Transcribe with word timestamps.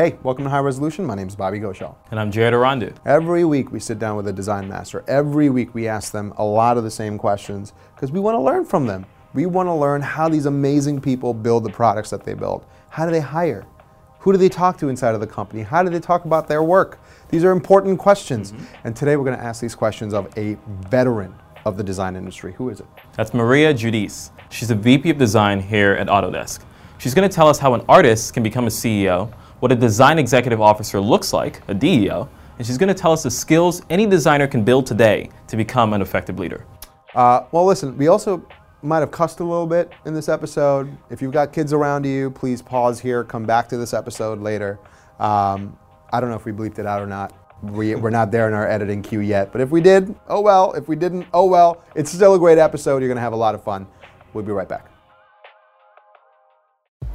Hey, 0.00 0.16
welcome 0.22 0.44
to 0.44 0.50
High 0.50 0.60
Resolution. 0.60 1.04
My 1.04 1.14
name 1.14 1.28
is 1.28 1.36
Bobby 1.36 1.60
Ghoshal. 1.60 1.94
And 2.10 2.18
I'm 2.18 2.30
Jared 2.30 2.54
Erondu. 2.54 2.96
Every 3.04 3.44
week 3.44 3.70
we 3.70 3.78
sit 3.78 3.98
down 3.98 4.16
with 4.16 4.26
a 4.28 4.32
design 4.32 4.66
master. 4.66 5.04
Every 5.06 5.50
week 5.50 5.74
we 5.74 5.88
ask 5.88 6.10
them 6.10 6.32
a 6.38 6.42
lot 6.42 6.78
of 6.78 6.84
the 6.84 6.90
same 6.90 7.18
questions 7.18 7.74
because 7.94 8.10
we 8.10 8.18
want 8.18 8.34
to 8.34 8.40
learn 8.40 8.64
from 8.64 8.86
them. 8.86 9.04
We 9.34 9.44
want 9.44 9.66
to 9.66 9.74
learn 9.74 10.00
how 10.00 10.30
these 10.30 10.46
amazing 10.46 11.02
people 11.02 11.34
build 11.34 11.64
the 11.64 11.70
products 11.70 12.08
that 12.08 12.24
they 12.24 12.32
build. 12.32 12.64
How 12.88 13.04
do 13.04 13.12
they 13.12 13.20
hire? 13.20 13.66
Who 14.20 14.32
do 14.32 14.38
they 14.38 14.48
talk 14.48 14.78
to 14.78 14.88
inside 14.88 15.14
of 15.14 15.20
the 15.20 15.26
company? 15.26 15.60
How 15.60 15.82
do 15.82 15.90
they 15.90 16.00
talk 16.00 16.24
about 16.24 16.48
their 16.48 16.62
work? 16.62 16.98
These 17.28 17.44
are 17.44 17.50
important 17.50 17.98
questions. 17.98 18.52
Mm-hmm. 18.52 18.64
And 18.84 18.96
today 18.96 19.18
we're 19.18 19.26
going 19.26 19.36
to 19.36 19.44
ask 19.44 19.60
these 19.60 19.74
questions 19.74 20.14
of 20.14 20.32
a 20.38 20.56
veteran 20.88 21.34
of 21.66 21.76
the 21.76 21.84
design 21.84 22.16
industry. 22.16 22.54
Who 22.54 22.70
is 22.70 22.80
it? 22.80 22.86
That's 23.16 23.34
Maria 23.34 23.74
Giudice. 23.74 24.30
She's 24.48 24.70
a 24.70 24.74
VP 24.74 25.10
of 25.10 25.18
design 25.18 25.60
here 25.60 25.92
at 25.92 26.06
Autodesk. 26.06 26.60
She's 26.96 27.12
going 27.12 27.28
to 27.28 27.34
tell 27.34 27.48
us 27.48 27.58
how 27.58 27.74
an 27.74 27.82
artist 27.86 28.32
can 28.32 28.42
become 28.42 28.66
a 28.66 28.70
CEO 28.70 29.30
what 29.60 29.70
a 29.70 29.76
design 29.76 30.18
executive 30.18 30.60
officer 30.60 31.00
looks 31.00 31.32
like, 31.32 31.62
a 31.68 31.74
DEO, 31.74 32.28
and 32.58 32.66
she's 32.66 32.76
going 32.76 32.88
to 32.88 32.94
tell 32.94 33.12
us 33.12 33.22
the 33.22 33.30
skills 33.30 33.82
any 33.88 34.06
designer 34.06 34.46
can 34.46 34.64
build 34.64 34.86
today 34.86 35.30
to 35.46 35.56
become 35.56 35.92
an 35.92 36.02
effective 36.02 36.38
leader. 36.38 36.66
Uh, 37.14 37.44
well, 37.52 37.64
listen, 37.64 37.96
we 37.96 38.08
also 38.08 38.46
might 38.82 39.00
have 39.00 39.10
cussed 39.10 39.40
a 39.40 39.44
little 39.44 39.66
bit 39.66 39.92
in 40.06 40.14
this 40.14 40.28
episode. 40.28 40.96
If 41.10 41.20
you've 41.20 41.32
got 41.32 41.52
kids 41.52 41.72
around 41.72 42.04
you, 42.04 42.30
please 42.30 42.62
pause 42.62 43.00
here, 43.00 43.24
come 43.24 43.44
back 43.44 43.68
to 43.68 43.76
this 43.76 43.92
episode 43.92 44.40
later. 44.40 44.78
Um, 45.18 45.78
I 46.12 46.20
don't 46.20 46.30
know 46.30 46.36
if 46.36 46.44
we 46.44 46.52
bleeped 46.52 46.78
it 46.78 46.86
out 46.86 47.00
or 47.00 47.06
not. 47.06 47.34
We, 47.62 47.94
we're 47.94 48.10
not 48.10 48.30
there 48.30 48.48
in 48.48 48.54
our 48.54 48.66
editing 48.66 49.02
queue 49.02 49.20
yet, 49.20 49.52
but 49.52 49.60
if 49.60 49.70
we 49.70 49.82
did, 49.82 50.14
oh 50.28 50.40
well. 50.40 50.72
If 50.72 50.88
we 50.88 50.96
didn't, 50.96 51.26
oh 51.34 51.44
well. 51.44 51.84
It's 51.94 52.10
still 52.10 52.34
a 52.34 52.38
great 52.38 52.56
episode. 52.56 52.98
You're 52.98 53.08
going 53.08 53.16
to 53.16 53.22
have 53.22 53.34
a 53.34 53.36
lot 53.36 53.54
of 53.54 53.62
fun. 53.62 53.86
We'll 54.32 54.44
be 54.44 54.52
right 54.52 54.68
back. 54.68 54.90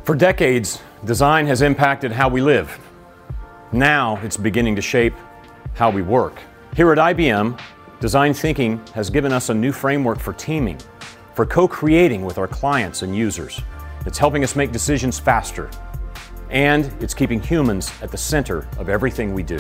For 0.06 0.14
decades, 0.14 0.84
design 1.04 1.48
has 1.48 1.64
impacted 1.64 2.12
how 2.12 2.30
we 2.30 2.40
live. 2.40 2.80
Now 3.72 4.20
it's 4.22 4.38
beginning 4.38 4.76
to 4.76 4.82
shape 4.82 5.16
how 5.74 5.90
we 5.90 6.04
work. 6.04 6.38
Here 6.76 6.92
at 6.92 7.00
IBM, 7.00 7.60
design 8.02 8.36
thinking 8.36 8.86
has 8.94 9.10
given 9.10 9.34
us 9.34 9.50
a 9.50 9.54
new 9.56 9.72
framework 9.72 10.20
for 10.20 10.32
teaming, 10.32 10.78
for 11.34 11.44
co 11.44 11.68
creating 11.68 12.24
with 12.24 12.38
our 12.38 12.48
clients 12.48 13.02
and 13.02 13.16
users. 13.16 13.60
It's 14.06 14.20
helping 14.20 14.44
us 14.44 14.56
make 14.56 14.72
decisions 14.72 15.18
faster, 15.18 15.72
and 16.52 16.86
it's 17.02 17.16
keeping 17.16 17.42
humans 17.42 17.92
at 18.04 18.12
the 18.12 18.18
center 18.18 18.68
of 18.78 18.90
everything 18.90 19.34
we 19.34 19.42
do. 19.42 19.60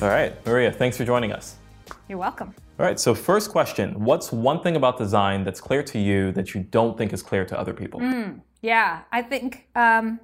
All 0.00 0.08
right, 0.08 0.34
Maria, 0.46 0.72
thanks 0.72 0.96
for 0.96 1.04
joining 1.04 1.30
us. 1.30 1.56
You're 2.08 2.18
welcome. 2.18 2.54
All 2.78 2.84
right, 2.84 3.00
so 3.00 3.14
first 3.14 3.50
question 3.50 4.04
What's 4.04 4.30
one 4.30 4.62
thing 4.62 4.76
about 4.76 4.98
design 4.98 5.44
that's 5.44 5.60
clear 5.60 5.82
to 5.84 5.98
you 5.98 6.32
that 6.32 6.54
you 6.54 6.62
don't 6.62 6.98
think 6.98 7.12
is 7.12 7.22
clear 7.22 7.44
to 7.46 7.58
other 7.58 7.72
people? 7.72 8.00
Mm, 8.00 8.40
yeah, 8.62 9.02
I 9.12 9.22
think 9.22 9.68
um, 9.74 10.20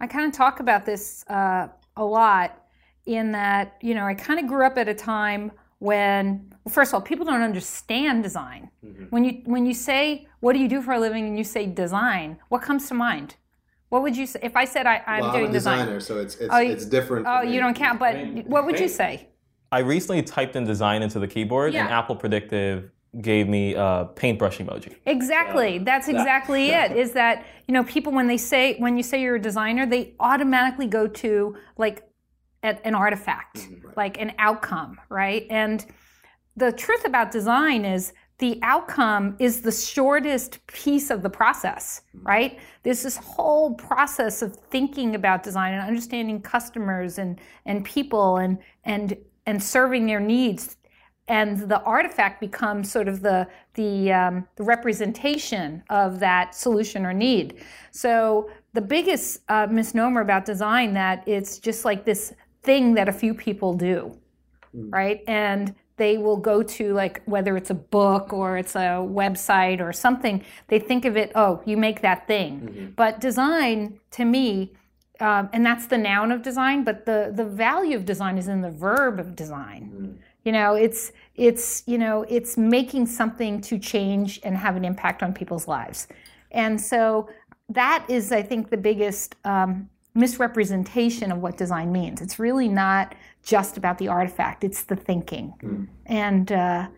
I 0.00 0.06
kind 0.06 0.26
of 0.26 0.32
talk 0.32 0.60
about 0.60 0.84
this 0.84 1.24
uh, 1.28 1.68
a 1.96 2.04
lot 2.04 2.64
in 3.06 3.32
that, 3.32 3.76
you 3.80 3.94
know, 3.94 4.04
I 4.04 4.14
kind 4.14 4.40
of 4.40 4.46
grew 4.46 4.66
up 4.66 4.78
at 4.78 4.88
a 4.88 4.94
time 4.94 5.52
when, 5.78 6.52
well, 6.64 6.72
first 6.72 6.90
of 6.90 6.94
all, 6.94 7.00
people 7.00 7.24
don't 7.24 7.42
understand 7.42 8.22
design. 8.22 8.70
Mm-hmm. 8.84 9.04
When, 9.04 9.24
you, 9.24 9.42
when 9.44 9.66
you 9.66 9.74
say, 9.74 10.28
What 10.40 10.54
do 10.54 10.58
you 10.58 10.68
do 10.68 10.82
for 10.82 10.92
a 10.92 11.00
living? 11.00 11.26
and 11.26 11.38
you 11.38 11.44
say 11.44 11.66
design, 11.66 12.38
what 12.48 12.62
comes 12.62 12.88
to 12.88 12.94
mind? 12.94 13.36
What 13.90 14.02
would 14.02 14.16
you 14.16 14.26
say 14.26 14.38
if 14.42 14.54
I 14.54 14.64
said 14.64 14.86
I, 14.86 15.02
am 15.06 15.20
well, 15.20 15.32
doing 15.32 15.44
I'm 15.44 15.50
a 15.50 15.52
designer, 15.52 15.94
design? 15.94 16.00
so 16.00 16.22
it's 16.22 16.36
it's, 16.36 16.54
oh, 16.54 16.58
it's 16.58 16.84
different. 16.84 17.26
Oh, 17.28 17.42
you 17.42 17.58
don't 17.58 17.74
count. 17.74 17.98
But 17.98 18.46
what 18.46 18.64
would 18.64 18.78
you 18.78 18.86
say? 18.88 19.29
I 19.72 19.80
recently 19.80 20.22
typed 20.22 20.56
in 20.56 20.64
design 20.64 21.02
into 21.02 21.18
the 21.18 21.28
keyboard, 21.28 21.72
yeah. 21.72 21.84
and 21.84 21.90
Apple 21.90 22.16
Predictive 22.16 22.90
gave 23.20 23.48
me 23.48 23.74
a 23.74 24.08
paintbrush 24.14 24.58
emoji. 24.58 24.94
Exactly. 25.06 25.76
Yeah. 25.76 25.84
That's 25.84 26.08
exactly 26.08 26.68
yeah. 26.68 26.86
it. 26.86 26.96
Is 26.96 27.12
that 27.12 27.44
you 27.66 27.74
know 27.74 27.84
people 27.84 28.12
when 28.12 28.26
they 28.26 28.36
say 28.36 28.76
when 28.78 28.96
you 28.96 29.02
say 29.02 29.20
you're 29.20 29.36
a 29.36 29.42
designer, 29.42 29.86
they 29.86 30.14
automatically 30.20 30.86
go 30.86 31.06
to 31.06 31.56
like 31.76 32.04
an 32.62 32.94
artifact, 32.94 33.56
mm-hmm, 33.56 33.86
right. 33.86 33.96
like 33.96 34.20
an 34.20 34.32
outcome, 34.38 35.00
right? 35.08 35.46
And 35.48 35.84
the 36.56 36.70
truth 36.72 37.06
about 37.06 37.30
design 37.30 37.84
is 37.84 38.12
the 38.38 38.58
outcome 38.62 39.36
is 39.38 39.62
the 39.62 39.72
shortest 39.72 40.66
piece 40.66 41.10
of 41.10 41.22
the 41.22 41.30
process, 41.30 42.02
mm-hmm. 42.14 42.26
right? 42.26 42.58
There's 42.82 43.02
this 43.02 43.16
whole 43.16 43.74
process 43.74 44.42
of 44.42 44.56
thinking 44.70 45.14
about 45.14 45.42
design 45.42 45.74
and 45.74 45.86
understanding 45.86 46.42
customers 46.42 47.18
and 47.18 47.40
and 47.66 47.84
people 47.84 48.36
and 48.36 48.58
and 48.84 49.16
and 49.50 49.62
serving 49.62 50.06
their 50.06 50.20
needs 50.20 50.76
and 51.30 51.68
the 51.68 51.80
artifact 51.82 52.40
becomes 52.40 52.90
sort 52.90 53.06
of 53.06 53.22
the 53.22 53.46
the, 53.74 54.12
um, 54.12 54.48
the, 54.56 54.64
representation 54.64 55.82
of 55.88 56.18
that 56.18 56.56
solution 56.56 57.06
or 57.06 57.14
need. 57.14 57.62
So 57.92 58.50
the 58.72 58.80
biggest 58.80 59.40
uh, 59.48 59.68
misnomer 59.70 60.22
about 60.22 60.44
design 60.44 60.92
that 60.94 61.26
it's 61.28 61.58
just 61.58 61.84
like 61.84 62.04
this 62.04 62.34
thing 62.64 62.94
that 62.94 63.08
a 63.08 63.12
few 63.12 63.32
people 63.32 63.74
do, 63.74 64.18
mm. 64.76 64.92
right? 64.92 65.20
And 65.28 65.74
they 65.96 66.18
will 66.18 66.36
go 66.36 66.64
to 66.64 66.94
like 66.94 67.22
whether 67.26 67.56
it's 67.56 67.70
a 67.70 67.80
book 67.98 68.32
or 68.32 68.58
it's 68.58 68.74
a 68.74 68.98
website 69.22 69.80
or 69.80 69.92
something. 69.92 70.44
They 70.66 70.80
think 70.80 71.04
of 71.04 71.16
it, 71.16 71.30
oh, 71.36 71.62
you 71.64 71.76
make 71.76 72.00
that 72.02 72.26
thing. 72.26 72.60
Mm-hmm. 72.60 72.86
But 72.96 73.20
design, 73.20 74.00
to 74.12 74.24
me, 74.24 74.72
um, 75.20 75.50
and 75.52 75.64
that's 75.64 75.86
the 75.86 75.98
noun 75.98 76.32
of 76.32 76.42
design, 76.42 76.82
but 76.82 77.04
the, 77.04 77.32
the 77.34 77.44
value 77.44 77.96
of 77.96 78.04
design 78.04 78.38
is 78.38 78.48
in 78.48 78.62
the 78.62 78.70
verb 78.70 79.20
of 79.20 79.36
design. 79.36 79.92
Mm. 79.94 80.18
You 80.44 80.52
know, 80.52 80.74
it's 80.74 81.12
it's 81.34 81.82
you 81.86 81.98
know 81.98 82.24
it's 82.28 82.56
making 82.56 83.06
something 83.06 83.60
to 83.60 83.78
change 83.78 84.40
and 84.42 84.56
have 84.56 84.74
an 84.76 84.86
impact 84.86 85.22
on 85.22 85.34
people's 85.34 85.68
lives, 85.68 86.08
and 86.50 86.80
so 86.80 87.28
that 87.68 88.06
is, 88.08 88.32
I 88.32 88.42
think, 88.42 88.70
the 88.70 88.78
biggest 88.78 89.36
um, 89.44 89.90
misrepresentation 90.14 91.30
of 91.30 91.38
what 91.38 91.58
design 91.58 91.92
means. 91.92 92.22
It's 92.22 92.38
really 92.38 92.68
not 92.68 93.14
just 93.42 93.76
about 93.76 93.98
the 93.98 94.08
artifact; 94.08 94.64
it's 94.64 94.84
the 94.84 94.96
thinking, 94.96 95.52
mm. 95.62 95.86
and 96.06 96.50
uh, 96.50 96.88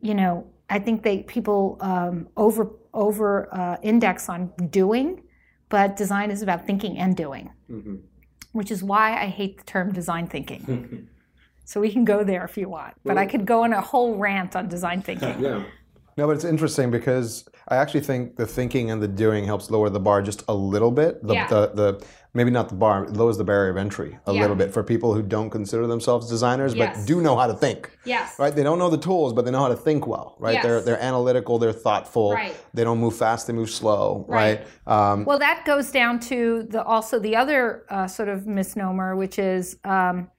you 0.00 0.14
know, 0.14 0.44
I 0.68 0.80
think 0.80 1.04
they 1.04 1.18
people 1.22 1.78
um, 1.80 2.28
over 2.36 2.72
over 2.92 3.54
uh, 3.54 3.76
index 3.82 4.28
on 4.28 4.52
doing 4.70 5.22
but 5.68 5.96
design 5.96 6.30
is 6.30 6.42
about 6.42 6.66
thinking 6.66 6.98
and 6.98 7.16
doing, 7.16 7.50
mm-hmm. 7.70 7.96
which 8.52 8.70
is 8.70 8.82
why 8.82 9.20
I 9.20 9.26
hate 9.26 9.58
the 9.58 9.64
term 9.64 9.92
design 9.92 10.26
thinking. 10.26 11.08
so 11.64 11.80
we 11.80 11.90
can 11.90 12.04
go 12.04 12.24
there 12.24 12.44
if 12.44 12.56
you 12.56 12.68
want, 12.68 12.94
but 13.04 13.16
well, 13.16 13.18
I 13.18 13.26
could 13.26 13.46
go 13.46 13.64
on 13.64 13.72
a 13.72 13.80
whole 13.80 14.16
rant 14.16 14.56
on 14.56 14.68
design 14.68 15.02
thinking. 15.02 15.40
Yeah. 15.40 15.64
No, 16.18 16.26
but 16.26 16.32
it's 16.32 16.44
interesting 16.44 16.90
because 16.90 17.48
I 17.68 17.76
actually 17.76 18.00
think 18.00 18.34
the 18.34 18.44
thinking 18.44 18.90
and 18.90 19.00
the 19.00 19.06
doing 19.06 19.44
helps 19.44 19.70
lower 19.70 19.88
the 19.88 20.00
bar 20.00 20.20
just 20.20 20.42
a 20.48 20.54
little 20.54 20.90
bit. 20.90 21.24
The, 21.24 21.34
yeah. 21.34 21.46
the, 21.46 21.68
the 21.68 22.06
maybe 22.34 22.50
not 22.50 22.68
the 22.68 22.74
bar, 22.74 23.04
it 23.04 23.12
lowers 23.12 23.38
the 23.38 23.44
barrier 23.44 23.70
of 23.70 23.76
entry 23.76 24.18
a 24.26 24.32
yeah. 24.32 24.40
little 24.40 24.56
bit 24.56 24.74
for 24.74 24.82
people 24.82 25.14
who 25.14 25.22
don't 25.22 25.48
consider 25.48 25.86
themselves 25.86 26.28
designers 26.28 26.74
yes. 26.74 26.98
but 26.98 27.06
do 27.06 27.22
know 27.22 27.36
how 27.36 27.46
to 27.46 27.54
think. 27.54 27.96
Yes. 28.04 28.36
Right? 28.36 28.52
They 28.52 28.64
don't 28.64 28.80
know 28.80 28.90
the 28.90 28.98
tools, 28.98 29.32
but 29.32 29.44
they 29.44 29.52
know 29.52 29.60
how 29.60 29.68
to 29.68 29.76
think 29.76 30.08
well, 30.08 30.34
right? 30.40 30.54
Yes. 30.54 30.64
They're 30.64 30.80
they're 30.80 31.00
analytical, 31.00 31.60
they're 31.60 31.72
thoughtful. 31.72 32.32
Right. 32.32 32.56
They 32.74 32.82
don't 32.82 32.98
move 32.98 33.14
fast, 33.14 33.46
they 33.46 33.52
move 33.52 33.70
slow, 33.70 34.24
right? 34.26 34.66
right? 34.86 35.12
Um, 35.12 35.24
well, 35.24 35.38
that 35.38 35.64
goes 35.64 35.92
down 35.92 36.18
to 36.20 36.64
the 36.64 36.82
also 36.82 37.20
the 37.20 37.36
other 37.36 37.84
uh, 37.90 38.08
sort 38.08 38.28
of 38.28 38.44
misnomer, 38.48 39.14
which 39.14 39.38
is 39.38 39.78
um, 39.84 40.32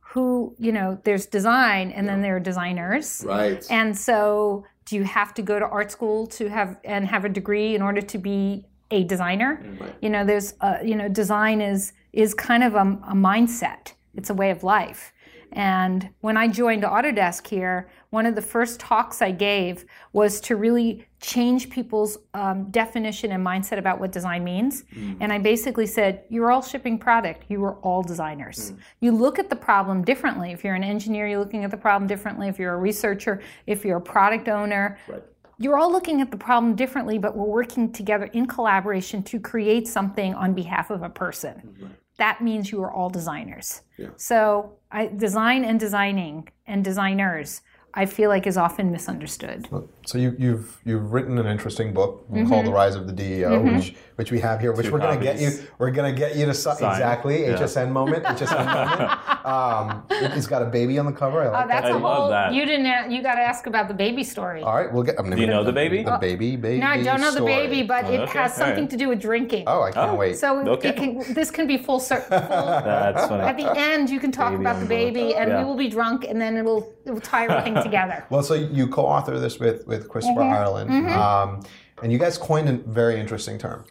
who 0.00 0.56
you 0.58 0.72
know 0.72 0.98
there's 1.04 1.26
design 1.26 1.92
and 1.92 2.06
yeah. 2.06 2.12
then 2.12 2.22
there 2.22 2.36
are 2.36 2.40
designers 2.40 3.22
right 3.24 3.64
and 3.70 3.96
so 3.96 4.64
do 4.90 4.96
you 4.96 5.04
have 5.04 5.32
to 5.34 5.42
go 5.42 5.60
to 5.60 5.66
art 5.66 5.92
school 5.92 6.26
to 6.26 6.48
have 6.48 6.76
and 6.82 7.06
have 7.06 7.24
a 7.24 7.28
degree 7.28 7.76
in 7.76 7.80
order 7.80 8.02
to 8.02 8.18
be 8.18 8.66
a 8.90 9.04
designer? 9.04 9.64
Right. 9.80 9.94
you 10.02 10.10
know 10.10 10.24
there's 10.26 10.54
uh, 10.60 10.78
you 10.82 10.96
know 10.96 11.08
design 11.08 11.60
is 11.60 11.92
is 12.12 12.34
kind 12.34 12.64
of 12.64 12.74
a, 12.74 12.86
a 13.14 13.14
mindset. 13.14 13.92
It's 14.16 14.30
a 14.30 14.34
way 14.34 14.50
of 14.50 14.64
life 14.64 15.12
and 15.52 16.08
when 16.20 16.36
I 16.36 16.46
joined 16.48 16.84
Autodesk 16.84 17.46
here, 17.46 17.88
one 18.10 18.26
of 18.26 18.34
the 18.34 18.42
first 18.42 18.78
talks 18.78 19.20
I 19.20 19.30
gave 19.32 19.84
was 20.12 20.40
to 20.42 20.56
really 20.56 21.06
change 21.20 21.70
people's 21.70 22.18
um, 22.34 22.70
definition 22.70 23.32
and 23.32 23.44
mindset 23.44 23.78
about 23.78 24.00
what 24.00 24.12
design 24.12 24.44
means. 24.44 24.84
Mm. 24.94 25.16
And 25.20 25.32
I 25.32 25.38
basically 25.38 25.86
said, 25.86 26.24
You're 26.28 26.50
all 26.50 26.62
shipping 26.62 26.98
product, 26.98 27.44
you 27.48 27.64
are 27.64 27.74
all 27.76 28.02
designers. 28.02 28.72
Mm. 28.72 28.78
You 29.00 29.12
look 29.12 29.38
at 29.38 29.50
the 29.50 29.56
problem 29.56 30.02
differently. 30.02 30.52
If 30.52 30.62
you're 30.62 30.74
an 30.74 30.84
engineer, 30.84 31.26
you're 31.26 31.40
looking 31.40 31.64
at 31.64 31.70
the 31.70 31.76
problem 31.76 32.06
differently. 32.06 32.48
If 32.48 32.58
you're 32.58 32.74
a 32.74 32.78
researcher, 32.78 33.42
if 33.66 33.84
you're 33.84 33.98
a 33.98 34.02
product 34.02 34.48
owner, 34.48 34.98
right. 35.08 35.22
You're 35.62 35.76
all 35.76 35.92
looking 35.92 36.22
at 36.22 36.30
the 36.30 36.38
problem 36.38 36.74
differently, 36.74 37.18
but 37.18 37.36
we're 37.36 37.44
working 37.44 37.92
together 37.92 38.30
in 38.32 38.46
collaboration 38.46 39.22
to 39.24 39.38
create 39.38 39.86
something 39.86 40.34
on 40.34 40.54
behalf 40.54 40.88
of 40.88 41.02
a 41.02 41.10
person. 41.10 41.76
Right 41.78 41.90
that 42.20 42.40
means 42.42 42.70
you 42.70 42.82
are 42.82 42.92
all 42.92 43.10
designers. 43.10 43.80
Yeah. 43.96 44.10
So 44.16 44.76
I, 44.92 45.06
design 45.06 45.64
and 45.64 45.80
designing 45.80 46.48
and 46.66 46.84
designers 46.84 47.62
I 47.92 48.06
feel 48.06 48.28
like 48.28 48.46
is 48.46 48.56
often 48.56 48.92
misunderstood. 48.92 49.66
So 50.06 50.16
you, 50.18 50.36
you've 50.38 50.78
you've 50.84 51.12
written 51.12 51.38
an 51.38 51.46
interesting 51.46 51.92
book 51.92 52.24
Mm-hmm. 52.30 52.48
called 52.48 52.66
The 52.66 52.70
Rise 52.72 52.94
of 52.94 53.06
the 53.08 53.12
DEO, 53.12 53.60
which 53.62 53.94
which 54.16 54.30
we 54.30 54.38
have 54.40 54.60
here, 54.60 54.72
which 54.72 54.86
Two 54.86 54.92
we're 54.92 54.98
going 55.00 55.18
to 55.18 55.24
get 55.24 55.40
you. 55.40 55.50
We're 55.78 55.90
going 55.90 56.14
to 56.14 56.18
get 56.18 56.36
you 56.36 56.46
to 56.46 56.54
si- 56.54 56.70
exactly 56.70 57.42
Yeah. 57.42 57.56
HSN 57.56 57.90
moment. 57.90 58.24
HSN 58.24 58.64
moment. 58.66 59.10
Um, 59.40 60.04
it's 60.10 60.46
got 60.46 60.60
a 60.60 60.66
baby 60.66 60.98
on 60.98 61.06
the 61.06 61.12
cover. 61.12 61.40
I 61.42 61.48
like 61.48 61.64
Oh, 61.64 61.68
that's 61.68 61.86
that. 61.86 61.92
a 61.92 61.96
I 61.96 62.00
love 62.00 62.30
that. 62.30 62.52
You 62.52 62.66
didn't. 62.66 62.84
a- 62.86 63.08
You 63.10 63.22
got 63.22 63.36
to 63.36 63.40
ask 63.40 63.66
about 63.66 63.88
the 63.88 63.94
baby 63.94 64.22
story. 64.22 64.62
All 64.62 64.74
right, 64.76 64.92
we'll 64.92 65.02
get. 65.02 65.18
I'm 65.18 65.30
Do 65.30 65.40
you 65.40 65.46
know 65.46 65.64
the 65.64 65.72
baby? 65.72 66.02
The 66.02 66.18
baby, 66.20 66.56
baby. 66.56 66.78
no, 66.80 66.86
I 66.88 67.02
don't 67.02 67.20
know 67.22 67.32
the 67.32 67.40
baby, 67.44 67.82
but 67.82 68.04
it 68.04 68.20
okay, 68.20 68.38
has 68.38 68.54
something 68.54 68.74
alright. 68.84 68.90
to 68.90 68.96
do 68.98 69.08
with 69.08 69.20
drinking. 69.20 69.64
Oh, 69.66 69.82
I 69.82 69.92
can't 69.92 70.10
Oh. 70.10 70.14
wait. 70.14 70.36
So 70.36 70.58
Okay. 70.76 70.90
it 70.90 70.96
can, 70.96 71.34
this 71.34 71.50
can 71.50 71.66
be 71.66 71.78
full 71.78 72.00
circle. 72.00 72.28
That's 72.38 73.26
funny. 73.28 73.42
At 73.44 73.56
the 73.56 73.72
end, 73.78 74.10
you 74.10 74.20
can 74.20 74.30
talk 74.30 74.50
Baby 74.52 74.60
about 74.60 74.78
the 74.80 74.86
baby, 74.86 75.34
and 75.34 75.50
Yeah. 75.50 75.58
we 75.60 75.64
will 75.64 75.76
be 75.76 75.88
drunk, 75.88 76.24
and 76.28 76.38
then 76.38 76.56
it'll 76.58 76.92
it 77.06 77.10
will 77.10 77.20
tie 77.20 77.46
everything 77.46 77.79
together. 77.82 78.24
Well, 78.30 78.42
so 78.42 78.54
you 78.54 78.88
co-author 78.88 79.38
this 79.38 79.58
with 79.58 79.86
with 79.86 80.08
Christopher 80.08 80.40
Mm-hmm. 80.40 80.52
Ireland, 80.52 81.10
um, 81.10 81.60
and 82.02 82.10
you 82.10 82.18
guys 82.18 82.38
coined 82.38 82.68
a 82.68 82.72
very 82.90 83.20
interesting 83.20 83.58
term, 83.58 83.84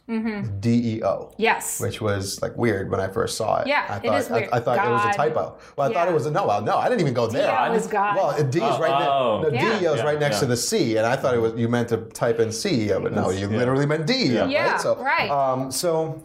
DEO. 0.60 1.34
Yes. 1.38 1.80
Which 1.80 2.02
was 2.02 2.42
like 2.42 2.56
weird 2.58 2.90
when 2.90 3.00
I 3.00 3.08
first 3.08 3.38
saw 3.38 3.62
it. 3.62 3.68
Yeah, 3.68 3.86
I 3.88 4.00
thought, 4.00 4.20
is 4.20 4.30
weird. 4.30 4.50
I, 4.52 4.58
I 4.58 4.60
thought 4.60 4.86
it 4.88 4.90
was 4.90 5.06
a 5.14 5.18
typo. 5.18 5.58
Well, 5.78 5.90
I 5.90 5.94
thought 5.94 6.08
it 6.08 6.14
was 6.14 6.26
a 6.26 6.32
no. 6.32 6.48
Well, 6.48 6.62
no, 6.62 6.78
I 6.78 6.90
didn't 6.90 7.02
even 7.02 7.14
go 7.14 7.28
there. 7.28 7.52
DEO 7.52 7.74
is 7.74 7.88
God. 7.88 8.16
Well, 8.16 8.30
a 8.32 8.44
D 8.44 8.58
is 8.60 8.64
Oh, 8.64 8.80
right 8.80 9.08
oh. 9.08 9.42
next. 9.44 9.54
No, 9.54 9.60
Yeah. 9.70 9.80
DEO 9.80 9.94
is 9.94 10.00
Yeah, 10.00 10.06
right 10.06 10.20
next 10.20 10.36
yeah. 10.38 10.40
to 10.42 10.46
the 10.48 10.58
C, 10.58 10.98
and 10.98 11.06
I 11.06 11.16
thought 11.16 11.36
it 11.36 11.40
was 11.40 11.54
you 11.56 11.68
meant 11.70 11.90
to 11.90 11.98
type 11.98 12.40
in 12.40 12.50
CEO, 12.50 13.02
but 13.02 13.14
no, 13.14 13.30
you 13.30 13.50
Yeah. 13.50 13.58
literally 13.58 13.86
meant 13.86 14.08
DEO. 14.08 14.48
Yeah, 14.48 14.72
right. 14.72 14.82
So, 14.82 14.96
right. 14.98 15.30
Um, 15.30 15.72
so, 15.72 16.24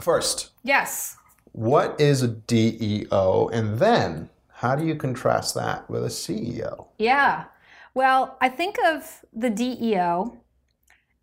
first, 0.00 0.50
Yes. 0.64 1.16
what 1.52 2.00
is 2.00 2.22
a 2.22 2.28
DEO, 2.28 3.48
and 3.52 3.78
then 3.78 4.30
how 4.64 4.74
do 4.74 4.86
you 4.86 4.94
contrast 4.94 5.54
that 5.54 5.88
with 5.90 6.04
a 6.04 6.08
CEO? 6.08 6.86
Yeah. 6.96 7.44
Well, 7.92 8.38
I 8.40 8.48
think 8.48 8.78
of 8.82 9.22
the 9.30 9.50
DEO 9.50 10.38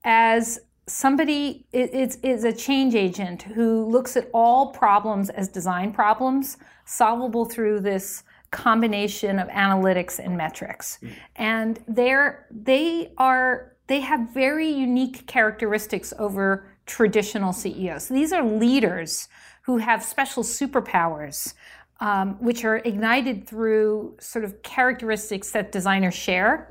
as 0.03 0.59
somebody 0.85 1.65
it, 1.71 1.89
it's 1.91 2.17
is 2.17 2.43
a 2.43 2.53
change 2.53 2.93
agent 2.93 3.41
who 3.41 3.83
looks 3.85 4.15
at 4.15 4.29
all 4.31 4.67
problems 4.67 5.31
as 5.31 5.47
design 5.47 5.91
problems 5.91 6.57
solvable 6.85 7.45
through 7.45 7.79
this 7.79 8.23
combination 8.51 9.39
of 9.39 9.47
analytics 9.47 10.19
and 10.19 10.35
metrics 10.37 10.99
mm. 11.01 11.11
and 11.35 11.79
they're 11.87 12.45
they 12.51 13.11
are 13.17 13.75
they 13.87 14.01
have 14.01 14.21
very 14.33 14.69
unique 14.69 15.25
characteristics 15.27 16.13
over 16.19 16.65
traditional 16.85 17.53
ceos 17.53 18.07
these 18.09 18.33
are 18.33 18.43
leaders 18.43 19.29
who 19.63 19.77
have 19.77 20.03
special 20.03 20.43
superpowers 20.43 21.53
um, 22.01 22.33
which 22.39 22.65
are 22.65 22.77
ignited 22.77 23.47
through 23.47 24.17
sort 24.19 24.43
of 24.43 24.61
characteristics 24.63 25.51
that 25.51 25.71
designers 25.71 26.13
share 26.13 26.67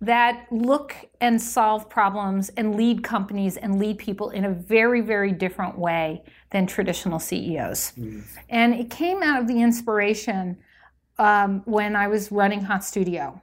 that 0.00 0.46
look 0.50 0.94
and 1.20 1.40
solve 1.40 1.88
problems 1.88 2.50
and 2.50 2.76
lead 2.76 3.02
companies 3.02 3.56
and 3.56 3.78
lead 3.78 3.98
people 3.98 4.30
in 4.30 4.44
a 4.44 4.50
very, 4.50 5.00
very 5.00 5.32
different 5.32 5.78
way 5.78 6.22
than 6.50 6.66
traditional 6.66 7.18
CEOs. 7.18 7.94
And 8.50 8.74
it 8.74 8.90
came 8.90 9.22
out 9.22 9.40
of 9.40 9.48
the 9.48 9.60
inspiration 9.62 10.58
um, 11.18 11.62
when 11.64 11.96
I 11.96 12.08
was 12.08 12.30
running 12.30 12.60
Hot 12.62 12.84
Studio. 12.84 13.40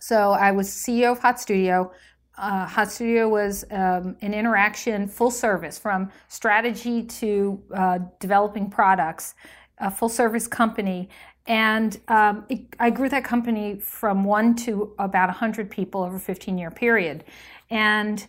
So 0.00 0.32
I 0.32 0.52
was 0.52 0.68
CEO 0.68 1.12
of 1.12 1.18
Hot 1.18 1.38
Studio. 1.38 1.92
Uh, 2.38 2.66
Hot 2.66 2.90
Studio 2.90 3.28
was 3.28 3.64
um, 3.70 4.16
an 4.22 4.32
interaction, 4.32 5.06
full 5.06 5.30
service, 5.30 5.78
from 5.78 6.10
strategy 6.28 7.02
to 7.02 7.62
uh, 7.74 7.98
developing 8.20 8.70
products, 8.70 9.34
a 9.82 9.90
full 9.90 10.08
service 10.08 10.46
company. 10.46 11.10
And 11.46 12.00
um, 12.08 12.46
it, 12.48 12.60
I 12.78 12.90
grew 12.90 13.08
that 13.08 13.24
company 13.24 13.78
from 13.80 14.24
one 14.24 14.54
to 14.56 14.94
about 14.98 15.28
100 15.28 15.70
people 15.70 16.02
over 16.02 16.16
a 16.16 16.20
15 16.20 16.56
year 16.56 16.70
period. 16.70 17.24
And 17.68 18.26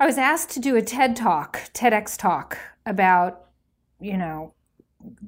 I 0.00 0.06
was 0.06 0.18
asked 0.18 0.50
to 0.52 0.60
do 0.60 0.74
a 0.76 0.82
TED 0.82 1.14
talk, 1.14 1.60
TEDx 1.74 2.18
talk 2.18 2.58
about, 2.86 3.50
you 4.00 4.16
know, 4.16 4.54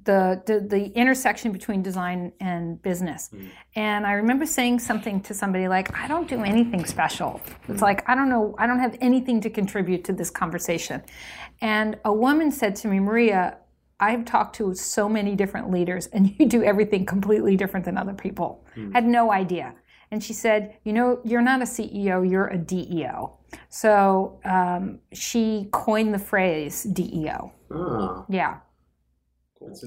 the, 0.05 0.41
the 0.46 0.61
the 0.61 0.87
intersection 0.96 1.50
between 1.50 1.82
design 1.82 2.32
and 2.41 2.81
business. 2.82 3.31
And 3.75 4.06
I 4.06 4.12
remember 4.12 4.46
saying 4.46 4.79
something 4.79 5.20
to 5.23 5.35
somebody 5.35 5.67
like, 5.67 5.96
I 5.96 6.06
don't 6.06 6.29
do 6.29 6.43
anything 6.44 6.85
special. 6.85 7.41
It's 7.69 7.82
like 7.82 8.08
I 8.08 8.14
don't 8.14 8.29
know, 8.29 8.55
I 8.58 8.69
don't 8.69 8.79
have 8.79 8.96
anything 9.00 9.41
to 9.41 9.50
contribute 9.50 10.05
to 10.05 10.12
this 10.12 10.31
conversation. 10.31 11.02
And 11.61 11.99
a 12.05 12.12
woman 12.12 12.52
said 12.52 12.76
to 12.76 12.88
me, 12.88 13.00
Maria, 13.00 13.58
I've 14.05 14.25
talked 14.25 14.56
to 14.56 14.75
so 14.75 15.09
many 15.09 15.35
different 15.35 15.71
leaders 15.71 16.06
and 16.09 16.35
you 16.39 16.47
do 16.47 16.62
everything 16.62 17.06
completely 17.06 17.56
different 17.56 17.85
than 17.87 17.97
other 17.97 18.15
people. 18.15 18.65
Hmm. 18.75 18.93
Had 18.93 19.06
no 19.06 19.33
idea. 19.33 19.75
And 20.11 20.23
she 20.23 20.33
said, 20.33 20.77
You 20.85 20.93
know, 20.93 21.21
you're 21.25 21.43
not 21.43 21.62
a 21.62 21.65
CEO, 21.65 22.29
you're 22.29 22.49
a 22.49 22.59
DEO. 22.59 23.39
So 23.69 24.41
um, 24.45 25.01
she 25.12 25.69
coined 25.73 26.12
the 26.12 26.19
phrase 26.19 26.85
DEO. 26.85 27.53
Ah. 27.73 28.25
Yeah. 28.29 28.59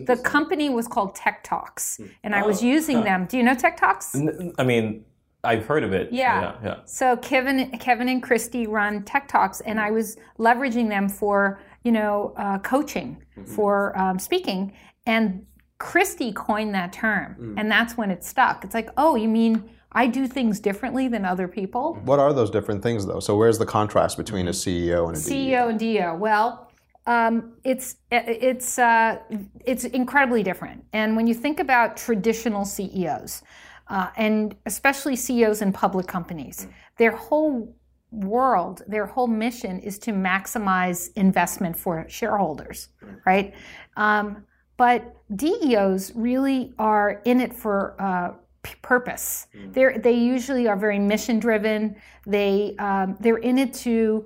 The 0.06 0.18
company 0.18 0.70
was 0.70 0.88
called 0.88 1.14
Tech 1.14 1.44
Talks, 1.44 1.98
hmm. 1.98 2.08
and 2.24 2.34
I 2.34 2.42
was 2.42 2.64
oh. 2.64 2.66
using 2.66 3.04
them. 3.04 3.28
Do 3.30 3.38
you 3.38 3.44
know 3.44 3.54
Tech 3.54 3.78
Talks? 3.78 4.16
I 4.58 4.64
mean, 4.64 5.06
I've 5.44 5.68
heard 5.68 5.84
of 5.84 5.94
it. 5.94 6.12
Yeah. 6.12 6.42
Yeah. 6.42 6.56
yeah. 6.64 6.76
So 6.86 7.16
Kevin, 7.18 7.78
Kevin 7.78 8.10
and 8.10 8.24
Christy 8.24 8.66
run 8.66 9.04
Tech 9.04 9.28
Talks, 9.28 9.62
and 9.62 9.78
hmm. 9.78 9.86
I 9.86 9.92
was 9.92 10.18
leveraging 10.40 10.90
them 10.90 11.08
for 11.08 11.62
you 11.88 11.94
know 11.94 12.34
uh, 12.36 12.58
coaching, 12.60 13.24
for 13.56 13.98
um, 13.98 14.20
speaking, 14.20 14.74
and 15.06 15.46
Christy 15.80 16.34
coined 16.34 16.76
that 16.76 16.92
term, 16.92 17.56
and 17.58 17.72
that's 17.72 17.96
when 17.96 18.12
it 18.12 18.26
stuck. 18.26 18.66
It's 18.66 18.74
like, 18.74 18.90
oh, 18.98 19.16
you 19.16 19.30
mean 19.30 19.70
I 19.94 20.08
do 20.08 20.28
things 20.28 20.60
differently 20.60 21.08
than 21.08 21.24
other 21.24 21.48
people? 21.48 21.94
What 22.04 22.20
are 22.20 22.34
those 22.34 22.50
different 22.50 22.84
things, 22.84 23.06
though? 23.06 23.22
So, 23.22 23.38
where's 23.38 23.58
the 23.58 23.66
contrast 23.66 24.18
between 24.18 24.50
a 24.50 24.52
CEO 24.52 25.08
and 25.08 25.16
a 25.16 25.22
DEO? 25.22 25.34
CEO 25.34 25.70
and 25.70 25.80
DEO. 25.80 26.16
Well, 26.16 26.70
um, 27.06 27.54
it's 27.64 27.96
it's 28.12 28.78
uh, 28.78 29.20
it's 29.64 29.86
incredibly 29.86 30.44
different. 30.44 30.84
And 30.92 31.16
when 31.16 31.26
you 31.26 31.34
think 31.34 31.62
about 31.62 31.96
traditional 31.96 32.66
CEOs, 32.66 33.44
uh, 33.88 34.10
and 34.18 34.58
especially 34.66 35.16
CEOs 35.16 35.62
in 35.62 35.72
public 35.72 36.06
companies, 36.06 36.68
their 36.98 37.16
whole 37.16 37.74
world, 38.12 38.82
their 38.88 39.06
whole 39.06 39.28
mission 39.28 39.80
is 39.80 40.00
to 40.00 40.12
maximize 40.12 41.10
investment 41.16 41.76
for 41.76 42.06
shareholders, 42.08 42.90
right? 43.26 43.54
Um, 43.96 44.46
but 44.78 45.16
DEOs 45.36 46.14
really 46.16 46.74
are 46.78 47.22
in 47.26 47.42
it 47.42 47.54
for 47.54 47.96
uh, 48.00 48.34
p- 48.64 48.76
purpose. 48.82 49.48
They're, 49.72 49.98
they 49.98 50.14
usually 50.14 50.68
are 50.68 50.78
very 50.78 51.00
mission 51.00 51.40
driven. 51.40 51.96
They 52.26 52.76
um, 52.80 53.18
they're 53.20 53.38
in 53.38 53.58
it 53.58 53.74
to 53.86 54.26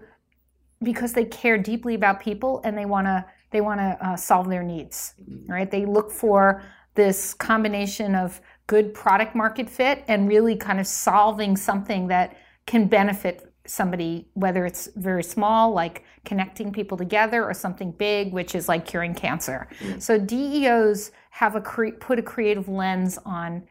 because 0.84 1.14
they 1.14 1.26
care 1.26 1.58
deeply 1.58 1.96
about 1.96 2.20
people 2.20 2.62
and 2.64 2.78
they 2.78 2.86
want 2.86 3.08
to 3.08 3.26
they 3.52 3.62
want 3.62 3.80
to 3.80 3.98
uh, 4.02 4.16
solve 4.16 4.50
their 4.50 4.64
needs 4.64 5.14
right 5.48 5.70
they 5.70 5.86
look 5.86 6.12
for 6.12 6.64
this 6.96 7.34
combination 7.34 8.16
of 8.16 8.42
good 8.68 8.94
product 8.94 9.36
market 9.36 9.70
fit 9.70 10.04
and 10.08 10.28
really 10.28 10.56
kind 10.56 10.80
of 10.80 10.88
solving 10.88 11.56
something 11.56 12.08
that 12.08 12.36
can 12.66 12.88
benefit 12.88 13.51
somebody 13.72 14.28
whether 14.34 14.66
it's 14.66 14.90
very 14.98 15.24
small 15.24 15.72
like 15.72 16.04
connecting 16.26 16.72
people 16.74 16.98
together 16.98 17.46
or 17.46 17.54
something 17.54 17.92
big 17.92 18.34
which 18.34 18.54
is 18.54 18.68
like 18.68 18.86
curing 18.86 19.16
cancer. 19.16 19.68
So 20.00 20.20
deos 20.20 21.12
have 21.30 21.56
a 21.56 21.62
cre- 21.62 21.98
put 22.00 22.20
a 22.20 22.22
creative 22.22 22.68
lens 22.68 23.18
on 23.26 23.64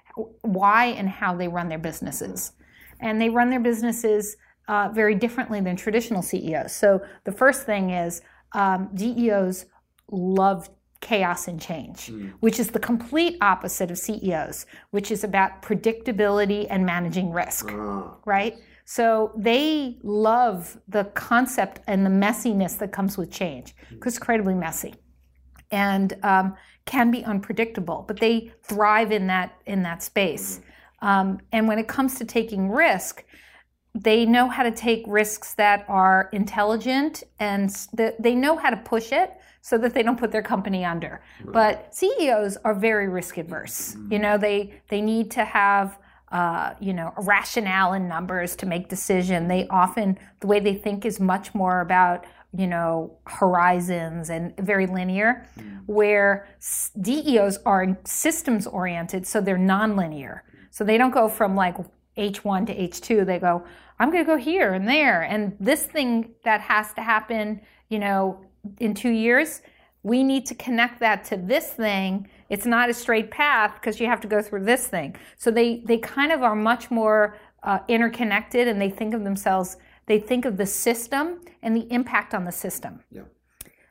why 0.43 0.87
and 0.87 1.09
how 1.09 1.37
they 1.37 1.49
run 1.49 1.69
their 1.69 1.79
businesses. 1.79 2.53
And 3.01 3.21
they 3.21 3.29
run 3.29 3.51
their 3.51 3.61
businesses 3.61 4.37
uh, 4.69 4.89
very 4.93 5.15
differently 5.15 5.61
than 5.61 5.77
traditional 5.77 6.23
CEOs. 6.23 6.73
So 6.75 7.03
the 7.25 7.33
first 7.33 7.67
thing 7.67 7.91
is 7.91 8.23
um, 8.53 8.89
DEOs 8.95 9.67
love 10.11 10.71
chaos 11.01 11.49
and 11.49 11.61
change, 11.61 12.11
which 12.41 12.59
is 12.59 12.71
the 12.71 12.79
complete 12.79 13.37
opposite 13.41 13.91
of 13.91 13.99
CEOs, 13.99 14.67
which 14.91 15.11
is 15.11 15.25
about 15.25 15.63
predictability 15.63 16.67
and 16.71 16.85
managing 16.87 17.31
risk, 17.33 17.71
right? 18.25 18.55
So 18.91 19.31
they 19.37 19.99
love 20.03 20.77
the 20.89 21.05
concept 21.15 21.79
and 21.87 22.05
the 22.05 22.11
messiness 22.11 22.77
that 22.79 22.91
comes 22.91 23.17
with 23.17 23.31
change 23.31 23.73
because 23.89 24.15
it's 24.15 24.19
incredibly 24.19 24.55
messy 24.55 24.97
and 25.71 26.13
um, 26.25 26.57
can 26.87 27.13
be 27.13 27.25
unpredictable, 27.25 28.05
but 28.09 28.19
they 28.19 28.53
thrive 28.65 29.13
in 29.13 29.29
that 29.29 29.53
in 29.67 29.85
that 29.85 30.03
space. 30.03 30.61
Um, 31.03 31.39
and 31.53 31.69
when 31.69 31.79
it 31.79 31.87
comes 31.87 32.17
to 32.17 32.25
taking 32.25 32.69
risk, 32.69 33.23
they 33.95 34.27
know 34.27 34.49
how 34.49 34.65
to 34.65 34.73
take 34.73 35.05
risks 35.07 35.55
that 35.55 35.85
are 35.87 36.29
intelligent 36.33 37.23
and 37.39 37.71
that 37.93 38.21
they 38.21 38.35
know 38.35 38.57
how 38.57 38.71
to 38.71 38.77
push 38.77 39.13
it 39.13 39.37
so 39.61 39.79
that 39.79 39.95
they 39.95 40.03
don't 40.03 40.19
put 40.19 40.33
their 40.33 40.43
company 40.43 40.85
under. 40.85 41.23
But 41.45 41.95
CEOs 41.95 42.57
are 42.65 42.75
very 42.75 43.09
risk 43.09 43.39
adverse. 43.39 43.95
You 44.11 44.19
know, 44.19 44.37
they 44.37 44.83
they 44.89 45.01
need 45.01 45.31
to 45.31 45.45
have 45.45 45.97
uh, 46.31 46.75
you 46.81 46.93
know 46.93 47.13
rationale 47.19 47.93
and 47.93 48.09
numbers 48.09 48.57
to 48.57 48.67
make 48.67 48.89
decision. 48.89 49.49
They 49.49 49.67
often 49.69 50.19
the 50.41 50.47
way 50.47 50.61
they 50.61 50.75
think 50.75 51.05
is 51.05 51.21
much 51.21 51.55
more 51.55 51.81
about 51.81 52.25
you 52.57 52.67
know 52.67 53.19
horizons 53.27 54.31
and 54.31 54.57
very 54.57 54.87
linear, 54.87 55.47
where 55.87 56.49
DEOs 57.01 57.59
are 57.67 57.99
systems 58.05 58.67
oriented, 58.67 59.27
so 59.27 59.41
they're 59.41 59.59
nonlinear. 59.59 60.41
So 60.71 60.85
they 60.85 60.99
don't 60.99 61.11
go 61.11 61.29
from 61.29 61.57
like 61.57 61.77
H1 62.17 62.67
to 62.67 62.75
H2. 62.77 63.27
They 63.27 63.39
go, 63.39 63.65
I'm 63.99 64.11
going 64.11 64.25
to 64.25 64.27
go 64.27 64.37
here 64.37 64.73
and 64.73 64.89
there. 64.89 65.23
And 65.23 65.57
this 65.61 65.85
thing 65.85 66.35
that 66.45 66.61
has 66.63 66.93
to 66.95 67.03
happen, 67.03 67.61
you 67.89 67.99
know, 67.99 68.41
in 68.79 68.95
two 68.95 69.11
years, 69.11 69.63
we 70.03 70.23
need 70.23 70.47
to 70.47 70.55
connect 70.55 71.01
that 71.01 71.25
to 71.25 71.37
this 71.37 71.69
thing. 71.69 72.29
It's 72.51 72.67
not 72.67 72.91
a 72.91 72.95
straight 72.95 73.31
path 73.31 73.75
because 73.75 74.01
you 74.01 74.07
have 74.07 74.21
to 74.21 74.29
go 74.29 74.43
through 74.43 74.65
this 74.65 74.89
thing. 74.89 75.17
So 75.39 75.51
they, 75.51 75.83
they 75.87 75.99
kind 75.99 76.33
of 76.33 76.43
are 76.43 76.57
much 76.57 76.91
more 76.91 77.39
uh, 77.63 77.79
interconnected 77.89 78.69
and 78.69 78.81
they 78.81 78.91
think 78.91 79.15
of 79.15 79.25
themselves, 79.25 79.77
they 80.07 80.19
think 80.19 80.45
of 80.45 80.57
the 80.57 80.67
system 80.67 81.41
and 81.63 81.77
the 81.77 81.91
impact 81.93 82.35
on 82.35 82.45
the 82.45 82.53
system. 82.53 83.01
Yeah. 83.11 83.23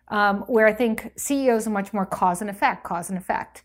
Um, 0.10 0.40
where 0.42 0.68
I 0.68 0.74
think 0.74 1.12
CEOs 1.16 1.68
are 1.68 1.72
much 1.72 1.94
more 1.94 2.06
cause 2.06 2.42
and 2.42 2.50
effect, 2.50 2.84
cause 2.84 3.10
and 3.10 3.18
effect. 3.18 3.64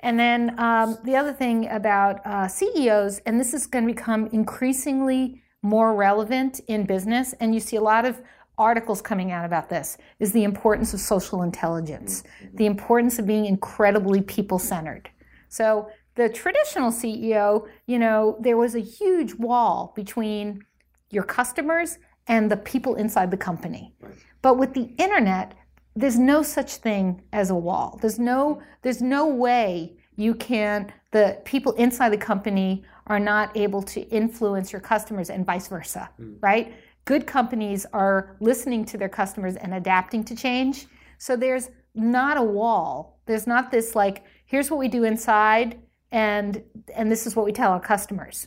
And 0.00 0.18
then 0.18 0.58
um, 0.58 0.98
the 1.04 1.14
other 1.16 1.32
thing 1.32 1.68
about 1.68 2.26
uh, 2.26 2.48
CEOs, 2.48 3.20
and 3.20 3.38
this 3.38 3.54
is 3.54 3.66
going 3.66 3.86
to 3.86 3.94
become 3.94 4.26
increasingly 4.32 5.42
more 5.62 5.94
relevant 5.94 6.60
in 6.66 6.84
business, 6.84 7.34
and 7.34 7.54
you 7.54 7.60
see 7.60 7.76
a 7.76 7.80
lot 7.80 8.04
of 8.04 8.20
articles 8.58 9.00
coming 9.00 9.32
out 9.32 9.44
about 9.44 9.68
this, 9.68 9.98
is 10.18 10.32
the 10.32 10.44
importance 10.44 10.94
of 10.94 11.00
social 11.00 11.42
intelligence, 11.42 12.22
mm-hmm. 12.22 12.56
the 12.56 12.66
importance 12.66 13.18
of 13.18 13.26
being 13.26 13.46
incredibly 13.46 14.20
people 14.20 14.58
centered. 14.58 15.10
So 15.48 15.88
the 16.14 16.28
traditional 16.28 16.90
CEO, 16.90 17.66
you 17.86 17.98
know, 17.98 18.36
there 18.40 18.56
was 18.56 18.74
a 18.74 18.80
huge 18.80 19.34
wall 19.34 19.92
between 19.96 20.62
your 21.10 21.24
customers 21.24 21.98
and 22.26 22.50
the 22.50 22.56
people 22.56 22.94
inside 22.96 23.30
the 23.30 23.36
company. 23.36 23.94
But 24.42 24.58
with 24.58 24.74
the 24.74 24.92
internet, 24.98 25.54
there's 25.94 26.18
no 26.18 26.42
such 26.42 26.76
thing 26.76 27.22
as 27.32 27.50
a 27.50 27.54
wall. 27.54 27.98
There's 28.00 28.18
no 28.18 28.62
there's 28.82 29.02
no 29.02 29.26
way 29.26 29.96
you 30.16 30.34
can 30.34 30.92
the 31.10 31.38
people 31.44 31.72
inside 31.72 32.10
the 32.10 32.18
company 32.18 32.82
are 33.06 33.20
not 33.20 33.54
able 33.56 33.82
to 33.82 34.00
influence 34.08 34.72
your 34.72 34.80
customers 34.80 35.28
and 35.28 35.44
vice 35.44 35.68
versa, 35.68 36.08
mm. 36.18 36.36
right? 36.40 36.74
Good 37.04 37.26
companies 37.26 37.84
are 37.92 38.36
listening 38.40 38.84
to 38.86 38.98
their 38.98 39.08
customers 39.08 39.56
and 39.56 39.74
adapting 39.74 40.24
to 40.24 40.36
change. 40.36 40.86
So 41.18 41.36
there's 41.36 41.70
not 41.94 42.36
a 42.36 42.42
wall. 42.42 43.20
There's 43.26 43.46
not 43.46 43.70
this 43.70 43.94
like 43.94 44.24
here's 44.46 44.70
what 44.70 44.78
we 44.78 44.88
do 44.88 45.04
inside 45.04 45.80
and 46.10 46.62
and 46.94 47.10
this 47.10 47.26
is 47.26 47.34
what 47.34 47.44
we 47.44 47.52
tell 47.52 47.72
our 47.72 47.80
customers. 47.80 48.46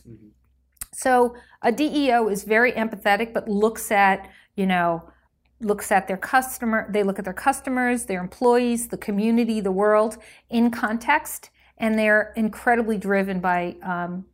So 0.92 1.34
a 1.62 1.70
DEO 1.70 2.28
is 2.28 2.44
very 2.44 2.72
empathetic 2.72 3.34
but 3.34 3.48
looks 3.48 3.90
at, 3.90 4.30
you 4.56 4.66
know, 4.66 5.10
looks 5.60 5.90
at 5.90 6.06
their 6.06 6.16
customer 6.16 6.86
they 6.90 7.02
look 7.02 7.18
at 7.18 7.24
their 7.24 7.32
customers 7.32 8.04
their 8.04 8.20
employees 8.20 8.88
the 8.88 8.98
community 8.98 9.58
the 9.58 9.72
world 9.72 10.18
in 10.50 10.70
context 10.70 11.48
and 11.78 11.98
they're 11.98 12.34
incredibly 12.36 12.98
driven 12.98 13.40
by 13.40 13.74
um, 13.82 14.26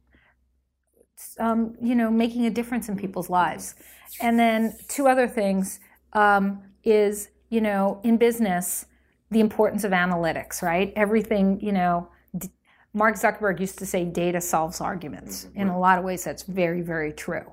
um, 1.38 1.76
you 1.82 1.94
know 1.94 2.10
making 2.10 2.46
a 2.46 2.50
difference 2.50 2.88
in 2.88 2.96
people's 2.96 3.30
lives. 3.30 3.74
And 4.20 4.38
then 4.38 4.76
two 4.88 5.08
other 5.08 5.26
things 5.26 5.80
um, 6.12 6.62
is 6.84 7.28
you 7.50 7.60
know 7.60 8.00
in 8.02 8.16
business 8.16 8.86
the 9.30 9.40
importance 9.40 9.84
of 9.84 9.92
analytics 9.92 10.62
right? 10.62 10.92
Everything 10.96 11.60
you 11.60 11.72
know 11.72 12.08
d- 12.36 12.48
mark 12.92 13.16
zuckerberg 13.16 13.60
used 13.60 13.78
to 13.78 13.86
say 13.86 14.04
data 14.04 14.40
solves 14.40 14.80
arguments. 14.80 15.48
In 15.54 15.68
a 15.68 15.78
lot 15.78 15.98
of 15.98 16.04
ways 16.04 16.24
that's 16.24 16.42
very 16.42 16.82
very 16.82 17.12
true. 17.12 17.50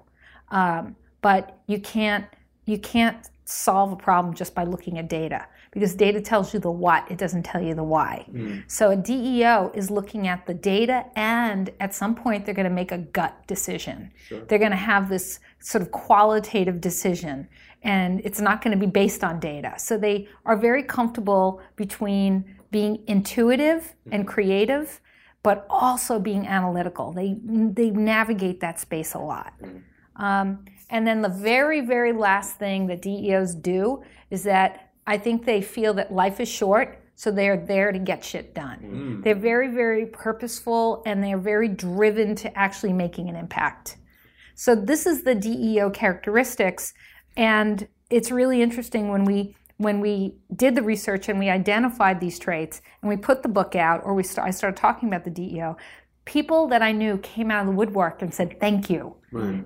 Um, 0.52 0.96
but 1.22 1.60
you 1.68 1.80
can't 1.80 2.26
you 2.66 2.78
can't 2.80 3.30
solve 3.46 3.92
a 3.92 3.96
problem 3.96 4.34
just 4.36 4.54
by 4.54 4.64
looking 4.64 5.00
at 5.00 5.10
data 5.10 5.48
because 5.72 5.94
data 5.96 6.20
tells 6.20 6.54
you 6.54 6.60
the 6.60 6.72
what, 6.72 7.10
it 7.12 7.18
doesn't 7.18 7.44
tell 7.44 7.62
you 7.62 7.76
the 7.76 7.84
why. 7.84 8.26
Mm. 8.32 8.64
So 8.68 8.92
a 8.92 8.96
DEO 8.96 9.72
is 9.76 9.92
looking 9.92 10.28
at 10.28 10.46
the 10.46 10.54
data 10.54 11.06
and 11.16 11.70
at 11.80 11.94
some 11.94 12.16
point 12.16 12.46
they're 12.46 12.56
going 12.56 12.68
to 12.70 12.74
make 12.74 12.92
a 12.92 12.98
gut 12.98 13.36
decision. 13.48 14.12
They're 14.30 14.60
going 14.60 14.72
to 14.72 14.78
have 14.78 15.10
this 15.10 15.40
sort 15.60 15.82
of 15.82 15.92
qualitative 15.92 16.82
decision 16.82 17.48
and 17.84 18.22
it's 18.24 18.42
not 18.42 18.62
going 18.62 18.78
to 18.78 18.86
be 18.86 18.92
based 18.92 19.24
on 19.24 19.40
data. 19.40 19.76
So 19.78 19.98
they 19.98 20.28
are 20.46 20.58
very 20.58 20.84
comfortable 20.84 21.62
between 21.76 22.56
being 22.72 23.04
intuitive 23.08 23.84
mm-hmm. 23.84 24.14
and 24.14 24.28
creative 24.28 25.02
but 25.42 25.66
also 25.70 26.20
being 26.20 26.46
analytical. 26.46 27.14
They 27.14 27.38
they 27.46 27.92
navigate 27.92 28.60
that 28.60 28.78
space 28.78 29.14
a 29.14 29.20
lot. 29.20 29.54
Mm. 29.62 29.84
Um, 30.18 30.66
and 30.90 31.08
then 31.08 31.22
the 31.22 31.30
very, 31.30 31.82
very 31.82 32.12
last 32.12 32.58
thing 32.58 32.88
that 32.88 33.02
DEOs 33.02 33.56
do 33.56 34.04
is 34.30 34.44
that 34.44 34.89
I 35.10 35.18
think 35.18 35.44
they 35.44 35.64
feel 35.64 35.96
that 35.96 36.14
life 36.14 36.40
is 36.40 36.48
short, 36.48 37.00
so 37.16 37.32
they're 37.32 37.58
there 37.58 37.92
to 37.92 37.98
get 37.98 38.24
shit 38.24 38.54
done. 38.54 38.80
Mm. 38.80 39.24
They're 39.24 39.34
very, 39.34 39.68
very 39.68 40.06
purposeful 40.06 41.02
and 41.04 41.24
they're 41.24 41.40
very 41.40 41.68
driven 41.68 42.36
to 42.36 42.56
actually 42.56 42.94
making 42.94 43.28
an 43.28 43.36
impact. 43.36 43.98
So 44.54 44.76
this 44.76 45.08
is 45.08 45.24
the 45.24 45.34
DEO 45.34 45.90
characteristics, 45.90 46.94
and 47.36 47.88
it's 48.12 48.30
really 48.30 48.62
interesting 48.62 49.10
when 49.10 49.26
we 49.26 49.56
when 49.78 50.00
we 50.00 50.36
did 50.56 50.76
the 50.76 50.84
research 50.84 51.28
and 51.30 51.40
we 51.40 51.50
identified 51.50 52.20
these 52.20 52.38
traits 52.38 52.82
and 53.02 53.10
we 53.10 53.16
put 53.16 53.42
the 53.42 53.50
book 53.50 53.76
out, 53.76 54.02
or 54.04 54.14
we 54.14 54.24
start, 54.24 54.48
I 54.48 54.52
started 54.52 54.78
talking 54.78 55.08
about 55.08 55.24
the 55.24 55.32
DEO. 55.32 55.78
People 56.30 56.68
that 56.68 56.84
I 56.84 56.92
knew 56.92 57.18
came 57.18 57.50
out 57.50 57.62
of 57.62 57.66
the 57.66 57.74
woodwork 57.74 58.22
and 58.22 58.32
said 58.32 58.60
thank 58.60 58.88
you 58.88 59.16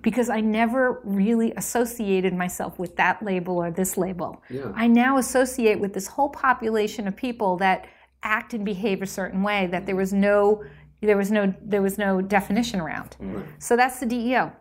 because 0.01 0.29
I 0.29 0.39
never 0.39 1.01
really 1.03 1.51
associated 1.57 2.33
myself 2.33 2.79
with 2.79 2.95
that 2.95 3.21
label 3.21 3.57
or 3.57 3.69
this 3.69 3.97
label. 3.97 4.41
I 4.73 4.87
now 4.87 5.17
associate 5.17 5.77
with 5.79 5.93
this 5.93 6.07
whole 6.07 6.29
population 6.29 7.05
of 7.05 7.17
people 7.17 7.57
that 7.57 7.87
act 8.23 8.53
and 8.53 8.63
behave 8.63 9.01
a 9.01 9.05
certain 9.05 9.43
way 9.43 9.67
that 9.67 9.85
there 9.85 9.97
was 9.97 10.13
no 10.13 10.63
there 11.01 11.17
was 11.17 11.31
no 11.31 11.53
there 11.61 11.81
was 11.81 11.97
no 11.97 12.21
definition 12.21 12.79
around. 12.79 13.17
So 13.59 13.75
that's 13.75 13.99
the 13.99 14.05
DEO. 14.05 14.53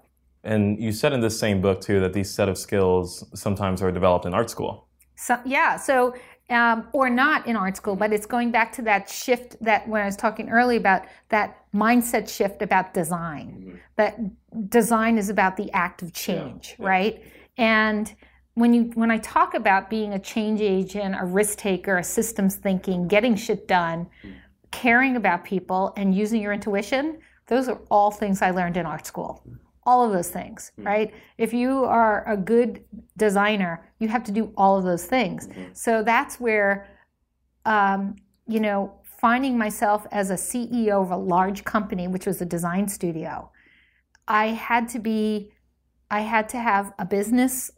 And 0.45 0.81
you 0.81 0.91
said 0.91 1.13
in 1.13 1.21
this 1.21 1.39
same 1.39 1.61
book 1.61 1.81
too 1.81 2.01
that 2.01 2.13
these 2.13 2.31
set 2.31 2.49
of 2.49 2.59
skills 2.59 3.25
sometimes 3.33 3.81
are 3.81 3.93
developed 3.93 4.27
in 4.27 4.35
art 4.35 4.51
school. 4.51 4.89
So, 5.15 5.39
yeah, 5.45 5.77
so 5.77 6.17
um, 6.51 6.89
or 6.93 7.09
not 7.09 7.47
in 7.47 7.55
art 7.55 7.77
school, 7.77 7.95
but 7.95 8.13
it's 8.13 8.27
going 8.27 8.51
back 8.51 8.73
to 8.73 8.83
that 8.83 9.09
shift 9.09 9.57
that 9.65 9.89
when 9.89 10.03
I 10.03 10.07
was 10.07 10.17
talking 10.17 10.51
earlier 10.51 10.79
about 10.79 11.05
that 11.29 11.62
mindset 11.75 12.29
shift 12.29 12.63
about 12.63 12.95
design. 12.95 13.49
Mm-hmm. 13.59 13.77
That 13.97 14.71
design 14.71 15.19
is 15.19 15.29
about 15.31 15.57
the 15.57 15.71
act 15.73 16.03
of 16.03 16.13
change, 16.13 16.77
right? 16.79 17.23
And 17.57 18.15
when 18.55 18.75
you 18.75 18.91
when 18.95 19.11
I 19.11 19.19
talk 19.19 19.55
about 19.55 19.89
being 19.89 20.13
a 20.13 20.19
change 20.19 20.61
agent, 20.61 21.15
a 21.19 21.25
risk 21.25 21.59
taker, 21.59 21.99
a 21.99 22.05
systems 22.05 22.57
thinking, 22.57 23.09
getting 23.09 23.35
shit 23.35 23.67
done, 23.67 24.07
mm. 24.25 24.35
caring 24.71 25.17
about 25.17 25.45
people, 25.45 25.93
and 25.97 26.15
using 26.15 26.43
your 26.43 26.53
intuition, 26.53 27.19
those 27.47 27.69
are 27.69 27.81
all 27.91 28.11
things 28.11 28.43
I 28.43 28.51
learned 28.51 28.77
in 28.77 28.87
art 28.87 29.07
school. 29.07 29.43
Mm. 29.49 29.59
All 29.85 30.05
of 30.05 30.13
those 30.13 30.29
things, 30.29 30.73
mm. 30.79 30.85
right? 30.85 31.15
If 31.39 31.55
you 31.55 31.85
are 31.85 32.29
a 32.29 32.37
good 32.37 32.85
designer, 33.17 33.91
you 33.99 34.09
have 34.09 34.25
to 34.25 34.33
do 34.33 34.53
all 34.57 34.77
of 34.77 34.85
those 34.85 35.07
things. 35.07 35.49
Mm-hmm. 35.49 35.73
So 35.73 36.03
that's 36.03 36.39
where, 36.39 36.89
um, 37.65 38.17
you 38.47 38.61
know, 38.61 38.93
finding 39.23 39.57
myself 39.57 40.05
as 40.11 40.31
a 40.31 40.35
CEO 40.35 41.01
of 41.01 41.13
a 41.13 41.17
large 41.17 41.63
company, 41.65 42.09
which 42.09 42.27
was 42.27 42.43
a 42.43 42.45
design 42.45 42.89
studio, 42.89 43.51
I 44.27 44.49
had 44.49 44.89
to 44.91 44.99
be, 44.99 45.53
I 46.11 46.21
had 46.21 46.49
to 46.51 46.59
have 46.59 46.93
a 46.99 47.07
business 47.07 47.71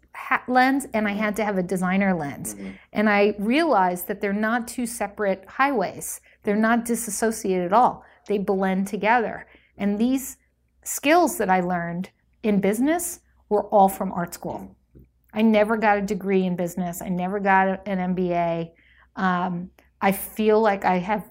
lens 0.48 0.86
and 0.94 1.06
I 1.06 1.10
mm-hmm. 1.10 1.20
had 1.20 1.36
to 1.36 1.44
have 1.44 1.58
a 1.58 1.62
designer 1.62 2.14
lens. 2.14 2.54
Mm-hmm. 2.54 2.70
And 2.94 3.10
I 3.10 3.34
realized 3.38 4.08
that 4.08 4.22
they're 4.22 4.32
not 4.32 4.66
two 4.66 4.86
separate 4.86 5.44
highways. 5.46 6.20
They're 6.44 6.56
not 6.56 6.86
disassociated 6.86 7.66
at 7.66 7.72
all. 7.74 8.04
They 8.26 8.38
blend 8.38 8.86
together. 8.86 9.46
And 9.76 9.98
these 9.98 10.38
skills 10.82 11.36
that 11.38 11.50
I 11.50 11.60
learned 11.60 12.10
in 12.42 12.60
business 12.60 13.20
were 13.50 13.64
all 13.68 13.90
from 13.90 14.12
art 14.12 14.32
school. 14.32 14.76
Mm-hmm. 14.96 15.02
I 15.34 15.42
never 15.42 15.76
got 15.76 15.98
a 15.98 16.02
degree 16.02 16.46
in 16.46 16.56
business. 16.56 17.02
I 17.02 17.10
never 17.10 17.38
got 17.38 17.86
an 17.86 18.14
MBA. 18.14 18.70
Um, 19.16 19.70
I 20.04 20.12
feel 20.12 20.60
like 20.60 20.84
I 20.84 20.98
have, 20.98 21.24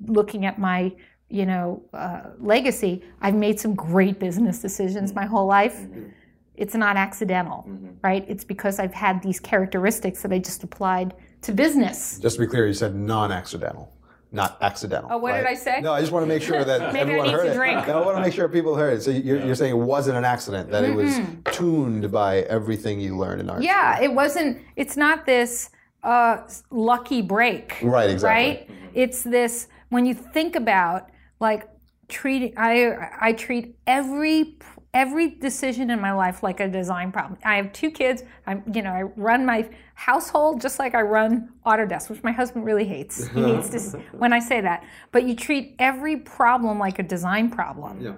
looking 0.00 0.44
at 0.44 0.58
my, 0.58 0.92
you 1.28 1.46
know, 1.46 1.84
uh, 1.94 2.30
legacy, 2.40 3.04
I've 3.20 3.36
made 3.36 3.60
some 3.60 3.76
great 3.76 4.18
business 4.18 4.58
decisions 4.58 5.14
my 5.14 5.24
whole 5.24 5.46
life. 5.46 5.76
Mm-hmm. 5.76 6.08
It's 6.56 6.74
not 6.74 6.96
accidental, 6.96 7.64
mm-hmm. 7.68 7.90
right? 8.02 8.24
It's 8.26 8.42
because 8.42 8.80
I've 8.80 8.92
had 8.92 9.22
these 9.22 9.38
characteristics 9.38 10.20
that 10.22 10.32
I 10.32 10.40
just 10.40 10.64
applied 10.64 11.14
to 11.42 11.52
business. 11.52 12.18
Just 12.18 12.36
to 12.36 12.40
be 12.40 12.48
clear, 12.48 12.66
you 12.66 12.72
said 12.72 12.96
non-accidental, 12.96 13.92
not 14.32 14.58
accidental. 14.62 15.08
Oh, 15.12 15.18
what 15.18 15.34
did? 15.34 15.46
I 15.46 15.54
say? 15.54 15.80
No, 15.80 15.92
I 15.92 16.00
just 16.00 16.10
want 16.10 16.24
to 16.24 16.28
make 16.28 16.42
sure 16.42 16.64
that 16.64 16.80
Maybe 16.92 16.98
I 16.98 17.02
everyone 17.02 17.26
need 17.26 17.34
heard 17.34 17.44
to 17.44 17.52
it. 17.52 17.54
drink. 17.54 17.86
No, 17.86 18.02
I 18.02 18.04
want 18.04 18.16
to 18.16 18.22
make 18.22 18.34
sure 18.34 18.48
people 18.48 18.74
heard 18.74 18.94
it. 18.94 19.02
So 19.02 19.12
you're, 19.12 19.46
you're 19.46 19.54
saying 19.54 19.70
it 19.70 19.78
wasn't 19.78 20.16
an 20.16 20.24
accident; 20.24 20.72
that 20.72 20.82
it 20.82 20.92
was 20.92 21.12
mm-hmm. 21.12 21.42
tuned 21.52 22.10
by 22.10 22.38
everything 22.56 22.98
you 22.98 23.16
learned 23.16 23.42
in 23.42 23.48
art. 23.48 23.62
Yeah, 23.62 24.00
it 24.00 24.12
wasn't. 24.12 24.60
It's 24.74 24.96
not 24.96 25.24
this 25.24 25.70
uh, 26.06 26.48
lucky 26.70 27.20
break. 27.20 27.78
Right, 27.82 28.08
exactly. 28.08 28.44
Right. 28.44 28.70
It's 28.94 29.22
this 29.22 29.68
when 29.90 30.06
you 30.06 30.14
think 30.14 30.54
about 30.56 31.10
like 31.40 31.68
treating. 32.08 32.54
I 32.56 33.10
I 33.20 33.32
treat 33.32 33.76
every 33.86 34.56
every 34.94 35.28
decision 35.28 35.90
in 35.90 36.00
my 36.00 36.12
life 36.12 36.42
like 36.42 36.60
a 36.60 36.68
design 36.68 37.12
problem. 37.12 37.38
I 37.44 37.56
have 37.56 37.70
two 37.74 37.90
kids. 37.90 38.22
I'm, 38.46 38.62
you 38.72 38.80
know, 38.80 38.92
I 38.92 39.02
run 39.02 39.44
my 39.44 39.68
household 39.94 40.60
just 40.62 40.78
like 40.78 40.94
I 40.94 41.02
run 41.02 41.50
Autodesk, 41.66 42.08
which 42.08 42.22
my 42.22 42.32
husband 42.32 42.64
really 42.64 42.86
hates. 42.86 43.28
He 43.28 43.42
hates 43.52 43.68
this 43.68 43.94
when 44.12 44.32
I 44.32 44.38
say 44.38 44.60
that. 44.62 44.84
But 45.12 45.24
you 45.24 45.34
treat 45.34 45.74
every 45.80 46.16
problem 46.16 46.78
like 46.78 46.98
a 46.98 47.02
design 47.02 47.50
problem, 47.50 48.00
Yeah. 48.00 48.14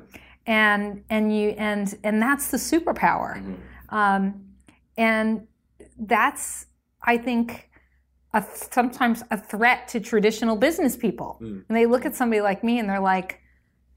and 0.47 1.02
and 1.09 1.35
you 1.35 1.50
and 1.57 1.99
and 2.04 2.21
that's 2.23 2.50
the 2.50 2.59
superpower, 2.59 3.42
um, 3.88 4.45
and 4.99 5.47
that's 5.99 6.66
I 7.02 7.16
think 7.16 7.67
a, 8.38 8.47
sometimes 8.78 9.23
a 9.30 9.38
threat 9.52 9.88
to 9.88 10.00
traditional 10.00 10.57
business 10.57 10.97
people. 10.97 11.30
And 11.40 11.64
they 11.78 11.87
look 11.87 12.04
at 12.07 12.14
somebody 12.14 12.40
like 12.50 12.61
me 12.68 12.78
and 12.80 12.88
they're 12.88 13.07
like, 13.16 13.40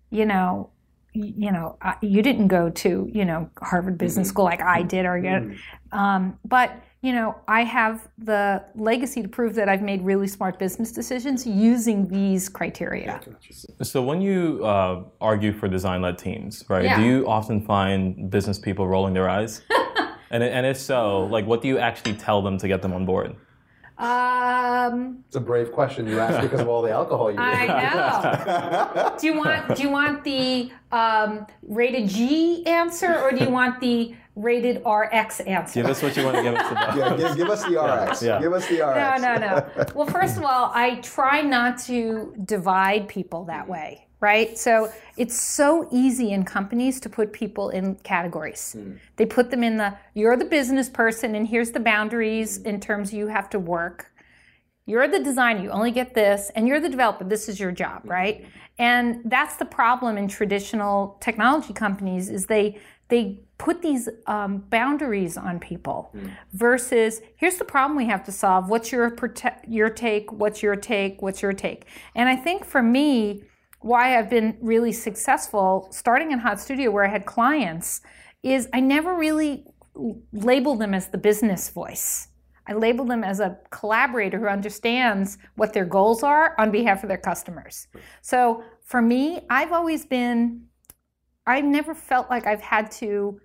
you 0.10 0.25
know, 0.25 0.69
you 1.13 1.51
know, 1.51 1.77
I- 1.81 1.98
you 2.01 2.21
didn't 2.21 2.48
go 2.48 2.63
to 2.83 2.89
you 3.17 3.25
know 3.29 3.50
Harvard 3.71 3.98
Business 3.98 4.29
School 4.29 4.45
like 4.45 4.62
I 4.62 4.81
did, 4.93 5.05
or 5.05 5.17
you 5.17 5.36
um, 5.91 6.21
but 6.55 6.69
you 7.01 7.13
know, 7.13 7.36
I 7.48 7.63
have 7.63 8.07
the 8.19 8.63
legacy 8.75 9.24
to 9.24 9.27
prove 9.27 9.55
that 9.55 9.67
I've 9.67 9.81
made 9.81 10.03
really 10.03 10.27
smart 10.27 10.60
business 10.60 10.91
decisions 10.91 11.48
using 11.48 12.07
these 12.07 12.48
criteria. 12.48 13.19
So 13.81 14.03
when 14.03 14.21
you 14.21 14.63
uh, 14.63 15.03
argue 15.19 15.51
for 15.51 15.67
design-led 15.67 16.17
teams, 16.19 16.63
right? 16.69 16.86
Yeah. 16.86 16.98
Do 17.00 17.03
you 17.03 17.27
often 17.27 17.60
find 17.65 18.29
business 18.29 18.60
people 18.60 18.88
rolling 18.88 19.13
their 19.15 19.27
eyes? 19.27 19.62
and 20.31 20.43
and 20.43 20.65
if 20.65 20.77
so, 20.77 21.25
like, 21.36 21.45
what 21.45 21.62
do 21.63 21.67
you 21.67 21.77
actually 21.79 22.13
tell 22.13 22.41
them 22.41 22.57
to 22.60 22.67
get 22.67 22.81
them 22.83 22.93
on 22.93 23.05
board? 23.05 23.36
Um, 24.01 25.24
It's 25.27 25.36
a 25.36 25.39
brave 25.39 25.72
question 25.72 26.08
you 26.08 26.20
asked 26.20 26.41
because 26.41 26.60
of 26.62 26.67
all 26.67 26.81
the 26.81 26.91
alcohol 26.91 27.31
you 27.31 27.38
I 27.39 27.67
know. 27.67 29.15
do 29.20 29.27
you 29.27 29.38
want 29.38 29.75
do 29.75 29.84
you 29.84 29.89
want 29.89 30.24
the 30.24 30.72
um, 30.91 31.46
rated 31.62 32.10
G 32.10 32.65
answer 32.65 33.20
or 33.22 33.31
do 33.31 33.43
you 33.46 33.51
want 33.51 33.79
the 33.79 34.15
rated 34.36 34.81
RX 34.86 35.41
answer? 35.41 35.81
Give 35.81 35.89
us 35.91 36.01
what 36.01 36.17
you 36.17 36.24
want 36.25 36.38
to 36.38 36.43
give 36.43 36.55
us 36.55 36.72
about. 36.72 36.98
Yeah, 37.01 37.15
give, 37.15 37.38
give 37.38 37.50
us 37.50 37.63
the 37.63 37.77
RX. 37.79 38.24
Yeah. 38.24 38.39
Give 38.41 38.53
us 38.53 38.67
the 38.67 38.81
RX. 38.81 39.22
No, 39.22 39.36
no, 39.36 39.48
no. 39.48 39.86
Well, 39.96 40.08
first 40.08 40.36
of 40.38 40.43
all, 40.43 40.72
I 40.74 40.96
try 41.01 41.41
not 41.41 41.77
to 41.89 42.34
divide 42.43 43.08
people 43.08 43.46
that 43.46 43.67
way, 43.70 44.08
right? 44.21 44.57
So 44.57 44.91
it's 45.17 45.39
so 45.39 45.89
easy 45.91 46.31
in 46.31 46.45
companies 46.45 46.99
to 47.01 47.09
put 47.09 47.33
people 47.33 47.69
in 47.69 47.95
categories. 47.95 48.73
Hmm. 48.73 48.93
They 49.17 49.25
put 49.25 49.49
them 49.49 49.63
in 49.63 49.77
the 49.77 49.97
you're 50.13 50.37
the 50.37 50.45
business 50.45 50.87
person, 50.87 51.35
and 51.35 51.47
here's 51.47 51.71
the 51.71 51.79
boundaries 51.79 52.57
in 52.57 52.79
terms 52.79 53.13
you 53.13 53.27
have 53.27 53.49
to 53.49 53.59
work. 53.59 54.11
You're 54.85 55.07
the 55.07 55.19
designer, 55.19 55.63
you 55.63 55.69
only 55.69 55.91
get 55.91 56.13
this, 56.13 56.51
and 56.55 56.67
you're 56.67 56.79
the 56.79 56.89
developer, 56.89 57.23
this 57.23 57.47
is 57.49 57.59
your 57.59 57.71
job, 57.71 58.03
hmm. 58.03 58.09
right? 58.09 58.45
And 58.77 59.21
that's 59.25 59.57
the 59.57 59.65
problem 59.65 60.17
in 60.17 60.27
traditional 60.27 61.17
technology 61.19 61.73
companies 61.73 62.29
is 62.29 62.45
they 62.45 62.79
they 63.09 63.41
put 63.57 63.81
these 63.81 64.07
um, 64.25 64.59
boundaries 64.69 65.35
on 65.35 65.59
people 65.59 66.09
hmm. 66.13 66.27
versus 66.53 67.21
here's 67.35 67.57
the 67.57 67.65
problem 67.65 67.97
we 67.97 68.05
have 68.05 68.23
to 68.23 68.31
solve. 68.31 68.69
What's 68.69 68.91
your 68.91 69.11
prote- 69.11 69.65
your 69.67 69.89
take? 69.89 70.31
What's 70.31 70.63
your 70.63 70.75
take? 70.75 71.21
What's 71.21 71.41
your 71.41 71.53
take? 71.53 71.87
And 72.15 72.29
I 72.29 72.35
think 72.35 72.63
for 72.63 72.81
me, 72.81 73.43
why 73.81 74.17
I've 74.17 74.29
been 74.29 74.57
really 74.61 74.91
successful 74.91 75.88
starting 75.91 76.31
in 76.31 76.39
Hot 76.39 76.59
Studio 76.59 76.91
where 76.91 77.03
I 77.03 77.09
had 77.09 77.25
clients 77.25 78.01
is 78.43 78.67
I 78.73 78.79
never 78.79 79.15
really 79.15 79.65
labeled 80.31 80.79
them 80.79 80.93
as 80.93 81.07
the 81.07 81.17
business 81.17 81.69
voice. 81.69 82.29
I 82.67 82.73
label 82.73 83.05
them 83.05 83.23
as 83.23 83.39
a 83.39 83.57
collaborator 83.71 84.39
who 84.39 84.47
understands 84.47 85.38
what 85.55 85.73
their 85.73 85.85
goals 85.85 86.23
are 86.23 86.55
on 86.59 86.71
behalf 86.71 87.03
of 87.03 87.09
their 87.09 87.17
customers. 87.17 87.88
So 88.21 88.63
for 88.83 89.01
me, 89.01 89.41
I've 89.50 89.71
always 89.71 90.05
been, 90.05 90.67
I've 91.45 91.65
never 91.65 91.95
felt 91.95 92.29
like 92.29 92.45
I've 92.45 92.61
had 92.61 92.91
to 92.91 93.41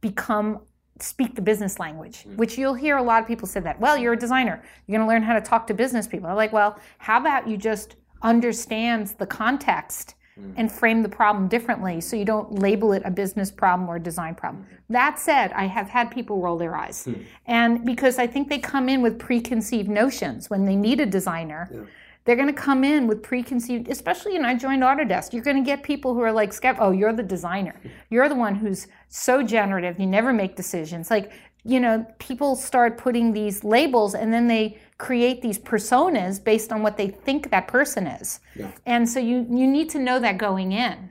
become 0.00 0.60
speak 1.00 1.34
the 1.34 1.42
business 1.42 1.78
language, 1.78 2.24
mm. 2.24 2.36
which 2.36 2.56
you'll 2.56 2.74
hear 2.74 2.96
a 2.96 3.02
lot 3.02 3.20
of 3.20 3.28
people 3.28 3.48
say 3.48 3.60
that. 3.60 3.78
Well, 3.80 3.98
you're 3.98 4.12
a 4.12 4.18
designer. 4.18 4.62
You're 4.86 4.98
going 4.98 5.06
to 5.06 5.12
learn 5.12 5.22
how 5.22 5.34
to 5.34 5.40
talk 5.40 5.66
to 5.66 5.74
business 5.74 6.06
people. 6.06 6.28
I'm 6.28 6.36
like, 6.36 6.52
well, 6.52 6.78
how 6.98 7.18
about 7.20 7.48
you 7.48 7.56
just 7.56 7.96
understand 8.24 9.14
the 9.18 9.26
context 9.26 10.14
mm-hmm. 10.38 10.52
and 10.56 10.72
frame 10.72 11.02
the 11.02 11.08
problem 11.08 11.46
differently 11.48 12.00
so 12.00 12.16
you 12.16 12.24
don't 12.24 12.58
label 12.58 12.92
it 12.92 13.02
a 13.04 13.10
business 13.10 13.50
problem 13.50 13.88
or 13.88 13.96
a 13.96 14.00
design 14.00 14.34
problem. 14.34 14.64
Mm-hmm. 14.64 14.92
That 14.92 15.18
said, 15.18 15.52
I 15.52 15.66
have 15.66 15.88
had 15.88 16.10
people 16.10 16.40
roll 16.40 16.58
their 16.58 16.74
eyes. 16.74 17.04
Hmm. 17.04 17.14
And 17.46 17.84
because 17.84 18.18
I 18.18 18.26
think 18.26 18.48
they 18.48 18.58
come 18.58 18.88
in 18.88 19.02
with 19.02 19.18
preconceived 19.18 19.88
notions 19.88 20.50
when 20.50 20.64
they 20.64 20.76
need 20.76 21.00
a 21.00 21.06
designer. 21.06 21.86
They're 22.24 22.36
going 22.36 22.48
to 22.48 22.54
come 22.54 22.84
in 22.84 23.06
with 23.06 23.22
preconceived, 23.22 23.88
especially, 23.88 24.38
know, 24.38 24.48
I 24.48 24.54
joined 24.54 24.82
Autodesk. 24.82 25.34
You're 25.34 25.42
going 25.42 25.62
to 25.62 25.62
get 25.62 25.82
people 25.82 26.14
who 26.14 26.20
are 26.20 26.32
like, 26.32 26.54
oh, 26.80 26.90
you're 26.90 27.12
the 27.12 27.22
designer. 27.22 27.78
You're 28.10 28.28
the 28.30 28.34
one 28.34 28.54
who's 28.54 28.86
so 29.08 29.42
generative. 29.42 29.98
You 29.98 30.06
never 30.06 30.32
make 30.32 30.56
decisions. 30.56 31.10
Like, 31.10 31.32
you 31.64 31.80
know, 31.80 32.06
people 32.18 32.56
start 32.56 32.96
putting 32.96 33.32
these 33.32 33.64
labels 33.64 34.14
and 34.14 34.32
then 34.32 34.46
they 34.46 34.78
create 35.04 35.42
these 35.42 35.58
personas 35.58 36.42
based 36.42 36.72
on 36.72 36.82
what 36.82 36.96
they 36.96 37.08
think 37.08 37.50
that 37.50 37.68
person 37.68 38.06
is. 38.06 38.40
And 38.86 39.02
so 39.12 39.20
you, 39.20 39.46
you 39.50 39.66
need 39.76 39.88
to 39.90 39.98
know 39.98 40.18
that 40.18 40.38
going 40.38 40.72
in. 40.72 41.10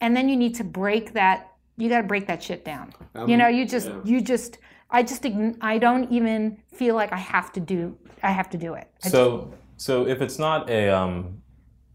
And 0.00 0.16
then 0.16 0.28
you 0.30 0.36
need 0.36 0.54
to 0.54 0.64
break 0.64 1.12
that, 1.12 1.52
you 1.76 1.88
got 1.90 2.00
to 2.00 2.08
break 2.12 2.26
that 2.28 2.42
shit 2.42 2.64
down. 2.64 2.94
you 3.30 3.36
know, 3.36 3.48
you 3.48 3.66
just, 3.66 3.90
you 4.04 4.22
just, 4.22 4.58
I 4.90 5.02
just, 5.02 5.22
ign- 5.22 5.58
I 5.60 5.76
don't 5.76 6.10
even 6.10 6.56
feel 6.72 6.94
like 6.94 7.12
I 7.12 7.18
have 7.18 7.52
to 7.56 7.60
do, 7.60 7.96
I 8.22 8.30
have 8.30 8.48
to 8.50 8.58
do 8.66 8.74
it. 8.74 8.88
I 9.04 9.08
So 9.08 9.52
so 9.76 10.06
if 10.06 10.22
it's 10.22 10.38
not 10.38 10.70
a 10.70 10.88
um, 10.88 11.42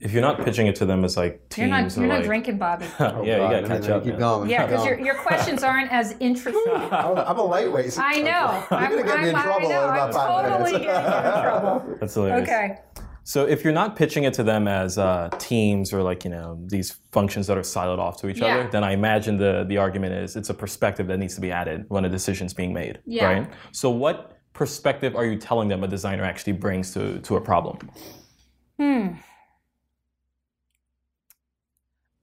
if 0.02 0.12
you're 0.14 0.22
not 0.22 0.44
pitching 0.44 0.68
it 0.68 0.76
to 0.78 0.86
them 0.86 1.06
as 1.06 1.16
like 1.16 1.34
You're 1.56 1.68
teams 1.68 1.96
not, 1.96 2.02
you're 2.02 2.08
not 2.08 2.16
like 2.20 2.26
drinking, 2.26 2.58
Bobby. 2.58 2.86
yeah, 3.00 3.16
you 3.22 3.26
gotta 3.38 3.68
catch 3.68 3.88
up. 3.90 4.04
Keep 4.04 4.14
man. 4.14 4.20
going. 4.20 4.50
Yeah, 4.50 4.66
because 4.66 4.86
your, 4.86 5.00
your 5.00 5.16
questions 5.16 5.64
aren't 5.64 5.92
as 5.92 6.16
interesting. 6.20 6.64
I'm, 6.92 7.18
I'm 7.18 7.38
a 7.38 7.44
lightweight. 7.44 7.98
I 8.00 8.22
know. 8.22 8.66
I'm, 8.72 8.92
You're 8.94 9.04
gonna 9.04 9.12
get 9.12 9.22
me 9.24 9.30
in 9.30 9.36
I'm- 9.36 9.46
trouble 9.46 9.68
I 9.68 9.70
know. 9.70 9.84
in 9.84 9.90
about 9.90 10.08
I'm 10.08 10.14
five 10.14 10.52
totally 10.52 10.72
minutes. 10.72 10.88
gonna 10.94 11.12
get 11.22 11.36
in 11.36 11.42
trouble. 11.44 11.98
That's 12.00 12.14
hilarious. 12.16 12.50
Okay. 12.50 12.78
So 13.24 13.46
if 13.46 13.64
you're 13.64 13.72
not 13.74 13.96
pitching 13.96 14.24
it 14.24 14.34
to 14.34 14.44
them 14.44 14.68
as 14.68 14.98
uh, 14.98 15.30
teams 15.38 15.94
or 15.94 16.02
like 16.02 16.24
you 16.24 16.32
know 16.32 16.60
these 16.66 16.98
functions 17.12 17.46
that 17.48 17.56
are 17.58 17.62
siloed 17.62 18.00
off 18.00 18.20
to 18.22 18.30
each 18.30 18.40
Yeah. 18.40 18.56
other, 18.58 18.70
then 18.72 18.84
I 18.84 18.94
imagine 18.94 19.38
the 19.38 19.64
the 19.68 19.78
argument 19.78 20.14
is 20.16 20.36
it's 20.36 20.50
a 20.50 20.56
perspective 20.56 21.06
that 21.08 21.20
needs 21.20 21.36
to 21.36 21.42
be 21.42 21.52
added 21.52 21.86
when 21.90 22.04
a 22.06 22.10
decision's 22.10 22.54
being 22.56 22.74
made, 22.74 23.00
Yeah. 23.06 23.26
right? 23.26 23.50
So 23.72 23.92
what 23.92 24.40
perspective 24.54 25.16
are 25.16 25.26
you 25.26 25.38
telling 25.38 25.68
them 25.70 25.84
a 25.84 25.88
designer 25.88 26.24
actually 26.24 26.54
brings 26.54 26.92
to 26.96 27.20
to 27.20 27.36
a 27.36 27.42
problem? 27.42 27.78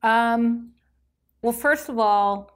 Um, 0.03 0.73
well, 1.43 1.53
first 1.53 1.89
of 1.89 1.99
all, 1.99 2.51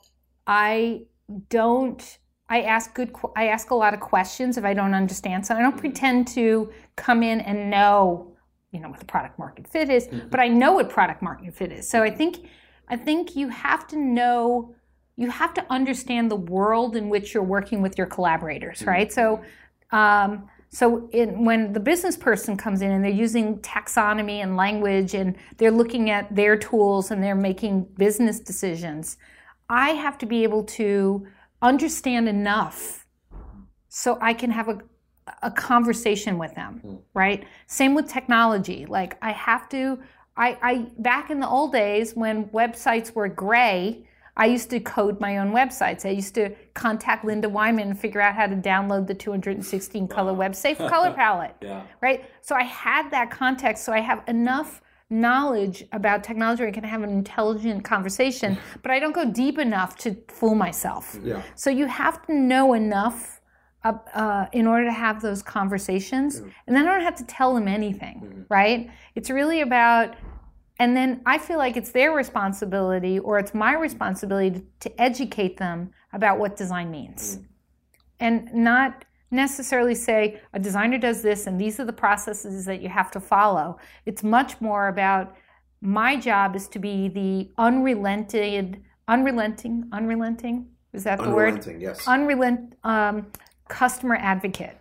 I 0.46 1.02
don't. 1.48 2.18
I 2.48 2.62
ask 2.62 2.94
good. 2.94 3.14
I 3.36 3.46
ask 3.48 3.70
a 3.70 3.74
lot 3.74 3.94
of 3.94 4.00
questions 4.00 4.58
if 4.58 4.64
I 4.64 4.74
don't 4.74 4.94
understand 4.94 5.46
something. 5.46 5.64
I 5.64 5.70
don't 5.70 5.78
pretend 5.78 6.28
to 6.28 6.70
come 6.96 7.22
in 7.22 7.40
and 7.40 7.70
know, 7.70 8.36
you 8.72 8.80
know, 8.80 8.88
what 8.90 8.98
the 8.98 9.06
product 9.06 9.38
market 9.38 9.66
fit 9.66 9.88
is, 9.88 10.08
but 10.30 10.40
I 10.40 10.48
know 10.48 10.72
what 10.72 10.90
product 10.90 11.22
market 11.22 11.54
fit 11.54 11.72
is. 11.72 11.88
So 11.88 12.02
I 12.02 12.10
think, 12.10 12.46
I 12.88 12.96
think 12.96 13.36
you 13.36 13.48
have 13.48 13.86
to 13.88 13.96
know. 13.96 14.74
You 15.16 15.30
have 15.30 15.52
to 15.54 15.66
understand 15.70 16.30
the 16.30 16.36
world 16.36 16.96
in 16.96 17.10
which 17.10 17.34
you're 17.34 17.42
working 17.42 17.82
with 17.82 17.98
your 17.98 18.06
collaborators, 18.06 18.84
right? 18.86 19.12
So, 19.12 19.42
um, 19.90 20.48
so 20.72 21.10
in, 21.12 21.44
when 21.44 21.74
the 21.74 21.80
business 21.80 22.16
person 22.16 22.56
comes 22.56 22.80
in 22.80 22.90
and 22.90 23.04
they're 23.04 23.10
using 23.10 23.58
taxonomy 23.58 24.42
and 24.42 24.56
language 24.56 25.12
and 25.12 25.36
they're 25.58 25.70
looking 25.70 26.08
at 26.08 26.34
their 26.34 26.56
tools 26.56 27.10
and 27.10 27.22
they're 27.22 27.34
making 27.34 27.84
business 27.98 28.40
decisions, 28.40 29.18
I 29.68 29.90
have 29.90 30.16
to 30.18 30.26
be 30.26 30.42
able 30.44 30.64
to 30.64 31.26
understand 31.60 32.26
enough 32.26 33.06
so 33.90 34.16
I 34.22 34.32
can 34.32 34.50
have 34.50 34.70
a, 34.70 34.78
a 35.42 35.50
conversation 35.50 36.38
with 36.38 36.54
them, 36.54 36.78
hmm. 36.78 36.94
right? 37.12 37.44
Same 37.66 37.94
with 37.94 38.08
technology. 38.08 38.86
Like 38.86 39.18
I 39.20 39.32
have 39.32 39.68
to, 39.70 39.98
I, 40.38 40.56
I 40.62 40.86
back 40.98 41.28
in 41.28 41.38
the 41.38 41.48
old 41.48 41.72
days 41.72 42.16
when 42.16 42.46
websites 42.46 43.14
were 43.14 43.28
gray, 43.28 44.06
I 44.36 44.46
used 44.46 44.70
to 44.70 44.80
code 44.80 45.20
my 45.20 45.38
own 45.38 45.52
websites. 45.52 46.06
I 46.06 46.10
used 46.10 46.34
to 46.36 46.50
contact 46.74 47.24
Lynda 47.24 47.44
Weinman 47.44 47.82
and 47.82 48.00
figure 48.00 48.20
out 48.20 48.34
how 48.34 48.46
to 48.46 48.56
download 48.56 49.06
the 49.06 49.14
216 49.14 50.08
color 50.08 50.32
web 50.32 50.54
safe 50.54 50.78
color 50.94 51.12
palette. 51.12 51.54
yeah. 51.60 51.82
Right? 52.00 52.24
So 52.40 52.54
I 52.54 52.62
had 52.62 53.10
that 53.10 53.30
context, 53.30 53.84
so 53.84 53.92
I 53.92 54.00
have 54.00 54.22
enough 54.28 54.80
knowledge 55.10 55.84
about 55.92 56.24
technology 56.24 56.62
where 56.62 56.70
I 56.70 56.72
can 56.72 56.84
have 56.84 57.02
an 57.02 57.10
intelligent 57.10 57.84
conversation, 57.84 58.56
but 58.82 58.90
I 58.90 58.98
don't 58.98 59.14
go 59.14 59.30
deep 59.30 59.58
enough 59.58 59.96
to 59.98 60.16
fool 60.28 60.54
myself. 60.54 61.18
Yeah. 61.22 61.42
So 61.54 61.68
you 61.68 61.86
have 61.86 62.24
to 62.26 62.34
know 62.34 62.72
enough 62.72 63.40
uh, 63.84 63.94
uh, 64.14 64.46
in 64.52 64.66
order 64.66 64.84
to 64.86 64.92
have 64.92 65.20
those 65.20 65.42
conversations, 65.42 66.36
and 66.38 66.74
then 66.74 66.86
I 66.86 66.92
don't 66.92 67.02
have 67.02 67.16
to 67.16 67.24
tell 67.24 67.52
them 67.52 67.68
anything, 67.68 68.46
right? 68.48 68.88
It's 69.16 69.28
really 69.28 69.60
about, 69.60 70.14
and 70.78 70.96
then 70.96 71.20
I 71.26 71.38
feel 71.38 71.58
like 71.58 71.76
it's 71.76 71.90
their 71.90 72.12
responsibility 72.12 73.18
or 73.18 73.38
it's 73.38 73.54
my 73.54 73.74
responsibility 73.74 74.62
to, 74.80 75.00
educate 75.00 75.56
them 75.56 75.90
about 76.12 76.38
what 76.38 76.56
design 76.56 76.90
means, 76.90 77.38
and 78.20 78.52
not 78.52 79.04
necessarily 79.30 79.94
say 79.94 80.40
a 80.52 80.58
designer 80.58 80.98
does 80.98 81.22
this 81.22 81.46
and 81.46 81.60
these 81.60 81.80
are 81.80 81.84
the 81.84 81.92
processes 81.92 82.64
that 82.66 82.82
you 82.82 82.88
have 82.88 83.10
to 83.10 83.20
follow. 83.20 83.78
It's 84.06 84.22
much 84.22 84.60
more 84.60 84.88
about 84.88 85.34
my 85.80 86.16
job 86.16 86.54
is 86.54 86.68
to 86.68 86.78
be 86.78 87.08
the 87.08 87.50
unrelented 87.58 88.82
unrelenting, 89.08 89.88
unrelenting. 89.92 90.68
Is 90.92 91.04
that 91.04 91.18
the 91.18 91.30
word? 91.30 91.54
Unrelenting, 91.54 91.80
yes. 91.80 92.04
Unrelent 92.06 92.74
um, 92.84 93.26
customer 93.68 94.16
advocate. 94.16 94.76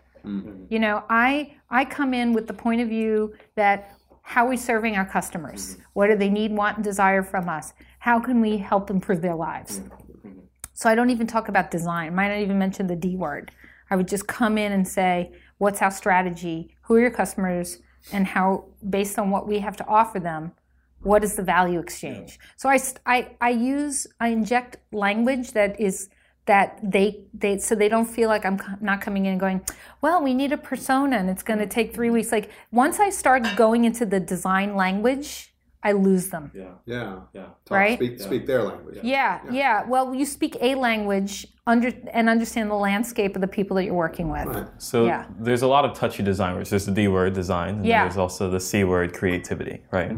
You 0.69 0.80
know, 0.80 1.04
I 1.10 1.56
I 1.69 1.84
come 1.84 2.13
in 2.13 2.34
with 2.34 2.45
the 2.45 2.54
point 2.54 2.82
of 2.82 2.89
view 2.89 3.34
that 3.56 3.97
how 4.32 4.46
are 4.46 4.50
we 4.50 4.56
serving 4.56 4.96
our 4.96 5.04
customers? 5.04 5.74
Mm-hmm. 5.74 5.82
What 5.91 6.08
do 6.08 6.15
they 6.15 6.30
need, 6.30 6.54
want, 6.54 6.78
and 6.78 6.84
desire 6.86 7.22
from 7.22 7.50
us? 7.50 7.74
How 8.00 8.17
can 8.17 8.39
we 8.39 8.58
help 8.58 8.89
improve 8.89 9.22
their 9.22 9.36
lives? 9.36 9.80
Mm-hmm. 9.80 10.39
So 10.72 10.89
I 10.89 10.96
don't 10.96 11.10
even 11.10 11.28
talk 11.28 11.50
about 11.50 11.70
design. 11.70 12.08
I 12.08 12.10
might 12.12 12.30
not 12.30 12.38
even 12.38 12.58
mention 12.58 12.88
the 12.88 12.96
D 12.96 13.17
word. 13.17 13.52
I 13.89 13.98
would 13.98 14.08
just 14.08 14.28
come 14.28 14.58
in 14.58 14.72
and 14.72 14.88
say, 14.88 15.34
what's 15.58 15.82
our 15.82 15.91
strategy? 15.91 16.74
Who 16.84 16.96
are 16.96 17.02
your 17.02 17.12
customers? 17.12 17.80
And 18.13 18.26
how, 18.26 18.67
based 18.89 19.20
on 19.20 19.32
what 19.32 19.50
we 19.50 19.60
have 19.60 19.76
to 19.76 19.86
offer 19.86 20.17
them, 20.17 20.54
what 21.02 21.26
is 21.26 21.36
the 21.36 21.44
value 21.44 21.80
exchange? 21.80 22.39
So 22.56 22.70
I, 22.70 22.80
I, 23.06 23.36
I 23.41 23.50
use, 23.50 24.08
I 24.22 24.30
inject 24.30 24.78
language 24.94 25.52
that 25.52 25.78
is 25.78 26.10
that 26.45 26.80
they 26.84 27.25
they 27.34 27.58
so 27.60 27.75
they 27.75 27.88
don't 27.89 28.06
feel 28.10 28.30
like 28.30 28.45
I'm 28.45 28.58
co- 28.58 28.77
not 28.82 29.01
coming 29.01 29.25
in 29.25 29.34
and 29.34 29.39
going, 29.39 29.62
well, 30.01 30.23
we 30.23 30.34
need 30.34 30.51
a 30.51 30.58
persona 30.58 31.17
and 31.17 31.30
it's 31.30 31.43
going 31.43 31.60
to 31.60 31.67
take 31.67 31.93
three 31.93 32.10
weeks. 32.10 32.32
Like 32.32 32.49
once 32.71 32.99
I 32.99 33.10
start 33.10 33.43
going 33.56 33.86
into 33.86 34.06
the 34.06 34.19
design 34.19 34.75
language, 34.75 35.54
I 35.84 35.91
lose 35.93 36.30
them. 36.30 36.51
Yeah. 36.54 36.65
Yeah. 36.86 37.19
Yeah. 37.34 37.41
Talk, 37.65 37.77
Right? 37.77 37.97
Speak, 37.97 38.19
speak 38.19 38.45
their 38.45 38.63
language. 38.63 38.97
yeah 39.01 39.41
Yeah, 39.45 39.51
yeah. 39.51 39.84
Well, 39.88 40.13
you 40.13 40.25
speak 40.25 40.58
a 40.62 40.75
language 40.75 41.47
under 41.67 41.91
and 42.12 42.28
understand 42.28 42.71
the 42.71 42.76
landscape 42.76 43.36
of 43.36 43.41
the 43.41 43.47
people 43.47 43.76
that 43.76 43.86
you're 43.86 43.93
working 43.93 44.30
with. 44.32 44.45
Right. 44.47 44.65
So 44.80 45.06
Yeah. 45.06 45.26
there's 45.39 45.62
a 45.62 45.67
lot 45.67 45.86
of 45.86 45.93
touchy 45.93 46.24
design 46.24 46.56
words. 46.56 46.71
There's 46.71 46.88
the 46.88 46.91
D 46.91 47.08
word, 47.08 47.34
design, 47.34 47.76
and 47.76 47.86
Yeah. 47.86 48.04
there's 48.04 48.17
also 48.17 48.50
the 48.50 48.60
C 48.60 48.84
word, 48.84 49.13
creativity, 49.13 49.84
right? 49.91 50.10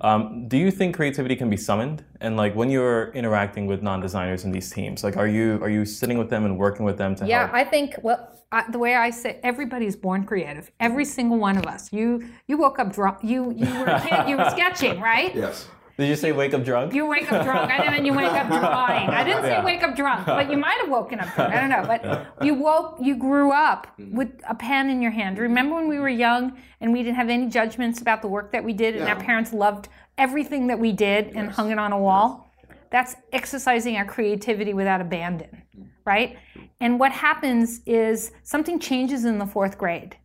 Um, 0.00 0.48
do 0.48 0.56
you 0.56 0.70
think 0.70 0.96
creativity 0.96 1.36
can 1.36 1.50
be 1.50 1.58
summoned? 1.58 2.04
And 2.22 2.38
like 2.38 2.54
when 2.56 2.70
you're 2.70 3.08
interacting 3.12 3.66
with 3.66 3.82
non-designers 3.82 4.44
in 4.46 4.50
these 4.50 4.70
teams, 4.70 5.04
like 5.04 5.18
are 5.18 5.26
you 5.28 5.58
are 5.62 5.68
you 5.68 5.84
sitting 5.84 6.16
with 6.16 6.30
them 6.30 6.46
and 6.46 6.56
working 6.56 6.86
with 6.86 6.96
them 6.96 7.14
to 7.16 7.26
Yeah, 7.26 7.40
help? 7.40 7.52
I 7.54 7.64
think 7.64 7.96
well, 8.02 8.30
I, 8.50 8.64
the 8.70 8.78
way 8.78 8.94
I 8.94 9.10
say, 9.10 9.40
everybody's 9.42 9.94
born 9.94 10.24
creative. 10.24 10.70
Every 10.80 11.04
single 11.04 11.36
one 11.38 11.58
of 11.58 11.66
us. 11.66 11.92
You 11.92 12.24
you 12.46 12.56
woke 12.56 12.78
up 12.78 12.94
drunk. 12.94 13.18
You 13.22 13.52
you 13.54 13.68
were 13.78 13.84
a 13.84 14.00
kid, 14.00 14.26
you 14.30 14.38
were 14.38 14.48
sketching, 14.56 15.00
right? 15.02 15.34
Yes. 15.34 15.68
Did 15.98 16.08
you 16.08 16.14
say 16.14 16.30
wake 16.30 16.54
up 16.54 16.64
drunk? 16.64 16.94
You 16.94 17.06
wake 17.06 17.30
up 17.32 17.42
drunk, 17.44 17.72
I 17.72 17.78
didn't 17.78 17.86
and 17.88 17.96
then 17.96 18.06
you 18.06 18.12
wake 18.14 18.30
up 18.32 18.46
drawing. 18.46 19.08
I 19.08 19.24
didn't 19.24 19.42
say 19.42 19.50
Yeah. 19.50 19.64
wake 19.64 19.82
up 19.82 19.96
drunk, 19.96 20.26
but 20.26 20.48
you 20.48 20.56
might 20.56 20.78
have 20.80 20.88
woken 20.88 21.18
up 21.18 21.34
drunk. 21.34 21.52
I 21.52 21.60
don't 21.60 21.70
know, 21.70 21.84
but 21.84 22.44
you 22.46 22.54
woke, 22.54 22.98
you 23.00 23.16
grew 23.16 23.50
up 23.50 23.88
with 23.98 24.30
a 24.48 24.54
pen 24.54 24.90
in 24.90 25.02
your 25.02 25.10
hand. 25.10 25.38
Remember 25.38 25.74
when 25.74 25.88
we 25.88 25.98
were 25.98 26.08
young 26.08 26.56
and 26.80 26.92
we 26.92 27.02
didn't 27.02 27.16
have 27.16 27.28
any 27.28 27.46
judgments 27.48 28.00
about 28.00 28.22
the 28.22 28.28
work 28.28 28.52
that 28.52 28.62
we 28.62 28.72
did, 28.72 28.94
and 28.94 29.08
our 29.08 29.16
parents 29.16 29.52
loved 29.52 29.88
everything 30.16 30.68
that 30.68 30.78
we 30.78 30.92
did 30.92 31.32
and 31.34 31.50
hung 31.50 31.72
it 31.72 31.80
on 31.80 31.90
a 31.90 31.98
wall? 31.98 32.48
That's 32.90 33.16
exercising 33.32 33.96
our 33.96 34.04
creativity 34.04 34.74
without 34.74 35.00
abandon, 35.00 35.62
right? 36.04 36.38
And 36.80 37.00
what 37.00 37.10
happens 37.10 37.80
is 37.86 38.30
something 38.44 38.78
changes 38.78 39.24
in 39.24 39.38
the 39.38 39.46
fourth 39.46 39.76
grade. 39.76 40.16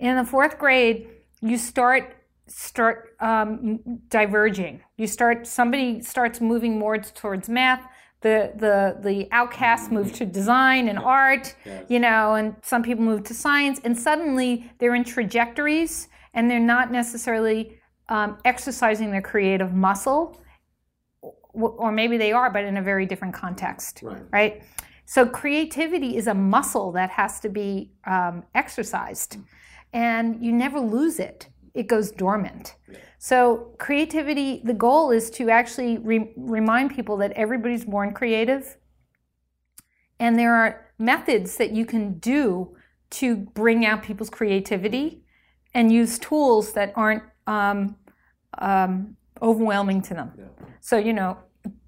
In 0.00 0.16
the 0.16 0.24
fourth 0.24 0.58
grade, 0.58 1.08
you 1.40 1.56
start 1.56 2.16
start 2.50 3.16
um, 3.20 3.80
diverging. 4.08 4.82
You 4.96 5.06
start 5.06 5.46
somebody 5.46 6.02
starts 6.02 6.40
moving 6.40 6.78
more 6.78 6.98
towards 6.98 7.48
math. 7.48 7.86
The 8.22 8.52
the 8.56 8.98
the 9.00 9.28
outcasts 9.32 9.90
move 9.90 10.12
to 10.14 10.26
design 10.26 10.88
and 10.88 10.98
art, 10.98 11.54
you 11.88 11.98
know, 11.98 12.34
and 12.34 12.54
some 12.62 12.82
people 12.82 13.04
move 13.04 13.22
to 13.24 13.34
science, 13.34 13.80
and 13.82 13.98
suddenly 13.98 14.70
they're 14.78 14.94
in 14.94 15.04
trajectories, 15.04 16.08
and 16.34 16.50
they're 16.50 16.60
not 16.60 16.92
necessarily 16.92 17.78
um, 18.10 18.36
exercising 18.44 19.10
their 19.10 19.22
creative 19.22 19.72
muscle, 19.72 20.38
or 21.52 21.90
maybe 21.92 22.16
they 22.18 22.32
are, 22.32 22.50
but 22.50 22.64
in 22.64 22.76
a 22.76 22.82
very 22.82 23.06
different 23.06 23.32
context, 23.34 24.00
Right. 24.02 24.22
right? 24.32 24.62
So 25.06 25.26
creativity 25.26 26.16
is 26.16 26.26
a 26.26 26.34
muscle 26.34 26.92
that 26.92 27.10
has 27.10 27.40
to 27.40 27.48
be 27.48 27.92
um, 28.06 28.44
exercised, 28.54 29.38
and 29.92 30.44
you 30.44 30.52
never 30.52 30.78
lose 30.78 31.18
it. 31.18 31.48
It 31.74 31.86
goes 31.86 32.10
dormant. 32.10 32.76
So 33.18 33.74
creativity, 33.78 34.62
the 34.64 34.74
goal 34.74 35.10
is 35.10 35.30
to 35.32 35.50
actually 35.50 35.98
re- 35.98 36.32
remind 36.36 36.94
people 36.94 37.16
that 37.18 37.32
everybody's 37.32 37.84
born 37.84 38.12
creative, 38.12 38.76
and 40.18 40.38
there 40.38 40.54
are 40.54 40.92
methods 40.98 41.56
that 41.56 41.72
you 41.72 41.84
can 41.84 42.18
do 42.18 42.76
to 43.10 43.36
bring 43.36 43.84
out 43.84 44.02
people's 44.02 44.30
creativity, 44.30 45.24
and 45.74 45.92
use 45.92 46.18
tools 46.18 46.72
that 46.72 46.92
aren't 46.96 47.22
um, 47.46 47.96
um, 48.58 49.16
overwhelming 49.40 50.02
to 50.02 50.14
them. 50.14 50.32
So 50.80 50.96
you 50.96 51.12
know, 51.12 51.38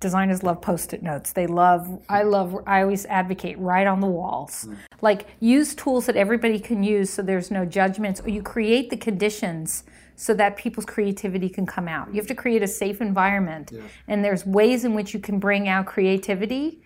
designers 0.00 0.42
love 0.42 0.60
post-it 0.60 1.02
notes. 1.02 1.32
They 1.32 1.46
love. 1.46 2.02
I 2.08 2.22
love. 2.22 2.62
I 2.66 2.82
always 2.82 3.06
advocate 3.06 3.58
right 3.58 3.86
on 3.86 4.00
the 4.00 4.06
walls. 4.06 4.64
Hmm. 4.64 4.74
Like 5.00 5.26
use 5.40 5.74
tools 5.74 6.06
that 6.06 6.16
everybody 6.16 6.58
can 6.58 6.82
use, 6.82 7.10
so 7.10 7.22
there's 7.22 7.50
no 7.50 7.64
judgments, 7.64 8.20
or 8.20 8.28
you 8.28 8.42
create 8.42 8.90
the 8.90 8.96
conditions 8.96 9.84
so 10.14 10.34
that 10.34 10.56
people's 10.56 10.84
creativity 10.84 11.48
can 11.48 11.66
come 11.66 11.88
out. 11.88 12.08
You 12.08 12.16
have 12.16 12.26
to 12.28 12.34
create 12.34 12.62
a 12.62 12.68
safe 12.68 13.00
environment, 13.00 13.72
and 14.08 14.24
there's 14.24 14.44
ways 14.44 14.84
in 14.84 14.94
which 14.94 15.14
you 15.14 15.20
can 15.20 15.38
bring 15.38 15.68
out 15.68 15.86
creativity 15.86 16.82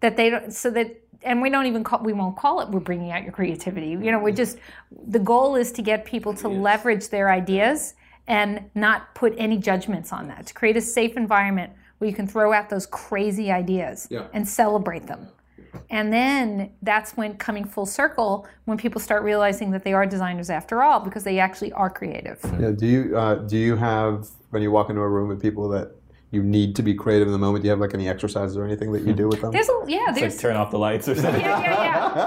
that 0.00 0.16
they 0.16 0.30
don't 0.30 0.52
so 0.52 0.70
that 0.70 1.00
and 1.22 1.40
we 1.40 1.50
don't 1.50 1.66
even 1.66 1.82
call 1.82 2.02
we 2.02 2.12
won't 2.12 2.36
call 2.36 2.60
it 2.60 2.68
we're 2.68 2.80
bringing 2.80 3.10
out 3.10 3.22
your 3.22 3.32
creativity 3.32 3.88
you 3.88 4.10
know 4.10 4.18
we're 4.18 4.30
hmm. 4.30 4.36
just 4.36 4.58
the 5.08 5.18
goal 5.18 5.56
is 5.56 5.72
to 5.72 5.82
get 5.82 6.04
people 6.04 6.34
to 6.34 6.48
leverage 6.48 7.08
their 7.08 7.30
ideas 7.30 7.94
and 8.28 8.68
not 8.74 9.14
put 9.14 9.34
any 9.38 9.56
judgments 9.58 10.12
on 10.12 10.28
that 10.28 10.46
to 10.46 10.54
create 10.54 10.76
a 10.76 10.80
safe 10.80 11.16
environment 11.16 11.72
where 11.98 12.10
you 12.10 12.16
can 12.16 12.26
throw 12.26 12.52
out 12.52 12.68
those 12.68 12.86
crazy 12.86 13.50
ideas 13.50 14.06
Yeah. 14.10 14.26
and 14.32 14.46
celebrate 14.46 15.06
them 15.06 15.28
and 15.90 16.10
then 16.12 16.70
that's 16.82 17.16
when 17.18 17.36
coming 17.36 17.64
full 17.64 17.84
circle 17.86 18.46
when 18.64 18.78
people 18.78 19.00
start 19.00 19.22
realizing 19.22 19.70
that 19.72 19.84
they 19.84 19.92
are 19.92 20.06
designers 20.06 20.48
after 20.48 20.82
all 20.82 21.00
because 21.00 21.22
they 21.22 21.38
actually 21.38 21.72
are 21.72 21.90
creative 21.90 22.40
Yeah. 22.58 22.70
Do 22.70 22.86
you 22.86 23.16
uh, 23.16 23.34
do 23.36 23.56
you 23.58 23.76
have 23.76 24.26
when 24.50 24.62
you 24.62 24.70
walk 24.70 24.88
into 24.90 25.02
a 25.02 25.08
room 25.08 25.28
with 25.28 25.40
people 25.40 25.68
that 25.70 25.95
you 26.36 26.42
need 26.42 26.76
to 26.76 26.82
be 26.82 26.94
creative 26.94 27.26
in 27.26 27.32
the 27.32 27.38
moment? 27.38 27.62
Do 27.62 27.66
you 27.66 27.70
have 27.70 27.80
like 27.80 27.94
any 27.94 28.08
exercises 28.08 28.56
or 28.56 28.64
anything 28.64 28.92
that 28.92 29.02
you 29.02 29.12
do 29.14 29.26
with 29.26 29.40
them? 29.40 29.50
there's 29.50 29.68
a 29.68 29.82
yeah 29.88 30.04
Like 30.06 30.14
there's 30.16 30.38
turn 30.38 30.54
off 30.54 30.70
the 30.70 30.78
lights 30.78 31.08
or 31.08 31.14
something. 31.14 31.40
yeah 31.40 31.60
yeah 31.60 31.84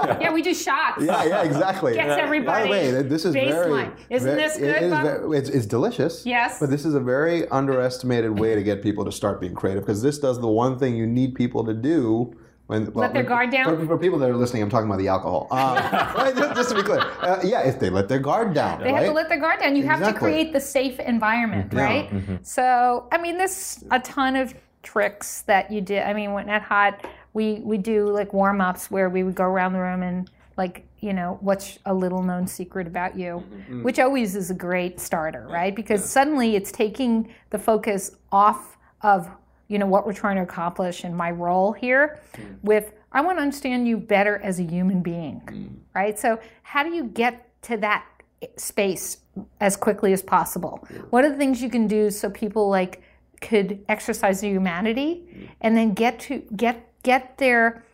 yeah 0.08 0.18
yeah 0.22 0.32
we 0.32 0.42
do 0.42 0.52
shots 0.52 1.02
Yeah, 1.02 1.24
yeah, 1.24 1.42
exactly. 1.44 1.94
Gets 1.94 2.20
By 2.44 2.62
the 2.64 2.68
way, 2.68 3.02
this 3.02 3.24
is 3.24 3.34
very. 3.34 3.88
Isn't 4.10 4.36
ve- 4.36 4.42
this 4.42 4.56
good, 4.58 4.82
is 4.82 4.90
Bob? 4.90 5.30
ve- 5.30 5.36
it's, 5.38 5.48
it's 5.48 5.66
delicious. 5.66 6.26
Yes. 6.26 6.58
But 6.60 6.70
this 6.70 6.84
is 6.84 6.94
a 6.94 7.00
very 7.00 7.48
underestimated 7.48 8.38
way 8.38 8.54
to 8.54 8.62
get 8.62 8.82
people 8.82 9.04
to 9.04 9.12
start 9.12 9.40
being 9.40 9.54
creative 9.54 9.84
because 9.84 10.02
this 10.02 10.18
does 10.18 10.40
the 10.40 10.48
one 10.48 10.78
thing 10.78 10.96
you 10.96 11.06
need 11.06 11.34
people 11.34 11.64
to 11.64 11.74
do. 11.74 12.34
When, 12.70 12.84
well, 12.92 13.02
Let 13.02 13.14
their 13.14 13.24
guard 13.24 13.50
down? 13.50 13.64
For, 13.64 13.84
for 13.84 13.98
people 13.98 14.16
that 14.20 14.30
are 14.30 14.36
listening, 14.36 14.62
I'm 14.62 14.70
talking 14.70 14.86
about 14.86 15.00
the 15.00 15.08
alcohol. 15.08 15.48
Um, 15.50 15.74
right, 16.14 16.32
just, 16.54 16.68
to 16.68 16.76
be 16.76 16.84
clear, 16.84 17.00
uh, 17.00 17.40
yeah, 17.42 17.62
if 17.62 17.80
they 17.80 17.90
let 17.90 18.08
their 18.08 18.20
guard 18.20 18.54
down, 18.54 18.78
They 18.78 18.92
right? 18.92 18.98
have 19.00 19.06
to 19.06 19.12
let 19.12 19.28
their 19.28 19.40
guard 19.40 19.58
down. 19.58 19.74
You 19.74 19.82
have 19.88 19.98
to 20.06 20.16
create 20.16 20.52
the 20.52 20.60
safe 20.60 21.00
environment, 21.00 21.72
Yeah. 21.72 21.82
right? 21.82 22.46
So, 22.46 23.08
I 23.10 23.18
mean, 23.18 23.38
there's 23.38 23.82
a 23.90 23.98
ton 23.98 24.36
of 24.36 24.54
tricks 24.84 25.42
that 25.42 25.72
you 25.72 25.80
did. 25.80 26.04
I 26.04 26.14
mean, 26.14 26.32
when 26.32 26.48
at 26.48 26.62
Hot, 26.62 27.04
we 27.32 27.60
we 27.64 27.76
do 27.76 28.08
like 28.08 28.32
warm 28.32 28.60
ups 28.60 28.88
where 28.88 29.08
we 29.10 29.24
would 29.24 29.34
go 29.34 29.44
around 29.44 29.72
the 29.72 29.80
room 29.80 30.04
and 30.04 30.30
like 30.56 30.86
you 31.00 31.12
know 31.12 31.38
what's 31.40 31.80
a 31.86 31.94
little 31.94 32.22
known 32.22 32.46
secret 32.46 32.86
about 32.86 33.18
you, 33.18 33.38
which 33.82 33.98
always 33.98 34.36
is 34.36 34.52
a 34.52 34.54
great 34.54 35.00
starter, 35.00 35.44
right? 35.50 35.74
Because 35.74 36.04
suddenly 36.08 36.54
it's 36.54 36.70
taking 36.70 37.34
the 37.50 37.58
focus 37.58 38.12
off 38.30 38.76
of 39.02 39.28
you 39.70 39.78
know 39.78 39.86
what 39.86 40.04
we're 40.04 40.12
trying 40.12 40.34
to 40.36 40.42
accomplish 40.42 41.04
and 41.04 41.16
my 41.16 41.30
role 41.30 41.72
here 41.72 42.18
mm. 42.34 42.56
with 42.62 42.92
I 43.12 43.20
want 43.20 43.38
to 43.38 43.42
understand 43.42 43.86
you 43.86 43.96
better 43.96 44.38
as 44.38 44.58
a 44.58 44.64
human 44.64 45.00
being, 45.00 45.40
mm. 45.46 45.70
right? 45.94 46.18
So 46.18 46.40
how 46.62 46.82
do 46.82 46.90
you 46.90 47.04
get 47.04 47.48
to 47.62 47.76
that 47.78 48.04
space 48.56 49.18
as 49.60 49.76
quickly 49.76 50.12
as 50.12 50.22
possible? 50.22 50.86
What 51.10 51.24
are 51.24 51.30
the 51.30 51.36
things 51.36 51.62
you 51.62 51.70
can 51.70 51.86
do 51.86 52.10
so 52.10 52.28
people 52.30 52.68
like 52.68 53.02
could 53.40 53.82
exercise 53.88 54.40
their 54.40 54.50
humanity 54.50 55.24
mm. 55.32 55.48
and 55.60 55.76
then 55.76 55.94
get 55.94 56.18
to 56.20 56.42
get 56.56 56.86
get 57.04 57.38
their 57.38 57.84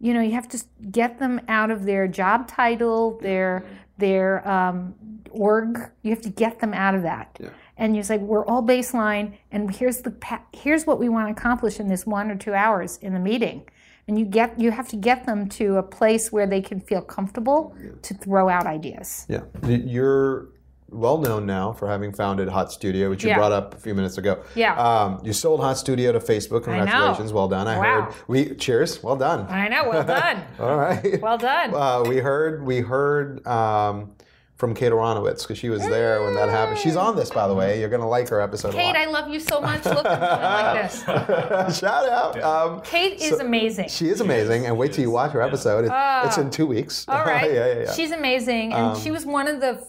you 0.00 0.14
know 0.14 0.22
you 0.22 0.32
have 0.32 0.48
to 0.48 0.64
get 0.90 1.18
them 1.18 1.40
out 1.48 1.70
of 1.70 1.84
their 1.84 2.08
job 2.08 2.48
title 2.48 3.18
their 3.20 3.62
their 3.98 4.46
um, 4.48 4.94
org. 5.30 5.90
You 6.02 6.10
have 6.10 6.22
to 6.22 6.30
get 6.30 6.60
them 6.60 6.72
out 6.72 6.94
of 6.94 7.02
that 7.02 7.38
and 7.76 7.96
you 7.96 8.02
say 8.02 8.16
we're 8.18 8.44
all 8.46 8.62
baseline 8.62 9.34
and 9.52 9.74
here's 9.74 9.98
the 10.02 10.14
here's 10.52 10.86
what 10.86 10.98
we 10.98 11.08
want 11.08 11.28
to 11.28 11.32
accomplish 11.40 11.78
in 11.80 11.88
this 11.88 12.06
one 12.06 12.30
or 12.30 12.36
two 12.36 12.54
hours 12.54 12.96
in 12.98 13.12
the 13.12 13.20
meeting 13.20 13.68
and 14.08 14.18
you 14.18 14.24
get 14.24 14.58
you 14.58 14.70
have 14.70 14.88
to 14.88 14.96
get 14.96 15.26
them 15.26 15.48
to 15.48 15.76
a 15.76 15.82
place 15.82 16.30
where 16.32 16.46
they 16.46 16.60
can 16.62 16.80
feel 16.80 17.02
comfortable 17.02 17.74
to 18.02 18.14
throw 18.14 18.48
out 18.48 18.66
ideas 18.66 19.26
Yeah. 19.28 19.40
You're 19.66 20.48
well 20.88 21.18
known 21.18 21.46
now 21.46 21.72
for 21.72 21.88
having 21.88 22.12
founded 22.12 22.48
Hot 22.48 22.70
Studio, 22.70 23.10
which 23.10 23.24
you 23.24 23.30
Yeah. 23.30 23.38
brought 23.38 23.50
up 23.50 23.74
a 23.74 23.76
few 23.76 23.92
minutes 23.92 24.18
ago. 24.18 24.38
Yeah. 24.54 24.76
Um, 24.80 25.20
you 25.24 25.32
sold 25.32 25.60
Hot 25.60 25.76
Studio 25.76 26.12
to 26.12 26.20
Facebook. 26.20 26.62
Congratulations. 26.62 27.32
Well 27.32 27.48
done. 27.48 27.66
I 27.66 27.76
Wow. 27.76 28.02
heard. 28.02 28.14
We 28.28 28.54
cheers. 28.54 29.02
Well 29.02 29.16
done. 29.16 29.46
i 29.50 29.66
know 29.66 29.88
well 29.88 30.04
done 30.04 30.42
All 30.60 30.76
right. 30.76 31.20
well 31.20 31.38
done 31.38 31.74
Uh, 31.74 32.04
we 32.06 32.18
heard. 32.18 32.64
We 32.64 32.78
heard. 32.80 33.44
Um, 33.46 34.12
from 34.56 34.72
Kate 34.74 34.90
Aronowitz 34.90 35.42
because 35.42 35.58
she 35.58 35.68
was 35.68 35.82
there 35.82 36.22
when 36.22 36.34
that 36.34 36.48
happened. 36.48 36.78
She's 36.78 36.96
on 36.96 37.14
this, 37.14 37.30
by 37.30 37.46
the 37.46 37.54
way. 37.54 37.78
You're 37.78 37.88
gonna 37.90 38.08
like 38.08 38.28
her 38.30 38.40
episode. 38.40 38.70
a 38.70 38.72
Kate, 38.72 38.86
lot. 38.86 38.96
I 38.96 39.04
love 39.06 39.28
you 39.28 39.38
so 39.38 39.60
much. 39.60 39.84
Look 39.84 40.06
at 40.06 40.20
me 40.20 41.06
like 41.06 41.66
this. 41.68 41.78
Shout 41.78 42.08
out. 42.08 42.42
Um, 42.42 42.80
Kate 42.82 43.20
is 43.20 43.38
amazing. 43.38 43.88
she 43.88 44.08
is 44.08 44.20
amazing, 44.20 44.66
and 44.66 44.78
wait 44.78 44.92
till 44.94 45.02
you 45.02 45.10
watch 45.10 45.32
her 45.32 45.42
episode. 45.42 45.84
It- 45.84 45.92
it's 46.26 46.38
in 46.38 46.50
two 46.50 46.66
weeks. 46.66 47.04
All 47.08 47.24
right. 47.24 47.52
yeah, 47.52 47.66
yeah, 47.66 47.80
yeah. 47.84 47.92
She's 47.92 48.10
amazing. 48.12 48.72
And 48.72 48.96
she 48.98 49.10
was 49.10 49.26
one 49.26 49.46
of 49.46 49.60
the 49.60 49.68
f- 49.80 49.84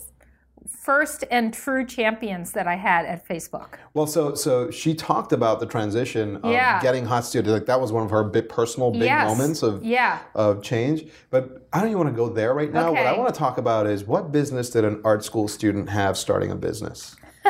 first 0.88 1.26
and 1.32 1.54
true 1.54 1.86
champions 1.86 2.54
that 2.54 2.65
I 2.65 2.76
had 2.76 3.06
at 3.06 3.28
Facebook. 3.28 3.71
Well, 3.93 4.08
so 4.08 4.36
so 4.36 4.71
she 4.71 4.95
talked 4.95 5.34
about 5.34 5.60
the 5.60 5.65
transition 5.65 6.38
of 6.38 6.52
Yeah. 6.52 6.82
getting 6.82 7.06
Hot 7.06 7.26
Studio. 7.26 7.52
Like 7.52 7.65
that 7.65 7.82
was 7.82 7.91
one 7.91 8.04
of 8.06 8.10
her 8.12 8.23
big 8.23 8.47
personal 8.47 8.91
big 8.91 9.02
Yes. 9.04 9.28
moments 9.30 9.63
of 9.63 9.84
Yeah. 9.84 10.19
of 10.34 10.62
change. 10.62 11.06
But 11.30 11.67
I 11.73 11.80
don't 11.80 11.89
even 11.89 12.00
want 12.04 12.12
to 12.15 12.15
go 12.15 12.30
there 12.30 12.54
right 12.54 12.71
now. 12.71 12.91
What 12.93 13.06
I 13.06 13.17
want 13.17 13.34
to 13.34 13.38
talk 13.38 13.58
about 13.58 13.86
is 13.86 14.06
what 14.06 14.32
business 14.32 14.69
did 14.69 14.86
an 14.86 15.02
art 15.04 15.26
school 15.26 15.50
student 15.50 15.89
have 15.89 16.17
starting 16.17 16.52
a 16.52 16.56
business? 16.56 17.17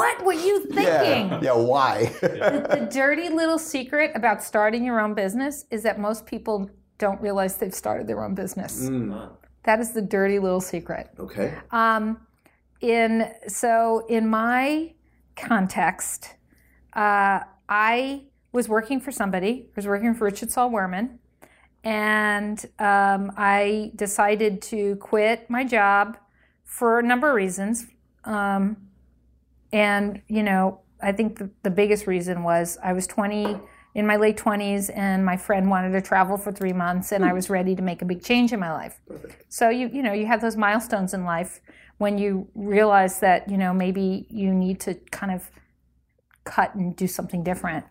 What 0.00 0.24
were 0.26 0.32
you 0.48 0.60
thinking? 0.66 0.84
Yeah, 0.84 1.40
yeah. 1.42 1.52
Why? 1.56 2.12
The 2.20 2.88
dirty 2.92 3.28
little 3.30 3.58
secret 3.58 4.12
about 4.14 4.42
starting 4.42 4.84
your 4.84 5.00
own 5.00 5.14
business 5.14 5.64
is 5.70 5.82
that 5.84 5.98
most 5.98 6.26
people 6.26 6.68
don't 6.98 7.20
realize 7.22 7.56
they've 7.56 7.74
started 7.74 8.06
their 8.06 8.22
own 8.24 8.34
business. 8.34 8.88
Mm. 8.88 9.28
That 9.66 9.80
is 9.80 9.92
the 9.92 10.02
dirty 10.02 10.38
little 10.38 10.60
secret. 10.60 11.10
okay. 11.18 11.54
Um, 11.70 12.20
in 12.80 13.30
so 13.48 14.06
in 14.08 14.28
my 14.28 14.92
context, 15.34 16.34
uh, 16.92 17.40
I 17.68 18.22
was 18.52 18.68
working 18.68 19.00
for 19.00 19.10
somebody. 19.10 19.66
I 19.68 19.72
was 19.74 19.86
working 19.86 20.14
for 20.14 20.24
Richard 20.24 20.50
Saul 20.50 20.70
Wurman, 20.70 21.18
and 21.84 22.64
um, 22.78 23.32
I 23.36 23.92
decided 23.96 24.62
to 24.62 24.96
quit 24.96 25.50
my 25.50 25.64
job 25.64 26.16
for 26.64 27.00
a 27.00 27.02
number 27.02 27.28
of 27.28 27.34
reasons. 27.34 27.86
Um, 28.24 28.76
and 29.72 30.22
you 30.28 30.42
know, 30.42 30.80
I 31.02 31.12
think 31.12 31.38
the, 31.38 31.50
the 31.62 31.70
biggest 31.70 32.06
reason 32.06 32.42
was 32.42 32.78
I 32.82 32.92
was 32.92 33.06
20 33.06 33.58
in 33.96 34.06
my 34.06 34.16
late 34.16 34.36
20s, 34.36 34.90
and 34.94 35.24
my 35.24 35.38
friend 35.38 35.70
wanted 35.70 35.90
to 35.92 36.02
travel 36.02 36.36
for 36.36 36.52
three 36.52 36.74
months, 36.74 37.12
and 37.12 37.24
I 37.24 37.32
was 37.32 37.48
ready 37.48 37.74
to 37.74 37.80
make 37.80 38.02
a 38.02 38.04
big 38.04 38.22
change 38.22 38.52
in 38.52 38.60
my 38.60 38.70
life. 38.70 39.00
So 39.48 39.70
you 39.70 39.88
you 39.88 40.02
know 40.02 40.12
you 40.12 40.26
have 40.26 40.42
those 40.42 40.54
milestones 40.54 41.14
in 41.14 41.24
life 41.24 41.62
when 41.96 42.18
you 42.18 42.46
realize 42.54 43.20
that 43.20 43.50
you 43.50 43.56
know 43.56 43.72
maybe 43.72 44.26
you 44.28 44.52
need 44.52 44.80
to 44.80 44.94
kind 45.10 45.32
of 45.32 45.50
cut 46.44 46.74
and 46.74 46.94
do 46.94 47.06
something 47.06 47.42
different 47.42 47.86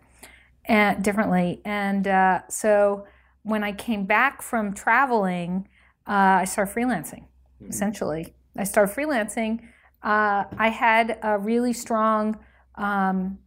and 0.66 1.02
differently. 1.02 1.60
And 1.64 2.06
uh, 2.06 2.42
so 2.48 3.04
when 3.42 3.64
I 3.64 3.72
came 3.72 4.06
back 4.06 4.42
from 4.42 4.74
traveling, 4.74 5.66
uh, 6.06 6.42
I 6.42 6.44
started 6.44 6.72
freelancing. 6.72 7.24
Essentially, 7.68 8.32
I 8.56 8.62
started 8.62 8.94
freelancing. 8.94 9.58
Uh, 10.04 10.44
I 10.56 10.68
had 10.68 11.18
a 11.20 11.36
really 11.36 11.72
strong 11.72 12.38
um, 12.76 13.40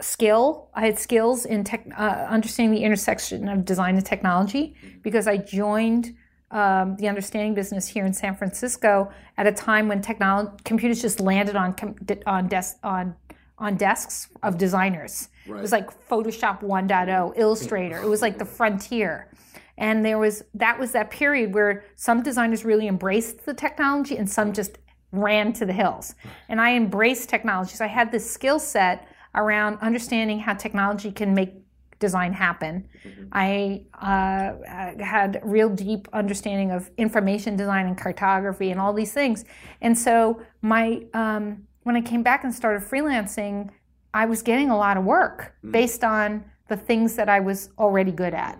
skill. 0.00 0.68
I 0.74 0.86
had 0.86 0.98
skills 0.98 1.44
in 1.44 1.64
tech, 1.64 1.86
uh, 1.96 2.26
understanding 2.28 2.74
the 2.74 2.84
intersection 2.84 3.48
of 3.48 3.64
design 3.64 3.96
and 3.96 4.04
technology 4.04 4.74
because 5.02 5.26
I 5.26 5.38
joined 5.38 6.14
um, 6.50 6.96
the 6.96 7.08
understanding 7.08 7.54
business 7.54 7.86
here 7.86 8.06
in 8.06 8.12
San 8.12 8.34
Francisco 8.34 9.10
at 9.36 9.46
a 9.46 9.52
time 9.52 9.88
when 9.88 10.00
technology 10.00 10.50
computers 10.64 11.02
just 11.02 11.20
landed 11.20 11.56
on 11.56 11.74
com- 11.74 11.96
on 12.26 12.48
desk 12.48 12.78
on 12.82 13.14
on 13.58 13.76
desks 13.76 14.28
of 14.42 14.56
designers. 14.56 15.28
It 15.46 15.52
was 15.52 15.72
like 15.72 15.90
Photoshop 16.08 16.62
1.0, 16.62 17.32
Illustrator. 17.36 18.00
It 18.00 18.08
was 18.08 18.22
like 18.22 18.38
the 18.38 18.44
frontier. 18.58 19.28
And 19.76 20.04
there 20.04 20.18
was 20.18 20.42
that 20.54 20.78
was 20.78 20.92
that 20.92 21.10
period 21.10 21.54
where 21.54 21.84
some 21.96 22.22
designers 22.22 22.64
really 22.64 22.88
embraced 22.88 23.44
the 23.44 23.54
technology 23.54 24.16
and 24.16 24.28
some 24.28 24.52
just 24.52 24.78
ran 25.12 25.52
to 25.54 25.66
the 25.66 25.72
hills. 25.72 26.14
And 26.48 26.60
I 26.60 26.74
embraced 26.74 27.28
technology. 27.28 27.74
So 27.76 27.84
I 27.84 27.88
had 27.88 28.12
this 28.12 28.30
skill 28.30 28.58
set 28.58 29.08
around 29.38 29.78
understanding 29.80 30.38
how 30.40 30.54
technology 30.54 31.10
can 31.10 31.34
make 31.34 31.54
design 31.98 32.32
happen. 32.32 32.88
I 33.32 33.84
uh, 33.94 35.02
had 35.02 35.40
real 35.42 35.68
deep 35.68 36.08
understanding 36.12 36.70
of 36.70 36.90
information 36.96 37.56
design 37.56 37.86
and 37.86 37.98
cartography 37.98 38.70
and 38.70 38.80
all 38.80 38.92
these 38.92 39.12
things. 39.12 39.44
And 39.80 39.96
so 39.96 40.42
my 40.62 41.02
um, 41.14 41.66
when 41.82 41.96
I 41.96 42.02
came 42.02 42.22
back 42.22 42.44
and 42.44 42.54
started 42.54 42.82
freelancing, 42.82 43.70
I 44.12 44.26
was 44.26 44.42
getting 44.42 44.70
a 44.70 44.76
lot 44.76 44.96
of 44.96 45.04
work 45.04 45.54
based 45.70 46.04
on 46.04 46.44
the 46.68 46.76
things 46.76 47.16
that 47.16 47.28
I 47.28 47.40
was 47.40 47.70
already 47.78 48.12
good 48.12 48.34
at. 48.34 48.58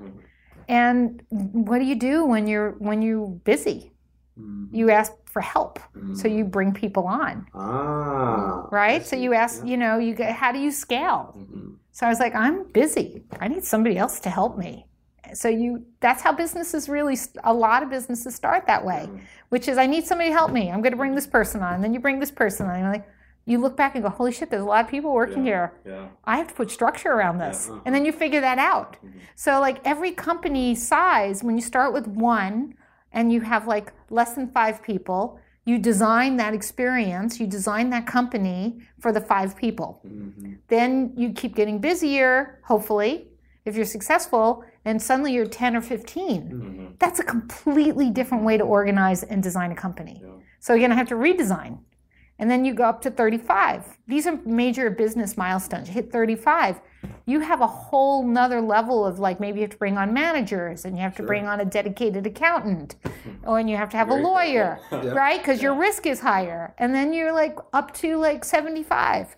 And 0.69 1.23
what 1.31 1.79
do 1.79 1.85
you 1.85 1.95
do 1.95 2.25
when 2.25 2.47
you're 2.47 2.73
when 2.79 3.03
you're 3.03 3.27
busy? 3.27 3.93
You 4.39 4.87
mm-hmm. 4.87 4.91
ask 4.91 5.13
for 5.25 5.41
help, 5.41 5.79
so 6.15 6.29
you 6.29 6.45
mm-hmm. 6.45 6.51
bring 6.51 6.73
people 6.73 7.07
on 7.07 7.47
Ah. 7.55 8.67
right? 8.71 9.05
So 9.05 9.17
you 9.17 9.35
ask, 9.35 9.65
you 9.65 9.77
know, 9.77 9.99
you 9.99 10.15
get, 10.15 10.33
how 10.33 10.53
do 10.53 10.59
you 10.59 10.71
scale? 10.71 11.35
Mm-hmm. 11.37 11.75
So 11.93 12.07
I 12.07 12.09
was 12.09 12.21
like, 12.21 12.35
I'm 12.35 12.71
busy. 12.73 13.25
I 13.41 13.49
need 13.49 13.65
somebody 13.65 13.99
else 13.99 14.21
to 14.21 14.31
help 14.31 14.57
me. 14.57 14.87
So 15.35 15.49
you, 15.49 15.85
that's 16.01 16.23
how 16.23 16.33
businesses 16.33 16.89
really, 16.89 17.17
a 17.45 17.53
lot 17.53 17.83
of 17.83 17.91
businesses 17.91 18.35
start 18.35 18.67
that 18.67 18.85
way, 18.85 19.09
which 19.51 19.69
is 19.69 19.77
I 19.77 19.87
need 19.87 20.07
somebody 20.07 20.31
to 20.31 20.35
help 20.35 20.53
me. 20.53 20.71
I'm 20.71 20.81
going 20.81 20.93
to 20.93 20.97
bring 20.97 21.15
this 21.15 21.27
person 21.27 21.63
on. 21.63 21.75
And 21.75 21.85
then 21.85 21.93
you 21.93 22.01
bring 22.01 22.21
this 22.21 22.31
person 22.31 22.67
on. 22.67 22.75
And 22.75 22.83
you're 22.83 22.93
like, 22.93 23.09
you 23.45 23.59
look 23.59 23.77
back 23.77 23.95
and 23.95 24.05
go, 24.05 24.11
holy 24.11 24.33
shit, 24.33 24.51
there's 24.51 24.63
a 24.63 24.67
lot 24.67 24.85
of 24.85 24.91
people 24.91 25.13
working 25.13 25.43
here. 25.43 25.73
Yeah. 25.87 26.09
I 26.25 26.37
have 26.37 26.49
to 26.49 26.55
put 26.55 26.71
structure 26.71 27.11
around 27.11 27.39
this. 27.39 27.69
Uh-huh. 27.69 27.81
And 27.85 27.95
then 27.95 28.05
you 28.05 28.13
figure 28.13 28.41
that 28.43 28.59
out. 28.59 28.97
So 29.37 29.59
like 29.59 29.79
every 29.85 30.13
company 30.13 30.75
size, 30.75 31.43
when 31.43 31.57
you 31.57 31.63
start 31.63 31.93
with 31.93 32.07
one 32.07 32.75
and 33.13 33.33
you 33.33 33.41
have 33.41 33.67
like 33.67 33.93
less 34.11 34.35
than 34.35 34.49
five 34.49 34.83
people, 34.83 35.41
you 35.65 35.79
design 35.79 36.37
that 36.37 36.55
experience, 36.55 37.39
you 37.39 37.47
design 37.47 37.91
that 37.91 38.07
company 38.07 38.81
for 39.01 39.13
the 39.13 39.21
five 39.21 39.57
people. 39.57 40.01
Mm-hmm. 40.07 40.55
Then 40.69 41.13
you 41.17 41.33
keep 41.33 41.55
getting 41.55 41.79
busier, 41.79 42.61
hopefully, 42.65 43.29
if 43.67 43.77
you're 43.77 43.85
successful, 43.85 44.65
and 44.87 45.01
suddenly 45.01 45.35
you're 45.35 45.47
10 45.47 45.77
or 45.77 45.83
15. 45.83 46.43
Mm-hmm. 46.43 46.87
That's 46.99 47.21
a 47.21 47.23
completely 47.25 48.11
different 48.11 48.45
way 48.45 48.57
to 48.57 48.65
organize 48.65 49.23
and 49.25 49.43
design 49.43 49.71
a 49.71 49.75
company. 49.75 50.23
So 50.61 50.73
you're 50.73 50.81
going 50.81 50.91
to 50.91 50.97
have 50.97 51.09
to 51.09 51.15
redesign. 51.15 51.79
And 52.39 52.51
then 52.51 52.65
you 52.65 52.73
go 52.73 52.85
up 52.85 53.03
to 53.03 53.11
35. 53.11 53.99
These 54.07 54.27
are 54.27 54.39
major 54.47 54.91
business 54.91 55.37
milestones. 55.37 55.89
You 55.89 55.95
hit 55.95 56.13
35, 56.13 56.81
you 57.27 57.41
have 57.41 57.61
a 57.61 57.67
whole 57.67 58.27
nother 58.27 58.61
level 58.61 59.05
of 59.05 59.19
like 59.19 59.39
maybe 59.39 59.59
you 59.59 59.65
have 59.65 59.71
to 59.71 59.77
bring 59.77 59.99
on 59.99 60.15
managers 60.15 60.85
and 60.85 60.97
you 60.97 61.03
have 61.03 61.15
to 61.17 61.23
bring 61.23 61.47
on 61.47 61.61
a 61.61 61.65
dedicated 61.65 62.27
accountant 62.27 62.97
mm-hmm. 63.05 63.49
or 63.49 63.59
and 63.59 63.69
you 63.69 63.77
have 63.77 63.91
to 63.91 63.97
have 63.97 64.09
a 64.09 64.15
lawyer, 64.15 64.81
right? 64.91 65.39
Because 65.39 65.61
your 65.61 65.75
risk 65.75 66.07
is 66.07 66.21
higher. 66.21 66.75
And 66.79 66.95
then 66.95 67.13
you're 67.13 67.33
like 67.33 67.59
up 67.73 67.93
to 67.97 68.17
like 68.17 68.45
75. 68.45 69.37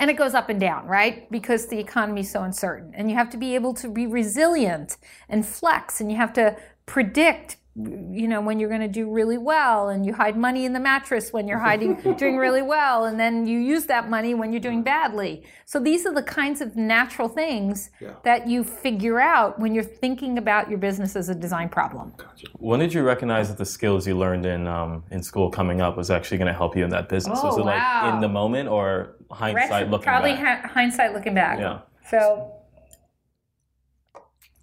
And 0.00 0.10
it 0.10 0.14
goes 0.14 0.34
up 0.34 0.48
and 0.48 0.58
down, 0.58 0.86
right? 0.86 1.30
Because 1.30 1.68
the 1.68 1.78
economy 1.78 2.22
is 2.22 2.30
so 2.30 2.42
uncertain. 2.42 2.92
And 2.94 3.08
you 3.08 3.16
have 3.16 3.30
to 3.30 3.36
be 3.36 3.54
able 3.54 3.72
to 3.74 3.88
be 3.88 4.06
resilient 4.06 4.96
and 5.28 5.46
flex 5.46 6.00
and 6.00 6.10
you 6.10 6.16
have 6.18 6.32
to 6.32 6.56
predict 6.86 7.56
you 7.76 8.28
know 8.28 8.40
when 8.40 8.60
you're 8.60 8.68
going 8.68 8.80
to 8.80 8.86
do 8.86 9.10
really 9.10 9.36
well 9.36 9.88
and 9.88 10.06
you 10.06 10.12
hide 10.12 10.36
money 10.36 10.64
in 10.64 10.72
the 10.72 10.78
mattress 10.78 11.32
when 11.32 11.48
you're 11.48 11.58
hiding 11.58 11.94
doing 12.16 12.36
really 12.36 12.62
well 12.62 13.04
and 13.04 13.18
then 13.18 13.46
you 13.46 13.58
use 13.58 13.86
that 13.86 14.08
money 14.08 14.32
when 14.32 14.52
you're 14.52 14.60
doing 14.60 14.82
badly 14.82 15.42
so 15.64 15.80
these 15.80 16.06
are 16.06 16.14
the 16.14 16.22
kinds 16.22 16.60
of 16.60 16.76
natural 16.76 17.28
things 17.28 17.90
that 18.22 18.46
you 18.46 18.62
figure 18.62 19.18
out 19.18 19.58
when 19.58 19.74
you're 19.74 19.82
thinking 19.82 20.38
about 20.38 20.68
your 20.70 20.78
business 20.78 21.16
as 21.16 21.28
a 21.28 21.34
design 21.34 21.68
problem 21.68 22.12
When 22.60 22.78
did 22.78 22.94
you 22.94 23.02
recognize 23.02 23.48
that 23.48 23.58
the 23.58 23.66
skills 23.66 24.06
you 24.06 24.16
learned 24.16 24.46
in 24.46 24.68
um, 24.68 25.02
in 25.10 25.20
school 25.22 25.50
coming 25.50 25.80
up 25.80 25.96
was 25.96 26.10
actually 26.10 26.38
going 26.38 26.52
to 26.54 26.58
help 26.62 26.76
you 26.76 26.84
in 26.84 26.90
that 26.90 27.08
business? 27.08 27.42
was 27.42 27.56
Oh, 27.58 27.62
it 27.62 27.64
like 27.66 27.82
wow. 27.82 28.14
in 28.14 28.20
the 28.20 28.28
moment 28.28 28.68
or 28.68 29.16
hindsight 29.32 29.90
looking 29.90 30.04
probably 30.04 30.34
back? 30.34 30.62
hi- 30.62 30.68
hindsight 30.68 31.12
looking 31.12 31.34
back 31.34 31.58
Yeah. 31.58 31.80
so 32.08 32.52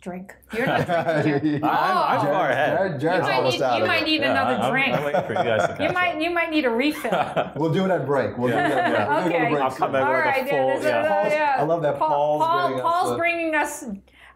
drink 0.02 0.34
you're 0.54 0.66
not 0.66 0.88
drinking 1.24 1.50
here. 1.52 1.60
I'm, 1.64 2.20
I'm 2.20 2.20
oh. 2.20 2.24
far 2.32 2.50
ahead. 2.50 3.00
Jared, 3.00 3.00
Jared's 3.02 3.26
you 3.28 3.32
might 3.32 3.36
almost 3.38 3.56
need, 3.58 3.64
out 3.64 3.78
you 3.78 3.82
of 3.84 3.88
might 3.88 4.02
it. 4.02 4.06
need 4.06 4.22
Yeah, 4.22 4.32
another 4.32 4.54
I'm- 4.62 4.72
drink 4.72 4.94
I'm 4.96 5.04
waiting 5.04 5.22
for 5.24 5.34
you 5.34 5.44
guys 5.44 5.68
to 5.68 5.72
you 5.84 5.88
catch 5.88 5.94
might 5.94 6.16
up. 6.16 6.22
you 6.22 6.30
might 6.32 6.50
need 6.50 6.66
a 6.66 6.70
refill 6.70 7.52
We'll 7.56 7.72
do 7.74 7.86
it 7.86 7.92
at 7.92 8.06
break. 8.06 8.38
We'll 8.38 8.50
do 8.50 8.58
it 8.58 8.60
at 8.60 8.72
break. 8.98 9.08
We'll 9.10 9.24
do 9.24 9.30
it 9.30 9.34
at 9.34 9.42
Okay. 9.42 9.50
break 9.52 9.64
I'll 9.64 9.72
come 9.72 9.92
back 9.92 10.04
All 10.06 10.12
with 10.14 10.20
right, 10.26 10.44
a 10.44 10.46
yeah, 10.46 10.52
full. 10.52 10.68
there's 10.68 10.84
yeah. 10.86 11.08
Paul's- 11.08 11.34
yeah. 11.34 11.56
I 11.58 11.64
love 11.64 11.82
that 11.84 12.00
Paul- 12.00 12.40
Paul's 12.40 12.44
Paul- 12.44 12.68
bringing 12.68 12.76
us 12.76 12.84
Paul's 12.92 13.10
the- 13.12 13.18
bringing 13.18 13.56
us. 13.56 13.84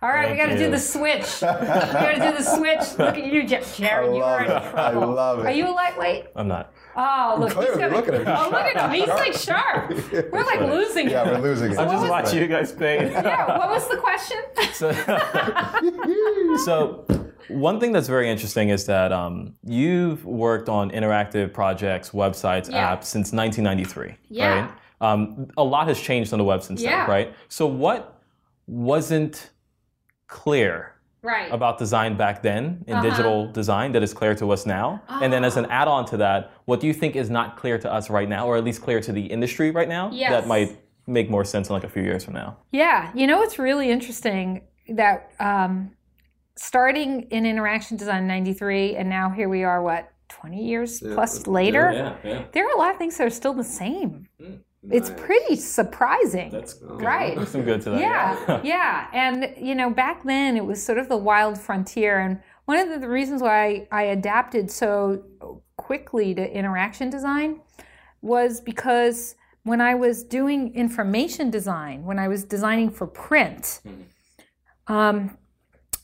All 0.04 0.10
right, 0.12 0.30
we 0.30 0.38
got 0.38 0.48
to 0.48 0.58
do 0.58 0.70
the 0.70 0.78
switch. 0.78 1.42
we 1.42 1.48
got 1.48 2.12
to 2.12 2.20
do 2.32 2.38
the 2.38 2.44
switch. 2.44 3.00
Look 3.00 3.18
at 3.18 3.26
you, 3.26 3.42
Ja- 3.42 3.62
Jared. 3.76 4.10
I 4.12 4.14
You 4.16 4.24
are 4.24 4.44
in 4.46 4.52
it. 4.52 4.56
I 4.76 4.92
love 4.92 5.40
it. 5.40 5.46
Are 5.48 5.52
you 5.52 5.68
a 5.68 5.72
lightweight? 5.72 6.26
I'm 6.36 6.48
not. 6.48 6.72
Oh, 6.98 7.36
look, 7.40 7.52
Clearly, 7.52 7.72
he's 7.72 7.78
gonna, 7.80 7.96
look 7.96 8.08
at 8.08 8.14
him. 8.14 8.24
Oh, 8.28 8.50
look 8.52 8.62
at 8.62 8.78
him. 8.78 8.92
He's 8.92 9.08
like 9.08 9.34
sharp. 9.34 9.90
We're 10.32 10.44
like 10.46 10.62
losing 10.62 11.10
Yeah, 11.10 11.24
it. 11.24 11.26
Yeah, 11.28 11.40
we're 11.40 11.50
losing 11.50 11.72
it. 11.74 11.78
I'm 11.78 11.90
just 11.90 12.02
was- 12.02 12.10
watching 12.10 12.40
you 12.40 12.48
guys 12.48 12.72
pay. 12.72 13.12
Yeah. 13.12 13.58
What 13.58 13.70
was 13.70 13.88
the 13.90 13.98
question? 13.98 14.38
so 16.66 17.06
one 17.50 17.80
thing 17.80 17.92
that's 17.92 18.08
very 18.08 18.30
interesting 18.30 18.70
is 18.70 18.86
that 18.86 19.12
um, 19.12 19.56
you've 19.64 20.26
worked 20.26 20.70
on 20.70 20.90
interactive 20.92 21.54
projects, 21.54 22.12
websites, 22.12 22.72
Yeah. 22.72 22.96
apps 22.96 23.06
since 23.06 23.32
1993. 23.34 24.16
Yeah. 24.30 24.62
Right? 24.62 24.72
Um, 25.02 25.48
a 25.58 25.64
lot 25.64 25.88
has 25.88 26.00
changed 26.00 26.32
on 26.34 26.40
the 26.40 26.46
web 26.46 26.64
since 26.64 26.82
Yeah. 26.82 27.02
then, 27.02 27.10
right? 27.10 27.34
So 27.50 27.68
what 27.68 28.22
wasn't 28.68 29.52
clear 30.28 30.95
Right. 31.26 31.52
about 31.52 31.78
design 31.78 32.16
back 32.18 32.42
then 32.50 32.64
in 32.88 32.94
Uh-huh. 32.96 33.10
digital 33.10 33.38
design 33.52 33.92
that 33.94 34.04
is 34.04 34.14
clear 34.14 34.34
to 34.36 34.46
us 34.52 34.66
now? 34.66 35.02
And 35.24 35.32
then 35.34 35.44
as 35.44 35.58
an 35.58 35.66
add-on 35.80 36.06
to 36.12 36.18
that, 36.18 36.40
what 36.70 36.80
do 36.82 36.88
you 36.88 36.94
think 36.94 37.16
is 37.16 37.30
not 37.30 37.48
clear 37.62 37.78
to 37.86 37.90
us 37.98 38.10
right 38.10 38.30
now, 38.36 38.44
or 38.48 38.56
at 38.58 38.64
least 38.64 38.82
clear 38.88 39.00
to 39.08 39.12
the 39.12 39.26
industry 39.36 39.72
right 39.72 39.90
now 39.98 40.10
Yes. 40.14 40.32
that 40.32 40.48
might 40.48 40.70
make 41.08 41.28
more 41.30 41.44
sense 41.54 41.70
in 41.70 41.74
like 41.78 41.84
a 41.84 41.90
few 41.96 42.04
years 42.04 42.24
from 42.26 42.34
now? 42.36 42.50
Yeah, 42.72 43.12
you 43.20 43.26
know 43.28 43.42
it's 43.46 43.58
really 43.60 43.90
interesting 43.92 44.62
that 45.02 45.18
um, 45.40 45.92
starting 46.56 47.24
in 47.32 47.46
interaction 47.46 47.98
design 47.98 48.24
in 48.24 48.28
'93, 48.28 48.96
and 48.96 49.10
now 49.10 49.30
here 49.30 49.50
we 49.50 49.64
are, 49.64 49.82
what 49.82 50.12
20 50.30 50.64
years 50.64 51.02
plus 51.14 51.48
later. 51.48 51.92
yeah. 52.24 52.44
There 52.52 52.66
are 52.68 52.74
a 52.76 52.78
lot 52.78 52.92
of 52.92 52.98
things 52.98 53.18
that 53.18 53.26
are 53.28 53.30
still 53.42 53.54
the 53.54 53.64
same. 53.64 54.28
It's 54.92 55.10
pretty 55.10 55.56
surprising. 55.56 56.52
That's 56.52 56.78
right. 56.82 57.36
There's 57.36 57.50
some 57.50 57.64
good 57.64 57.82
to 57.84 57.92
that. 57.92 58.00
yeah, 58.00 58.62
yeah. 58.64 59.08
And 59.14 59.54
you 59.58 59.76
know, 59.76 59.90
back 59.90 60.24
then 60.24 60.58
it 60.58 60.66
was 60.66 60.84
sort 60.84 60.98
of 60.98 61.10
the 61.10 61.18
wild 61.18 61.60
frontier, 61.60 62.20
and 62.20 62.40
one 62.66 62.78
of 62.78 62.90
the, 62.90 63.00
the 63.00 63.10
reasons 63.10 63.42
why 63.42 63.88
I 63.92 64.04
adapted 64.04 64.72
so 64.72 65.24
quickly 65.78 66.34
to 66.36 66.52
interaction 66.52 67.10
design 67.10 67.62
was 68.22 68.62
because 68.62 69.36
when 69.64 69.82
I 69.82 69.96
was 69.96 70.24
doing 70.24 70.74
information 70.74 71.50
design, 71.50 72.04
when 72.06 72.20
I 72.20 72.28
was 72.28 72.44
designing 72.44 72.90
for 72.92 73.08
print, 73.08 73.82
um, 74.88 75.38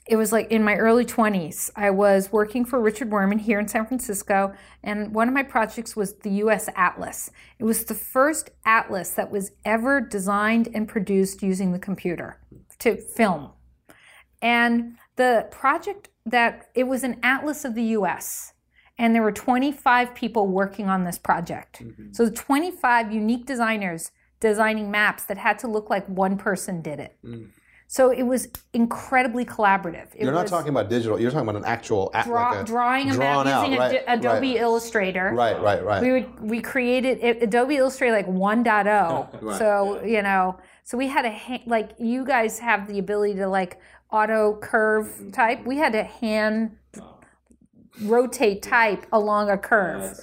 it 0.08 0.16
was 0.16 0.32
like 0.32 0.52
in 0.52 0.64
my 0.64 0.76
early 0.76 1.06
20s. 1.06 1.70
I 1.76 1.92
was 1.92 2.32
working 2.32 2.66
for 2.66 2.82
Richard 2.82 3.10
Wurman 3.10 3.40
here 3.40 3.60
in 3.60 3.68
San 3.68 3.86
Francisco, 3.86 4.54
and 4.84 5.14
one 5.14 5.28
of 5.28 5.34
my 5.34 5.44
projects 5.44 5.96
was 5.96 6.14
the 6.20 6.32
US 6.46 6.70
Atlas. 6.76 7.30
It 7.60 7.64
was 7.64 7.86
the 7.86 7.94
first 7.94 8.50
atlas 8.66 9.12
that 9.12 9.32
was 9.32 9.52
ever 9.64 10.02
designed 10.02 10.70
and 10.74 10.88
produced 10.88 11.44
using 11.44 11.72
the 11.72 11.80
computer 11.80 12.40
to 12.80 12.98
film. 12.98 13.52
And 14.42 14.98
the 15.18 15.48
project 15.52 16.10
that 16.26 16.70
it 16.74 16.86
was 16.86 17.04
an 17.04 17.20
atlas 17.22 17.64
of 17.64 17.76
the 17.76 17.84
US. 17.84 18.54
And 18.98 19.16
there 19.16 19.24
were 19.24 19.32
25 19.32 20.14
people 20.14 20.48
working 20.48 20.88
on 20.88 21.04
this 21.04 21.18
project. 21.18 21.84
Mm-hmm. 21.84 22.14
So 22.14 22.30
25 22.30 23.12
unique 23.12 23.46
designers 23.46 24.12
designing 24.40 24.92
maps 24.92 25.24
that 25.26 25.38
had 25.38 25.58
to 25.60 25.68
look 25.68 25.90
like 25.90 26.06
one 26.08 26.38
person 26.38 26.82
did 26.82 27.00
it. 27.00 27.18
Mm. 27.24 27.50
So 27.92 28.10
it 28.10 28.24
was 28.24 28.48
incredibly 28.72 29.44
collaborative. 29.44 30.08
It 30.16 30.22
You're 30.22 30.32
not 30.32 30.48
talking 30.48 30.70
about 30.70 30.90
digital. 30.90 31.20
You're 31.20 31.30
talking 31.30 31.50
about 31.50 31.60
an 31.62 31.68
actual 31.68 32.10
act, 32.14 32.26
draw, 32.26 32.52
like 32.52 32.62
a, 32.62 32.64
drawing 32.64 33.10
a 33.10 33.14
drawn 33.14 33.46
map 33.46 33.54
out, 33.54 33.64
using 33.66 33.80
right, 33.80 34.04
Ad- 34.08 34.20
Adobe 34.20 34.54
right. 34.54 34.62
Illustrator. 34.62 35.34
Right, 35.36 35.62
right, 35.62 35.84
right. 35.84 36.02
We 36.02 36.12
would 36.14 36.40
we 36.40 36.62
created 36.62 37.20
it, 37.22 37.44
Adobe 37.44 37.76
Illustrator 37.76 38.16
like 38.16 38.28
1.0. 38.28 39.58
so 39.58 40.02
you 40.06 40.22
know, 40.22 40.58
so 40.86 40.98
we 40.98 41.08
had 41.08 41.26
a 41.26 41.32
ha- 41.32 41.64
like 41.66 41.92
you 42.00 42.24
guys 42.24 42.60
have 42.60 42.88
the 42.88 42.98
ability 42.98 43.36
to 43.36 43.48
like 43.50 43.78
auto 44.10 44.58
curve 44.62 45.30
type. 45.34 45.66
We 45.66 45.76
had 45.76 45.92
to 45.92 46.04
hand 46.04 46.78
rotate 48.02 48.62
type 48.62 49.06
along 49.12 49.50
a 49.50 49.58
curve. 49.58 50.18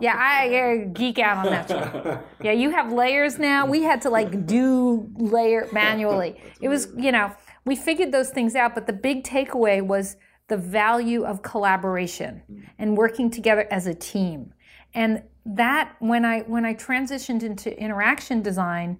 Yeah, 0.00 0.16
I 0.18 0.56
uh, 0.56 0.88
geek 0.92 1.18
out 1.18 1.46
on 1.46 1.52
that. 1.52 1.68
shit. 1.68 2.18
Yeah, 2.44 2.52
you 2.52 2.70
have 2.70 2.92
layers 2.92 3.38
now. 3.38 3.66
We 3.66 3.82
had 3.82 4.02
to 4.02 4.10
like 4.10 4.46
do 4.46 5.08
layer 5.16 5.68
manually. 5.72 6.40
It 6.60 6.68
was, 6.68 6.88
you 6.96 7.12
know, 7.12 7.32
we 7.64 7.76
figured 7.76 8.12
those 8.12 8.30
things 8.30 8.54
out, 8.54 8.74
but 8.74 8.86
the 8.86 8.92
big 8.92 9.22
takeaway 9.24 9.84
was 9.84 10.16
the 10.48 10.56
value 10.56 11.24
of 11.24 11.42
collaboration 11.42 12.42
and 12.78 12.96
working 12.96 13.30
together 13.30 13.66
as 13.70 13.86
a 13.86 13.94
team. 13.94 14.52
And 14.94 15.22
that 15.46 15.96
when 15.98 16.24
I 16.24 16.40
when 16.40 16.64
I 16.64 16.74
transitioned 16.74 17.42
into 17.42 17.78
interaction 17.78 18.42
design, 18.42 18.98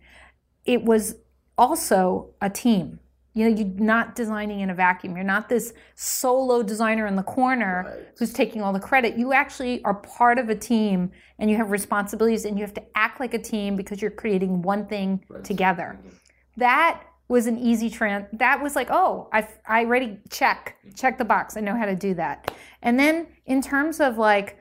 it 0.64 0.82
was 0.82 1.16
also 1.56 2.30
a 2.40 2.50
team. 2.50 3.00
You 3.34 3.50
know, 3.50 3.56
you're 3.56 3.84
not 3.84 4.14
designing 4.14 4.60
in 4.60 4.70
a 4.70 4.74
vacuum. 4.74 5.16
You're 5.16 5.24
not 5.24 5.48
this 5.48 5.74
solo 5.96 6.62
designer 6.62 7.06
in 7.06 7.16
the 7.16 7.22
corner 7.22 8.06
who's 8.16 8.32
taking 8.32 8.62
all 8.62 8.72
the 8.72 8.80
credit. 8.80 9.18
You 9.18 9.32
actually 9.32 9.82
are 9.84 9.94
part 9.94 10.38
of 10.38 10.48
a 10.48 10.54
team 10.54 11.10
and 11.38 11.50
you 11.50 11.56
have 11.56 11.72
responsibilities 11.72 12.44
and 12.44 12.56
you 12.56 12.64
have 12.64 12.74
to 12.74 12.82
act 12.94 13.18
like 13.18 13.34
a 13.34 13.38
team 13.38 13.74
because 13.74 14.00
you're 14.00 14.12
creating 14.12 14.62
one 14.62 14.86
thing 14.86 15.24
together. 15.42 15.98
Mm-hmm. 15.98 16.16
That 16.58 17.02
was 17.26 17.46
an 17.46 17.58
easy 17.58 17.90
trend. 17.90 18.26
That 18.34 18.62
was 18.62 18.76
like, 18.76 18.88
oh, 18.90 19.28
I, 19.32 19.48
I 19.66 19.84
already 19.84 20.18
check, 20.30 20.76
check 20.94 21.18
the 21.18 21.24
box. 21.24 21.56
I 21.56 21.60
know 21.60 21.76
how 21.76 21.86
to 21.86 21.96
do 21.96 22.14
that. 22.14 22.52
And 22.82 22.98
then 22.98 23.26
in 23.46 23.60
terms 23.60 23.98
of 23.98 24.16
like, 24.16 24.58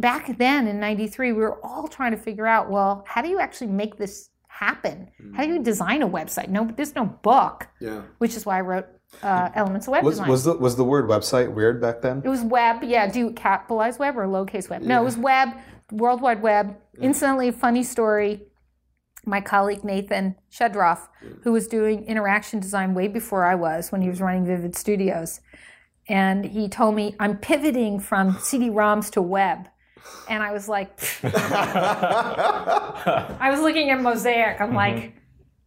back 0.00 0.36
then 0.38 0.66
in 0.66 0.80
93 0.80 1.32
we 1.32 1.38
were 1.38 1.64
all 1.64 1.86
trying 1.86 2.10
to 2.10 2.16
figure 2.16 2.46
out 2.46 2.70
well 2.70 3.04
how 3.06 3.20
do 3.20 3.28
you 3.28 3.38
actually 3.38 3.66
make 3.66 3.96
this 3.96 4.29
happen? 4.60 5.08
How 5.34 5.44
do 5.44 5.54
you 5.54 5.62
design 5.62 6.02
a 6.02 6.08
website? 6.08 6.48
No 6.48 6.70
there's 6.76 6.94
no 6.94 7.06
book 7.06 7.66
yeah. 7.80 8.02
which 8.18 8.34
is 8.36 8.44
why 8.46 8.58
i 8.58 8.60
wrote 8.60 8.86
uh, 9.22 9.48
elements 9.54 9.86
of 9.86 9.92
web 9.92 10.04
Was, 10.04 10.16
design. 10.16 10.28
was 10.28 10.44
the 10.44 10.54
was 10.66 10.76
the 10.76 10.84
word 10.84 11.06
website 11.08 11.48
weird 11.52 11.80
back 11.80 12.02
then? 12.02 12.20
it 12.24 12.28
was 12.28 12.42
web 12.42 12.76
yeah. 12.84 13.10
Do 13.10 13.18
you 13.18 13.30
capitalize 13.32 13.98
web 13.98 14.18
or 14.18 14.26
lowercase 14.26 14.68
web? 14.68 14.82
No 14.82 15.00
it 15.00 15.04
was 15.04 15.16
web 15.16 15.48
world 15.90 16.20
wide 16.20 16.42
web. 16.42 16.76
Incidentally 17.00 17.50
funny 17.50 17.82
story. 17.82 18.32
My 19.24 19.40
colleague 19.40 19.82
nathan 19.82 20.36
shedroff 20.52 21.00
who 21.42 21.52
was 21.52 21.66
doing 21.66 22.04
interaction 22.04 22.60
design 22.60 22.94
way 22.94 23.08
before 23.08 23.42
i 23.46 23.54
was 23.54 23.90
when 23.92 24.00
he 24.02 24.08
was 24.08 24.20
running 24.20 24.44
vivid 24.46 24.74
studios 24.76 25.40
and 26.08 26.44
he 26.56 26.68
told 26.68 26.94
me 26.94 27.14
i'm 27.20 27.36
pivoting 27.36 28.00
from 28.00 28.38
cd-roms 28.48 29.10
to 29.10 29.20
web 29.38 29.58
and 30.28 30.42
I 30.42 30.52
was 30.52 30.68
like, 30.68 30.90
I 31.24 31.48
was 33.50 33.60
looking 33.60 33.90
at 33.90 34.00
Mosaic. 34.00 34.60
I'm 34.60 34.74
like, 34.74 35.14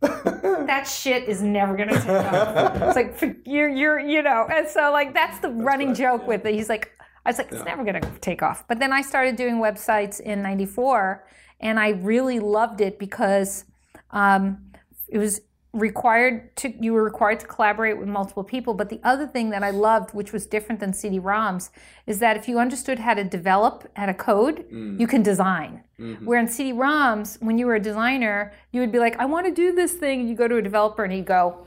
that 0.02 0.84
shit 0.84 1.30
is 1.30 1.42
never 1.42 1.76
gonna 1.76 2.00
take 2.00 2.10
off. 2.10 2.82
It's 2.82 2.96
like 2.96 3.42
you're, 3.46 3.70
you're, 3.70 4.00
you 4.00 4.22
know, 4.22 4.48
and 4.52 4.68
so 4.68 4.92
like 4.92 5.14
that's 5.14 5.40
the 5.40 5.50
running 5.50 5.94
joke 5.94 6.28
with 6.28 6.46
it. 6.46 6.54
He's 6.54 6.70
like, 6.70 6.92
I 7.26 7.30
was 7.30 7.38
like, 7.38 7.52
it's 7.52 7.64
never 7.64 7.84
gonna 7.84 8.02
take 8.20 8.42
off. 8.42 8.68
But 8.68 8.80
then 8.80 8.92
I 8.92 9.02
started 9.02 9.36
doing 9.36 9.56
websites 9.56 10.20
in 10.20 10.42
'94, 10.42 11.26
and 11.62 11.80
I 11.80 11.90
really 11.90 12.40
loved 12.40 12.82
it 12.82 13.00
because 13.00 13.66
um, 14.12 14.72
it 15.08 15.18
was 15.18 15.42
required 15.74 16.56
to 16.56 16.72
you 16.80 16.94
were 16.94 17.04
required 17.04 17.40
to 17.40 17.48
collaborate 17.48 17.98
with 17.98 18.08
multiple 18.08 18.44
people 18.44 18.76
but 18.76 18.90
the 18.90 19.00
other 19.04 19.26
thing 19.26 19.50
that 19.50 19.64
i 19.64 19.72
loved 19.72 20.14
which 20.14 20.32
was 20.32 20.46
different 20.46 20.80
than 20.80 20.94
cd-roms 20.94 21.72
is 22.06 22.20
that 22.20 22.38
if 22.38 22.48
you 22.48 22.60
understood 22.60 23.00
how 23.00 23.16
to 23.16 23.24
develop 23.24 23.90
how 23.96 24.06
to 24.06 24.14
code 24.14 24.66
mm. 24.72 25.00
you 25.00 25.08
can 25.08 25.24
design. 25.24 25.84
Mm-hmm. 26.00 26.26
Where 26.26 26.40
in 26.40 26.48
cd-roms 26.48 27.42
when 27.42 27.58
you 27.58 27.66
were 27.66 27.76
a 27.76 27.80
designer 27.80 28.54
you 28.72 28.82
would 28.82 28.92
be 28.92 29.00
like 29.00 29.18
i 29.18 29.26
want 29.26 29.48
to 29.48 29.52
do 29.52 29.74
this 29.74 29.94
thing 29.94 30.20
and 30.20 30.30
you 30.30 30.36
go 30.36 30.48
to 30.48 30.58
a 30.58 30.62
developer 30.62 31.04
and 31.04 31.12
he'd 31.12 31.26
go 31.26 31.66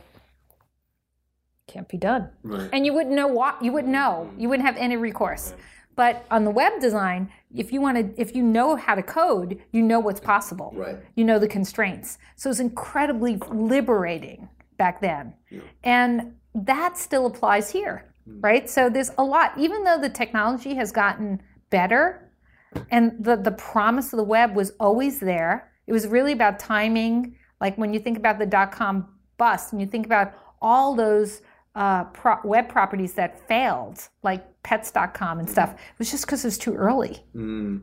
can't 1.66 1.88
be 1.88 1.99
done. 1.99 2.31
And 2.73 2.87
you 2.87 2.92
wouldn't 2.92 3.14
know 3.14 3.27
what 3.27 3.61
you 3.61 3.73
wouldn't 3.73 3.92
know. 3.92 4.29
Mm-hmm. 4.31 4.40
You 4.40 4.49
wouldn't 4.49 4.66
have 4.66 4.77
any 4.77 4.97
recourse 4.97 5.53
but 5.96 6.24
on 6.30 6.44
the 6.44 6.50
web 6.50 6.80
design 6.80 7.30
if 7.54 7.72
you 7.72 7.80
want 7.80 7.96
to 7.96 8.20
if 8.20 8.37
you 8.37 8.42
know 8.42 8.76
how 8.76 8.94
to 8.94 9.02
code 9.02 9.61
you 9.72 9.82
know 9.82 9.98
what's 9.98 10.20
possible. 10.20 10.72
Right. 10.76 10.98
you 11.14 11.24
know 11.24 11.38
the 11.38 11.48
constraints. 11.48 12.18
So 12.37 12.50
it's 12.50 12.61
incredibly 12.61 13.37
liberating 13.50 14.48
back 14.76 15.00
then. 15.00 15.35
And 15.82 16.35
that 16.54 16.96
still 16.96 17.26
applies 17.26 17.70
here 17.70 18.12
hmm. 18.24 18.40
right? 18.40 18.70
So 18.70 18.88
there's 18.88 19.11
a 19.18 19.24
lot 19.24 19.52
even 19.59 19.85
though 19.85 19.98
the 19.98 20.11
technology 20.11 20.74
has 20.74 20.92
gotten 20.92 21.42
better 21.70 22.30
and 22.90 23.12
the, 23.18 23.37
the 23.37 23.52
promise 23.52 24.12
of 24.12 24.18
the 24.18 24.24
web 24.24 24.54
was 24.54 24.72
always 24.78 25.18
there 25.18 25.72
it 25.87 25.92
was 25.92 26.06
really 26.06 26.32
about 26.32 26.59
timing. 26.59 27.37
Like 27.61 27.78
when 27.78 27.94
you 27.94 28.00
think 28.00 28.18
about 28.18 28.38
the 28.38 28.46
dot-com 28.46 29.09
bust 29.38 29.72
and 29.72 29.80
you 29.80 29.87
think 29.87 30.06
about 30.06 30.35
all 30.61 30.94
those 30.94 31.42
uh, 31.77 32.05
pro- 32.05 32.41
web 32.45 32.69
properties 32.69 33.12
that 33.15 33.47
failed 33.49 33.99
like 34.23 34.43
pets.com 34.65 35.39
and 35.39 35.49
stuff 35.49 35.71
it 35.75 35.99
was 35.99 36.11
just 36.11 36.25
because 36.27 36.45
it 36.45 36.49
was 36.49 36.59
too 36.59 36.75
early 36.75 37.15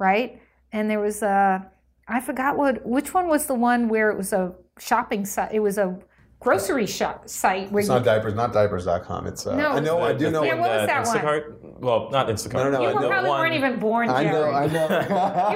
right? 0.02 0.42
And 0.74 0.90
there 0.90 1.00
was 1.00 1.22
a 1.22 1.70
i 2.08 2.20
forgot 2.20 2.58
what 2.58 2.86
which 2.86 3.14
one 3.14 3.28
was 3.30 3.46
the 3.46 3.54
one 3.56 3.88
where 3.88 4.10
it 4.12 4.18
was 4.18 4.34
a 4.34 4.54
shopping 4.80 5.24
site 5.26 5.54
it 5.54 5.60
was 5.62 5.78
a 5.78 5.98
grocery 6.44 6.86
shop 6.86 7.28
site 7.30 7.72
where 7.72 7.80
It's 7.80 7.90
you 7.90 7.96
not 7.96 8.04
diapers, 8.04 8.34
not 8.36 8.52
diapers.com. 8.54 9.28
It's 9.28 9.48
uh, 9.48 9.56
No. 9.56 9.70
I 9.72 9.80
know, 9.80 10.02
I 10.02 10.14
do 10.14 10.30
know. 10.30 10.44
Yeah, 10.44 10.56
what 10.56 10.70
was 10.70 10.82
Uh, 10.82 10.86
that 10.86 11.06
one? 11.06 11.18
Instacart? 11.18 11.80
Well, 11.80 12.10
not 12.12 12.28
Instacart. 12.28 12.54
No, 12.54 12.64
no, 12.66 12.70
no, 12.72 12.82
you 12.82 12.88
I 12.90 12.94
were 12.94 13.02
know 13.02 13.10
probably 13.10 13.30
one- 13.30 13.40
weren't 13.42 13.54
even 13.56 13.80
born 13.80 14.10
I 14.10 14.24
Jerry. 14.24 14.34
know, 14.34 14.52
I 14.52 14.68
know. 14.68 14.84
you 15.00 15.06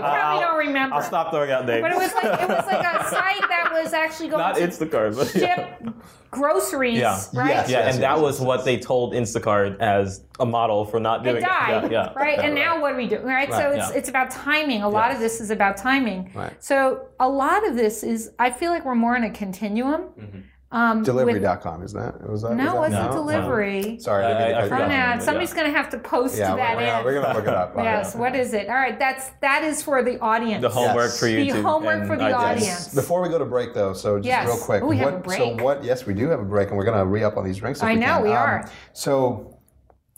probably 0.02 0.41
don't 0.45 0.58
remember 0.58 0.95
I'll 0.95 1.02
stop 1.02 1.32
throwing 1.32 1.52
out 1.52 1.65
names. 1.65 1.82
but 1.82 1.91
it 1.91 1.97
was 1.97 2.13
like 2.13 2.23
it 2.41 2.50
was 2.50 2.65
like 2.65 2.86
a 2.86 3.10
site 3.10 3.41
that 3.50 3.69
was 3.82 3.93
actually 3.93 4.30
going 4.30 4.39
not 4.41 4.56
to 4.56 4.62
Instacart. 4.67 5.15
But 5.15 5.28
ship 5.30 5.93
groceries 6.32 6.97
Yeah. 7.00 7.19
right 7.34 7.47
Yes, 7.47 7.69
Yeah, 7.69 7.80
yes, 7.86 7.93
and 7.95 8.04
that 8.04 8.15
yes, 8.15 8.21
was 8.21 8.41
what 8.41 8.65
they 8.65 8.78
told 8.78 9.13
Instacart 9.13 9.80
as 9.80 10.23
a 10.39 10.45
model 10.45 10.86
for 10.86 11.00
not 11.00 11.23
doing 11.23 11.38
it 11.38 11.41
died, 11.41 11.89
Yeah, 11.91 12.12
yeah. 12.13 12.13
right? 12.15 12.39
And 12.39 12.54
now 12.54 12.82
what 12.82 12.91
do 12.91 12.97
we 12.97 13.08
do? 13.08 13.19
Right? 13.19 13.50
so 13.52 13.71
it's 13.71 13.89
yeah. 13.91 13.97
it's 13.97 14.10
about 14.10 14.30
timing. 14.32 14.82
A 14.84 14.89
lot 14.89 15.12
of 15.12 15.19
this 15.19 15.39
is 15.39 15.50
about 15.52 15.78
timing. 15.78 16.32
Right. 16.36 16.54
So 16.63 17.08
a 17.19 17.30
lot 17.30 17.65
of 17.67 17.76
this 17.76 18.04
is 18.04 18.32
I 18.38 18.50
feel 18.52 18.71
like 18.71 18.84
we're 18.86 18.95
more 18.95 19.15
in 19.15 19.23
a 19.23 19.32
continuum. 19.32 20.02
Mm-hmm. 20.19 20.39
Um, 20.69 20.97
with- 20.97 21.06
Delivery.com 21.06 21.82
is 21.84 21.93
that? 21.93 22.30
Was 22.30 22.41
that? 22.41 22.56
no, 22.56 22.75
it 22.77 22.80
was 22.82 22.91
that? 22.91 23.06
wasn't 23.10 23.12
delivery. 23.13 23.97
Sorry, 24.01 24.25
I 24.25 24.32
I- 24.32 24.34
didn't 24.34 24.43
I 24.43 24.52
cut 24.54 24.63
you 24.63 24.69
forgot. 24.69 24.81
off. 24.83 24.91
Yeah. 24.91 25.17
Somebody's 25.19 25.54
going 25.54 25.71
to 25.71 25.77
have 25.77 25.89
to 25.91 25.98
post 26.00 26.37
Yeah, 26.37 26.56
that 26.58 26.75
we're, 26.75 26.81
in. 26.83 26.87
we're, 26.87 27.04
we're 27.13 27.21
gonna 27.21 27.33
look 27.39 27.48
it 27.48 27.54
up. 27.54 27.73
Yes. 27.77 28.15
What 28.15 28.35
is 28.35 28.54
it? 28.54 28.67
All 28.67 28.75
right. 28.75 29.00
That's 29.00 29.29
that 29.41 29.63
is 29.63 29.81
for 29.81 30.04
the 30.04 30.19
audience. 30.19 30.62
The 30.62 30.69
homework 30.69 31.06
Yes. 31.12 31.19
for 31.21 31.27
you. 31.29 31.37
The 31.54 31.60
YouTube. 31.60 31.62
homework 31.63 32.06
for 32.08 32.17
the 32.17 32.23
iTunes. 32.23 32.33
audience. 32.33 32.94
Before 32.94 33.21
we 33.21 33.29
go 33.29 33.37
to 33.39 33.46
break, 33.46 33.73
though, 33.73 33.94
so 33.94 34.17
just 34.17 34.27
Yes. 34.27 34.46
real 34.46 34.58
quick, 34.58 34.83
Oh, 34.83 34.87
we 34.87 34.98
have 34.98 35.25
what, 35.25 35.33
a 35.33 35.37
so 35.37 35.63
what? 35.63 35.83
Yes, 35.85 36.06
we 36.06 36.13
do 36.13 36.27
have 36.27 36.41
a 36.41 36.46
break, 36.46 36.67
and 36.67 36.77
we're 36.77 36.83
gonna 36.85 37.06
re 37.06 37.23
up 37.23 37.37
on 37.37 37.46
these 37.46 37.58
drinks. 37.58 37.79
If 37.79 37.85
I 37.85 37.94
we 37.94 38.00
know, 38.00 38.06
can. 38.08 38.15
Um, 38.17 38.23
we 38.23 38.31
are. 38.31 38.69
So, 38.91 39.58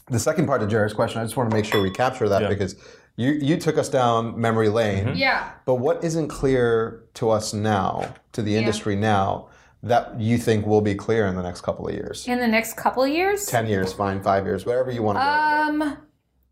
the 0.08 0.18
second 0.20 0.48
part 0.48 0.64
of 0.64 0.70
Jared's 0.70 0.94
question, 0.96 1.22
I 1.22 1.26
just 1.26 1.38
want 1.38 1.52
to 1.52 1.56
make 1.56 1.66
sure 1.66 1.80
we 1.84 1.92
capture 1.92 2.28
that 2.28 2.42
Yeah. 2.42 2.48
because 2.50 2.76
you 3.18 3.34
you 3.34 3.58
took 3.58 3.78
us 3.78 3.88
down 3.90 4.40
memory 4.42 4.70
lane. 4.70 5.12
Yeah. 5.16 5.52
But 5.66 5.76
what 5.76 6.04
isn't 6.04 6.30
clear 6.30 7.04
to 7.14 7.30
us 7.30 7.54
now, 7.54 8.16
to 8.32 8.42
the 8.42 8.56
industry 8.56 8.96
now, 8.96 9.49
that 9.82 10.20
you 10.20 10.38
think 10.38 10.66
will 10.66 10.82
be 10.82 10.96
clear 10.96 11.28
in 11.28 11.36
the 11.36 11.44
next 11.44 11.62
couple 11.62 11.88
of 11.88 11.94
years? 11.94 12.28
In 12.28 12.40
the 12.40 12.48
next 12.48 12.76
couple 12.76 13.04
of 13.04 13.10
years. 13.10 13.46
Ten 13.46 13.68
years, 13.68 13.94
fine. 13.94 14.22
Five 14.22 14.46
years, 14.46 14.66
whatever 14.66 14.92
you 14.92 15.04
want 15.04 15.18
to 15.18 15.24
go. 15.24 15.84
Um, 15.86 15.98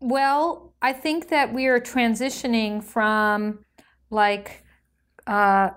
well, 0.00 0.72
I 0.80 0.92
think 0.92 1.28
that 1.28 1.52
we 1.52 1.66
are 1.66 1.80
transitioning 1.80 2.82
from 2.82 3.64
like, 4.10 4.64
uh, 5.26 5.70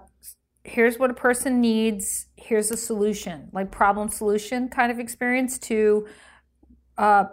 here's 0.64 0.98
what 0.98 1.10
a 1.10 1.14
person 1.14 1.60
needs, 1.60 2.28
here's 2.38 2.72
a 2.72 2.78
solution, 2.78 3.50
like 3.52 3.72
problem 3.72 4.10
solution 4.10 4.70
kind 4.70 4.92
of 4.92 5.00
experience, 5.00 5.58
to 5.60 6.08
uh, 6.98 7.26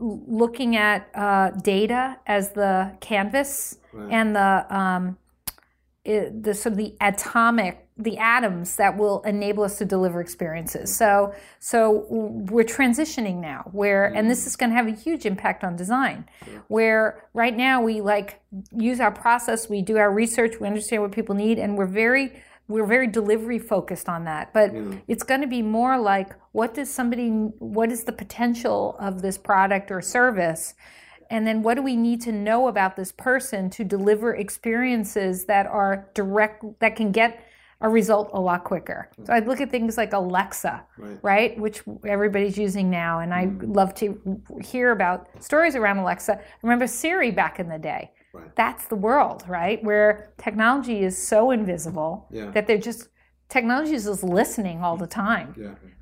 looking 0.00 0.76
at 0.76 1.08
uh, 1.14 1.50
data 1.62 2.18
as 2.26 2.52
the 2.52 2.96
canvas 3.00 3.78
and 4.10 4.36
the 4.36 4.66
um, 4.76 5.18
it, 6.04 6.42
the 6.42 6.54
sort 6.54 6.72
of 6.72 6.78
the 6.78 6.94
atomic 7.00 7.87
the 7.98 8.16
atoms 8.18 8.76
that 8.76 8.96
will 8.96 9.22
enable 9.22 9.64
us 9.64 9.76
to 9.78 9.84
deliver 9.84 10.20
experiences. 10.20 10.94
So 10.96 11.34
so 11.58 12.06
we're 12.08 12.64
transitioning 12.64 13.36
now 13.36 13.68
where 13.72 14.06
and 14.06 14.30
this 14.30 14.46
is 14.46 14.56
going 14.56 14.70
to 14.70 14.76
have 14.76 14.86
a 14.86 14.92
huge 14.92 15.26
impact 15.26 15.64
on 15.64 15.76
design 15.76 16.28
where 16.68 17.28
right 17.34 17.56
now 17.56 17.82
we 17.82 18.00
like 18.00 18.40
use 18.72 19.00
our 19.00 19.10
process 19.10 19.68
we 19.68 19.82
do 19.82 19.98
our 19.98 20.12
research 20.12 20.54
we 20.60 20.66
understand 20.66 21.02
what 21.02 21.12
people 21.12 21.34
need 21.34 21.58
and 21.58 21.76
we're 21.76 21.86
very 21.86 22.32
we're 22.68 22.86
very 22.86 23.06
delivery 23.06 23.58
focused 23.58 24.08
on 24.08 24.24
that. 24.24 24.52
But 24.52 24.72
it's 25.08 25.22
going 25.22 25.40
to 25.40 25.46
be 25.46 25.62
more 25.62 25.98
like 25.98 26.34
what 26.52 26.74
does 26.74 26.90
somebody 26.90 27.30
what 27.30 27.90
is 27.90 28.04
the 28.04 28.12
potential 28.12 28.96
of 29.00 29.22
this 29.22 29.38
product 29.38 29.90
or 29.90 30.00
service? 30.02 30.74
And 31.30 31.46
then 31.46 31.62
what 31.62 31.74
do 31.74 31.82
we 31.82 31.96
need 31.96 32.20
to 32.22 32.32
know 32.32 32.68
about 32.68 32.96
this 32.96 33.12
person 33.12 33.68
to 33.70 33.84
deliver 33.84 34.34
experiences 34.34 35.46
that 35.46 35.66
are 35.66 36.08
direct 36.14 36.64
that 36.80 36.96
can 36.96 37.10
get 37.10 37.42
a 37.80 37.88
result 37.88 38.30
a 38.32 38.40
lot 38.40 38.64
quicker. 38.64 39.10
So 39.24 39.32
i 39.32 39.38
look 39.38 39.60
at 39.60 39.70
things 39.70 39.96
like 39.96 40.12
alexa 40.12 40.84
right, 41.22 41.58
which 41.58 41.82
everybody's 42.06 42.58
using 42.58 42.90
now 42.90 43.20
and 43.20 43.32
i 43.32 43.46
mm. 43.46 43.74
love 43.74 43.94
to 43.96 44.40
hear 44.62 44.90
about 44.90 45.28
stories 45.42 45.76
around 45.76 45.98
alexa. 45.98 46.38
I 46.38 46.42
remember 46.62 46.86
siri 46.86 47.30
back 47.30 47.60
in 47.60 47.68
the 47.68 47.78
day. 47.78 48.10
That's 48.54 48.86
the 48.86 48.96
world 48.96 49.44
right 49.48 49.82
where 49.82 50.32
technology 50.38 51.00
is 51.00 51.16
so 51.16 51.50
invisible 51.50 52.26
that 52.52 52.66
they're 52.66 52.78
just 52.78 53.08
technology 53.48 53.94
is 53.94 54.04
just 54.04 54.22
listening 54.22 54.82
all 54.82 54.96
the 54.96 55.06
time. 55.06 55.54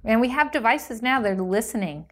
And 0.04 0.20
we 0.20 0.28
have 0.28 0.52
devices 0.52 1.02
now 1.02 1.20
that 1.22 1.32
are 1.32 1.42
listening 1.42 2.06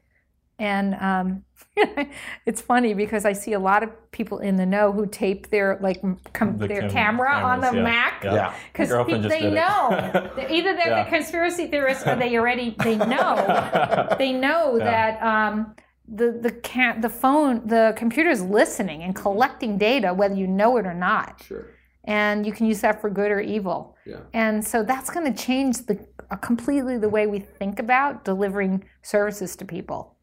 and 0.59 0.95
um, 0.97 1.45
it's 2.47 2.61
funny 2.61 2.95
because 2.95 3.25
I 3.25 3.33
see 3.33 3.53
a 3.55 3.59
lot 3.59 3.83
of 3.83 3.91
people 4.13 4.39
in 4.39 4.57
the 4.57 4.67
know 4.67 4.93
who 4.93 5.07
tape 5.07 5.51
their 5.51 5.79
like 5.81 6.01
com- 6.33 6.59
The 6.59 6.69
their 6.69 6.81
cam- 6.83 6.91
camera 6.91 7.35
on 7.35 7.61
the 7.61 7.73
yeah. 7.75 7.83
Mac 7.83 8.25
Yeah. 8.25 8.35
Yeah. 8.35 8.55
because 8.73 8.91
they 9.29 9.51
know 9.51 9.89
either 10.51 10.75
they're 10.75 10.89
Yeah. 10.89 11.05
the 11.05 11.11
conspiracy 11.11 11.67
theorists 11.67 12.07
or 12.07 12.15
they 12.17 12.37
already 12.39 12.77
they 12.83 12.97
know 12.97 14.15
they 14.19 14.33
know 14.33 14.79
that 14.79 15.21
um, 15.23 15.75
the 16.07 16.33
the 16.33 16.53
can 16.53 17.01
the 17.01 17.09
phone 17.09 17.67
the 17.67 17.95
computer 17.97 18.31
is 18.31 18.43
listening 18.43 19.03
and 19.03 19.15
collecting 19.17 19.79
data 19.79 20.13
whether 20.15 20.35
you 20.35 20.47
know 20.47 20.77
it 20.77 20.87
or 20.87 20.95
not 20.95 21.43
Sure. 21.43 21.67
and 22.05 22.47
you 22.47 22.53
can 22.53 22.67
use 22.67 22.81
that 22.83 23.01
for 23.01 23.09
good 23.11 23.31
or 23.33 23.41
evil. 23.41 23.97
Yeah. 24.07 24.21
And 24.35 24.63
so 24.65 24.83
that's 24.83 25.09
going 25.11 25.33
to 25.33 25.43
change 25.47 25.87
the 25.87 25.99
uh, 26.31 26.37
completely 26.37 26.99
the 26.99 27.09
way 27.09 27.27
we 27.27 27.39
think 27.41 27.79
about 27.79 28.25
delivering 28.25 28.85
services 29.03 29.57
to 29.57 29.65
people. 29.65 30.14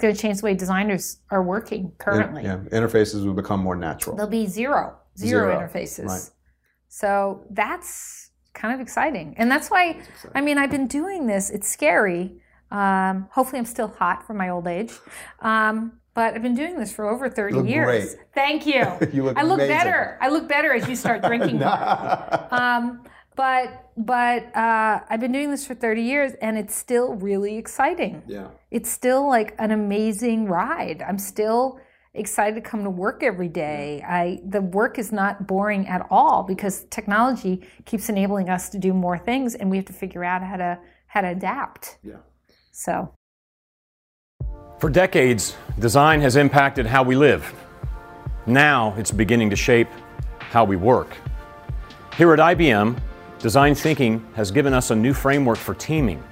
Going 0.00 0.14
to 0.14 0.20
change 0.20 0.38
the 0.38 0.44
way 0.44 0.54
designers 0.54 1.18
are 1.30 1.42
working 1.42 1.92
currently. 1.98 2.42
Yeah. 2.44 2.58
Interfaces 2.72 3.24
will 3.24 3.34
become 3.34 3.60
more 3.60 3.76
natural. 3.76 4.16
There'll 4.16 4.30
be 4.30 4.46
zero, 4.46 4.96
zero, 5.18 5.50
Zero, 5.52 5.58
interfaces. 5.60 6.06
right. 6.06 6.30
So 6.88 7.44
that's 7.50 8.30
kind 8.54 8.74
of 8.74 8.80
exciting. 8.80 9.34
And 9.38 9.50
that's 9.50 9.68
why, 9.70 10.00
I 10.34 10.40
mean, 10.40 10.58
I've 10.58 10.70
been 10.70 10.86
doing 10.88 11.26
this. 11.26 11.50
It's 11.50 11.68
scary. 11.68 12.40
Um, 12.70 13.28
hopefully, 13.32 13.58
I'm 13.58 13.64
still 13.66 13.88
hot 13.88 14.26
for 14.26 14.34
my 14.34 14.48
old 14.48 14.66
age. 14.66 14.92
Um, 15.40 15.92
but 16.14 16.34
I've 16.34 16.42
been 16.42 16.56
doing 16.56 16.76
this 16.78 16.92
for 16.92 17.08
over 17.08 17.28
30 17.30 17.54
look 17.54 17.66
years. 17.68 17.86
great. 18.14 18.18
Thank 18.34 18.66
you. 18.66 18.84
You 19.12 19.24
look 19.24 19.36
I 19.38 19.42
look 19.42 19.58
amazing. 19.58 19.76
better. 19.76 20.18
I 20.20 20.28
look 20.28 20.48
better 20.48 20.72
as 20.72 20.88
you 20.88 20.96
start 20.96 21.22
drinking 21.22 21.58
more. 21.60 22.48
Um, 22.50 23.04
but 23.36 23.90
but 23.96 24.54
uh, 24.56 25.00
I've 25.08 25.20
been 25.20 25.32
doing 25.32 25.50
this 25.50 25.66
for 25.66 25.74
30 25.74 26.02
years, 26.02 26.32
and 26.42 26.56
it's 26.58 26.74
still 26.74 27.14
really 27.14 27.56
exciting. 27.56 28.22
yeah. 28.26 28.48
It's 28.70 28.90
still 28.90 29.28
like 29.28 29.54
an 29.58 29.70
amazing 29.70 30.46
ride. 30.46 31.02
I'm 31.06 31.18
still 31.18 31.78
excited 32.14 32.56
to 32.56 32.60
come 32.60 32.82
to 32.84 32.90
work 32.90 33.22
every 33.22 33.48
day. 33.48 34.02
I 34.06 34.40
the 34.44 34.60
work 34.60 34.98
is 34.98 35.12
not 35.12 35.46
boring 35.46 35.86
at 35.86 36.06
all 36.10 36.42
because 36.42 36.84
technology 36.90 37.62
keeps 37.84 38.08
enabling 38.08 38.48
us 38.48 38.68
to 38.70 38.78
do 38.78 38.92
more 38.92 39.18
things, 39.18 39.54
and 39.54 39.70
we 39.70 39.76
have 39.76 39.86
to 39.86 39.92
figure 39.92 40.24
out 40.24 40.42
how 40.42 40.56
to 40.56 40.78
how 41.06 41.20
to 41.20 41.28
adapt. 41.28 41.98
Yeah. 42.02 42.16
So 42.72 43.14
For 44.78 44.90
decades, 44.90 45.56
design 45.78 46.20
has 46.20 46.36
impacted 46.36 46.86
how 46.86 47.02
we 47.02 47.16
live. 47.16 47.52
Now 48.46 48.94
it's 48.96 49.10
beginning 49.10 49.50
to 49.50 49.56
shape 49.56 49.88
how 50.38 50.64
we 50.64 50.76
work. 50.76 51.16
Here 52.16 52.32
at 52.32 52.38
IBM, 52.38 52.98
design 53.40 53.74
thinking 53.74 54.24
has 54.34 54.50
given 54.50 54.74
us 54.74 54.90
a 54.90 54.94
new 54.94 55.14
framework 55.14 55.56
for 55.56 55.74
teaming, 55.74 56.22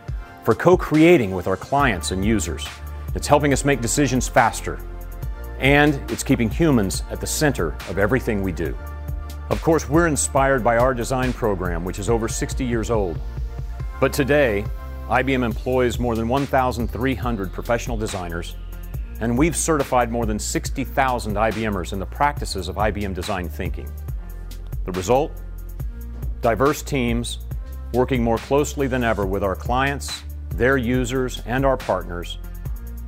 for 0.45 0.55
co 0.55 0.77
creating 0.77 1.31
with 1.31 1.47
our 1.47 1.57
clients 1.57 2.11
and 2.11 2.25
users. 2.25 2.69
It's 3.15 3.27
helping 3.27 3.53
us 3.53 3.65
make 3.65 3.81
decisions 3.81 4.29
faster, 4.29 4.79
and 5.59 5.95
it's 6.11 6.23
keeping 6.23 6.51
humans 6.51 7.03
at 7.11 7.21
the 7.21 7.27
center 7.27 7.75
of 7.89 7.99
everything 7.99 8.43
we 8.43 8.53
do. 8.53 8.77
Of 9.49 9.63
course, 9.63 9.89
we're 9.89 10.07
inspired 10.07 10.63
by 10.63 10.77
our 10.77 10.93
design 10.93 11.33
program, 11.33 11.83
which 11.83 11.99
is 11.99 12.11
over 12.11 12.29
60 12.29 12.65
years 12.65 12.91
old. 12.91 13.19
But 14.01 14.13
today, 14.13 14.67
IBM 15.09 15.43
employs 15.43 15.99
more 15.99 16.15
than 16.15 16.29
1,300 16.29 17.53
professional 17.53 17.97
designers, 17.97 18.55
and 19.21 19.39
we've 19.39 19.57
certified 19.57 20.13
more 20.13 20.27
than 20.27 20.39
60,000 20.39 21.35
IBMers 21.35 21.95
in 21.95 21.99
the 21.99 22.07
practices 22.07 22.69
of 22.69 22.77
IBM 22.77 23.15
design 23.15 23.49
thinking. 23.49 23.91
The 24.85 24.93
result? 24.93 25.33
Diverse 26.41 26.83
teams 26.83 27.39
working 27.93 28.23
more 28.23 28.39
closely 28.39 28.87
than 28.87 29.03
ever 29.03 29.27
with 29.27 29.43
our 29.43 29.57
clients, 29.57 30.25
their 30.51 30.77
users, 30.77 31.43
and 31.47 31.65
our 31.65 31.77
partners 31.77 32.39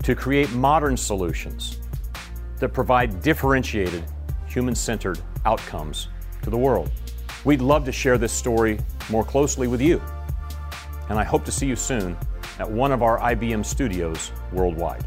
to 0.02 0.14
create 0.14 0.50
modern 0.52 0.96
solutions 0.96 1.78
that 2.58 2.70
provide 2.70 3.22
differentiated, 3.22 4.04
human 4.46 4.74
centered 4.74 5.20
outcomes 5.44 6.08
to 6.42 6.50
the 6.50 6.56
world. 6.56 6.90
We'd 7.44 7.60
love 7.60 7.84
to 7.84 7.92
share 7.92 8.18
this 8.18 8.32
story 8.32 8.78
more 9.10 9.24
closely 9.24 9.66
with 9.66 9.80
you 9.80 10.00
and 11.10 11.18
I 11.18 11.24
hope 11.24 11.44
to 11.44 11.52
see 11.52 11.66
you 11.66 11.76
soon 11.76 12.16
at 12.58 12.70
one 12.70 12.92
of 12.92 13.02
our 13.02 13.18
IBM 13.18 13.66
studios 13.66 14.32
worldwide. 14.52 15.04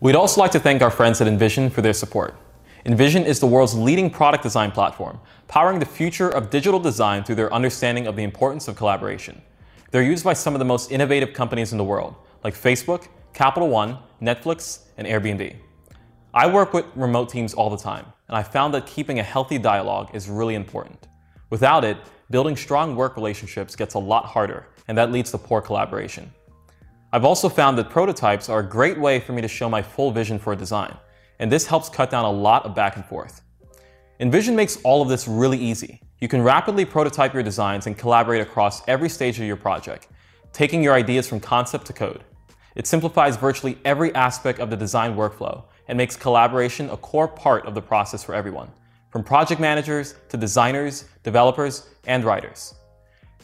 We'd 0.00 0.14
also 0.14 0.40
like 0.40 0.52
to 0.52 0.60
thank 0.60 0.80
our 0.80 0.92
friends 0.92 1.20
at 1.20 1.26
InVision 1.26 1.72
for 1.72 1.82
their 1.82 1.92
support. 1.92 2.36
InVision 2.86 3.24
is 3.24 3.40
the 3.40 3.48
world's 3.48 3.74
leading 3.74 4.10
product 4.10 4.44
design 4.44 4.70
platform, 4.70 5.18
powering 5.48 5.80
the 5.80 5.86
future 5.86 6.28
of 6.28 6.50
digital 6.50 6.78
design 6.78 7.24
through 7.24 7.34
their 7.34 7.52
understanding 7.52 8.06
of 8.06 8.14
the 8.14 8.22
importance 8.22 8.68
of 8.68 8.76
collaboration. 8.76 9.42
They're 9.90 10.04
used 10.04 10.22
by 10.22 10.34
some 10.34 10.54
of 10.54 10.60
the 10.60 10.64
most 10.64 10.92
innovative 10.92 11.32
companies 11.32 11.72
in 11.72 11.78
the 11.78 11.84
world, 11.84 12.14
like 12.44 12.54
Facebook, 12.54 13.08
Capital 13.32 13.68
One, 13.68 13.98
Netflix, 14.22 14.84
and 14.98 15.04
Airbnb. 15.04 15.56
I 16.32 16.46
work 16.46 16.72
with 16.72 16.86
remote 16.94 17.28
teams 17.28 17.52
all 17.52 17.68
the 17.68 17.76
time, 17.76 18.06
and 18.28 18.36
I 18.36 18.44
found 18.44 18.72
that 18.74 18.86
keeping 18.86 19.18
a 19.18 19.24
healthy 19.24 19.58
dialogue 19.58 20.10
is 20.14 20.28
really 20.28 20.54
important. 20.54 21.08
Without 21.50 21.84
it, 21.84 21.96
building 22.30 22.56
strong 22.56 22.94
work 22.94 23.16
relationships 23.16 23.74
gets 23.74 23.94
a 23.94 23.98
lot 23.98 24.26
harder, 24.26 24.68
and 24.86 24.96
that 24.96 25.10
leads 25.10 25.32
to 25.32 25.38
poor 25.38 25.60
collaboration. 25.60 26.30
I've 27.10 27.24
also 27.24 27.48
found 27.48 27.78
that 27.78 27.88
prototypes 27.88 28.50
are 28.50 28.60
a 28.60 28.68
great 28.68 28.98
way 28.98 29.18
for 29.18 29.32
me 29.32 29.40
to 29.40 29.48
show 29.48 29.68
my 29.70 29.80
full 29.80 30.10
vision 30.10 30.38
for 30.38 30.52
a 30.52 30.56
design, 30.56 30.94
and 31.38 31.50
this 31.50 31.66
helps 31.66 31.88
cut 31.88 32.10
down 32.10 32.26
a 32.26 32.30
lot 32.30 32.66
of 32.66 32.74
back 32.74 32.96
and 32.96 33.04
forth. 33.04 33.40
InVision 34.20 34.54
makes 34.54 34.78
all 34.82 35.00
of 35.00 35.08
this 35.08 35.26
really 35.26 35.56
easy. 35.56 36.02
You 36.20 36.28
can 36.28 36.42
rapidly 36.42 36.84
prototype 36.84 37.32
your 37.32 37.42
designs 37.42 37.86
and 37.86 37.96
collaborate 37.96 38.42
across 38.42 38.86
every 38.86 39.08
stage 39.08 39.38
of 39.40 39.46
your 39.46 39.56
project, 39.56 40.08
taking 40.52 40.82
your 40.82 40.92
ideas 40.92 41.26
from 41.26 41.40
concept 41.40 41.86
to 41.86 41.94
code. 41.94 42.24
It 42.74 42.86
simplifies 42.86 43.36
virtually 43.36 43.78
every 43.86 44.14
aspect 44.14 44.58
of 44.58 44.68
the 44.68 44.76
design 44.76 45.16
workflow 45.16 45.64
and 45.86 45.96
makes 45.96 46.14
collaboration 46.14 46.90
a 46.90 46.96
core 46.98 47.28
part 47.28 47.64
of 47.64 47.74
the 47.74 47.80
process 47.80 48.22
for 48.22 48.34
everyone, 48.34 48.70
from 49.10 49.24
project 49.24 49.62
managers 49.62 50.14
to 50.28 50.36
designers, 50.36 51.06
developers, 51.22 51.88
and 52.06 52.22
writers. 52.24 52.74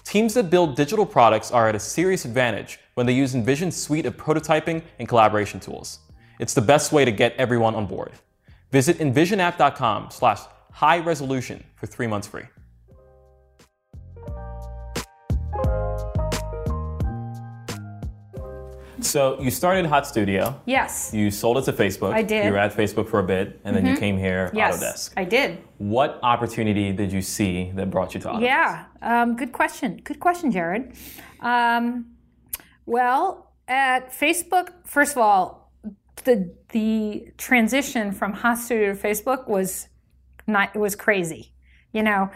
Teams 0.02 0.34
that 0.34 0.50
build 0.50 0.76
digital 0.76 1.06
products 1.06 1.50
are 1.50 1.66
at 1.66 1.74
a 1.74 1.80
serious 1.80 2.26
advantage 2.26 2.78
when 2.94 3.06
they 3.06 3.12
use 3.12 3.34
InVision's 3.34 3.76
suite 3.76 4.06
of 4.06 4.16
prototyping 4.16 4.82
and 4.98 5.08
collaboration 5.08 5.60
tools. 5.60 6.00
It's 6.40 6.54
the 6.54 6.62
best 6.62 6.92
way 6.92 7.04
to 7.04 7.12
get 7.12 7.34
everyone 7.36 7.74
on 7.74 7.86
board. 7.86 8.12
Visit 8.72 8.98
invisionapp.com 8.98 10.10
slash 10.10 10.40
high 10.72 10.98
resolution 10.98 11.62
for 11.76 11.86
three 11.86 12.06
months 12.06 12.26
free. 12.26 12.44
So 19.00 19.40
you 19.40 19.50
started 19.50 19.86
Hot 19.86 20.06
Studio. 20.06 20.60
Yes. 20.64 21.12
You 21.12 21.30
sold 21.30 21.58
it 21.58 21.64
to 21.66 21.72
Facebook. 21.72 22.12
I 22.12 22.22
did. 22.22 22.38
Mm-hmm. 22.38 22.46
You 22.46 22.52
were 22.52 22.58
at 22.58 22.74
Facebook 22.74 23.08
for 23.08 23.20
a 23.20 23.22
bit, 23.22 23.60
and 23.62 23.76
then 23.76 23.86
you 23.86 23.96
came 23.96 24.16
here, 24.18 24.50
yes. 24.54 24.82
Autodesk. 24.82 25.12
I 25.16 25.24
did. 25.24 25.58
What 25.78 26.18
opportunity 26.22 26.90
did 26.92 27.12
you 27.12 27.20
see 27.22 27.70
that 27.74 27.90
brought 27.90 28.14
you 28.14 28.20
to 28.20 28.28
Autodesk? 28.28 28.42
Yeah. 28.42 28.84
Um, 29.02 29.36
good 29.36 29.52
question. 29.52 30.00
Good 30.02 30.18
question, 30.18 30.50
Jared. 30.50 30.94
Um, 31.40 32.06
well, 32.86 33.52
at 33.68 34.12
Facebook, 34.12 34.72
first 34.84 35.12
of 35.12 35.18
all, 35.18 35.72
the 36.24 36.54
the 36.70 37.32
transition 37.36 38.12
from 38.12 38.32
Hot 38.32 38.58
Studio 38.58 38.94
to 38.94 39.00
Facebook 39.00 39.48
was 39.48 39.88
not 40.46 40.74
it 40.74 40.78
was 40.78 40.94
crazy. 40.94 41.52
You 41.92 42.02
know, 42.02 42.30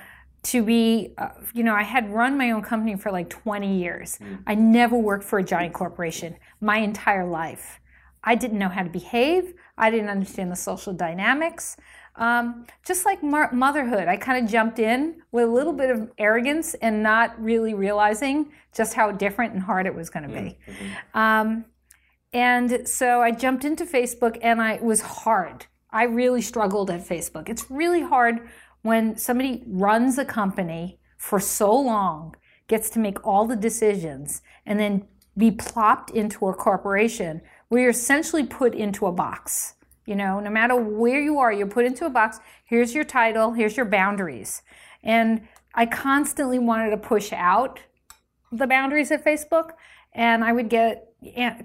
to 0.45 0.63
be, 0.63 1.15
uh, 1.19 1.31
you 1.53 1.65
know, 1.65 1.75
I 1.75 1.83
had 1.83 2.13
run 2.13 2.39
my 2.39 2.53
own 2.53 2.63
company 2.63 2.97
for 2.97 3.11
like 3.11 3.29
20 3.29 3.79
years. 3.79 4.19
I 4.47 4.55
never 4.55 4.97
worked 4.97 5.25
for 5.25 5.39
a 5.39 5.45
giant 5.45 5.75
corporation 5.75 6.37
my 6.61 6.79
entire 6.79 7.27
life. 7.27 7.81
I 8.23 8.35
didn't 8.35 8.59
know 8.59 8.69
how 8.69 8.83
to 8.83 8.91
behave. 8.91 9.55
I 9.77 9.91
didn't 9.91 10.09
understand 10.11 10.51
the 10.53 10.57
social 10.57 10.93
dynamics. 10.93 11.77
Um, 12.19 12.67
just 12.85 13.07
like 13.07 13.23
mar- 13.23 13.53
motherhood, 13.53 14.09
I 14.09 14.17
kind 14.17 14.45
of 14.45 14.51
jumped 14.51 14.79
in 14.79 15.23
with 15.31 15.45
a 15.45 15.51
little 15.51 15.73
bit 15.73 15.91
of 15.91 16.11
arrogance 16.19 16.75
and 16.75 17.03
not 17.03 17.41
really 17.41 17.75
realizing 17.75 18.53
just 18.75 18.95
how 18.95 19.13
different 19.13 19.55
and 19.55 19.63
hard 19.63 19.87
it 19.87 19.95
was 19.95 20.11
going 20.11 20.29
to 20.29 20.35
be. 20.35 20.59
Um, 21.15 21.65
and 22.33 22.87
so 22.87 23.23
I 23.23 23.31
jumped 23.31 23.65
into 23.65 23.85
Facebook 23.87 24.39
and 24.43 24.61
I 24.61 24.75
it 24.75 24.83
was 24.83 25.01
hard. 25.01 25.67
I 25.91 26.05
really 26.05 26.43
struggled 26.43 26.91
at 26.91 27.07
Facebook. 27.07 27.49
It's 27.49 27.71
really 27.71 28.03
hard 28.03 28.49
when 28.83 29.17
somebody 29.17 29.63
runs 29.67 30.19
a 30.19 30.25
company 30.25 31.01
for 31.17 31.41
so 31.41 31.75
long, 31.75 32.35
gets 32.67 32.91
to 32.91 32.99
make 32.99 33.27
all 33.27 33.47
the 33.47 33.57
decisions, 33.57 34.43
and 34.67 34.79
then 34.79 35.07
be 35.37 35.51
plopped 35.51 36.11
into 36.11 36.49
a 36.49 36.55
corporation 36.55 37.41
where 37.69 37.83
you're 37.83 37.91
essentially 37.91 38.45
put 38.45 38.75
into 38.75 39.07
a 39.07 39.13
box. 39.13 39.75
You 40.09 40.17
know, 40.17 40.41
no 40.41 40.49
matter 40.49 40.75
where 40.75 41.21
you 41.21 41.39
are, 41.39 41.53
you're 41.53 41.67
put 41.67 41.85
into 41.85 42.07
a 42.07 42.11
box. 42.11 42.41
Here's 42.65 42.95
your 42.95 43.05
title, 43.05 43.53
here's 43.53 43.77
your 43.77 43.85
boundaries. 43.85 44.63
And 45.03 45.47
I 45.75 45.85
constantly 45.85 46.59
wanted 46.59 46.91
to 46.91 46.97
push 46.97 47.31
out 47.31 47.81
the 48.51 48.67
boundaries 48.67 49.11
at 49.11 49.23
Facebook. 49.23 49.73
And 50.15 50.43
I 50.43 50.53
would 50.53 50.71
get 50.71 51.13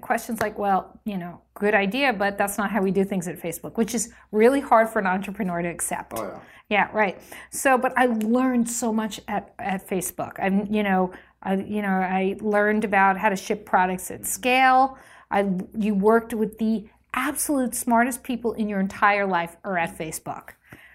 questions 0.02 0.42
like, 0.42 0.58
well, 0.58 1.00
you 1.06 1.16
know, 1.16 1.40
good 1.54 1.74
idea, 1.74 2.12
but 2.12 2.36
that's 2.36 2.58
not 2.58 2.70
how 2.70 2.82
we 2.82 2.90
do 2.90 3.02
things 3.02 3.26
at 3.28 3.40
Facebook, 3.40 3.78
which 3.78 3.94
is 3.94 4.12
really 4.30 4.60
hard 4.60 4.90
for 4.90 4.98
an 4.98 5.06
entrepreneur 5.06 5.62
to 5.62 5.68
accept. 5.68 6.12
Oh, 6.18 6.24
yeah. 6.24 6.40
Yeah, 6.68 6.88
right. 6.92 7.18
So, 7.50 7.78
but 7.78 7.96
I 7.96 8.06
learned 8.06 8.68
so 8.68 8.92
much 8.92 9.20
at, 9.26 9.54
at 9.58 9.88
Facebook. 9.88 10.32
I'm, 10.38 10.66
you 10.72 10.82
know, 10.82 11.12
I, 11.42 11.54
you 11.54 11.80
know, 11.80 11.88
I 11.88 12.36
learned 12.40 12.84
about 12.84 13.16
how 13.16 13.30
to 13.30 13.36
ship 13.36 13.64
products 13.64 14.10
at 14.10 14.26
scale. 14.26 14.98
I, 15.30 15.50
you 15.76 15.94
worked 15.94 16.32
with 16.34 16.58
the 16.58 16.88
absolute 17.14 17.74
smartest 17.74 18.22
people 18.22 18.52
in 18.52 18.68
your 18.68 18.80
entire 18.80 19.26
life 19.26 19.56
are 19.64 19.78
at 19.78 19.96
Facebook. 19.96 20.50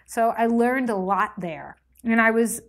So 0.05 0.33
I 0.37 0.47
learned 0.47 0.89
a 0.89 0.95
lot 0.95 1.39
there, 1.39 1.77
and 2.03 2.19
I 2.21 2.31
was, 2.31 2.61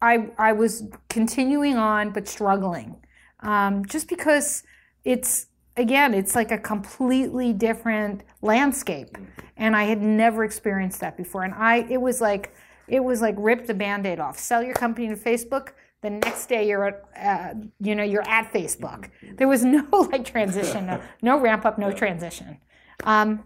I, 0.00 0.28
I 0.38 0.52
was 0.52 0.84
continuing 1.08 1.76
on 1.76 2.12
but 2.12 2.28
struggling, 2.28 2.96
um, 3.40 3.84
just 3.86 4.08
because 4.08 4.62
it's 5.04 5.46
again, 5.78 6.12
it's 6.12 6.34
like 6.34 6.50
a 6.50 6.58
completely 6.58 7.52
different 7.52 8.22
landscape, 8.42 9.16
and 9.56 9.74
I 9.76 9.84
had 9.84 10.02
never 10.02 10.44
experienced 10.44 11.00
that 11.00 11.16
before. 11.16 11.44
And 11.44 11.54
I, 11.54 11.86
it 11.88 12.00
was 12.00 12.20
like, 12.20 12.54
it 12.88 13.02
was 13.02 13.22
like 13.22 13.36
rip 13.38 13.66
the 13.66 13.74
band-aid 13.74 14.18
off, 14.18 14.38
sell 14.38 14.62
your 14.62 14.74
company 14.74 15.08
to 15.08 15.16
Facebook. 15.16 15.70
The 16.00 16.10
next 16.10 16.46
day 16.46 16.68
you're 16.68 16.86
at, 16.86 17.04
uh, 17.16 17.54
you 17.80 17.94
know, 17.94 18.04
you're 18.04 18.28
at 18.28 18.52
Facebook. 18.52 19.10
There 19.36 19.48
was 19.48 19.64
no 19.64 19.86
like 20.12 20.24
transition, 20.24 20.86
no, 20.86 21.00
no 21.22 21.40
ramp 21.40 21.64
up, 21.64 21.78
no 21.78 21.92
transition. 21.92 22.58
Um, 23.04 23.44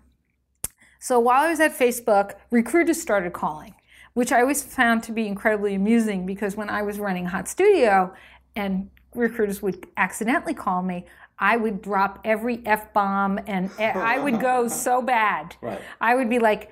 so 1.01 1.19
while 1.19 1.43
I 1.43 1.51
was 1.51 1.61
at 1.61 1.77
Facebook, 1.77 2.35
recruiters 2.51 3.01
started 3.01 3.33
calling, 3.33 3.75
which 4.15 4.31
I 4.33 4.41
always 4.41 4.63
found 4.63 5.03
to 5.05 5.13
be 5.13 5.27
incredibly 5.27 5.75
amusing 5.75 6.27
because 6.27 6.57
when 6.57 6.71
I 6.71 6.83
was 6.83 6.99
running 6.99 7.27
Hot 7.27 7.49
Studio 7.49 8.15
and 8.57 8.89
recruiters 9.15 9.63
would 9.63 9.87
accidentally 9.97 10.55
call 10.55 10.83
me, 10.83 11.07
I 11.39 11.57
would 11.57 11.83
drop 11.83 12.21
every 12.25 12.63
F 12.67 12.93
bomb 12.93 13.41
and 13.47 13.71
I 13.79 14.19
would 14.19 14.41
go 14.41 14.69
so 14.69 15.03
bad. 15.03 15.57
Right. 15.61 15.81
I 16.01 16.15
would 16.15 16.31
be 16.31 16.39
like, 16.39 16.71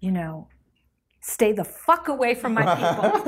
you 0.00 0.12
know, 0.12 0.46
stay 1.20 1.52
the 1.52 1.64
fuck 1.64 2.06
away 2.08 2.34
from 2.34 2.54
my 2.54 2.62
people. 2.76 3.24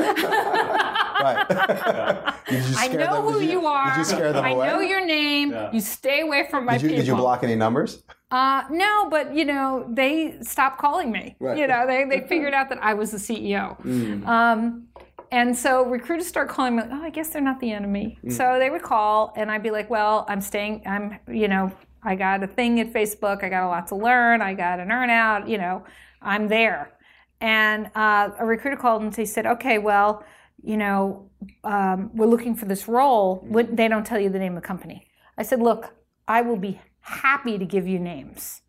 Right. 1.18 1.46
Did 2.48 2.76
I 2.76 2.88
know 2.88 3.14
them- 3.24 3.32
who 3.32 3.40
did 3.40 3.50
you, 3.50 3.66
are. 3.66 3.88
Did 3.90 3.98
you 3.98 4.04
scare 4.04 4.32
them 4.32 4.44
I 4.44 4.50
away? 4.50 4.66
know 4.68 4.80
your 4.80 5.04
name. 5.04 5.52
You 5.72 5.80
stay 5.80 6.20
away 6.20 6.46
from 6.48 6.64
my 6.66 6.74
did 6.74 6.82
you, 6.82 6.88
people. 6.90 7.00
did 7.02 7.08
you 7.08 7.16
block 7.16 7.42
any 7.42 7.56
numbers? 7.56 8.04
Uh, 8.30 8.64
no, 8.70 9.08
but 9.08 9.34
you 9.34 9.44
know, 9.44 9.86
they 9.88 10.36
stopped 10.42 10.78
calling 10.78 11.12
me. 11.12 11.36
Right. 11.38 11.56
You 11.58 11.66
know, 11.66 11.86
they, 11.86 12.04
they 12.04 12.20
figured 12.28 12.54
out 12.54 12.68
that 12.70 12.82
I 12.82 12.94
was 12.94 13.10
the 13.12 13.18
CEO. 13.18 13.78
Um, 14.26 14.88
and 15.32 15.56
so 15.56 15.84
recruiters 15.84 16.26
start 16.26 16.48
calling 16.48 16.76
me, 16.76 16.82
oh, 16.90 17.02
I 17.02 17.10
guess 17.10 17.30
they're 17.30 17.42
not 17.42 17.60
the 17.60 17.72
enemy. 17.72 18.18
So 18.28 18.58
they 18.58 18.70
would 18.70 18.82
call 18.82 19.32
and 19.36 19.50
I'd 19.50 19.62
be 19.62 19.70
like, 19.70 19.90
well, 19.90 20.24
I'm 20.28 20.40
staying, 20.40 20.82
I'm, 20.86 21.18
you 21.28 21.48
know, 21.48 21.72
I 22.02 22.14
got 22.14 22.42
a 22.42 22.46
thing 22.46 22.78
at 22.80 22.92
Facebook. 22.92 23.42
I 23.42 23.48
got 23.48 23.64
a 23.64 23.68
lot 23.68 23.88
to 23.88 23.96
learn. 23.96 24.40
I 24.40 24.54
got 24.54 24.78
an 24.78 24.92
earn 24.92 25.10
out, 25.10 25.48
you 25.48 25.58
know, 25.58 25.84
I'm 26.22 26.46
there. 26.48 26.92
And 27.40 27.90
uh, 27.96 28.30
a 28.38 28.46
recruiter 28.46 28.76
called 28.76 29.02
and 29.02 29.12
they 29.12 29.24
said, 29.24 29.46
okay, 29.46 29.78
well, 29.78 30.24
you 30.62 30.76
know, 30.76 31.28
um, 31.64 32.10
we're 32.14 32.26
looking 32.26 32.54
for 32.54 32.64
this 32.66 32.86
role. 32.88 33.36
What- 33.48 33.76
They 33.76 33.88
don't 33.88 34.06
tell 34.06 34.18
you 34.20 34.30
the 34.30 34.38
name 34.38 34.56
of 34.56 34.62
the 34.62 34.66
company. 34.66 35.06
I 35.36 35.42
said, 35.42 35.60
look, 35.60 35.94
I 36.28 36.40
will 36.42 36.56
be 36.56 36.80
happy 37.06 37.56
to 37.56 37.64
give 37.64 37.86
you 37.86 37.98
names. 37.98 38.62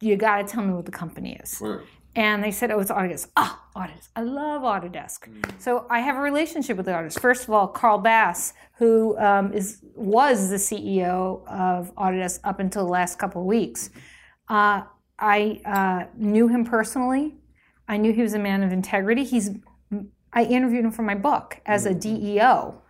You 0.00 0.16
got 0.16 0.38
to 0.38 0.44
tell 0.44 0.64
me 0.64 0.72
what 0.72 0.84
the 0.84 0.92
company 0.92 1.38
is. 1.42 1.62
And 2.16 2.42
they 2.42 2.50
said, 2.50 2.70
oh, 2.70 2.80
it's 2.80 2.90
Autodesk. 2.90 3.28
Ah, 3.36 3.62
Autodesk. 3.76 4.08
I 4.16 4.22
love 4.22 4.62
Autodesk. 4.62 5.28
So 5.60 5.86
I 5.88 6.00
have 6.00 6.16
a 6.16 6.20
relationship 6.20 6.76
with 6.76 6.86
Autodesk. 6.86 7.20
First 7.20 7.44
of 7.44 7.50
all, 7.50 7.68
Carl 7.68 7.98
Bass, 7.98 8.54
who 8.78 9.16
um, 9.18 9.52
is 9.52 9.80
was 9.94 10.48
the 10.50 10.56
CEO 10.56 11.46
of 11.46 11.94
Autodesk 11.94 12.40
up 12.42 12.58
until 12.58 12.84
the 12.84 12.90
last 12.90 13.18
couple 13.18 13.42
of 13.42 13.46
weeks. 13.46 13.90
Uh, 14.48 14.82
I 15.18 15.60
uh, 15.64 16.10
knew 16.16 16.48
him 16.48 16.64
personally. 16.64 17.36
I 17.86 17.96
knew 17.96 18.12
he 18.12 18.22
was 18.22 18.34
a 18.34 18.38
man 18.38 18.62
of 18.62 18.72
integrity. 18.72 19.24
He's 19.24 19.50
I 20.32 20.44
interviewed 20.44 20.84
him 20.84 20.90
for 20.90 21.02
my 21.02 21.14
book 21.14 21.60
as 21.64 21.86
a 21.86 21.94
DEO. 21.94 22.82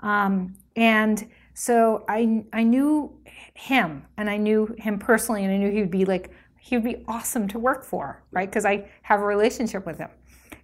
Um, 0.00 0.56
and 0.76 1.26
so 1.54 2.04
I, 2.08 2.44
I 2.52 2.64
knew 2.64 3.16
him 3.54 4.04
and 4.16 4.28
I 4.28 4.36
knew 4.36 4.74
him 4.76 4.98
personally 4.98 5.44
and 5.44 5.52
I 5.52 5.56
knew 5.56 5.70
he 5.70 5.80
would 5.80 5.90
be 5.90 6.04
like, 6.04 6.32
he 6.60 6.76
would 6.76 6.84
be 6.84 7.04
awesome 7.06 7.46
to 7.48 7.58
work 7.58 7.84
for, 7.84 8.22
right? 8.32 8.48
Because 8.48 8.64
I 8.64 8.90
have 9.02 9.20
a 9.20 9.24
relationship 9.24 9.86
with 9.86 9.98
him. 9.98 10.10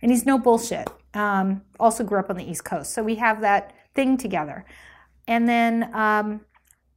And 0.02 0.10
he's 0.10 0.26
no 0.26 0.38
bullshit. 0.38 0.88
Um, 1.14 1.62
also 1.78 2.02
grew 2.02 2.18
up 2.18 2.30
on 2.30 2.36
the 2.36 2.50
East 2.50 2.64
Coast. 2.64 2.92
So 2.92 3.02
we 3.02 3.14
have 3.16 3.40
that 3.42 3.72
thing 3.94 4.16
together. 4.16 4.64
And 5.28 5.48
then 5.48 5.94
um, 5.94 6.40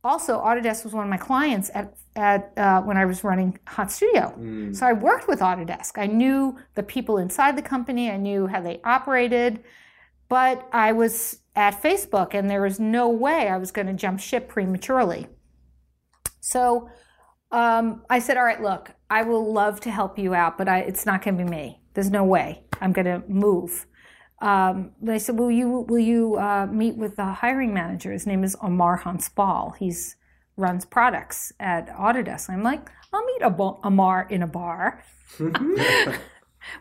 also 0.03 0.39
Autodesk 0.39 0.85
was 0.85 0.93
one 0.93 1.03
of 1.03 1.09
my 1.09 1.17
clients 1.17 1.69
at, 1.75 1.95
at 2.15 2.51
uh, 2.57 2.81
when 2.81 2.97
I 2.97 3.05
was 3.05 3.23
running 3.23 3.59
Hot 3.67 3.91
Studio. 3.91 4.33
So 4.73 4.87
I 4.87 4.93
worked 4.93 5.27
with 5.27 5.39
Autodesk. 5.41 5.97
I 5.97 6.07
knew 6.07 6.57
the 6.73 6.83
people 6.83 7.17
inside 7.17 7.57
the 7.57 7.61
company. 7.61 8.09
I 8.09 8.17
knew 8.17 8.47
how 8.47 8.61
they 8.61 8.79
operated. 8.83 9.63
But 10.29 10.67
I 10.71 10.93
was 10.93 11.42
at 11.55 11.81
Facebook, 11.81 12.33
and 12.33 12.49
there 12.49 12.61
was 12.61 12.79
no 12.79 13.09
way 13.09 13.47
I 13.47 13.57
was 13.57 13.71
going 13.71 13.87
to 13.87 13.93
jump 13.93 14.19
ship 14.19 14.49
prematurely. 14.49 15.27
So 16.39 16.89
um, 17.51 18.03
I 18.09 18.19
said, 18.19 18.37
"All 18.37 18.43
right, 18.43 18.61
look, 18.61 18.91
I 19.09 19.23
will 19.23 19.53
love 19.53 19.79
to 19.81 19.91
help 19.91 20.17
you 20.17 20.33
out, 20.33 20.57
but 20.57 20.67
I, 20.67 20.79
it's 20.79 21.05
not 21.05 21.23
going 21.23 21.37
to 21.37 21.43
be 21.43 21.49
me. 21.49 21.81
There's 21.93 22.09
no 22.09 22.23
way 22.23 22.63
I'm 22.81 22.91
going 22.91 23.05
to 23.05 23.23
move." 23.27 23.85
Um, 24.41 24.91
they 25.01 25.19
said, 25.19 25.37
"Will 25.37 25.51
you 25.51 25.85
will 25.87 25.99
you 25.99 26.37
uh, 26.37 26.67
meet 26.69 26.97
with 26.97 27.15
the 27.15 27.25
hiring 27.25 27.73
manager? 27.73 28.11
His 28.11 28.25
name 28.25 28.43
is 28.43 28.57
Amar 28.61 29.01
Hanspal. 29.01 29.77
He's 29.77 30.15
runs 30.57 30.85
products 30.85 31.53
at 31.59 31.87
Autodesk." 31.89 32.49
I'm 32.49 32.63
like, 32.63 32.89
"I'll 33.13 33.25
meet 33.25 33.41
Abo- 33.41 33.79
Amar 33.83 34.27
in 34.29 34.41
a 34.43 34.47
bar." 34.47 35.03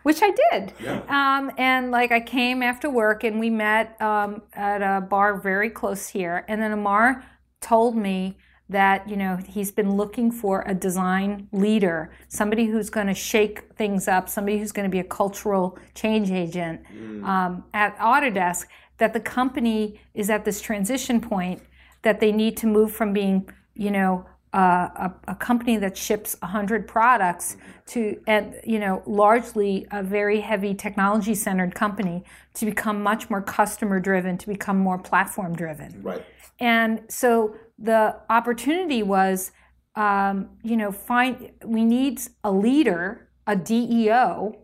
which 0.03 0.21
I 0.21 0.31
did. 0.51 0.73
Um, 1.09 1.51
and 1.57 1.91
like 1.91 2.11
I 2.11 2.19
came 2.19 2.63
after 2.63 2.89
work 2.89 3.23
and 3.23 3.39
we 3.39 3.49
met 3.49 4.01
um, 4.01 4.41
at 4.53 4.81
a 4.81 5.01
bar 5.01 5.37
very 5.37 5.69
close 5.69 6.07
here. 6.07 6.45
And 6.47 6.61
then 6.61 6.71
Amar 6.71 7.23
told 7.61 7.95
me 7.95 8.37
that 8.69 9.07
you 9.07 9.17
know 9.17 9.37
he's 9.47 9.71
been 9.71 9.95
looking 9.95 10.31
for 10.31 10.63
a 10.65 10.73
design 10.73 11.47
leader, 11.51 12.11
somebody 12.27 12.65
who's 12.65 12.89
going 12.89 13.07
to 13.07 13.13
shake 13.13 13.61
things 13.75 14.07
up, 14.07 14.29
somebody 14.29 14.57
who's 14.57 14.71
going 14.71 14.89
to 14.89 14.91
be 14.91 14.99
a 14.99 15.03
cultural 15.03 15.77
change 15.93 16.31
agent 16.31 16.81
um, 17.23 17.63
at 17.73 17.97
Autodesk. 17.97 18.65
That 18.99 19.13
the 19.13 19.19
company 19.19 19.99
is 20.13 20.29
at 20.29 20.45
this 20.45 20.61
transition 20.61 21.19
point 21.19 21.61
that 22.03 22.19
they 22.19 22.31
need 22.31 22.55
to 22.57 22.67
move 22.67 22.91
from 22.91 23.11
being, 23.11 23.49
you 23.73 23.91
know, 23.91 24.25
uh, 24.53 24.89
a, 24.95 25.13
a 25.29 25.35
company 25.35 25.77
that 25.77 25.97
ships 25.97 26.35
100 26.41 26.87
products 26.87 27.57
to, 27.87 28.21
and 28.27 28.55
you 28.63 28.79
know, 28.79 29.01
largely 29.05 29.87
a 29.91 30.03
very 30.03 30.39
heavy 30.39 30.73
technology 30.73 31.33
centered 31.33 31.73
company 31.73 32.23
to 32.53 32.65
become 32.65 33.01
much 33.01 33.29
more 33.29 33.41
customer 33.41 33.99
driven, 33.99 34.37
to 34.37 34.47
become 34.47 34.77
more 34.77 34.97
platform 34.99 35.55
driven. 35.55 36.01
Right. 36.03 36.23
And 36.59 37.01
so 37.09 37.55
the 37.79 38.15
opportunity 38.29 39.01
was, 39.01 39.51
um, 39.95 40.49
you 40.63 40.77
know, 40.77 40.91
find 40.91 41.51
we 41.65 41.83
need 41.83 42.21
a 42.43 42.51
leader, 42.51 43.29
a 43.47 43.55
DEO, 43.55 44.59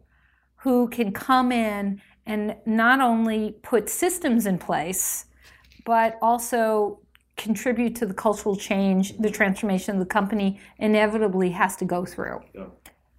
who 0.57 0.87
can 0.89 1.11
come 1.11 1.51
in 1.51 2.01
and 2.25 2.55
not 2.65 2.99
only 2.99 3.55
put 3.63 3.89
systems 3.89 4.45
in 4.45 4.57
place, 4.59 5.25
but 5.85 6.17
also 6.21 6.99
contribute 7.39 7.95
to 7.95 8.05
the 8.05 8.13
cultural 8.13 8.55
change, 8.55 9.17
the 9.17 9.31
transformation 9.31 9.97
the 9.97 10.05
company 10.05 10.59
inevitably 10.77 11.49
has 11.51 11.75
to 11.77 11.85
go 11.85 12.05
through. 12.05 12.41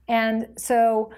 And 0.06 0.48
so 0.56 1.10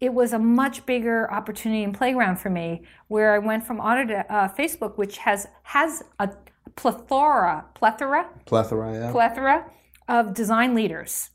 it 0.00 0.12
was 0.12 0.32
a 0.32 0.38
much 0.38 0.86
bigger 0.86 1.30
opportunity 1.32 1.82
and 1.82 1.94
playground 1.96 2.36
for 2.36 2.50
me 2.50 2.82
where 3.08 3.34
I 3.34 3.38
went 3.38 3.66
from 3.66 3.78
Autodesk, 3.78 4.26
uh, 4.28 4.48
Facebook, 4.48 4.96
which 4.98 5.18
has 5.18 5.46
has 5.62 6.02
a 6.18 6.30
plethora, 6.76 7.66
plethora, 7.74 8.28
Plethora, 8.46 8.92
yeah. 8.92 9.10
plethora 9.10 9.70
of 10.08 10.34
design 10.34 10.74
leaders 10.74 11.30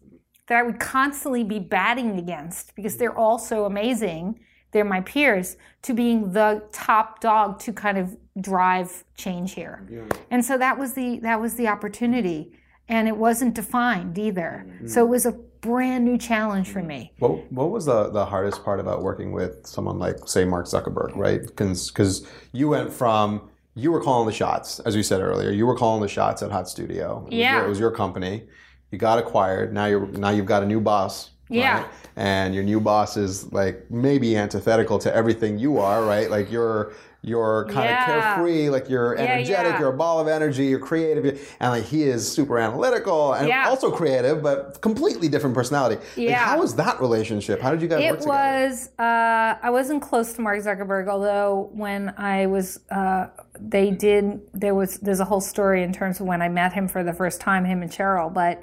that 0.47 0.57
I 0.57 0.63
would 0.63 0.79
constantly 0.79 1.43
be 1.43 1.59
batting 1.59 2.17
against 2.19 2.75
because 2.75 2.97
they're 2.97 3.17
all 3.17 3.39
so 3.39 3.65
amazing. 3.65 4.39
They're 4.71 4.85
my 4.85 5.01
peers 5.01 5.57
to 5.83 5.93
being 5.93 6.33
the 6.33 6.67
top 6.71 7.19
dog 7.19 7.59
to 7.61 7.73
kind 7.73 7.97
of 7.97 8.15
drive 8.39 9.03
change 9.15 9.53
here. 9.53 9.87
And 10.31 10.43
so 10.43 10.57
that 10.57 10.77
was 10.77 10.93
the 10.93 11.19
that 11.19 11.39
was 11.39 11.55
the 11.55 11.67
opportunity. 11.67 12.51
And 12.87 13.07
it 13.07 13.17
wasn't 13.17 13.55
defined 13.55 14.15
either. 14.19 14.63
Mm-hmm. 14.67 14.87
So 14.87 15.03
it 15.03 15.09
was 15.09 15.25
a 15.25 15.31
brand 15.31 16.05
new 16.05 16.19
challenge 16.19 16.69
for 16.69 16.83
me. 16.83 17.13
What, 17.17 17.51
what 17.51 17.71
was 17.71 17.85
the, 17.85 18.11
the 18.11 18.25
hardest 18.27 18.63
part 18.63 18.79
about 18.79 19.01
working 19.01 19.31
with 19.31 19.65
someone 19.65 19.97
like, 19.97 20.17
say, 20.27 20.45
Mark 20.45 20.67
Zuckerberg, 20.67 21.15
right? 21.15 21.41
Because 21.41 22.27
you 22.51 22.67
went 22.67 22.93
from, 22.93 23.49
you 23.73 23.91
were 23.91 24.01
calling 24.03 24.27
the 24.27 24.33
shots, 24.33 24.79
as 24.81 24.95
we 24.95 25.01
said 25.01 25.19
earlier. 25.19 25.49
You 25.49 25.65
were 25.65 25.75
calling 25.75 25.99
the 26.03 26.07
shots 26.07 26.43
at 26.43 26.51
Hot 26.51 26.69
Studio. 26.69 27.21
It 27.21 27.23
was 27.23 27.33
Yeah. 27.33 27.55
your- 27.55 27.65
it 27.65 27.69
was 27.69 27.79
your 27.79 27.89
company. 27.91 28.43
You 28.91 28.99
got 28.99 29.17
acquired. 29.17 29.73
Now 29.73 29.87
you're 29.87 30.05
now 30.05 30.29
you've 30.29 30.45
got 30.45 30.61
a 30.61 30.67
new 30.67 30.79
boss. 30.79 31.31
Yeah. 31.49 31.77
right? 31.79 31.85
And 32.15 32.53
your 32.53 32.63
new 32.63 32.79
boss 32.79 33.17
is 33.17 33.51
like 33.51 33.89
maybe 33.89 34.37
antithetical 34.37 34.99
to 34.99 35.13
everything 35.15 35.57
you 35.57 35.79
are, 35.79 36.05
right? 36.05 36.29
Like 36.29 36.51
you're 36.51 36.93
you're 37.25 37.65
kind 37.65 37.89
Yeah. 37.89 38.01
of 38.01 38.05
carefree, 38.23 38.69
like 38.69 38.87
you're 38.87 39.15
energetic, 39.17 39.73
yeah. 39.73 39.79
you're 39.79 39.89
a 39.93 39.97
ball 39.97 40.19
of 40.19 40.27
energy, 40.27 40.65
you're 40.67 40.79
creative, 40.79 41.25
and 41.59 41.71
like 41.71 41.83
he 41.83 42.03
is 42.03 42.31
super 42.31 42.59
analytical 42.59 43.33
and 43.33 43.51
also 43.51 43.89
creative, 43.91 44.43
but 44.43 44.79
completely 44.81 45.27
different 45.27 45.55
personality. 45.55 45.95
Like, 45.95 46.29
Yeah. 46.29 46.35
how 46.37 46.59
was 46.59 46.75
that 46.75 47.01
relationship? 47.01 47.61
How 47.61 47.71
did 47.71 47.81
you 47.81 47.87
guys 47.87 47.99
work 48.01 48.19
It 48.19 48.21
together? 48.21 48.67
was. 48.67 48.89
Uh, 48.99 49.55
I 49.67 49.69
wasn't 49.71 50.01
close 50.03 50.33
to 50.33 50.41
Mark 50.41 50.59
Zuckerberg, 50.59 51.07
although 51.07 51.69
when 51.73 52.13
I 52.17 52.45
was, 52.45 52.79
uh, 52.91 53.27
they 53.59 53.89
did. 53.89 54.41
There 54.53 54.75
was. 54.75 54.97
There's 54.99 55.19
a 55.19 55.25
whole 55.25 55.41
story 55.41 55.81
in 55.83 55.91
terms 55.93 56.19
of 56.19 56.27
when 56.27 56.41
I 56.41 56.49
met 56.49 56.73
him 56.73 56.87
for 56.87 57.03
the 57.03 57.13
first 57.13 57.41
time, 57.41 57.65
him 57.65 57.81
and 57.81 57.91
Sheryl. 57.91 58.31
But 58.31 58.61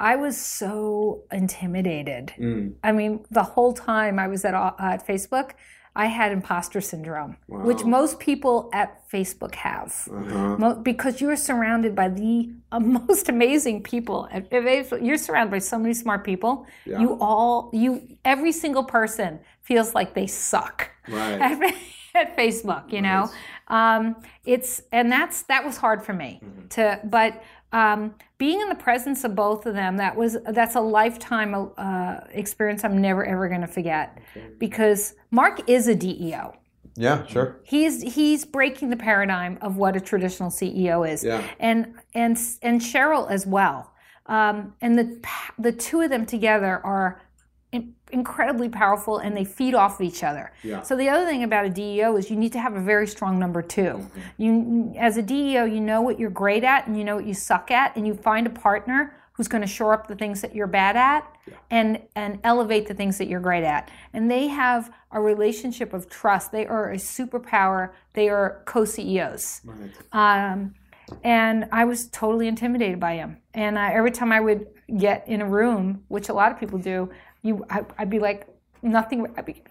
I 0.00 0.16
was 0.16 0.36
so 0.36 1.24
intimidated. 1.30 2.32
Mm. 2.38 2.74
I 2.82 2.92
mean, 2.92 3.24
the 3.30 3.42
whole 3.42 3.72
time 3.72 4.18
I 4.18 4.28
was 4.28 4.44
at 4.44 4.54
uh, 4.54 4.72
at 4.78 5.06
Facebook, 5.06 5.50
I 5.94 6.06
had 6.06 6.32
imposter 6.32 6.80
syndrome, 6.80 7.36
which 7.48 7.84
most 7.84 8.18
people 8.18 8.70
at 8.72 8.88
Facebook 9.10 9.54
have, 9.56 10.08
Uh-huh. 10.10 10.56
Mo- 10.56 10.74
because 10.76 11.20
you're 11.20 11.36
surrounded 11.36 11.94
by 11.94 12.08
the 12.08 12.50
uh, 12.72 12.80
most 13.08 13.28
amazing 13.28 13.82
people. 13.82 14.26
At 14.32 14.50
at 14.52 14.62
Facebook. 14.64 15.04
You're 15.06 15.18
surrounded 15.18 15.50
by 15.50 15.58
so 15.58 15.78
many 15.78 15.94
smart 15.94 16.24
people. 16.24 16.66
You 16.86 17.18
all, 17.20 17.68
you, 17.74 18.16
every 18.24 18.52
single 18.52 18.84
person 18.84 19.38
feels 19.60 19.94
like 19.94 20.14
they 20.14 20.26
suck 20.26 20.90
Right. 21.08 21.40
at, 21.48 21.74
at 22.14 22.36
Facebook. 22.38 22.90
You 22.92 23.02
know, 23.02 23.30
um, 23.68 24.16
it's 24.46 24.82
and 24.92 25.12
that's 25.12 25.42
that 25.42 25.62
was 25.64 25.76
hard 25.76 26.02
for 26.04 26.14
me 26.14 26.40
to, 26.70 27.00
but. 27.04 27.42
Um, 27.72 28.14
being 28.38 28.60
in 28.60 28.68
the 28.68 28.74
presence 28.74 29.24
of 29.24 29.34
both 29.34 29.64
of 29.66 29.74
them, 29.74 29.96
that 29.96 30.14
was 30.16 30.36
that's 30.50 30.74
a 30.74 30.80
lifetime 30.80 31.70
uh, 31.78 32.20
experience 32.30 32.84
I'm 32.84 33.00
never 33.00 33.24
ever 33.24 33.48
going 33.48 33.62
to 33.62 33.66
forget, 33.66 34.18
because 34.58 35.14
Mark 35.30 35.68
is 35.68 35.88
a 35.88 35.94
DEO 35.94 36.54
Yeah, 36.96 37.24
sure. 37.26 37.60
he's 37.64 38.02
he's 38.02 38.44
breaking 38.44 38.90
the 38.90 38.96
paradigm 38.96 39.58
of 39.62 39.76
what 39.76 39.96
a 39.96 40.00
traditional 40.00 40.50
CEO 40.50 41.08
is, 41.10 41.24
Yeah. 41.24 41.42
and 41.60 41.94
and 42.14 42.38
and 42.62 42.80
Sheryl 42.80 43.30
as 43.30 43.46
well. 43.46 43.92
Um, 44.26 44.74
and 44.80 44.98
the 44.98 45.20
the 45.58 45.72
two 45.72 46.00
of 46.02 46.10
them 46.10 46.26
together 46.26 46.80
are 46.84 47.20
incredibly 48.12 48.68
powerful, 48.68 49.18
and 49.18 49.36
they 49.36 49.44
feed 49.44 49.74
off 49.74 50.00
of 50.00 50.06
each 50.06 50.22
other. 50.22 50.52
Yeah. 50.62 50.82
So 50.82 50.96
the 50.96 51.08
other 51.08 51.24
thing 51.26 51.42
about 51.42 51.64
a 51.64 51.70
DEO 51.70 52.16
is 52.16 52.30
you 52.30 52.36
need 52.36 52.52
to 52.52 52.60
have 52.60 52.74
a 52.74 52.80
very 52.80 53.06
strong 53.06 53.38
number 53.38 53.62
2 53.62 54.06
You 54.36 54.92
as 54.96 55.16
a 55.16 55.22
DEO, 55.22 55.64
you 55.64 55.80
know 55.80 56.02
what 56.02 56.18
you're 56.18 56.30
great 56.30 56.64
at, 56.64 56.86
and 56.86 56.96
you 56.96 57.04
know 57.04 57.16
what 57.16 57.26
you 57.26 57.34
suck 57.34 57.70
at, 57.70 57.96
and 57.96 58.06
you 58.06 58.14
find 58.14 58.46
a 58.46 58.50
partner 58.50 59.16
who's 59.32 59.48
going 59.48 59.62
to 59.62 59.66
shore 59.66 59.94
up 59.94 60.06
the 60.06 60.14
things 60.14 60.42
that 60.42 60.54
you're 60.54 60.66
bad 60.66 60.94
at 60.94 61.26
and 61.70 62.00
and 62.14 62.38
elevate 62.44 62.86
the 62.86 62.94
things 62.94 63.18
that 63.18 63.28
you're 63.28 63.40
great 63.40 63.64
at. 63.64 63.90
And 64.12 64.30
they 64.30 64.48
have 64.48 64.92
a 65.10 65.20
relationship 65.20 65.92
of 65.94 66.08
trust. 66.08 66.52
They 66.52 66.66
are 66.66 66.90
a 66.92 66.96
superpower. 66.96 67.92
They 68.12 68.28
are 68.28 68.62
co-ceos 68.66 69.62
um, 70.12 70.74
and 71.24 71.68
i 71.72 71.84
was 71.84 72.08
totally 72.08 72.48
intimidated 72.48 72.98
by 73.00 73.14
him 73.14 73.36
and 73.54 73.78
I, 73.78 73.92
every 73.92 74.10
time 74.10 74.32
i 74.32 74.40
would 74.40 74.66
get 74.98 75.26
in 75.28 75.40
a 75.40 75.46
room 75.46 76.04
which 76.08 76.28
a 76.28 76.32
lot 76.32 76.52
of 76.52 76.58
people 76.58 76.78
do 76.78 77.10
you 77.42 77.64
I, 77.68 77.84
i'd 77.98 78.10
be 78.10 78.18
like 78.18 78.46
nothing 78.82 79.26
i'd 79.36 79.46
be 79.46 79.62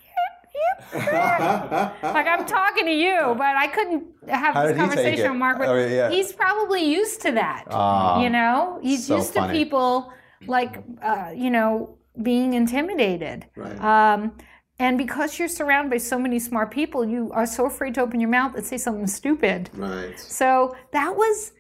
like 0.94 2.28
I'm 2.28 2.46
talking 2.46 2.86
to 2.86 2.92
you, 2.92 3.36
but 3.38 3.56
I 3.56 3.68
couldn't 3.68 4.04
have 4.28 4.54
How 4.54 4.68
this 4.68 4.76
did 4.76 4.82
he 4.82 4.82
take 4.82 4.90
conversation 4.90 5.32
with 5.32 5.40
Mark. 5.40 5.58
Oh, 5.62 5.78
yeah. 5.78 6.10
He's 6.10 6.34
probably 6.34 6.84
used 6.84 7.22
to 7.22 7.32
that. 7.34 7.66
Ah, 7.70 8.22
you 8.22 8.30
know, 8.30 8.80
he's 8.82 9.08
so 9.08 9.18
used 9.18 9.34
funny. 9.34 9.54
to 9.54 9.66
people 9.66 10.12
like 10.48 10.84
uh, 11.02 11.32
you 11.36 11.50
know 11.50 11.98
being 12.22 12.54
intimidated. 12.54 13.46
Right. 13.56 13.80
Um, 13.80 14.38
and 14.80 14.98
because 14.98 15.38
you're 15.38 15.48
surrounded 15.48 15.92
by 15.92 15.98
so 15.98 16.18
many 16.18 16.40
smart 16.40 16.72
people, 16.72 17.06
you 17.06 17.32
are 17.34 17.46
so 17.46 17.68
afraid 17.68 17.94
to 17.96 18.02
open 18.02 18.20
your 18.20 18.30
mouth 18.32 18.56
and 18.56 18.66
say 18.66 18.78
something 18.78 19.08
stupid. 19.08 19.70
Right. 19.74 20.20
So 20.20 20.76
that 20.92 21.16
was 21.16 21.54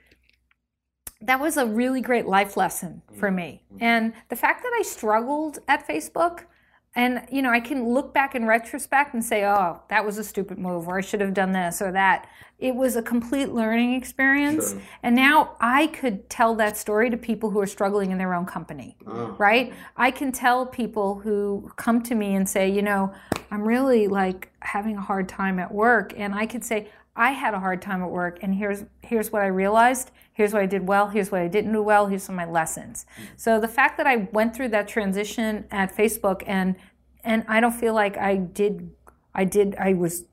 that 1.22 1.40
was 1.40 1.58
a 1.58 1.66
really 1.66 2.02
great 2.02 2.26
life 2.26 2.58
lesson 2.58 3.02
for 3.20 3.28
mm-hmm. 3.28 3.36
me. 3.36 3.64
And 3.80 4.14
the 4.30 4.36
fact 4.36 4.64
that 4.64 4.72
I 4.78 4.84
struggled 4.84 5.60
at 5.68 5.88
Facebook 5.88 6.46
and 6.94 7.26
you 7.32 7.42
know, 7.42 7.52
I 7.52 7.62
can 7.62 7.88
look 7.88 8.14
back 8.14 8.36
in 8.36 8.46
retrospect 8.46 9.14
and 9.14 9.24
say, 9.24 9.46
"Oh, 9.46 9.82
that 9.90 10.06
was 10.06 10.18
a 10.18 10.24
stupid 10.24 10.58
move 10.58 10.90
or 10.90 10.98
I 10.98 11.02
should 11.02 11.22
have 11.22 11.34
done 11.34 11.54
this 11.54 11.82
or 11.82 11.92
that." 11.94 12.28
It 12.60 12.76
was 12.76 12.96
a 12.96 13.02
complete 13.02 13.50
learning 13.50 13.94
experience. 13.94 14.76
And 15.02 15.16
now 15.16 15.56
I 15.60 15.88
could 15.88 16.30
tell 16.30 16.54
that 16.56 16.78
story 16.78 17.10
to 17.10 17.18
people 17.18 17.50
who 17.50 17.60
are 17.60 17.66
struggling 17.66 18.12
in 18.12 18.18
their 18.18 18.34
own 18.34 18.46
company. 18.46 18.98
Oh. 19.08 19.36
Right? 19.38 19.74
I 19.96 20.12
can 20.12 20.32
tell 20.34 20.66
people 20.66 21.20
who 21.20 21.72
come 21.78 22.04
to 22.04 22.14
me 22.14 22.36
and 22.36 22.48
say, 22.48 22.70
"You 22.70 22.82
know, 22.82 23.14
I'm 23.52 23.64
really 23.64 24.10
like 24.10 24.52
having 24.60 24.98
a 24.98 25.02
hard 25.02 25.30
time 25.30 25.60
at 25.60 25.74
work." 25.74 26.14
And 26.18 26.36
I 26.36 26.46
could 26.46 26.66
say, 26.66 26.90
I 27.16 27.32
had 27.32 27.54
a 27.54 27.60
hard 27.60 27.82
time 27.82 28.02
at 28.02 28.10
work, 28.10 28.40
and 28.42 28.56
here's 28.56 28.86
here's 29.02 29.32
what 29.32 29.42
I 29.42 29.48
realized. 29.48 30.12
Here's 30.34 30.54
what 30.54 30.62
I 30.62 30.66
did 30.66 30.88
well. 30.88 31.10
Here's 31.10 31.32
what 31.32 31.42
I 31.42 31.48
didn't 31.48 31.74
do 31.74 31.82
well. 31.82 32.08
Here's 32.08 32.24
some 32.24 32.36
of 32.40 32.48
my 32.48 32.52
lessons. 32.52 33.06
So 33.36 33.60
the 33.60 33.68
fact 33.68 33.98
that 33.98 34.08
I 34.08 34.30
went 34.32 34.56
through 34.56 34.70
that 34.70 34.88
transition 34.88 35.66
at 35.72 35.96
Facebook, 35.96 36.44
and 36.48 36.76
and 37.24 37.44
I 37.48 37.60
don't 37.60 37.74
feel 37.74 37.94
like 37.94 38.18
I 38.18 38.38
did, 38.38 38.92
I 39.36 39.44
did, 39.44 39.76
I 39.76 39.94
was 39.94 40.26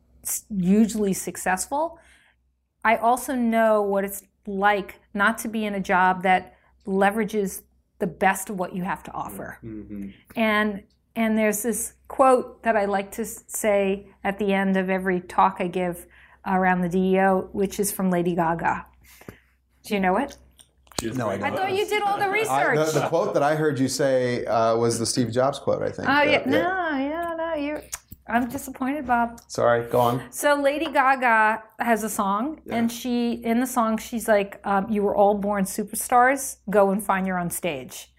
hugely 0.49 1.13
successful. 1.13 1.99
I 2.85 2.97
also 2.97 3.35
know 3.35 3.83
what 3.83 4.05
it's 4.05 4.23
like 4.47 5.01
not 5.13 5.39
to 5.39 5.49
be 5.49 5.67
in 5.67 5.75
a 5.75 5.81
job 5.81 6.23
that 6.23 6.57
leverages 6.87 7.63
the 7.99 8.07
best 8.07 8.49
of 8.51 8.59
what 8.59 8.75
you 8.75 8.85
have 8.85 9.03
to 9.03 9.13
offer. 9.13 9.59
Mm-hmm. 9.65 10.11
And 10.37 10.85
and 11.17 11.37
there's 11.37 11.63
this 11.65 11.95
quote 12.07 12.63
that 12.63 12.77
I 12.77 12.85
like 12.85 13.11
to 13.13 13.25
say 13.25 14.07
at 14.23 14.39
the 14.39 14.53
end 14.53 14.77
of 14.77 14.89
every 14.89 15.21
talk 15.21 15.57
I 15.59 15.67
give 15.67 16.07
around 16.49 16.81
the 16.81 16.89
DEO, 16.89 17.49
which 17.53 17.79
is 17.79 17.93
from 17.93 18.11
Lady 18.11 18.35
Gaga. 18.35 18.87
Do 19.85 19.95
you 19.95 20.01
know 20.01 20.17
it? 20.17 20.37
No, 21.15 21.29
I 21.29 21.35
I 21.35 21.37
don't. 21.37 21.45
I 21.53 21.57
thought 21.57 21.73
you 21.73 21.87
did 21.87 22.03
all 22.03 22.19
the 22.19 22.25
I- 22.25 22.29
research. 22.29 22.93
the, 22.93 23.01
the 23.01 23.07
quote 23.09 23.33
that 23.35 23.43
I 23.43 23.55
heard 23.55 23.79
you 23.79 23.87
say 23.89 24.45
uh, 24.47 24.77
was 24.77 24.99
the 24.99 25.07
Steve 25.07 25.31
Jobs 25.31 25.59
quote, 25.61 25.83
I 25.83 25.91
think. 25.91 26.09
oh 26.09 26.23
yeah, 26.23 26.43
no, 26.45 26.59
yeah, 26.59 27.35
no, 27.37 27.55
you. 27.55 27.79
I'm 28.31 28.47
disappointed, 28.49 29.07
Bob. 29.07 29.41
Sorry, 29.49 29.89
go 29.89 30.01
on. 30.01 30.23
So 30.31 30.55
Lady 30.61 30.85
Gaga 30.87 31.63
has 31.79 32.03
a 32.05 32.11
song, 32.11 32.61
and 32.69 32.91
she 32.93 33.33
in 33.33 33.61
the 33.61 33.67
song 33.67 33.97
she's 33.97 34.27
like, 34.29 34.61
um, 34.65 34.91
"You 34.91 35.03
were 35.05 35.15
all 35.17 35.35
born 35.39 35.65
superstars. 35.65 36.57
Go 36.69 36.91
and 36.91 37.03
find 37.03 37.27
your 37.27 37.39
own 37.39 37.51
stage." 37.51 38.13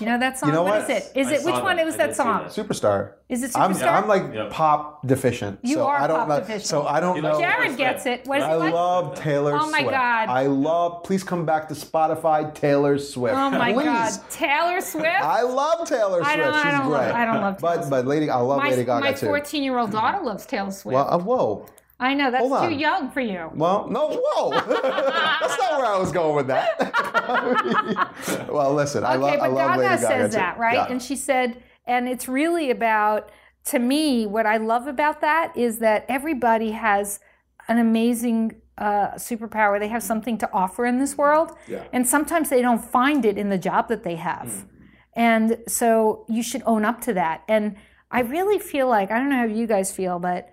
You 0.00 0.06
know 0.06 0.18
that 0.18 0.38
song? 0.38 0.52
know 0.52 0.62
what 0.62 0.82
what? 0.82 0.90
is 0.90 1.06
it? 1.06 1.12
Is 1.16 1.28
I 1.28 1.34
it 1.36 1.44
which 1.44 1.54
one? 1.54 1.76
that. 1.76 1.82
It 1.82 1.86
was 1.86 1.96
that 1.96 2.14
song. 2.14 2.42
that. 2.44 2.52
Superstar. 2.52 3.12
Is 3.30 3.42
it 3.42 3.56
I'm, 3.56 3.72
Superstar? 3.72 3.92
I'm 4.02 4.06
like 4.06 4.34
Yep. 4.34 4.50
pop 4.50 5.06
deficient. 5.06 5.58
You 5.62 5.76
so 5.76 5.86
are 5.86 5.98
I 5.98 6.06
don't 6.06 6.18
pop 6.18 6.28
know. 6.28 6.38
deficient. 6.40 6.64
So 6.64 6.86
I 6.86 7.00
don't 7.00 7.22
know. 7.22 7.40
Jared 7.40 7.78
gets 7.78 8.04
it. 8.04 8.26
What 8.26 8.38
is 8.38 8.44
I 8.44 8.52
it 8.52 8.56
like? 8.56 8.74
love 8.74 9.14
Taylor 9.18 9.52
Swift. 9.52 9.64
Oh 9.64 9.70
my 9.70 9.78
Swift. 9.80 9.90
God. 9.94 10.28
I 10.28 10.46
love. 10.48 11.02
Please 11.02 11.24
come 11.24 11.46
back 11.46 11.66
to 11.68 11.74
Spotify. 11.74 12.54
Taylor 12.54 12.98
Swift. 12.98 13.36
Oh 13.36 13.50
my 13.50 13.72
please. 13.72 13.84
God, 13.86 14.20
Taylor 14.30 14.80
Swift. 14.82 15.06
I 15.06 15.40
love 15.42 15.88
Taylor 15.88 16.18
Swift. 16.22 16.26
I 16.30 16.36
don't- 16.36 16.52
I 16.52 16.62
She's 16.62 16.72
don't 16.72 16.88
great. 16.88 16.92
love- 16.98 17.14
I 17.14 17.24
don't 17.24 17.40
love 17.40 17.58
Taylor 17.58 17.76
But 17.78 17.90
but 17.90 18.06
Lady, 18.06 18.28
I 18.28 18.36
love 18.36 18.58
my 18.62 18.68
Lady 18.70 18.84
Gaga 18.84 19.00
my 19.00 19.12
too. 19.14 19.26
14 19.26 19.62
year 19.62 19.78
old 19.78 19.92
daughter 19.92 20.22
loves 20.22 20.44
Taylor 20.44 20.70
Swift. 20.72 20.94
Well, 20.94 21.08
uh, 21.10 21.18
whoa. 21.18 21.66
I 21.98 22.12
know 22.12 22.30
that's 22.30 22.46
hold 22.46 22.60
too 22.60 22.74
on. 22.74 22.78
young 22.78 23.10
for 23.10 23.20
you. 23.20 23.50
Well, 23.54 23.88
no, 23.88 24.20
whoa. 24.22 24.50
That's 24.50 25.58
not 25.58 25.78
where 25.78 25.86
I 25.86 25.96
was 25.98 26.12
going 26.12 26.36
with 26.36 26.46
that. 26.48 28.48
well, 28.52 28.74
listen, 28.74 29.02
I 29.02 29.12
okay, 29.12 29.20
love, 29.20 29.40
I 29.40 29.48
but 29.48 29.52
love 29.52 29.80
Gaga 29.80 30.02
says 30.02 30.30
too. 30.32 30.36
that, 30.36 30.58
right? 30.58 30.74
Yeah. 30.74 30.88
And 30.90 31.02
she 31.02 31.16
said, 31.16 31.62
and 31.86 32.06
it's 32.06 32.28
really 32.28 32.70
about, 32.70 33.30
to 33.66 33.78
me, 33.78 34.26
what 34.26 34.44
I 34.44 34.58
love 34.58 34.86
about 34.86 35.22
that 35.22 35.56
is 35.56 35.78
that 35.78 36.04
everybody 36.06 36.72
has 36.72 37.18
an 37.66 37.78
amazing 37.78 38.60
uh, 38.76 39.12
superpower. 39.12 39.80
They 39.80 39.88
have 39.88 40.02
something 40.02 40.36
to 40.38 40.52
offer 40.52 40.84
in 40.84 40.98
this 40.98 41.16
world, 41.16 41.52
and 41.94 42.06
sometimes 42.06 42.50
they 42.50 42.60
don't 42.60 42.84
find 42.84 43.24
it 43.24 43.38
in 43.38 43.48
the 43.48 43.58
job 43.58 43.88
that 43.88 44.04
they 44.04 44.16
have. 44.16 44.48
Mm. 44.48 44.68
And 45.14 45.58
so 45.66 46.26
you 46.28 46.42
should 46.42 46.62
own 46.66 46.84
up 46.84 47.00
to 47.02 47.14
that. 47.14 47.42
And 47.48 47.76
I 48.10 48.20
really 48.20 48.58
feel 48.58 48.86
like 48.86 49.10
I 49.10 49.18
don't 49.18 49.30
know 49.30 49.38
how 49.38 49.44
you 49.44 49.66
guys 49.66 49.90
feel, 49.90 50.18
but 50.18 50.50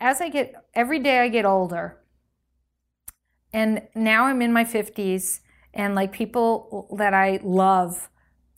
as 0.00 0.20
I 0.20 0.28
get 0.28 0.54
every 0.74 0.98
day 0.98 1.18
I 1.20 1.28
get 1.28 1.44
older, 1.44 1.98
and 3.52 3.82
now 3.94 4.24
I'm 4.26 4.40
in 4.40 4.52
my 4.52 4.64
50s, 4.64 5.40
and 5.74 5.94
like 5.94 6.12
people 6.12 6.94
that 6.98 7.14
I 7.14 7.40
love, 7.42 8.08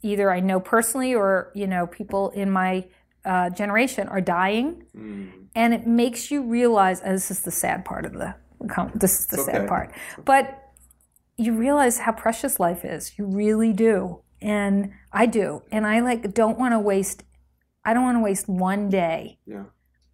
either 0.03 0.31
I 0.31 0.41
know 0.41 0.61
personally 0.61 1.15
or 1.15 1.51
you 1.55 1.67
know 1.67 1.87
people 1.87 2.31
in 2.31 2.51
my 2.51 2.87
uh, 3.25 3.51
generation 3.51 4.09
are 4.09 4.21
dying, 4.21 4.85
and 5.55 5.75
it 5.75 5.87
makes 5.87 6.31
you 6.31 6.43
realize. 6.43 7.01
This 7.01 7.31
is 7.31 7.41
the 7.41 7.51
sad 7.51 7.85
part 7.85 8.05
of 8.05 8.13
the. 8.13 8.35
This 8.95 9.21
is 9.21 9.27
the 9.27 9.39
sad 9.39 9.69
part, 9.69 9.93
but 10.25 10.61
you 11.37 11.53
realize 11.53 11.99
how 11.99 12.13
precious 12.13 12.61
life 12.61 12.85
is. 12.85 13.19
You 13.19 13.27
really 13.27 13.73
do, 13.73 14.21
and 14.41 14.93
I 15.13 15.27
do, 15.27 15.63
and 15.71 15.87
I 15.87 16.01
like 16.01 16.33
don't 16.35 16.59
want 16.59 16.73
to 16.73 16.79
waste. 16.79 17.25
I 17.85 17.93
don't 17.93 18.05
want 18.05 18.17
to 18.17 18.23
waste 18.23 18.49
one 18.49 18.89
day 18.89 19.39
Yeah. 19.47 19.65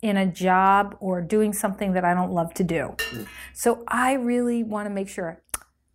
In 0.02 0.16
a 0.16 0.26
job 0.26 0.96
or 1.00 1.20
doing 1.20 1.52
something 1.52 1.92
that 1.92 2.04
I 2.04 2.14
don't 2.14 2.32
love 2.32 2.54
to 2.54 2.64
do. 2.64 2.96
So 3.52 3.84
I 3.88 4.14
really 4.14 4.62
want 4.62 4.86
to 4.86 4.90
make 4.90 5.08
sure. 5.08 5.40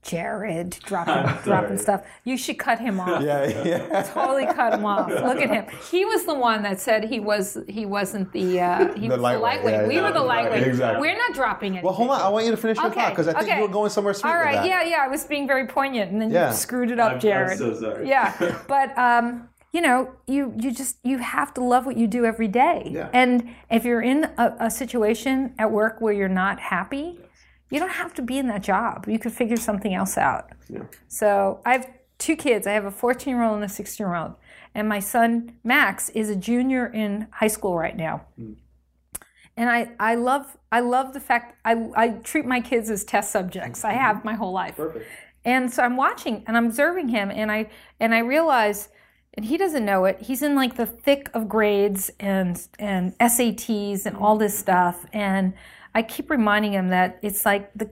Jared 0.04 0.78
dropping 0.86 1.34
dropping 1.44 1.80
stuff. 1.80 2.06
You 2.26 2.38
should 2.38 2.60
cut 2.60 2.78
him 2.80 3.00
off. 3.00 3.24
Yeah, 3.24 3.64
yeah. 3.66 4.04
Totally 4.04 4.46
cut 4.46 4.76
him 4.76 4.86
off. 4.86 5.10
Look 5.10 5.40
at 5.42 5.50
him. 5.50 5.66
He 5.90 6.06
was 6.06 6.26
the 6.26 6.36
one 6.36 6.62
that 6.62 6.80
said 6.80 7.06
he 7.06 7.20
was 7.20 7.58
he 7.68 7.88
wasn't 7.88 8.32
the 8.32 8.60
uh, 8.62 8.94
he 8.94 9.08
The 9.08 9.16
was 9.16 9.22
lightweight, 9.22 9.32
the 9.32 9.40
lightweight. 9.42 9.74
yeah, 9.74 9.88
we 9.88 9.96
yeah, 9.96 10.02
were 10.04 10.12
the 10.14 10.22
lightweight. 10.22 10.68
exactly. 10.68 11.02
We're 11.02 11.18
not 11.18 11.34
dropping 11.34 11.74
it. 11.74 11.84
Well, 11.84 11.94
hold 11.94 12.12
on. 12.12 12.22
I 12.22 12.30
want 12.30 12.46
you 12.46 12.52
to 12.52 12.58
finish 12.58 12.78
your 12.78 12.86
Okay, 12.86 13.02
thought 13.02 13.10
because 13.14 13.28
I 13.28 13.34
think 13.34 13.46
okay. 13.46 13.56
you 13.56 13.64
were 13.64 13.68
going 13.74 13.90
somewhere 13.90 14.14
sweet 14.14 14.30
All 14.30 14.38
right. 14.38 14.62
with 14.62 14.70
that. 14.70 14.86
Yeah, 14.86 14.98
yeah. 14.98 15.04
I 15.04 15.08
was 15.08 15.24
being 15.24 15.48
very 15.48 15.66
poignant, 15.66 16.12
and 16.12 16.22
then 16.22 16.30
Yeah. 16.30 16.50
you 16.52 16.56
screwed 16.56 16.92
it 16.92 17.00
up, 17.00 17.14
I'm- 17.14 17.20
Jared. 17.20 17.54
I'm 17.54 17.58
so 17.58 17.74
sorry. 17.74 18.08
Yeah, 18.08 18.62
but 18.68 18.96
um, 19.00 19.50
you 19.76 19.82
know, 19.82 20.14
you 20.26 20.54
you 20.58 20.72
just 20.72 20.96
you 21.04 21.18
have 21.18 21.54
to 21.56 21.62
love 21.62 21.86
what 21.86 21.98
you 21.98 22.08
do 22.08 22.24
every 22.24 22.48
day. 22.48 22.90
Yeah. 22.90 23.10
And 23.12 23.54
if 23.70 23.84
you're 23.84 24.02
in 24.02 24.24
a, 24.38 24.56
a 24.62 24.72
situation 24.72 25.54
at 25.60 25.70
work 25.70 26.00
where 26.00 26.14
you're 26.14 26.30
not 26.30 26.62
happy, 26.62 27.20
you 27.70 27.80
don't 27.82 27.90
have 27.90 28.14
to 28.14 28.22
be 28.22 28.38
in 28.38 28.48
that 28.48 28.64
job. 28.64 29.06
You 29.06 29.20
could 29.20 29.34
figure 29.34 29.58
something 29.58 29.94
else 29.94 30.18
out. 30.18 30.52
Yeah. 30.70 30.84
So 31.10 31.60
I 31.66 31.74
have 31.74 31.92
two 32.20 32.38
kids. 32.38 32.68
I 32.68 32.72
have 32.72 32.86
a 32.86 32.92
14 32.92 33.36
year 33.36 33.44
old 33.44 33.56
and 33.56 33.66
a 33.66 33.68
16 33.68 34.06
year 34.08 34.16
old, 34.16 34.36
and 34.74 34.88
my 34.88 35.02
son 35.02 35.58
Max 35.62 36.08
is 36.12 36.30
a 36.30 36.38
junior 36.38 36.88
in 36.88 37.28
high 37.32 37.50
school 37.50 37.78
right 37.78 37.98
now. 37.98 38.28
Hmm. 38.38 38.54
And 39.58 39.70
I, 39.70 39.92
I 40.00 40.16
love 40.16 40.56
I 40.72 40.80
love 40.80 41.12
the 41.12 41.20
fact 41.20 41.60
I, 41.66 41.90
I 41.98 42.10
treat 42.24 42.46
my 42.46 42.62
kids 42.62 42.90
as 42.90 43.04
test 43.04 43.30
subjects. 43.30 43.84
I 43.84 43.92
mm-hmm. 43.92 44.00
have 44.00 44.24
my 44.24 44.36
whole 44.36 44.54
life. 44.54 44.78
Perfect. 44.78 45.06
And 45.44 45.72
so 45.72 45.84
I'm 45.84 45.98
watching 45.98 46.46
and 46.48 46.56
I'm 46.56 46.68
observing 46.68 47.10
him 47.10 47.30
and 47.30 47.52
I 47.52 47.70
and 48.00 48.16
I 48.16 48.20
realize 48.20 48.88
and 49.36 49.46
he 49.46 49.58
doesn't 49.58 49.86
know 49.86 50.06
it. 50.06 50.22
He's 50.22 50.42
in 50.42 50.56
like 50.56 50.76
the 50.76 50.86
thick 50.86 51.30
of 51.34 51.48
grades 51.50 52.12
and 52.20 52.62
and 52.80 53.18
SATs 53.20 54.06
and 54.06 54.16
all 54.18 54.38
this 54.38 54.58
stuff 54.58 55.06
and 55.14 55.54
I 55.94 56.02
keep 56.02 56.30
reminding 56.30 56.74
him 56.74 56.90
that 56.90 57.20
it's 57.22 57.46
like 57.46 57.72
the 57.74 57.90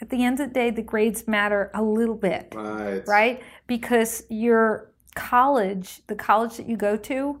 at 0.00 0.08
the 0.10 0.24
end 0.24 0.38
of 0.40 0.48
the 0.48 0.54
day 0.54 0.70
the 0.70 0.82
grades 0.82 1.26
matter 1.26 1.70
a 1.74 1.82
little 1.82 2.14
bit 2.14 2.52
Right. 2.54 3.02
right? 3.08 3.42
Because 3.66 4.22
your 4.28 4.92
college, 5.16 6.02
the 6.06 6.14
college 6.14 6.56
that 6.58 6.68
you 6.68 6.76
go 6.76 6.96
to, 6.96 7.40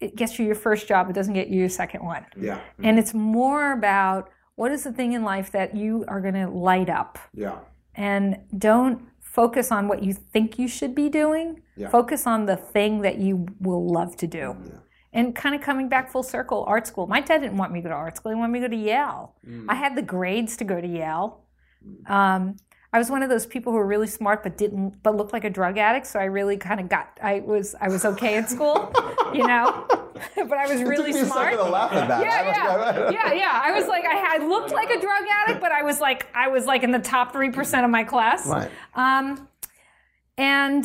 it 0.00 0.16
gets 0.16 0.38
you 0.38 0.44
your 0.44 0.56
first 0.56 0.88
job. 0.88 1.08
It 1.08 1.12
doesn't 1.12 1.34
get 1.34 1.48
you 1.48 1.60
your 1.60 1.68
second 1.68 2.04
one. 2.04 2.26
Yeah. 2.36 2.60
And 2.82 2.98
it's 2.98 3.14
more 3.14 3.72
about 3.72 4.28
what 4.56 4.72
is 4.72 4.82
the 4.84 4.92
thing 4.92 5.12
in 5.12 5.22
life 5.22 5.52
that 5.52 5.76
you 5.76 6.04
are 6.08 6.20
going 6.20 6.34
to 6.34 6.48
light 6.48 6.90
up. 6.90 7.18
Yeah. 7.32 7.58
And 7.94 8.38
don't 8.58 9.02
focus 9.36 9.70
on 9.70 9.86
what 9.86 10.02
you 10.02 10.14
think 10.14 10.58
you 10.58 10.66
should 10.66 10.94
be 10.94 11.10
doing. 11.10 11.60
Yeah. 11.76 11.90
Focus 11.90 12.26
on 12.26 12.46
the 12.46 12.56
thing 12.56 13.02
that 13.02 13.18
you 13.18 13.46
will 13.60 13.86
love 13.86 14.16
to 14.16 14.26
do. 14.26 14.56
And 15.12 15.36
kind 15.36 15.54
of 15.54 15.60
coming 15.60 15.90
back 15.90 16.10
full 16.10 16.22
circle, 16.22 16.64
art 16.66 16.86
school. 16.86 17.06
My 17.06 17.20
dad 17.20 17.42
didn't 17.42 17.58
want 17.58 17.70
me 17.70 17.80
to 17.80 17.84
go 17.84 17.88
to 17.90 17.94
art 17.94 18.16
school. 18.16 18.32
He 18.32 18.38
wanted 18.38 18.52
me 18.54 18.60
to 18.60 18.68
go 18.68 18.74
to 18.74 18.82
Yale. 18.82 19.34
I 19.68 19.74
had 19.74 19.94
the 19.94 20.02
grades 20.02 20.56
to 20.56 20.64
go 20.64 20.80
to 20.80 20.86
Yale. 20.88 21.42
Um, 22.06 22.56
I 22.94 22.98
was 22.98 23.10
one 23.10 23.22
of 23.22 23.28
those 23.28 23.46
people 23.46 23.72
who 23.72 23.78
were 23.78 23.86
really 23.86 24.06
smart 24.06 24.42
but 24.42 24.56
didn't 24.56 25.02
but 25.02 25.14
looked 25.14 25.34
like 25.34 25.44
a 25.44 25.50
drug 25.50 25.76
addict. 25.76 26.06
So 26.06 26.18
I 26.18 26.24
really 26.24 26.56
kind 26.56 26.80
of 26.80 26.88
got 26.88 27.18
I 27.22 27.40
was 27.40 27.74
I 27.78 27.88
was 27.88 28.06
okay 28.06 28.36
in 28.36 28.46
school, 28.46 28.90
you 29.34 29.46
know. 29.46 29.86
but 30.36 30.52
I 30.52 30.66
was 30.66 30.82
really 30.82 31.12
Took 31.12 31.14
me 31.14 31.20
a 31.20 31.24
smart. 31.26 31.52
second 31.52 31.64
to 31.64 31.70
laugh 31.70 31.92
at 31.92 32.08
that. 32.08 32.20
Yeah, 32.20 32.44
yeah, 32.44 33.10
yeah, 33.10 33.32
yeah. 33.32 33.60
I 33.64 33.72
was 33.72 33.86
like, 33.86 34.04
I 34.04 34.14
had 34.14 34.42
looked 34.42 34.72
like 34.72 34.90
a 34.90 35.00
drug 35.00 35.22
addict, 35.44 35.60
but 35.60 35.72
I 35.72 35.82
was 35.82 36.00
like, 36.00 36.26
I 36.34 36.48
was 36.48 36.66
like 36.66 36.82
in 36.82 36.90
the 36.90 36.98
top 36.98 37.32
three 37.32 37.50
percent 37.50 37.84
of 37.84 37.90
my 37.90 38.04
class. 38.04 38.46
Right. 38.46 38.70
Um, 38.94 39.48
and 40.38 40.84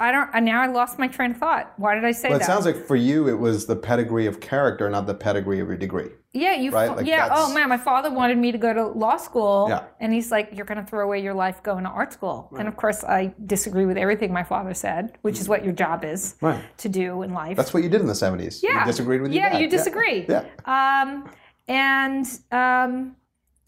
I 0.00 0.12
don't. 0.12 0.30
And 0.32 0.44
now 0.44 0.62
I 0.62 0.66
lost 0.68 0.96
my 0.98 1.08
train 1.08 1.32
of 1.32 1.38
thought. 1.38 1.72
Why 1.76 1.94
did 1.96 2.04
I 2.04 2.12
say 2.12 2.28
Well, 2.28 2.38
that? 2.38 2.44
it 2.44 2.46
sounds 2.46 2.64
like 2.64 2.76
for 2.86 2.94
you, 2.94 3.28
it 3.28 3.38
was 3.38 3.66
the 3.66 3.74
pedigree 3.74 4.26
of 4.26 4.38
character, 4.40 4.88
not 4.88 5.06
the 5.08 5.14
pedigree 5.14 5.58
of 5.60 5.66
your 5.66 5.76
degree. 5.76 6.10
yeah, 6.32 6.54
you. 6.54 6.70
right? 6.70 6.88
fa- 6.90 6.94
Like 6.96 7.06
yeah. 7.06 7.22
that's- 7.28 7.38
Oh 7.42 7.52
man, 7.52 7.68
my 7.68 7.76
father 7.78 8.08
wanted 8.10 8.38
me 8.38 8.52
to 8.52 8.58
go 8.58 8.72
to 8.72 8.86
law 8.86 9.16
school. 9.16 9.66
Yeah. 9.68 9.84
And 9.98 10.12
he's 10.12 10.30
like, 10.30 10.50
"You're 10.52 10.66
going 10.66 10.78
to 10.78 10.84
throw 10.88 11.04
away 11.04 11.20
your 11.20 11.34
life 11.34 11.62
going 11.64 11.82
to 11.82 11.90
art 11.90 12.12
school." 12.12 12.48
And 12.56 12.68
of 12.68 12.76
course, 12.76 13.02
I 13.02 13.34
disagree 13.46 13.86
with 13.86 13.96
everything 13.96 14.32
my 14.32 14.44
father 14.44 14.72
said, 14.74 15.18
which 15.22 15.40
is 15.40 15.48
what 15.48 15.64
your 15.64 15.72
job 15.72 16.04
is 16.04 16.36
Right. 16.40 16.62
to 16.78 16.88
do 16.88 17.22
in 17.22 17.34
life. 17.34 17.56
That's 17.56 17.74
what 17.74 17.82
you 17.82 17.88
did 17.88 18.00
in 18.00 18.06
the 18.06 18.14
70s. 18.14 18.62
yeah. 18.62 18.80
You 18.80 18.86
disagreed 18.86 19.20
with 19.22 19.32
your 19.32 19.42
Yeah, 19.42 19.50
dad. 19.54 19.60
you 19.62 19.68
disagree. 19.68 20.26
Yeah. 20.28 20.44
Um, 20.64 21.28
and 21.66 22.24
um, 22.52 23.16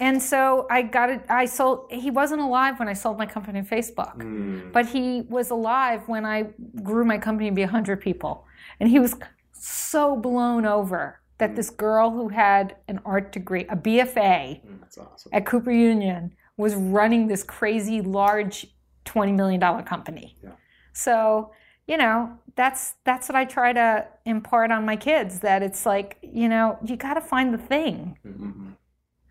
and 0.01 0.23
so 0.23 0.67
I 0.71 0.83
got 0.83 1.11
it. 1.11 1.25
I 1.29 1.45
sold. 1.45 1.87
He 1.91 2.11
wasn't 2.11 2.41
alive 2.41 2.79
when 2.79 2.89
I 2.89 2.95
sold 2.95 3.19
my 3.19 3.27
company 3.27 3.59
on 3.59 3.67
Facebook, 3.67 4.15
hmm. 4.15 4.71
but 4.73 4.87
he 4.87 5.23
was 5.29 5.51
alive 5.51 6.09
when 6.09 6.25
I 6.25 6.49
grew 6.83 7.05
my 7.05 7.19
company 7.19 7.51
to 7.51 7.55
be 7.55 7.63
hundred 7.63 8.01
people, 8.01 8.47
and 8.81 8.89
he 8.89 8.99
was 8.99 9.15
so 9.53 10.17
blown 10.17 10.65
over 10.65 11.21
that 11.39 11.51
hmm. 11.51 11.57
this 11.57 11.69
girl 11.69 12.11
who 12.11 12.29
had 12.29 12.77
an 12.89 13.01
art 13.05 13.31
degree, 13.31 13.67
a 13.69 13.77
BFA 13.77 14.63
hmm, 14.63 14.77
That's 14.81 14.99
awesome. 14.99 15.31
at 15.35 15.45
Cooper 15.45 15.71
Union, 15.71 16.33
was 16.57 16.75
running 16.75 17.29
this 17.29 17.43
crazy 17.43 18.01
large 18.01 18.67
twenty 19.05 19.33
million 19.33 19.61
dollar 19.61 19.83
company. 19.83 20.37
Yeah. 20.43 20.53
So 20.95 21.53
you 21.87 21.99
know 21.99 22.39
that's 22.57 22.95
that's 23.05 23.29
what 23.29 23.37
I 23.37 23.45
try 23.45 23.73
to 23.75 24.07
impart 24.25 24.71
on 24.71 24.87
my 24.87 24.97
kids 24.97 25.41
that 25.41 25.63
it's 25.63 25.85
like 25.85 26.17
you 26.23 26.49
know 26.49 26.79
you 26.85 26.97
got 26.97 27.15
to 27.15 27.21
find 27.21 27.53
the 27.53 27.59
thing, 27.59 28.17
mm-hmm. 28.25 28.71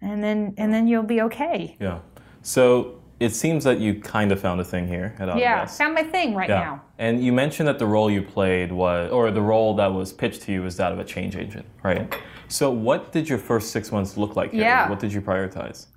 And 0.01 0.23
then 0.23 0.53
and 0.57 0.73
then 0.73 0.87
you'll 0.87 1.03
be 1.03 1.21
okay. 1.21 1.77
Yeah. 1.79 1.99
So 2.41 3.01
it 3.19 3.35
seems 3.35 3.65
that 3.65 3.79
you 3.79 3.99
kind 3.99 4.31
of 4.31 4.39
found 4.39 4.61
a 4.61 4.63
thing 4.63 4.87
here 4.87 5.13
at 5.19 5.27
Autodesk. 5.27 5.39
Yeah, 5.39 5.65
found 5.65 5.93
my 5.93 6.03
thing 6.03 6.33
right 6.33 6.49
Yeah. 6.49 6.59
now. 6.61 6.81
And 6.97 7.23
you 7.23 7.33
mentioned 7.33 7.67
that 7.67 7.77
the 7.77 7.85
role 7.85 8.09
you 8.09 8.21
played 8.21 8.71
was, 8.71 9.11
or 9.11 9.29
the 9.29 9.41
role 9.41 9.75
that 9.75 9.93
was 9.93 10.13
pitched 10.13 10.43
to 10.43 10.53
you 10.53 10.61
was 10.61 10.77
that 10.77 10.91
of 10.93 10.99
a 10.99 11.03
change 11.03 11.35
agent, 11.35 11.65
right? 11.83 12.15
So 12.47 12.71
what 12.71 13.11
did 13.11 13.27
your 13.27 13.37
first 13.37 13.71
six 13.71 13.91
months 13.91 14.15
look 14.15 14.35
like 14.35 14.51
here? 14.51 14.61
Yeah. 14.61 14.89
What 14.89 14.99
did 14.99 15.11
you 15.11 15.21
prioritize? 15.21 15.87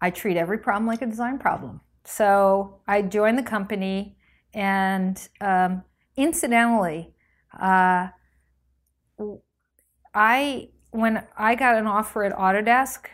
I 0.00 0.10
treat 0.10 0.36
every 0.36 0.58
problem 0.58 0.86
like 0.86 1.00
a 1.00 1.06
design 1.06 1.38
problem. 1.38 1.80
So 2.04 2.80
I 2.86 3.02
joined 3.02 3.38
the 3.38 3.42
company, 3.42 4.18
and 4.52 5.16
um, 5.40 5.82
incidentally, 6.16 7.14
uh, 7.58 8.08
I 10.14 10.68
when 10.90 11.24
I 11.36 11.54
got 11.54 11.76
an 11.76 11.86
offer 11.86 12.24
at 12.24 12.32
Autodesk, 12.36 13.06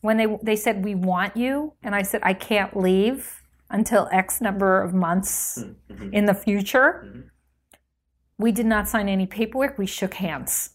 when 0.00 0.16
they 0.16 0.26
they 0.42 0.56
said 0.56 0.84
we 0.84 0.94
want 0.94 1.36
you, 1.36 1.74
and 1.82 1.94
I 1.94 2.02
said 2.02 2.20
I 2.24 2.34
can't 2.34 2.76
leave 2.76 3.42
until 3.70 4.08
X 4.10 4.40
number 4.40 4.82
of 4.82 4.92
months 4.94 5.62
mm-hmm. 5.62 6.12
in 6.12 6.26
the 6.26 6.34
future. 6.34 7.04
Mm-hmm. 7.06 7.20
We 8.38 8.52
did 8.52 8.66
not 8.66 8.88
sign 8.88 9.08
any 9.08 9.26
paperwork. 9.26 9.78
We 9.78 9.86
shook 9.86 10.14
hands. 10.14 10.70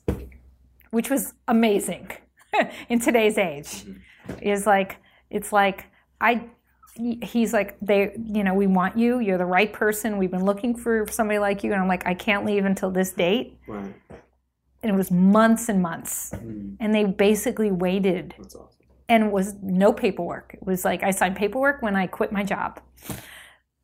which 0.92 1.10
was 1.10 1.34
amazing 1.48 2.10
in 2.90 3.00
today's 3.00 3.38
age. 3.38 3.84
Mm-hmm. 3.84 4.40
Is 4.42 4.66
like 4.66 4.98
it's 5.30 5.52
like 5.52 5.86
I 6.22 6.50
he's 6.96 7.52
like 7.52 7.78
they 7.82 8.14
you 8.24 8.44
know 8.44 8.54
we 8.54 8.68
want 8.68 8.98
you 8.98 9.20
you're 9.20 9.38
the 9.38 9.46
right 9.46 9.74
person 9.74 10.18
we've 10.18 10.32
been 10.32 10.46
looking 10.46 10.76
for 10.76 11.06
somebody 11.10 11.38
like 11.40 11.62
you 11.64 11.74
and 11.74 11.82
i'm 11.82 11.90
like 11.90 12.06
i 12.08 12.14
can't 12.14 12.46
leave 12.46 12.64
until 12.64 12.90
this 12.90 13.12
date 13.12 13.58
Right. 13.68 13.94
and 14.82 14.92
it 14.94 14.96
was 14.96 15.12
months 15.12 15.68
and 15.68 15.82
months 15.82 16.32
and 16.32 16.96
they 16.96 17.04
basically 17.04 17.70
waited 17.70 18.34
That's 18.38 18.56
awesome. 18.56 18.85
And 19.08 19.24
it 19.24 19.32
was 19.32 19.54
no 19.62 19.94
paperwork. 19.94 20.54
It 20.54 20.66
was 20.66 20.84
like 20.86 21.04
i 21.04 21.12
signed 21.12 21.36
paperwork 21.36 21.82
when 21.82 21.96
i 21.96 22.08
quit 22.08 22.32
my 22.32 22.44
job. 22.44 22.80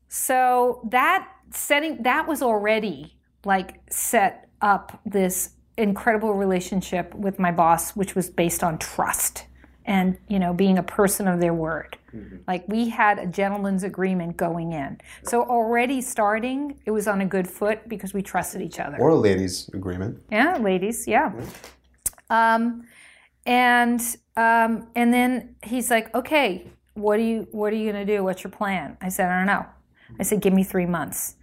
So 0.08 0.88
that 0.90 1.30
setting 1.52 2.04
that 2.04 2.28
was 2.28 2.42
already 2.42 3.18
like 3.46 3.80
set 3.90 4.50
up 4.62 5.00
this 5.06 5.52
incredible 5.78 6.34
relationship 6.34 7.14
with 7.16 7.40
my 7.40 7.52
boss 7.52 7.96
which 7.96 8.14
was 8.14 8.30
based 8.30 8.64
on 8.64 8.78
trust 8.78 9.46
and 9.86 10.18
you 10.28 10.38
know 10.38 10.54
being 10.54 10.78
a 10.78 10.84
person 10.84 11.28
of 11.28 11.40
their 11.40 11.54
word. 11.54 11.98
Like 12.46 12.68
we 12.68 12.90
had 12.90 13.20
a 13.20 13.26
gentleman's 13.26 13.84
agreement 13.84 14.36
going 14.36 14.74
in. 14.74 15.00
So 15.24 15.44
already 15.44 16.02
starting 16.02 16.78
it 16.86 16.92
was 16.92 17.08
on 17.08 17.22
a 17.22 17.26
good 17.26 17.48
foot 17.48 17.88
because 17.88 18.14
we 18.14 18.22
trusted 18.22 18.62
each 18.62 18.80
other. 18.80 18.98
Or 18.98 19.10
a 19.10 19.16
ladies' 19.16 19.70
agreement. 19.74 20.22
yeah, 20.30 20.58
ladies, 20.58 21.08
yeah. 21.08 21.32
Um, 22.30 22.84
and 23.46 24.02
um, 24.38 24.88
and 24.96 25.14
then 25.14 25.56
he's 25.64 25.90
like, 25.90 26.14
okay, 26.16 26.68
what 26.94 27.20
are 27.20 27.24
you 27.24 27.48
what 27.52 27.74
are 27.74 27.76
you 27.76 27.92
gonna 27.92 28.06
do? 28.06 28.24
What's 28.24 28.44
your 28.44 28.52
plan? 28.52 28.98
I 29.02 29.10
said, 29.10 29.30
I 29.30 29.38
don't 29.38 29.48
know. 29.48 29.66
I 30.20 30.24
said, 30.24 30.42
give 30.42 30.54
me 30.54 30.64
three 30.64 30.86
months. 30.86 31.36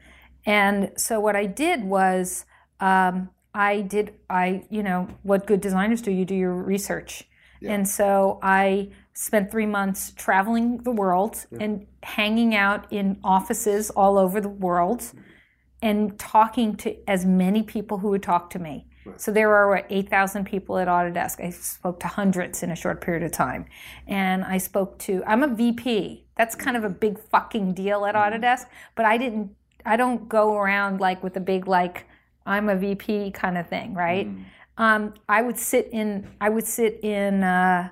And 0.45 0.93
so 0.97 1.21
what 1.21 1.37
I 1.37 1.47
did 1.47 1.85
was 1.85 2.45
um, 2.81 3.31
I 3.55 3.81
did 3.83 4.15
I 4.31 4.65
you 4.71 4.83
know 4.83 5.09
what 5.23 5.47
good 5.47 5.61
designers 5.61 6.03
do? 6.03 6.11
You 6.11 6.25
do 6.25 6.35
your 6.35 6.55
research. 6.55 7.25
Yeah. 7.61 7.73
And 7.73 7.89
so 7.89 8.39
I 8.43 8.91
spent 9.15 9.51
three 9.51 9.67
months 9.67 10.13
traveling 10.17 10.79
the 10.85 10.93
world 10.93 11.45
and 11.59 11.87
hanging 12.05 12.55
out 12.55 12.93
in 12.93 13.19
offices 13.25 13.91
all 13.91 14.17
over 14.17 14.41
the 14.41 14.49
world 14.49 15.13
and 15.83 16.17
talking 16.21 16.77
to 16.77 16.97
as 17.11 17.27
many 17.27 17.65
people 17.65 17.99
who 17.99 18.11
would 18.11 18.23
talk 18.23 18.51
to 18.51 18.61
me. 18.61 18.87
So 19.17 19.33
there 19.33 19.49
were 19.49 19.69
what, 19.69 19.87
8,000 19.89 20.45
people 20.45 20.79
at 20.79 20.89
Autodesk. 20.89 21.45
I 21.45 21.51
spoke 21.51 22.01
to 22.01 22.09
hundreds 22.09 22.63
in 22.63 22.71
a 22.71 22.77
short 22.77 23.01
period 23.01 23.23
of 23.23 23.33
time. 23.33 23.67
And 24.07 24.45
I 24.45 24.59
spoke 24.59 24.99
to, 25.01 25.23
I'm 25.27 25.43
a 25.43 25.49
VP. 25.49 26.25
That's 26.37 26.55
kind 26.55 26.77
of 26.77 26.85
a 26.85 26.91
big 26.91 27.19
fucking 27.19 27.75
deal 27.75 28.05
at 28.07 28.15
Autodesk, 28.15 28.67
but 28.95 29.05
I 29.05 29.19
didn't, 29.19 29.55
I 29.85 29.97
don't 29.97 30.29
go 30.29 30.57
around 30.57 31.01
like 31.01 31.23
with 31.23 31.37
a 31.37 31.41
big, 31.41 31.67
like, 31.67 32.07
I'm 32.47 32.69
a 32.69 32.77
VP 32.77 33.33
kind 33.33 33.59
of 33.59 33.69
thing, 33.69 33.95
right? 33.95 34.29
Um, 34.79 35.15
I 35.29 35.43
would 35.43 35.59
sit 35.59 35.89
in, 35.93 36.31
I 36.41 36.49
would 36.49 36.67
sit 36.67 37.01
in, 37.03 37.43
uh, 37.43 37.91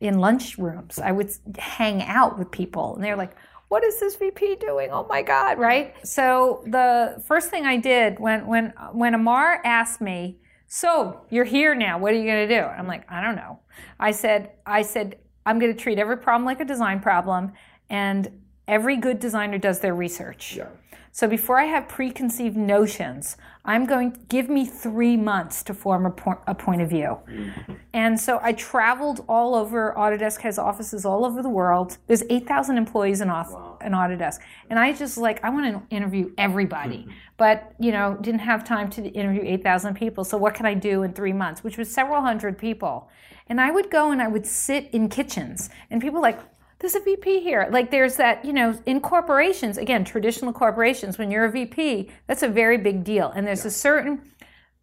in 0.00 0.18
lunch 0.18 0.58
rooms. 0.58 0.98
I 0.98 1.12
would 1.12 1.30
hang 1.58 2.02
out 2.02 2.38
with 2.38 2.50
people, 2.50 2.94
and 2.94 3.04
they're 3.04 3.16
like, 3.16 3.32
"What 3.68 3.82
is 3.84 3.98
this 3.98 4.16
VP 4.16 4.56
doing? 4.56 4.90
Oh 4.90 5.06
my 5.08 5.22
God!" 5.22 5.58
Right. 5.58 5.94
So 6.06 6.62
the 6.66 7.22
first 7.26 7.50
thing 7.50 7.64
I 7.66 7.76
did 7.78 8.18
when 8.18 8.46
when 8.46 8.72
when 8.92 9.14
Amar 9.14 9.60
asked 9.64 10.00
me, 10.00 10.38
"So 10.66 11.22
you're 11.30 11.44
here 11.44 11.74
now? 11.74 11.98
What 11.98 12.12
are 12.12 12.16
you 12.16 12.26
going 12.26 12.48
to 12.48 12.54
do?" 12.54 12.60
I'm 12.60 12.86
like, 12.86 13.10
"I 13.10 13.22
don't 13.22 13.36
know." 13.36 13.60
I 13.98 14.10
said, 14.10 14.50
"I 14.64 14.82
said 14.82 15.18
I'm 15.44 15.58
going 15.58 15.72
to 15.72 15.78
treat 15.78 15.98
every 15.98 16.18
problem 16.18 16.44
like 16.44 16.60
a 16.60 16.64
design 16.64 17.00
problem, 17.00 17.52
and 17.88 18.42
every 18.66 18.96
good 18.96 19.18
designer 19.18 19.58
does 19.58 19.80
their 19.80 19.94
research." 19.94 20.56
yeah. 20.56 20.68
So 21.12 21.26
before 21.26 21.58
I 21.58 21.64
have 21.64 21.88
preconceived 21.88 22.58
notions, 22.58 23.38
I'm 23.66 23.84
going 23.84 24.12
to 24.12 24.20
give 24.28 24.48
me 24.48 24.64
three 24.64 25.16
months 25.16 25.62
to 25.64 25.74
form 25.74 26.06
a, 26.06 26.10
po- 26.10 26.40
a 26.46 26.54
point 26.54 26.82
of 26.82 26.88
view. 26.88 27.18
Mm-hmm. 27.28 27.72
And 27.92 28.18
so 28.18 28.38
I 28.42 28.52
traveled 28.52 29.24
all 29.28 29.54
over. 29.54 29.92
Autodesk 29.98 30.40
has 30.42 30.58
offices 30.58 31.04
all 31.04 31.24
over 31.24 31.42
the 31.42 31.50
world. 31.50 31.98
There's 32.06 32.22
8,000 32.30 32.78
employees 32.78 33.20
in, 33.20 33.28
off- 33.28 33.82
in 33.84 33.92
Autodesk. 33.92 34.38
And 34.70 34.78
I 34.78 34.92
just 34.92 35.18
like, 35.18 35.42
I 35.44 35.50
want 35.50 35.66
to 35.66 35.94
interview 35.94 36.32
everybody. 36.38 36.98
Mm-hmm. 36.98 37.10
but, 37.36 37.74
you 37.78 37.92
know, 37.92 38.16
didn't 38.20 38.40
have 38.40 38.64
time 38.64 38.88
to 38.90 39.02
interview 39.08 39.42
8,000 39.44 39.94
people. 39.94 40.24
So 40.24 40.38
what 40.38 40.54
can 40.54 40.64
I 40.64 40.74
do 40.74 41.02
in 41.02 41.12
three 41.12 41.32
months? 41.32 41.64
Which 41.64 41.76
was 41.76 41.92
several 41.92 42.22
hundred 42.22 42.56
people. 42.58 43.10
And 43.48 43.60
I 43.60 43.70
would 43.70 43.90
go 43.90 44.12
and 44.12 44.22
I 44.22 44.28
would 44.28 44.46
sit 44.46 44.88
in 44.92 45.08
kitchens. 45.08 45.70
And 45.90 46.00
people 46.00 46.22
like, 46.22 46.38
there's 46.78 46.94
a 46.94 47.00
VP 47.00 47.40
here. 47.40 47.68
Like 47.70 47.90
there's 47.90 48.16
that, 48.16 48.44
you 48.44 48.52
know, 48.52 48.78
in 48.84 49.00
corporations, 49.00 49.78
again, 49.78 50.04
traditional 50.04 50.52
corporations, 50.52 51.16
when 51.18 51.30
you're 51.30 51.46
a 51.46 51.50
VP, 51.50 52.10
that's 52.26 52.42
a 52.42 52.48
very 52.48 52.76
big 52.76 53.02
deal. 53.02 53.32
And 53.34 53.46
there's 53.46 53.64
a 53.64 53.70
certain 53.70 54.20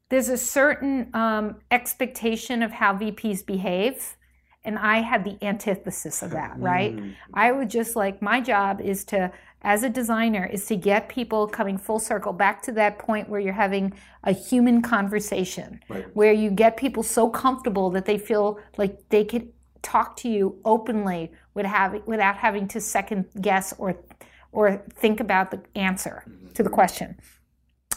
there's 0.10 0.30
a 0.30 0.38
certain 0.38 1.10
um, 1.16 1.56
expectation 1.72 2.62
of 2.62 2.72
how 2.72 2.94
VPs 2.96 3.44
behave. 3.44 4.16
And 4.64 4.78
I 4.78 5.02
had 5.02 5.24
the 5.24 5.44
antithesis 5.44 6.22
of 6.22 6.30
that, 6.32 6.54
right? 6.60 6.94
I 7.34 7.52
would 7.52 7.70
just 7.70 7.96
like, 7.96 8.22
my 8.22 8.40
job 8.40 8.80
is 8.80 9.04
to, 9.06 9.32
as 9.64 9.82
a 9.82 9.90
designer, 9.90 10.46
is 10.46 10.68
to 10.68 10.76
get 10.76 11.10
people 11.10 11.48
coming 11.48 11.80
full 11.80 12.00
circle 12.00 12.32
back 12.32 12.62
to 12.64 12.72
that 12.74 13.00
point 13.00 13.28
where 13.28 13.40
you're 13.40 13.54
having 13.54 13.92
a 14.24 14.34
human 14.34 14.84
conversation, 14.84 15.80
where 16.14 16.32
you 16.32 16.52
get 16.52 16.78
people 16.78 17.02
so 17.02 17.28
comfortable 17.28 17.90
that 17.90 18.06
they 18.06 18.20
feel 18.20 18.60
like 18.78 19.10
they 19.10 19.26
could 19.26 19.52
talk 19.82 20.16
to 20.18 20.30
you 20.30 20.60
openly 20.64 21.32
without 21.54 21.72
having, 21.72 22.04
without 22.06 22.36
having 22.36 22.68
to 22.70 22.82
second 22.82 23.26
guess 23.42 23.74
or, 23.78 23.98
or 24.52 24.84
think 24.94 25.20
about 25.20 25.52
the 25.52 25.62
answer 25.76 26.24
to 26.54 26.64
the 26.64 26.70
question. 26.70 27.18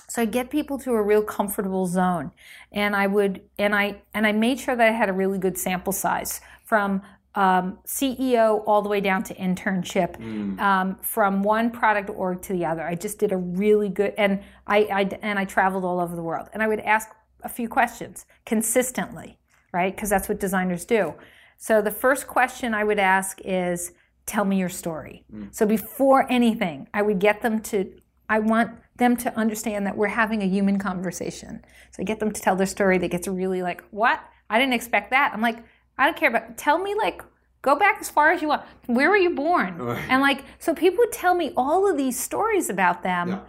So 0.08 0.22
I 0.22 0.24
get 0.24 0.50
people 0.50 0.78
to 0.78 0.92
a 0.92 1.02
real 1.02 1.22
comfortable 1.22 1.86
zone, 1.86 2.30
and 2.72 2.94
I 2.94 3.06
would 3.06 3.42
and 3.58 3.74
I 3.74 4.02
and 4.14 4.26
I 4.26 4.32
made 4.32 4.58
sure 4.60 4.74
that 4.74 4.88
I 4.88 4.92
had 4.92 5.08
a 5.08 5.12
really 5.12 5.38
good 5.38 5.58
sample 5.58 5.92
size 5.92 6.40
from 6.64 7.02
um, 7.34 7.78
CEO 7.86 8.62
all 8.66 8.80
the 8.80 8.88
way 8.88 9.00
down 9.00 9.22
to 9.24 9.34
internship, 9.34 10.18
um, 10.58 10.96
from 11.02 11.42
one 11.42 11.70
product 11.70 12.08
org 12.08 12.40
to 12.42 12.54
the 12.54 12.64
other. 12.64 12.82
I 12.82 12.94
just 12.94 13.18
did 13.18 13.32
a 13.32 13.36
really 13.36 13.90
good 13.90 14.14
and 14.16 14.42
I, 14.66 14.78
I 14.84 15.18
and 15.20 15.38
I 15.38 15.44
traveled 15.44 15.84
all 15.84 16.00
over 16.00 16.16
the 16.16 16.22
world, 16.22 16.48
and 16.54 16.62
I 16.62 16.68
would 16.68 16.80
ask 16.80 17.10
a 17.42 17.48
few 17.48 17.68
questions 17.68 18.24
consistently, 18.46 19.38
right? 19.72 19.94
Because 19.94 20.08
that's 20.08 20.28
what 20.28 20.40
designers 20.40 20.84
do. 20.84 21.14
So 21.56 21.82
the 21.82 21.90
first 21.90 22.26
question 22.26 22.74
I 22.74 22.84
would 22.84 22.98
ask 22.98 23.40
is, 23.44 23.92
"Tell 24.26 24.44
me 24.44 24.58
your 24.58 24.68
story." 24.68 25.24
Mm. 25.32 25.54
So 25.54 25.66
before 25.66 26.30
anything, 26.30 26.88
I 26.92 27.02
would 27.02 27.18
get 27.18 27.42
them 27.42 27.60
to. 27.62 27.92
I 28.28 28.40
want 28.40 28.70
them 28.96 29.16
to 29.16 29.36
understand 29.36 29.86
that 29.86 29.96
we're 29.96 30.08
having 30.08 30.42
a 30.42 30.46
human 30.46 30.78
conversation. 30.78 31.64
So 31.92 32.02
I 32.02 32.04
get 32.04 32.18
them 32.18 32.32
to 32.32 32.40
tell 32.40 32.56
their 32.56 32.66
story. 32.66 32.98
They 32.98 33.08
get 33.08 33.22
to 33.24 33.30
really 33.30 33.62
like, 33.62 33.84
what? 33.90 34.20
I 34.50 34.58
didn't 34.58 34.74
expect 34.74 35.10
that. 35.10 35.32
I'm 35.32 35.40
like, 35.40 35.58
I 35.98 36.04
don't 36.04 36.16
care 36.16 36.30
about. 36.30 36.56
Tell 36.56 36.78
me 36.78 36.94
like, 36.94 37.22
go 37.62 37.76
back 37.76 37.98
as 38.00 38.08
far 38.08 38.30
as 38.32 38.42
you 38.42 38.48
want. 38.48 38.62
Where 38.86 39.10
were 39.10 39.16
you 39.16 39.30
born? 39.30 39.80
And 40.08 40.22
like, 40.22 40.44
so 40.58 40.74
people 40.74 40.98
would 40.98 41.12
tell 41.12 41.34
me 41.34 41.52
all 41.56 41.90
of 41.90 41.96
these 41.96 42.18
stories 42.18 42.70
about 42.70 43.02
them, 43.02 43.40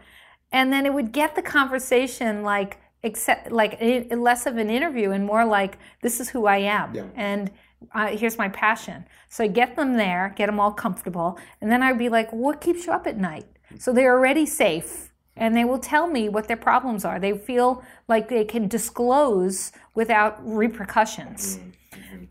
and 0.51 0.71
then 0.71 0.85
it 0.85 0.93
would 0.93 1.11
get 1.11 1.35
the 1.35 1.41
conversation 1.41 2.43
like, 2.43 2.79
except 3.03 3.51
like 3.51 3.79
less 4.11 4.45
of 4.45 4.57
an 4.57 4.69
interview 4.69 5.11
and 5.11 5.25
more 5.25 5.45
like, 5.45 5.77
this 6.01 6.19
is 6.19 6.29
who 6.29 6.45
I 6.45 6.57
am, 6.57 7.11
and 7.15 7.51
uh, 7.93 8.07
here's 8.07 8.37
my 8.37 8.49
passion. 8.49 9.05
So 9.29 9.43
I 9.43 9.47
get 9.47 9.75
them 9.75 9.93
there, 9.93 10.33
get 10.35 10.47
them 10.47 10.59
all 10.59 10.71
comfortable, 10.71 11.39
and 11.61 11.71
then 11.71 11.83
I'd 11.83 11.97
be 11.97 12.09
like, 12.09 12.31
what 12.31 12.61
keeps 12.61 12.85
you 12.85 12.93
up 12.93 13.07
at 13.07 13.17
night? 13.17 13.45
So 13.79 13.93
they're 13.93 14.13
already 14.13 14.45
safe 14.45 15.11
and 15.35 15.55
they 15.55 15.63
will 15.65 15.79
tell 15.79 16.07
me 16.07 16.29
what 16.29 16.47
their 16.47 16.57
problems 16.57 17.05
are. 17.05 17.19
They 17.19 17.37
feel 17.37 17.83
like 18.07 18.27
they 18.27 18.43
can 18.43 18.67
disclose 18.67 19.71
without 19.93 20.37
repercussions. 20.43 21.59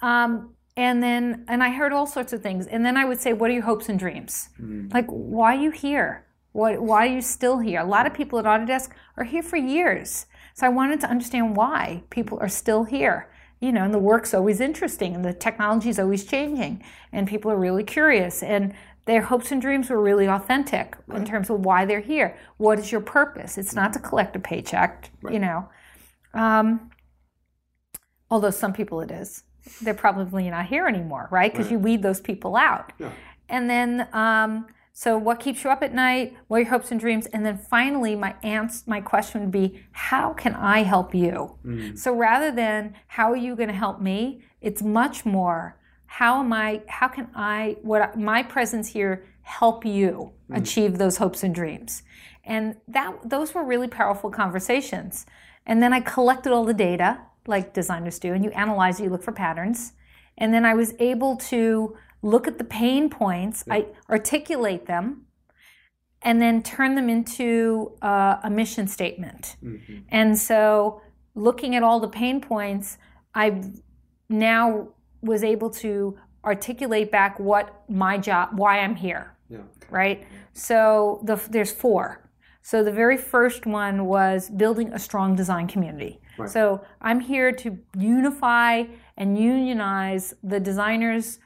Um, 0.01 0.55
and 0.77 1.03
then, 1.03 1.45
and 1.49 1.63
I 1.63 1.71
heard 1.71 1.93
all 1.93 2.07
sorts 2.07 2.33
of 2.33 2.43
things. 2.43 2.67
And 2.67 2.85
then 2.85 2.97
I 2.97 3.05
would 3.05 3.21
say, 3.21 3.33
What 3.33 3.51
are 3.51 3.55
your 3.55 3.63
hopes 3.63 3.89
and 3.89 3.99
dreams? 3.99 4.51
Like, 4.93 5.07
why 5.07 5.57
are 5.57 5.61
you 5.61 5.71
here? 5.71 6.27
What, 6.53 6.81
why 6.81 7.07
are 7.07 7.11
you 7.11 7.21
still 7.21 7.59
here? 7.59 7.81
A 7.81 7.85
lot 7.85 8.07
of 8.07 8.15
people 8.15 8.39
at 8.39 8.45
Autodesk 8.45 8.91
are 9.17 9.25
here 9.25 9.43
for 9.43 9.57
years. 9.57 10.27
So 10.55 10.67
I 10.67 10.71
wanted 10.71 11.01
to 11.01 11.11
understand 11.11 11.57
why 11.57 12.03
people 12.11 12.39
are 12.41 12.49
still 12.49 12.85
here. 12.85 13.29
You 13.61 13.73
know, 13.73 13.85
and 13.85 13.95
the 13.95 13.99
work's 13.99 14.35
always 14.35 14.61
interesting 14.61 15.15
and 15.15 15.25
the 15.25 15.33
technology 15.33 15.89
is 15.89 15.99
always 15.99 16.25
changing 16.25 16.85
and 17.11 17.27
people 17.27 17.51
are 17.51 17.57
really 17.57 17.85
curious 17.85 18.43
and 18.43 18.75
their 19.07 19.23
hopes 19.23 19.51
and 19.53 19.63
dreams 19.63 19.89
were 19.89 20.03
really 20.03 20.27
authentic 20.29 20.97
in 21.15 21.25
terms 21.25 21.49
of 21.49 21.65
why 21.65 21.85
they're 21.85 22.01
here. 22.01 22.37
What 22.57 22.79
is 22.79 22.93
your 22.93 23.01
purpose? 23.01 23.57
It's 23.57 23.75
not 23.75 23.93
to 23.93 23.99
collect 23.99 24.35
a 24.37 24.41
paycheck, 24.41 25.11
you 25.31 25.39
know. 25.39 25.69
Um, 26.35 26.91
although 28.31 28.51
some 28.51 28.73
people 28.73 29.01
it 29.01 29.11
is. 29.11 29.45
They're 29.81 29.95
probably 29.95 30.51
not 30.51 30.67
here 30.67 30.87
anymore, 30.87 31.29
right? 31.31 31.51
Because 31.51 31.71
you 31.71 31.79
weed 31.79 32.03
those 32.03 32.21
people 32.21 32.57
out. 32.57 32.93
And 33.49 33.71
then, 33.71 34.09
um, 34.13 34.67
so 34.99 35.19
what 35.19 35.41
keeps 35.41 35.63
you 35.63 35.69
up 35.69 35.83
at 35.83 35.93
night? 35.93 36.39
What 36.49 36.57
are 36.57 36.61
your 36.61 36.71
hopes 36.71 36.91
and 36.91 36.99
dreams? 36.99 37.27
And 37.27 37.45
then 37.45 37.59
finally, 37.59 38.17
my 38.17 38.35
ans- 38.43 38.87
my 38.87 39.03
question 39.03 39.43
would 39.43 39.51
be, 39.51 39.85
how 39.93 40.33
can 40.33 40.55
I 40.55 40.85
help 40.85 41.15
you? 41.15 41.59
Mm. 41.67 41.99
So 41.99 42.15
rather 42.15 42.51
than 42.51 42.95
how 43.07 43.31
are 43.31 43.37
you 43.37 43.57
going 43.57 43.69
to 43.69 43.75
help 43.75 44.01
me, 44.01 44.41
it's 44.63 44.81
much 44.81 45.27
more, 45.27 45.77
how 46.07 46.41
am 46.41 46.51
I? 46.51 46.81
How 46.87 47.09
can 47.09 47.29
I? 47.35 47.77
What 47.83 48.19
my 48.19 48.43
presence 48.43 48.89
here 48.89 49.27
help 49.43 49.85
you 49.85 50.33
mm. 50.51 50.57
achieve 50.57 50.97
those 50.97 51.19
hopes 51.19 51.43
and 51.43 51.55
dreams? 51.55 52.03
And 52.45 52.77
that 52.89 53.19
those 53.23 53.53
were 53.53 53.65
really 53.65 53.89
powerful 53.89 54.31
conversations. 54.31 55.27
And 55.67 55.83
then 55.83 55.93
I 55.93 56.01
collected 56.01 56.55
all 56.55 56.65
the 56.65 56.73
data 56.73 57.21
like 57.47 57.75
designers 57.75 58.19
do, 58.19 58.33
and 58.33 58.43
you 58.43 58.51
analyze, 58.53 58.99
you 58.99 59.11
look 59.11 59.23
for 59.23 59.33
patterns. 59.33 59.93
And 60.39 60.55
then 60.55 60.65
I 60.65 60.73
was 60.73 60.95
able 60.99 61.37
to 61.37 61.97
look 62.27 62.47
at 62.49 62.59
the 62.59 62.65
pain 62.65 63.09
points, 63.09 63.65
I 63.71 63.87
articulate 64.11 64.87
them, 64.87 65.27
and 66.23 66.41
then 66.43 66.63
turn 66.63 66.95
them 66.95 67.09
into 67.09 67.93
uh, 68.03 68.37
a 68.43 68.51
mission 68.51 68.87
statement. 68.89 69.57
And 70.09 70.37
so, 70.37 71.01
looking 71.35 71.77
at 71.77 71.83
all 71.83 72.01
the 72.01 72.09
pain 72.09 72.41
points, 72.41 72.99
I 73.35 73.63
now 74.29 74.89
was 75.23 75.45
able 75.45 75.71
to 75.71 76.19
articulate 76.45 77.11
back 77.11 77.39
what 77.39 77.83
my 77.89 78.17
job, 78.19 78.45
why 78.53 78.79
I'm 78.81 78.95
here 78.95 79.25
Yeah. 79.49 79.59
right? 79.91 80.19
So 80.53 81.21
the, 81.25 81.37
there's 81.51 81.73
four. 81.73 82.31
So 82.63 82.83
the 82.83 82.93
very 82.93 83.17
first 83.17 83.67
one 83.67 84.07
was 84.07 84.51
building 84.51 84.93
a 84.93 84.99
strong 84.99 85.37
design 85.37 85.67
community. 85.69 86.21
So 86.49 86.83
I'm 87.01 87.21
here 87.21 87.51
to 87.63 87.79
unify 87.97 88.85
and 89.17 89.39
unionize 89.39 90.35
the 90.43 90.61
designers, 90.61 91.39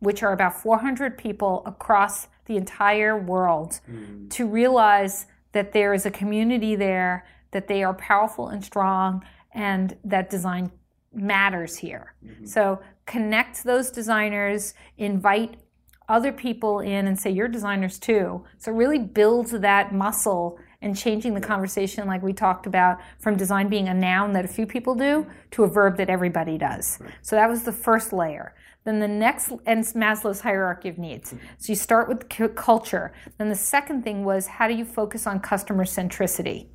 which 0.00 0.22
are 0.22 0.32
about 0.32 0.60
400 0.60 1.16
people 1.16 1.62
across 1.66 2.28
the 2.46 2.56
entire 2.56 3.18
world, 3.18 3.80
mm. 3.90 4.30
to 4.30 4.46
realize 4.46 5.26
that 5.52 5.72
there 5.72 5.94
is 5.94 6.06
a 6.06 6.10
community 6.10 6.76
there, 6.76 7.26
that 7.50 7.66
they 7.66 7.82
are 7.82 7.94
powerful 7.94 8.48
and 8.48 8.64
strong, 8.64 9.24
and 9.52 9.96
that 10.04 10.30
design 10.30 10.70
matters 11.12 11.76
here. 11.76 12.14
Mm-hmm. 12.24 12.46
So 12.46 12.80
connect 13.06 13.64
those 13.64 13.90
designers, 13.90 14.74
invite 14.98 15.56
other 16.08 16.32
people 16.32 16.80
in 16.80 17.06
and 17.06 17.18
say 17.18 17.30
you're 17.30 17.48
designers 17.48 17.98
too. 17.98 18.44
So 18.58 18.70
really 18.70 18.98
builds 18.98 19.50
that 19.52 19.92
muscle 19.92 20.58
and 20.82 20.96
changing 20.96 21.34
the 21.34 21.40
conversation 21.40 22.06
like 22.06 22.22
we 22.22 22.32
talked 22.32 22.66
about 22.66 22.98
from 23.18 23.36
design 23.36 23.68
being 23.68 23.88
a 23.88 23.94
noun 23.94 24.32
that 24.34 24.44
a 24.44 24.48
few 24.48 24.66
people 24.66 24.94
do 24.94 25.22
mm-hmm. 25.22 25.30
to 25.52 25.64
a 25.64 25.68
verb 25.68 25.96
that 25.96 26.10
everybody 26.10 26.58
does. 26.58 26.98
So 27.22 27.34
that 27.34 27.48
was 27.48 27.64
the 27.64 27.72
first 27.72 28.12
layer. 28.12 28.54
Then 28.86 29.00
the 29.00 29.08
next, 29.08 29.52
and 29.66 29.84
Maslow's 29.84 30.40
hierarchy 30.40 30.88
of 30.88 30.96
needs. 30.96 31.34
So 31.58 31.72
you 31.72 31.74
start 31.74 32.08
with 32.08 32.30
cu- 32.30 32.48
culture. 32.48 33.12
Then 33.36 33.48
the 33.48 33.56
second 33.56 34.04
thing 34.04 34.24
was 34.24 34.46
how 34.46 34.68
do 34.68 34.74
you 34.74 34.84
focus 34.84 35.26
on 35.26 35.40
customer 35.40 35.84
centricity? 35.84 36.68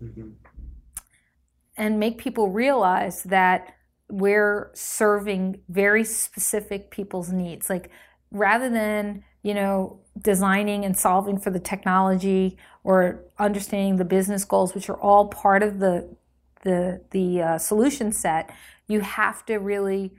and 1.77 1.99
make 1.99 2.17
people 2.17 2.49
realize 2.49 3.23
that 3.23 3.75
we're 4.09 4.71
serving 4.75 5.61
very 5.69 6.03
specific 6.03 6.91
people's 6.91 7.31
needs. 7.31 7.69
Like 7.69 7.89
rather 8.29 8.69
than, 8.69 9.23
you 9.41 9.53
know, 9.53 10.01
designing 10.21 10.83
and 10.83 10.97
solving 10.97 11.39
for 11.39 11.49
the 11.49 11.59
technology 11.59 12.57
or 12.83 13.23
understanding 13.39 13.95
the 13.95 14.05
business 14.05 14.43
goals, 14.43 14.75
which 14.75 14.89
are 14.89 14.99
all 14.99 15.27
part 15.27 15.63
of 15.63 15.79
the 15.79 16.15
the 16.63 17.01
the 17.11 17.41
uh, 17.41 17.57
solution 17.57 18.11
set, 18.11 18.53
you 18.87 18.99
have 18.99 19.45
to 19.45 19.55
really 19.55 20.13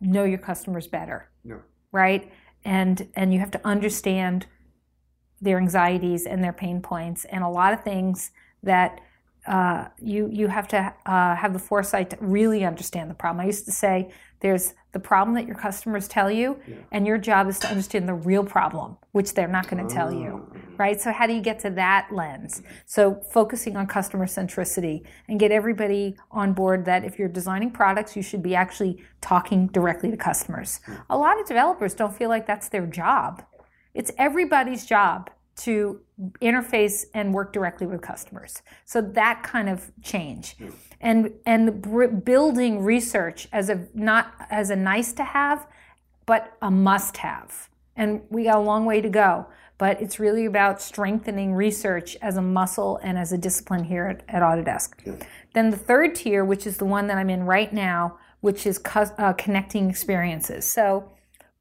know 0.00 0.24
your 0.24 0.38
customers 0.38 0.86
better, 0.86 1.30
No. 1.44 1.60
right? 1.92 2.30
And 2.64 3.08
and 3.14 3.32
you 3.32 3.40
have 3.40 3.50
to 3.52 3.60
understand 3.66 4.46
their 5.40 5.58
anxieties 5.58 6.26
and 6.26 6.42
their 6.42 6.52
pain 6.52 6.80
points, 6.80 7.24
and 7.26 7.44
a 7.44 7.48
lot 7.48 7.72
of 7.72 7.82
things 7.82 8.30
that 8.62 9.00
uh, 9.46 9.88
you 10.00 10.28
you 10.32 10.48
have 10.48 10.66
to 10.68 10.94
uh, 11.06 11.36
have 11.36 11.52
the 11.52 11.58
foresight 11.58 12.10
to 12.10 12.16
really 12.20 12.64
understand 12.64 13.10
the 13.10 13.14
problem. 13.14 13.40
I 13.42 13.46
used 13.46 13.66
to 13.66 13.72
say 13.72 14.10
there's 14.40 14.74
the 14.94 14.98
problem 14.98 15.34
that 15.34 15.46
your 15.46 15.56
customers 15.56 16.08
tell 16.08 16.30
you, 16.30 16.58
and 16.90 17.06
your 17.06 17.18
job 17.18 17.48
is 17.48 17.58
to 17.58 17.68
understand 17.68 18.08
the 18.08 18.14
real 18.14 18.42
problem, 18.44 18.96
which 19.12 19.34
they're 19.34 19.46
not 19.46 19.68
going 19.68 19.86
to 19.86 19.94
tell 19.94 20.10
you, 20.10 20.48
ah, 20.50 20.58
right? 20.78 20.98
So 20.98 21.12
how 21.12 21.26
do 21.26 21.34
you 21.34 21.42
get 21.42 21.58
to 21.60 21.70
that 21.70 22.08
lens? 22.10 22.62
So 22.86 23.20
focusing 23.30 23.76
on 23.76 23.86
customer 23.86 24.26
centricity 24.26 25.02
and 25.28 25.38
get 25.38 25.50
everybody 25.50 26.16
on 26.30 26.54
board 26.54 26.86
that 26.86 27.04
if 27.04 27.18
you're 27.18 27.28
designing 27.28 27.70
products, 27.70 28.16
you 28.16 28.22
should 28.22 28.42
be 28.42 28.54
actually 28.54 29.04
talking 29.20 29.66
directly 29.66 30.10
to 30.10 30.16
customers. 30.16 30.80
A 31.10 31.18
lot 31.18 31.38
of 31.38 31.46
developers 31.46 31.92
don't 31.92 32.16
feel 32.16 32.30
like 32.30 32.46
that's 32.46 32.68
their 32.70 32.86
job. 32.86 33.42
It's 33.92 34.10
everybody's 34.16 34.86
job 34.86 35.28
to 35.56 36.00
interface 36.40 37.06
and 37.12 37.34
work 37.34 37.52
directly 37.52 37.86
with 37.86 38.00
customers. 38.00 38.62
So 38.84 39.00
that 39.00 39.42
kind 39.42 39.68
of 39.68 39.90
change, 40.02 40.56
and 41.00 41.32
and 41.44 41.82
br- 41.82 42.06
building 42.06 42.84
research 42.84 43.48
as 43.52 43.68
a 43.68 43.88
not 43.94 44.32
as 44.50 44.70
a 44.70 44.76
nice 44.76 45.12
to 45.14 45.24
have, 45.24 45.66
but 46.26 46.56
a 46.62 46.70
must 46.70 47.18
have. 47.18 47.68
And 47.96 48.22
we 48.30 48.44
got 48.44 48.56
a 48.56 48.60
long 48.60 48.84
way 48.84 49.00
to 49.00 49.08
go, 49.08 49.46
but 49.78 50.00
it's 50.00 50.18
really 50.18 50.46
about 50.46 50.80
strengthening 50.80 51.54
research 51.54 52.16
as 52.22 52.36
a 52.36 52.42
muscle 52.42 52.98
and 53.02 53.18
as 53.18 53.32
a 53.32 53.38
discipline 53.38 53.84
here 53.84 54.06
at, 54.06 54.22
at 54.28 54.42
Autodesk. 54.42 55.18
Then 55.52 55.70
the 55.70 55.76
third 55.76 56.14
tier, 56.14 56.44
which 56.44 56.66
is 56.66 56.76
the 56.76 56.84
one 56.84 57.06
that 57.06 57.18
I'm 57.18 57.30
in 57.30 57.44
right 57.44 57.72
now, 57.72 58.18
which 58.40 58.66
is 58.66 58.78
cus- 58.78 59.12
uh, 59.18 59.32
connecting 59.34 59.88
experiences. 59.88 60.64
So 60.64 61.10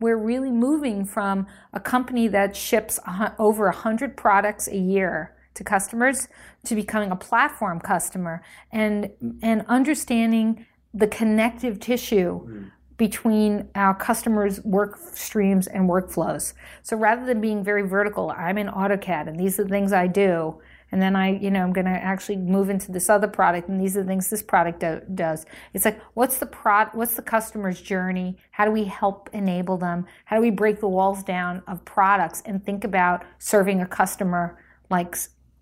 we're 0.04 0.18
really 0.18 0.52
moving 0.52 1.06
from 1.06 1.48
a 1.72 1.80
company 1.80 2.28
that 2.28 2.56
ships 2.56 3.00
over 3.40 3.66
100 3.66 4.18
products 4.18 4.68
a 4.68 4.78
year 4.78 5.34
to 5.54 5.64
customers 5.64 6.28
to 6.66 6.76
becoming 6.76 7.10
a 7.10 7.16
platform 7.16 7.80
customer 7.80 8.44
and 8.72 9.10
and 9.42 9.64
understanding 9.68 10.66
the 10.94 11.08
connective 11.08 11.80
tissue 11.80 12.40
hmm. 12.40 12.64
between 12.98 13.70
our 13.76 13.96
customers 13.96 14.60
work 14.66 15.00
streams 15.14 15.68
and 15.68 15.90
workflows. 15.90 16.54
So 16.82 16.98
rather 16.98 17.26
than 17.26 17.40
being 17.40 17.64
very 17.64 17.88
vertical 17.88 18.34
i'm 18.38 18.58
in 18.58 18.68
autocad 18.68 19.30
and 19.30 19.40
these 19.40 19.58
are 19.58 19.64
the 19.64 19.70
things 19.70 19.94
i 19.94 20.06
do 20.06 20.60
and 20.94 21.02
then 21.02 21.16
I, 21.16 21.40
you 21.40 21.50
know, 21.50 21.64
I'm 21.64 21.74
going 21.74 21.88
to 21.88 21.92
actually 21.92 22.38
move 22.38 22.70
into 22.70 22.92
this 22.92 23.10
other 23.10 23.28
product, 23.28 23.68
and 23.68 23.82
these 23.82 23.98
are 23.98 24.04
the 24.04 24.08
things 24.08 24.30
this 24.30 24.44
product 24.44 24.82
do, 24.82 25.02
does. 25.16 25.44
It's 25.74 25.86
like, 25.86 26.00
what's 26.14 26.38
the 26.38 26.46
prod, 26.46 26.90
what's 26.94 27.16
the 27.16 27.24
customer's 27.24 27.82
journey? 27.82 28.38
How 28.52 28.64
do 28.64 28.70
we 28.72 28.84
help 28.84 29.28
enable 29.34 29.76
them? 29.76 30.06
How 30.26 30.36
do 30.36 30.42
we 30.44 30.52
break 30.52 30.82
the 30.82 30.88
walls 30.88 31.24
down 31.24 31.64
of 31.68 31.84
products 31.84 32.44
and 32.46 32.64
think 32.64 32.84
about 32.84 33.26
serving 33.40 33.82
a 33.82 33.88
customer 33.88 34.60
like, 34.92 35.18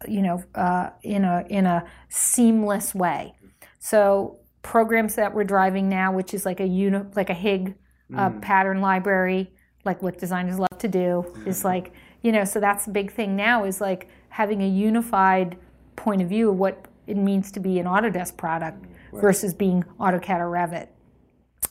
you 0.05 0.21
know, 0.21 0.43
uh, 0.53 0.89
in 1.01 1.23
a 1.23 1.45
in 1.49 1.65
a 1.65 1.85
seamless 2.09 2.93
way? 2.93 3.33
So 3.79 4.37
programs 4.63 5.15
that 5.15 5.33
we're 5.33 5.45
driving 5.45 5.87
now, 5.87 6.11
which 6.11 6.33
is 6.33 6.45
like 6.45 6.59
a 6.59 6.67
uni, 6.67 7.05
like 7.15 7.29
a 7.29 7.33
HIG 7.33 7.75
uh, 8.17 8.31
pattern 8.41 8.81
library, 8.81 9.53
like 9.85 10.01
what 10.01 10.17
designers 10.17 10.59
love 10.59 10.77
to 10.79 10.89
do, 10.89 11.33
is 11.45 11.63
like, 11.71 11.93
you 12.21 12.33
know, 12.33 12.43
so 12.43 12.59
that's 12.59 12.83
the 12.83 12.91
big 12.91 13.13
thing 13.13 13.37
now 13.37 13.63
is 13.63 13.79
like 13.79 14.09
having 14.31 14.61
a 14.61 14.67
unified 14.67 15.57
point 15.95 16.21
of 16.21 16.29
view 16.29 16.49
of 16.49 16.57
what 16.57 16.85
it 17.07 17.17
means 17.17 17.51
to 17.51 17.59
be 17.59 17.79
an 17.79 17.85
Autodesk 17.85 18.37
product 18.37 18.85
versus 19.13 19.53
being 19.53 19.83
AutoCAD 19.99 20.39
or 20.39 20.49
Revit. 20.49 20.87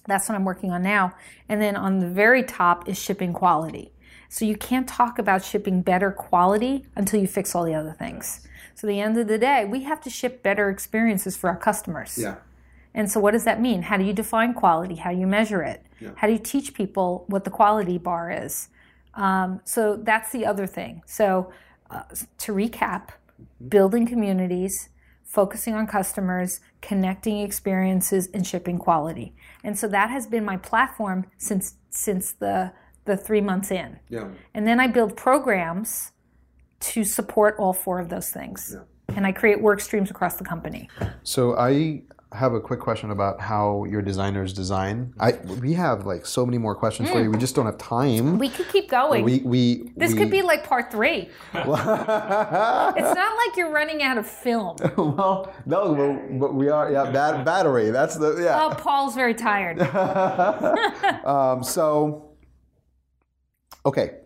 That's 0.06 0.28
what 0.28 0.34
I'm 0.34 0.44
working 0.44 0.70
on 0.70 0.82
now. 0.82 1.14
And 1.48 1.61
then 1.61 1.76
on 1.76 1.98
the 1.98 2.08
very 2.08 2.42
top 2.42 2.88
is 2.88 2.98
shipping 2.98 3.32
quality. 3.32 3.92
So 4.28 4.44
you 4.44 4.56
can't 4.56 4.88
talk 4.88 5.18
about 5.18 5.44
shipping 5.44 5.82
better 5.82 6.12
quality 6.12 6.86
until 6.94 7.20
you 7.20 7.26
fix 7.26 7.54
all 7.54 7.64
the 7.64 7.74
other 7.74 7.92
things. 7.92 8.46
So 8.74 8.86
at 8.86 8.90
the 8.90 9.00
end 9.00 9.18
of 9.18 9.26
the 9.26 9.38
day, 9.38 9.64
we 9.64 9.82
have 9.82 10.00
to 10.02 10.11
ship 10.11 10.42
better 10.42 10.70
experiences 10.70 11.36
for 11.36 11.50
our 11.50 11.56
customers. 11.56 12.16
Yeah. 12.16 12.36
And 12.94 13.11
so, 13.11 13.20
what 13.20 13.32
does 13.32 13.44
that 13.44 13.61
mean? 13.61 13.82
How 13.82 13.96
do 13.96 14.04
you 14.04 14.12
define 14.12 14.52
quality? 14.54 14.96
How 14.96 15.12
do 15.12 15.18
you 15.18 15.26
measure 15.26 15.62
it? 15.62 15.84
How 16.16 16.26
do 16.26 16.32
you 16.32 16.38
teach 16.38 16.74
people 16.74 17.24
what 17.28 17.44
the 17.44 17.50
quality 17.50 17.98
bar 17.98 18.30
is? 18.30 18.68
Um, 19.14 19.61
so, 19.64 19.96
that's 19.96 20.32
the 20.32 20.44
other 20.44 20.66
thing. 20.66 21.02
So, 21.06 21.52
uh, 21.91 22.03
to 22.38 22.53
recap, 22.53 23.11
building 23.68 24.07
communities, 24.07 24.88
focusing 25.24 25.74
on 25.74 25.86
customers, 25.86 26.61
connecting 26.80 27.38
experiences, 27.41 28.28
and 28.32 28.47
shipping 28.47 28.78
quality. 28.78 29.34
And 29.62 29.78
so, 29.78 29.88
that 29.88 30.11
has 30.11 30.26
been 30.26 30.45
my 30.45 30.57
platform 30.57 31.26
since 31.38 31.74
since 31.91 32.32
the 32.32 32.72
the 33.05 33.16
three 33.16 33.41
months 33.41 33.70
in. 33.70 33.99
Yeah. 34.09 34.28
And 34.55 34.66
then 34.66 34.78
I 34.78 34.86
build 34.86 35.16
programs 35.16 36.12
to 36.80 37.05
support 37.05 37.57
all 37.59 37.72
four 37.72 37.99
of 37.99 38.09
those 38.09 38.30
things. 38.30 38.76
And 39.09 39.26
I 39.26 39.32
create 39.32 39.61
work 39.61 39.80
streams 39.80 40.11
across 40.11 40.36
the 40.36 40.45
company. 40.45 40.88
So 41.24 41.57
I 41.57 42.03
have 42.32 42.52
a 42.52 42.60
quick 42.60 42.78
question 42.78 43.10
about 43.10 43.40
how 43.40 43.84
your 43.84 44.02
designers 44.02 44.52
design. 44.52 45.12
I 45.18 45.32
we 45.60 45.72
have 45.72 46.06
like 46.06 46.24
so 46.24 46.46
many 46.46 46.58
more 46.58 46.76
questions 46.76 47.10
for 47.10 47.20
you. 47.20 47.30
We 47.30 47.38
just 47.38 47.56
don't 47.56 47.66
have 47.66 47.78
time. 47.78 48.38
We 48.38 48.48
could 48.48 48.68
keep 48.68 48.88
going. 48.88 49.24
We 49.24 49.38
we 49.38 49.90
This 49.96 50.12
we, 50.12 50.18
could 50.18 50.30
be 50.30 50.42
like 50.42 50.64
part 50.64 50.92
three. 50.92 51.28
it's 51.54 51.64
not 51.64 53.36
like 53.36 53.56
you're 53.56 53.72
running 53.72 54.02
out 54.02 54.16
of 54.16 54.28
film. 54.28 54.76
well, 54.96 55.52
no, 55.66 55.94
but, 55.94 56.38
but 56.38 56.54
we 56.54 56.68
are 56.68 56.92
yeah 56.92 57.10
bad 57.10 57.44
battery. 57.44 57.90
That's 57.90 58.16
the 58.16 58.36
yeah. 58.40 58.62
Oh, 58.62 58.74
Paul's 58.74 59.14
very 59.14 59.34
tired. 59.34 59.80
Um, 61.24 61.62
so 61.62 62.30
okay, 63.84 64.18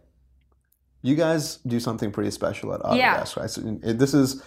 you 1.02 1.14
guys 1.16 1.58
do 1.66 1.80
something 1.80 2.10
pretty 2.10 2.30
special 2.30 2.72
at 2.74 2.80
Autodesk, 2.80 2.96
Yeah. 2.96 3.24
right? 3.36 3.50
So 3.50 3.78
it, 3.82 3.98
this 3.98 4.14
is 4.14 4.42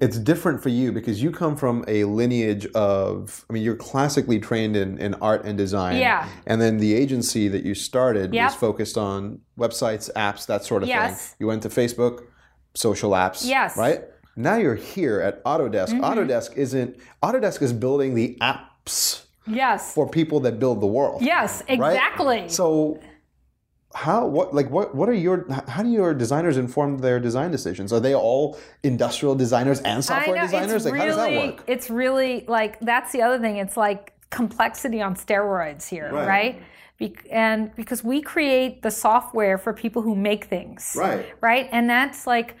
it's 0.00 0.18
different 0.18 0.62
for 0.62 0.70
you 0.70 0.92
because 0.92 1.22
you 1.22 1.30
come 1.30 1.54
from 1.54 1.84
a 1.88 2.04
lineage 2.04 2.64
of 2.74 3.44
i 3.48 3.52
mean 3.52 3.62
you're 3.62 3.76
classically 3.76 4.38
trained 4.38 4.74
in, 4.76 4.96
in 4.98 5.12
art 5.14 5.44
and 5.44 5.58
design 5.58 5.98
Yeah. 5.98 6.26
and 6.46 6.58
then 6.60 6.78
the 6.78 6.94
agency 6.94 7.48
that 7.48 7.64
you 7.64 7.74
started 7.74 8.32
Yep. 8.32 8.44
was 8.46 8.54
focused 8.54 8.96
on 8.96 9.40
websites 9.58 10.10
apps 10.14 10.46
that 10.46 10.64
sort 10.64 10.82
of 10.82 10.88
Yes. 10.88 11.28
thing 11.28 11.36
you 11.40 11.46
went 11.48 11.62
to 11.64 11.68
facebook 11.68 12.24
social 12.74 13.10
apps 13.10 13.44
Yes. 13.46 13.72
Mm-hmm. 13.72 13.80
right 13.80 14.00
now 14.36 14.56
you're 14.56 14.74
here 14.74 15.20
at 15.20 15.44
autodesk 15.44 15.98
autodesk 16.00 16.56
isn't 16.56 16.96
autodesk 17.22 17.60
is 17.60 17.72
building 17.74 18.14
the 18.14 18.38
apps 18.40 19.24
Yes. 19.46 19.92
for 19.94 20.08
people 20.08 20.40
that 20.40 20.58
build 20.58 20.80
the 20.82 20.86
world. 20.86 21.22
Yes, 21.22 21.62
right? 21.68 21.92
exactly. 21.94 22.48
So 22.50 23.00
how 23.98 24.24
what 24.24 24.54
like 24.54 24.70
what 24.70 24.94
what 24.94 25.08
are 25.08 25.18
your 25.26 25.44
how 25.66 25.82
do 25.82 25.88
your 25.90 26.14
designers 26.14 26.56
inform 26.56 26.98
their 26.98 27.18
design 27.18 27.50
decisions? 27.50 27.92
Are 27.92 27.98
they 27.98 28.14
all 28.14 28.56
industrial 28.84 29.34
designers 29.34 29.80
and 29.80 30.04
software 30.04 30.36
know, 30.36 30.42
designers? 30.42 30.84
Like 30.84 30.94
really, 30.94 31.08
how 31.10 31.16
does 31.16 31.26
that 31.26 31.46
work? 31.46 31.64
It's 31.66 31.90
really 31.90 32.44
like 32.46 32.78
that's 32.80 33.10
the 33.10 33.22
other 33.22 33.40
thing. 33.40 33.56
It's 33.56 33.76
like 33.76 34.12
complexity 34.30 35.02
on 35.02 35.16
steroids 35.16 35.88
here, 35.88 36.10
Right. 36.12 36.28
right? 36.28 36.62
Be- 36.98 37.16
and 37.30 37.74
because 37.74 38.04
we 38.04 38.22
create 38.22 38.82
the 38.82 38.90
software 38.90 39.58
for 39.58 39.72
people 39.72 40.02
who 40.02 40.14
make 40.14 40.44
things, 40.44 40.94
Right. 40.96 41.26
Right, 41.40 41.68
and 41.72 41.90
that's 41.90 42.24
like 42.24 42.54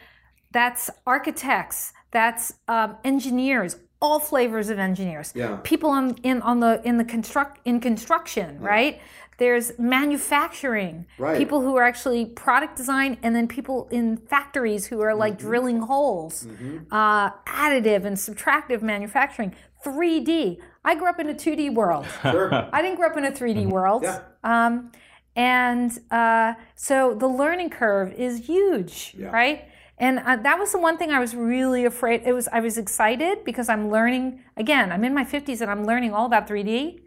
that's 0.50 0.90
architects, 1.06 1.92
that's 2.10 2.54
um, 2.66 2.96
engineers, 3.04 3.76
all 4.00 4.18
flavors 4.18 4.70
of 4.70 4.78
engineers. 4.80 5.32
Yeah. 5.36 5.58
People 5.62 5.90
on 5.90 6.16
in 6.24 6.42
on 6.42 6.58
the 6.58 6.80
in 6.84 6.98
the 6.98 7.04
construct 7.04 7.60
in 7.64 7.78
construction, 7.78 8.60
right? 8.60 9.00
There's 9.38 9.72
manufacturing, 9.78 11.06
Right. 11.18 11.38
people 11.38 11.60
who 11.60 11.76
are 11.76 11.84
actually 11.84 12.26
product 12.26 12.76
design, 12.76 13.18
and 13.22 13.34
then 13.34 13.46
people 13.48 13.88
in 13.90 14.16
factories 14.16 14.86
who 14.86 15.00
are 15.00 15.10
Mm-hmm. 15.10 15.18
like 15.20 15.38
drilling 15.38 15.80
holes, 15.80 16.46
uh, 16.90 17.30
additive 17.46 18.04
and 18.04 18.16
subtractive 18.16 18.82
manufacturing, 18.82 19.54
3D. 19.84 20.58
I 20.84 20.94
grew 20.96 21.08
up 21.08 21.20
in 21.20 21.28
a 21.28 21.34
2D 21.34 21.72
world. 21.72 22.06
I 22.24 22.82
didn't 22.82 22.96
grow 22.96 23.08
up 23.08 23.16
in 23.16 23.24
a 23.24 23.30
3D 23.32 23.66
world. 23.66 24.02
Yeah. 24.02 24.20
Um, 24.42 24.90
and 25.36 25.96
uh, 26.10 26.54
so 26.74 27.14
the 27.14 27.28
learning 27.28 27.70
curve 27.70 28.12
is 28.14 28.46
huge, 28.46 29.14
right? 29.20 29.66
And 29.98 30.18
uh, 30.20 30.36
that 30.36 30.58
was 30.58 30.72
the 30.72 30.78
one 30.80 30.96
thing 30.98 31.10
I 31.10 31.20
was 31.20 31.34
really 31.36 31.84
afraid. 31.84 32.22
It 32.24 32.32
was 32.32 32.48
I 32.48 32.60
was 32.60 32.76
excited 32.78 33.44
because 33.44 33.68
I'm 33.68 33.90
learning 33.90 34.40
again. 34.56 34.90
I'm 34.92 35.04
in 35.04 35.14
my 35.14 35.24
50s 35.24 35.60
and 35.60 35.70
I'm 35.70 35.84
learning 35.84 36.12
all 36.12 36.26
about 36.26 36.48
3D, 36.48 37.00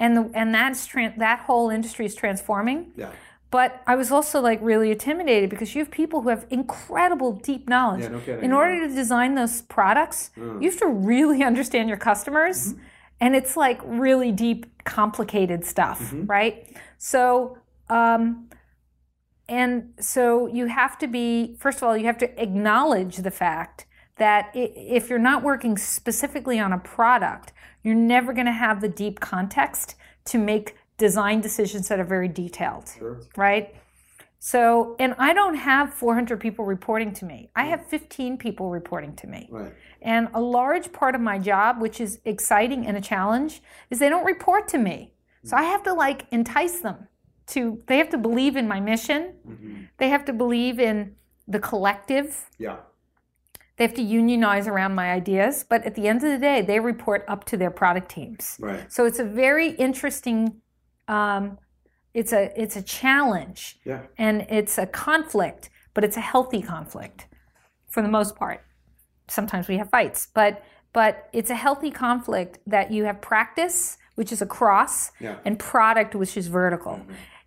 and 0.00 0.16
the, 0.16 0.30
and 0.34 0.52
that's 0.52 0.88
tran 0.88 1.16
that 1.18 1.40
whole 1.40 1.70
industry 1.70 2.06
is 2.06 2.14
transforming. 2.16 2.92
Yeah. 2.96 3.10
But 3.50 3.82
I 3.86 3.96
was 3.96 4.10
also 4.10 4.40
like 4.40 4.60
really 4.62 4.90
intimidated 4.90 5.50
because 5.50 5.74
you 5.74 5.80
have 5.80 5.90
people 5.90 6.22
who 6.22 6.28
have 6.30 6.46
incredible 6.50 7.32
deep 7.32 7.68
knowledge. 7.68 8.02
Yeah, 8.02 8.08
no 8.08 8.20
kidding, 8.20 8.44
In 8.44 8.50
yeah. 8.50 8.56
order 8.56 8.88
to 8.88 8.94
design 8.94 9.34
those 9.34 9.62
products, 9.62 10.30
mm. 10.38 10.62
you 10.62 10.70
have 10.70 10.78
to 10.78 10.86
really 10.86 11.42
understand 11.50 11.88
your 11.88 11.98
customers. 11.98 12.72
Mm-hmm. 12.72 12.82
And 13.20 13.36
it's 13.36 13.56
like 13.56 13.80
really 13.84 14.32
deep, 14.32 14.66
complicated 14.84 15.64
stuff, 15.64 16.00
mm-hmm. 16.00 16.24
right? 16.26 16.74
So, 16.96 17.58
um, 17.90 18.48
and 19.48 19.92
so 19.98 20.46
you 20.46 20.66
have 20.66 20.96
to 20.98 21.08
be, 21.08 21.56
first 21.58 21.78
of 21.78 21.82
all, 21.82 21.96
you 21.96 22.06
have 22.06 22.18
to 22.18 22.40
acknowledge 22.42 23.16
the 23.16 23.32
fact 23.32 23.84
that 24.16 24.50
if 24.54 25.10
you're 25.10 25.18
not 25.18 25.42
working 25.42 25.76
specifically 25.76 26.58
on 26.58 26.72
a 26.72 26.78
product, 26.78 27.52
you're 27.82 27.94
never 27.94 28.32
going 28.32 28.46
to 28.46 28.52
have 28.52 28.80
the 28.80 28.88
deep 28.88 29.20
context 29.20 29.94
to 30.26 30.38
make 30.38 30.76
design 30.98 31.40
decisions 31.40 31.88
that 31.88 31.98
are 31.98 32.04
very 32.04 32.28
detailed, 32.28 32.90
right? 33.36 33.74
So, 34.42 34.96
and 34.98 35.14
I 35.18 35.34
don't 35.34 35.54
have 35.54 35.92
400 35.92 36.40
people 36.40 36.64
reporting 36.64 37.12
to 37.14 37.26
me. 37.26 37.50
I 37.54 37.64
have 37.64 37.86
15 37.86 38.38
people 38.38 38.70
reporting 38.70 39.14
to 39.16 39.26
me. 39.26 39.48
Right. 39.50 39.72
And 40.00 40.28
a 40.32 40.40
large 40.40 40.92
part 40.92 41.14
of 41.14 41.20
my 41.20 41.38
job, 41.38 41.80
which 41.80 42.00
is 42.00 42.20
exciting 42.24 42.86
and 42.86 42.96
a 42.96 43.02
challenge, 43.02 43.62
is 43.90 43.98
they 43.98 44.08
don't 44.08 44.24
report 44.24 44.66
to 44.68 44.78
me. 44.78 45.12
So 45.44 45.56
I 45.56 45.60
mm-hmm. 45.60 45.70
have 45.72 45.82
to 45.84 45.92
like 45.92 46.26
entice 46.30 46.80
them 46.80 47.06
to, 47.48 47.82
they 47.86 47.98
have 47.98 48.08
to 48.10 48.18
believe 48.18 48.56
in 48.56 48.66
my 48.66 48.80
mission. 48.80 49.34
Mm-hmm. 49.46 49.82
They 49.98 50.08
have 50.08 50.24
to 50.24 50.32
believe 50.32 50.80
in 50.80 51.16
the 51.46 51.58
collective. 51.58 52.48
Yeah. 52.58 52.76
They 53.80 53.86
have 53.86 53.94
to 53.94 54.02
unionize 54.02 54.68
around 54.68 54.94
my 54.94 55.10
ideas. 55.10 55.64
But 55.66 55.86
at 55.86 55.94
the 55.94 56.06
end 56.06 56.22
of 56.22 56.30
the 56.30 56.36
day, 56.36 56.60
they 56.60 56.78
report 56.80 57.24
up 57.26 57.44
to 57.44 57.56
their 57.56 57.70
product 57.70 58.10
teams. 58.10 58.58
Right. 58.60 58.92
So 58.92 59.06
it's 59.06 59.18
a 59.18 59.24
very 59.24 59.70
interesting, 59.70 60.60
um, 61.08 61.56
it's 62.12 62.34
a 62.34 62.52
it's 62.62 62.76
a 62.76 62.82
challenge 62.82 63.78
Yeah. 63.86 64.02
and 64.18 64.42
it's 64.50 64.76
a 64.76 64.84
conflict, 64.86 65.70
but 65.94 66.04
it's 66.04 66.18
a 66.18 66.20
healthy 66.20 66.60
conflict 66.60 67.26
for 67.88 68.02
the 68.02 68.08
most 68.08 68.36
part. 68.36 68.60
Sometimes 69.28 69.66
we 69.66 69.78
have 69.78 69.88
fights, 69.88 70.28
but 70.34 70.62
but 70.92 71.30
it's 71.32 71.48
a 71.48 71.54
healthy 71.54 71.90
conflict 71.90 72.58
that 72.66 72.90
you 72.90 73.04
have 73.04 73.22
practice, 73.22 73.96
which 74.14 74.30
is 74.30 74.42
across, 74.42 75.10
Yeah. 75.20 75.36
and 75.46 75.58
product, 75.58 76.14
which 76.14 76.36
is 76.36 76.48
vertical. 76.48 77.00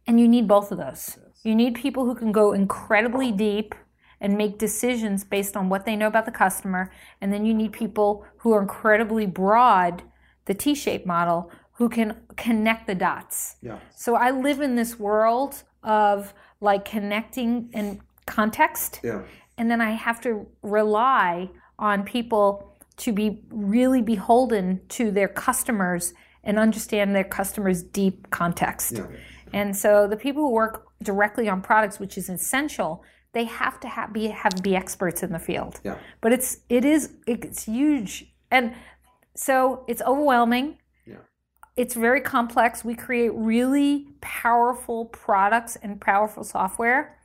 And 0.07 0.19
you 0.19 0.27
need 0.27 0.47
both 0.47 0.71
of 0.71 0.79
those. 0.79 1.19
You 1.43 1.53
need 1.53 1.75
people 1.75 2.05
who 2.05 2.15
can 2.15 2.31
go 2.31 2.53
incredibly 2.53 3.31
deep 3.31 3.75
and 4.23 4.37
make 4.37 4.57
decisions 4.57 5.23
based 5.25 5.55
on 5.55 5.67
what 5.69 5.85
they 5.85 5.95
know 5.95 6.07
about 6.07 6.25
the 6.25 6.31
customer. 6.31 6.89
And 7.21 7.31
then 7.31 7.45
you 7.45 7.53
need 7.53 7.73
people 7.73 8.25
who 8.37 8.53
are 8.53 8.61
incredibly 8.61 9.27
broad, 9.27 10.01
the 10.45 10.53
T 10.53 10.73
shaped 10.73 11.05
model, 11.05 11.51
who 11.73 11.89
can 11.89 12.21
connect 12.37 12.87
the 12.87 12.95
dots. 12.95 13.57
Yeah. 13.61 13.79
So 13.95 14.15
I 14.15 14.31
live 14.31 14.61
in 14.61 14.75
this 14.75 14.97
world 14.97 15.63
of 15.83 16.33
like 16.61 16.85
connecting 16.85 17.69
and 17.73 17.99
context. 18.25 19.01
Yeah. 19.03 19.23
And 19.57 19.69
then 19.69 19.81
I 19.81 19.91
have 19.91 20.21
to 20.21 20.47
rely 20.61 21.49
on 21.77 22.03
people 22.03 22.73
to 22.95 23.11
be 23.11 23.43
really 23.49 24.01
beholden 24.01 24.79
to 24.87 25.11
their 25.11 25.27
customers 25.27 26.13
and 26.45 26.57
understand 26.57 27.13
their 27.13 27.23
customers' 27.25 27.83
deep 27.83 28.29
context. 28.29 28.93
Yeah. 28.93 29.07
And 29.51 29.75
so 29.75 30.07
the 30.07 30.15
people 30.15 30.43
who 30.43 30.51
work 30.51 30.87
directly 31.01 31.49
on 31.49 31.61
products, 31.61 31.99
which 31.99 32.17
is 32.17 32.29
essential, 32.29 33.03
they 33.33 33.45
have 33.45 33.79
to 33.81 33.87
have, 33.87 34.13
be 34.13 34.27
have 34.27 34.53
be 34.61 34.75
experts 34.75 35.23
in 35.23 35.31
the 35.31 35.39
field. 35.39 35.79
Yeah. 35.83 35.97
But 36.21 36.31
it's 36.31 36.59
it 36.69 36.85
is 36.85 37.11
it's 37.27 37.65
huge, 37.65 38.31
and 38.51 38.73
so 39.35 39.83
it's 39.87 40.01
overwhelming. 40.03 40.77
Yeah. 41.05 41.17
It's 41.75 41.95
very 41.95 42.21
complex. 42.21 42.85
We 42.85 42.95
create 42.95 43.31
really 43.33 44.07
powerful 44.21 45.05
products 45.05 45.75
and 45.75 45.99
powerful 45.99 46.43
software, 46.43 47.17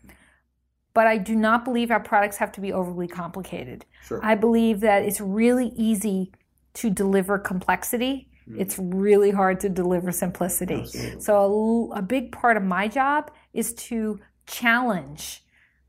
but 0.95 1.07
I 1.07 1.19
do 1.19 1.37
not 1.37 1.65
believe 1.65 1.91
our 1.91 2.01
products 2.01 2.39
have 2.39 2.53
to 2.53 2.61
be 2.61 2.73
overly 2.73 3.09
complicated. 3.09 3.85
Sure. 4.03 4.21
I 4.23 4.35
believe 4.35 4.81
that 4.81 5.03
it's 5.03 5.21
really 5.21 5.73
easy 5.77 6.33
to 6.75 6.89
deliver 6.89 7.39
complexity. 7.39 8.31
Mm. 8.49 8.61
It's 8.61 8.79
really 8.79 9.31
hard 9.31 9.61
to 9.61 9.69
deliver 9.69 10.11
simplicity. 10.11 10.87
So, 11.19 11.93
a 11.95 12.01
big 12.01 12.33
part 12.33 12.57
of 12.57 12.63
my 12.63 12.89
job 12.89 13.31
is 13.53 13.75
to 13.75 14.21
challenge 14.47 15.43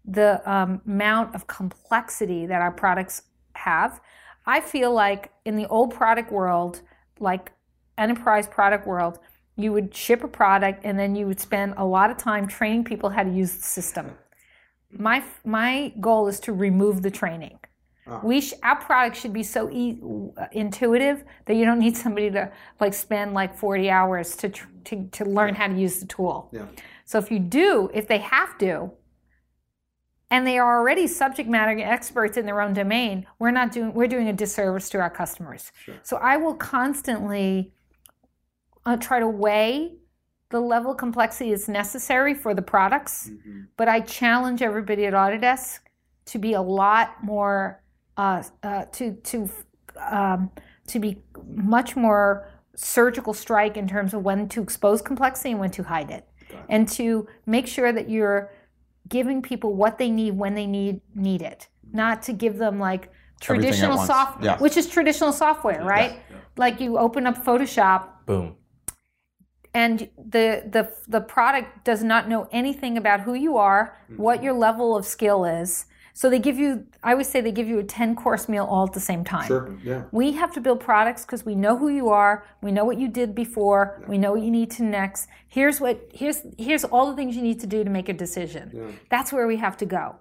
the 0.09 0.41
um, 0.51 0.81
amount 0.87 1.35
of 1.35 1.47
complexity 1.47 2.45
that 2.45 2.61
our 2.61 2.71
products 2.71 3.23
have. 3.53 4.01
I 4.45 4.61
feel 4.61 4.91
like 4.91 5.31
in 5.45 5.55
the 5.55 5.67
old 5.67 5.93
product 5.93 6.31
world, 6.31 6.81
like 7.19 7.51
enterprise 7.97 8.47
product 8.47 8.87
world, 8.87 9.19
you 9.55 9.73
would 9.73 9.93
ship 9.93 10.23
a 10.23 10.27
product 10.27 10.81
and 10.83 10.97
then 10.97 11.15
you 11.15 11.27
would 11.27 11.39
spend 11.39 11.73
a 11.77 11.85
lot 11.85 12.09
of 12.09 12.17
time 12.17 12.47
training 12.47 12.85
people 12.85 13.09
how 13.09 13.23
to 13.23 13.29
use 13.29 13.55
the 13.55 13.63
system. 13.63 14.11
My 14.91 15.23
my 15.45 15.93
goal 15.99 16.27
is 16.27 16.39
to 16.41 16.53
remove 16.53 17.01
the 17.03 17.11
training. 17.11 17.59
We 18.23 18.41
sh- 18.41 18.53
our 18.63 18.75
product 18.75 19.17
should 19.17 19.33
be 19.33 19.43
so 19.43 19.69
e- 19.69 19.99
intuitive 20.51 21.23
that 21.45 21.53
you 21.53 21.63
don't 21.63 21.77
need 21.77 21.95
somebody 21.95 22.31
to 22.31 22.51
like 22.79 22.95
spend 22.95 23.35
like 23.35 23.55
40 23.55 23.89
hours 23.91 24.35
to 24.37 24.49
tr- 24.49 24.67
to, 24.85 25.07
to 25.11 25.25
learn 25.25 25.53
how 25.53 25.67
to 25.67 25.75
use 25.75 25.99
the 25.99 26.07
tool. 26.07 26.49
Yeah. 26.51 26.65
So 27.05 27.19
if 27.19 27.29
you 27.29 27.37
do, 27.37 27.91
if 27.93 28.07
they 28.07 28.17
have 28.17 28.57
to, 28.59 28.91
and 30.31 30.45
they 30.45 30.57
are 30.57 30.79
already 30.79 31.07
subject 31.07 31.49
matter 31.49 31.77
experts 31.79 32.37
in 32.37 32.45
their 32.45 32.61
own 32.61 32.73
domain, 32.73 33.25
we're 33.39 33.51
not 33.51 33.71
doing 33.71 33.93
we're 33.93 34.07
doing 34.07 34.27
a 34.27 34.33
disservice 34.33 34.89
to 34.89 34.99
our 34.99 35.09
customers. 35.09 35.71
Sure. 35.83 35.95
So 36.03 36.17
I 36.17 36.37
will 36.37 36.53
constantly 36.53 37.73
uh, 38.85 38.97
try 38.97 39.19
to 39.19 39.27
weigh 39.27 39.95
the 40.49 40.59
level 40.59 40.91
of 40.91 40.97
complexity 40.97 41.51
is 41.51 41.69
necessary 41.69 42.33
for 42.33 42.55
the 42.55 42.61
products, 42.61 43.29
but 43.77 43.87
I 43.87 43.99
challenge 44.01 44.63
everybody 44.63 45.05
at 45.05 45.13
Autodesk 45.13 45.79
to 46.25 46.39
be 46.39 46.53
a 46.53 46.61
lot 46.61 47.23
more 47.23 47.83
uh, 48.17 48.43
uh, 48.63 48.85
to 48.93 49.13
to 49.13 49.49
um, 50.09 50.51
to 50.87 50.99
be 50.99 51.21
much 51.47 51.95
more 51.95 52.49
surgical 52.75 53.33
strike 53.33 53.77
in 53.77 53.87
terms 53.87 54.13
of 54.13 54.23
when 54.23 54.49
to 54.49 54.61
expose 54.61 55.01
complexity 55.01 55.51
and 55.51 55.59
when 55.59 55.71
to 55.71 55.83
hide 55.83 56.09
it, 56.09 56.27
and 56.67 56.87
to 56.89 57.27
make 57.45 57.67
sure 57.67 57.91
that 57.91 58.09
you're 58.09 58.51
giving 59.09 59.41
people 59.41 59.73
what 59.73 59.97
they 59.97 60.09
need 60.09 60.37
when 60.37 60.53
they 60.55 60.67
need 60.67 61.01
need 61.15 61.41
it, 61.41 61.67
not 61.91 62.21
to 62.23 62.33
give 62.33 62.57
them 62.57 62.79
like 62.79 63.11
traditional 63.41 63.97
software, 63.97 64.45
Yeah. 64.45 64.57
which 64.59 64.77
is 64.77 64.87
traditional 64.87 65.31
software, 65.31 65.83
right? 65.83 66.19
Like 66.57 66.79
you 66.79 66.97
open 66.97 67.25
up 67.25 67.43
Photoshop 67.43 68.07
Boom. 68.25 68.55
and 69.73 70.09
the 70.17 70.63
the 70.75 70.93
the 71.07 71.21
product 71.21 71.85
does 71.85 72.03
not 72.03 72.27
know 72.27 72.47
anything 72.51 72.97
about 72.97 73.21
who 73.21 73.33
you 73.33 73.57
are, 73.57 73.97
what 74.17 74.43
your 74.43 74.53
level 74.53 74.95
of 74.95 75.05
skill 75.05 75.45
is. 75.45 75.85
So 76.19 76.29
they 76.29 76.39
give 76.39 76.59
you 76.59 76.85
I 77.01 77.13
always 77.13 77.29
say 77.29 77.39
they 77.39 77.53
give 77.53 77.69
you 77.69 77.79
a 77.79 77.83
10 77.83 78.13
course 78.13 78.49
meal 78.49 78.65
all 78.65 78.85
at 78.85 78.91
the 78.91 78.99
same 78.99 79.23
time. 79.23 79.47
Sure. 79.47 79.73
Yeah. 79.81 80.03
We 80.11 80.33
have 80.33 80.51
to 80.55 80.59
build 80.59 80.81
products 80.81 81.21
because 81.23 81.45
we 81.45 81.55
know 81.55 81.77
who 81.77 81.87
you 81.87 82.09
are, 82.09 82.45
we 82.61 82.73
know 82.73 82.83
what 82.83 82.99
you 82.99 83.07
did 83.07 83.33
before, 83.33 84.03
we 84.05 84.17
know 84.17 84.33
what 84.33 84.41
you 84.41 84.51
need 84.51 84.69
to 84.71 84.83
next. 84.83 85.29
Here's 85.47 85.79
what 85.79 86.09
here's 86.13 86.41
here's 86.57 86.83
all 86.83 87.09
the 87.09 87.15
things 87.15 87.37
you 87.37 87.41
need 87.41 87.61
to 87.61 87.67
do 87.67 87.85
to 87.85 87.89
make 87.89 88.09
a 88.09 88.13
decision. 88.25 88.69
Yeah. 88.73 88.91
That's 89.09 89.31
where 89.31 89.47
we 89.47 89.55
have 89.55 89.77
to 89.77 89.85
go. 89.85 90.17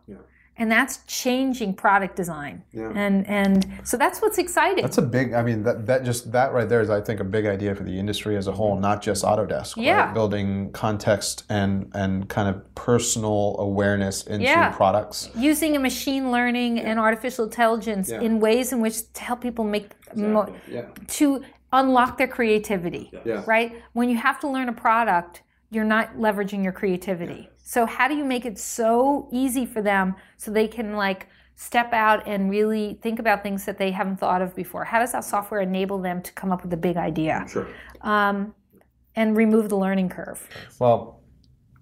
And 0.59 0.71
that's 0.71 0.99
changing 1.07 1.75
product 1.75 2.17
design. 2.17 2.63
And 2.75 3.27
and 3.29 3.67
so 3.85 3.97
that's 3.97 4.21
what's 4.21 4.39
exciting. 4.39 4.83
That's 4.83 4.99
a 4.99 5.03
big. 5.03 5.33
I 5.33 5.43
mean, 5.43 5.63
that, 5.63 5.87
that 5.87 6.05
just 6.05 6.33
that 6.33 6.53
right 6.53 6.69
there 6.69 6.81
is, 6.81 6.91
I 6.91 7.01
think, 7.01 7.21
a 7.21 7.25
big 7.25 7.47
idea 7.47 7.75
for 7.75 7.85
the 7.85 7.99
industry 7.99 8.37
as 8.37 8.47
a 8.49 8.53
whole, 8.53 8.79
not 8.79 9.01
just 9.03 9.25
Autodesk. 9.25 9.77
right? 9.77 9.87
Yeah. 9.87 10.13
Building 10.13 10.73
context 10.73 11.45
and 11.49 11.91
and 11.95 12.29
kind 12.29 12.49
of 12.49 12.75
personal 12.75 13.57
awareness 13.59 14.25
into 14.27 14.45
Yeah. 14.45 14.71
products. 14.71 15.31
using 15.37 15.77
a 15.77 15.79
machine 15.79 16.31
learning 16.31 16.81
and 16.81 16.99
artificial 16.99 17.45
intelligence 17.45 18.09
in 18.11 18.41
ways 18.41 18.73
in 18.73 18.81
which 18.81 19.13
to 19.13 19.23
help 19.23 19.41
people 19.41 19.65
make 19.65 19.91
exactly. 20.13 20.27
mo- 20.29 20.85
to 21.07 21.43
unlock 21.73 22.19
their 22.19 22.27
creativity 22.29 23.11
Yeah. 23.25 23.43
right 23.47 23.73
when 23.93 24.09
you 24.09 24.17
have 24.17 24.41
to 24.41 24.49
learn 24.49 24.69
a 24.69 24.73
product 24.73 25.43
you're 25.71 25.85
not 25.85 26.17
leveraging 26.17 26.65
your 26.65 26.73
creativity 26.73 27.49
so 27.69 27.85
how 27.85 28.09
do 28.09 28.15
you 28.15 28.25
make 28.25 28.47
it 28.47 28.59
so 28.59 29.29
easy 29.31 29.67
for 29.67 29.83
them 29.83 30.15
so 30.39 30.51
they 30.51 30.67
can 30.67 30.97
like 30.97 31.29
step 31.55 31.93
out 31.93 32.27
and 32.27 32.49
really 32.49 32.99
think 33.03 33.19
about 33.19 33.43
things 33.43 33.67
that 33.67 33.77
they 33.77 33.91
haven't 33.91 34.17
thought 34.17 34.41
of 34.41 34.57
before? 34.57 34.85
How 34.85 34.99
does 35.01 35.13
that 35.13 35.23
software 35.23 35.61
enable 35.61 35.99
them 35.99 36.23
to 36.23 36.33
come 36.33 36.51
up 36.51 36.63
with 36.63 36.73
a 36.73 36.79
big 36.79 36.97
idea? 36.97 37.45
Sure. 37.47 37.69
um, 38.01 38.55
and 39.17 39.37
remove 39.37 39.69
the 39.69 39.77
learning 39.77 40.09
curve? 40.09 40.49
Well, 40.79 41.18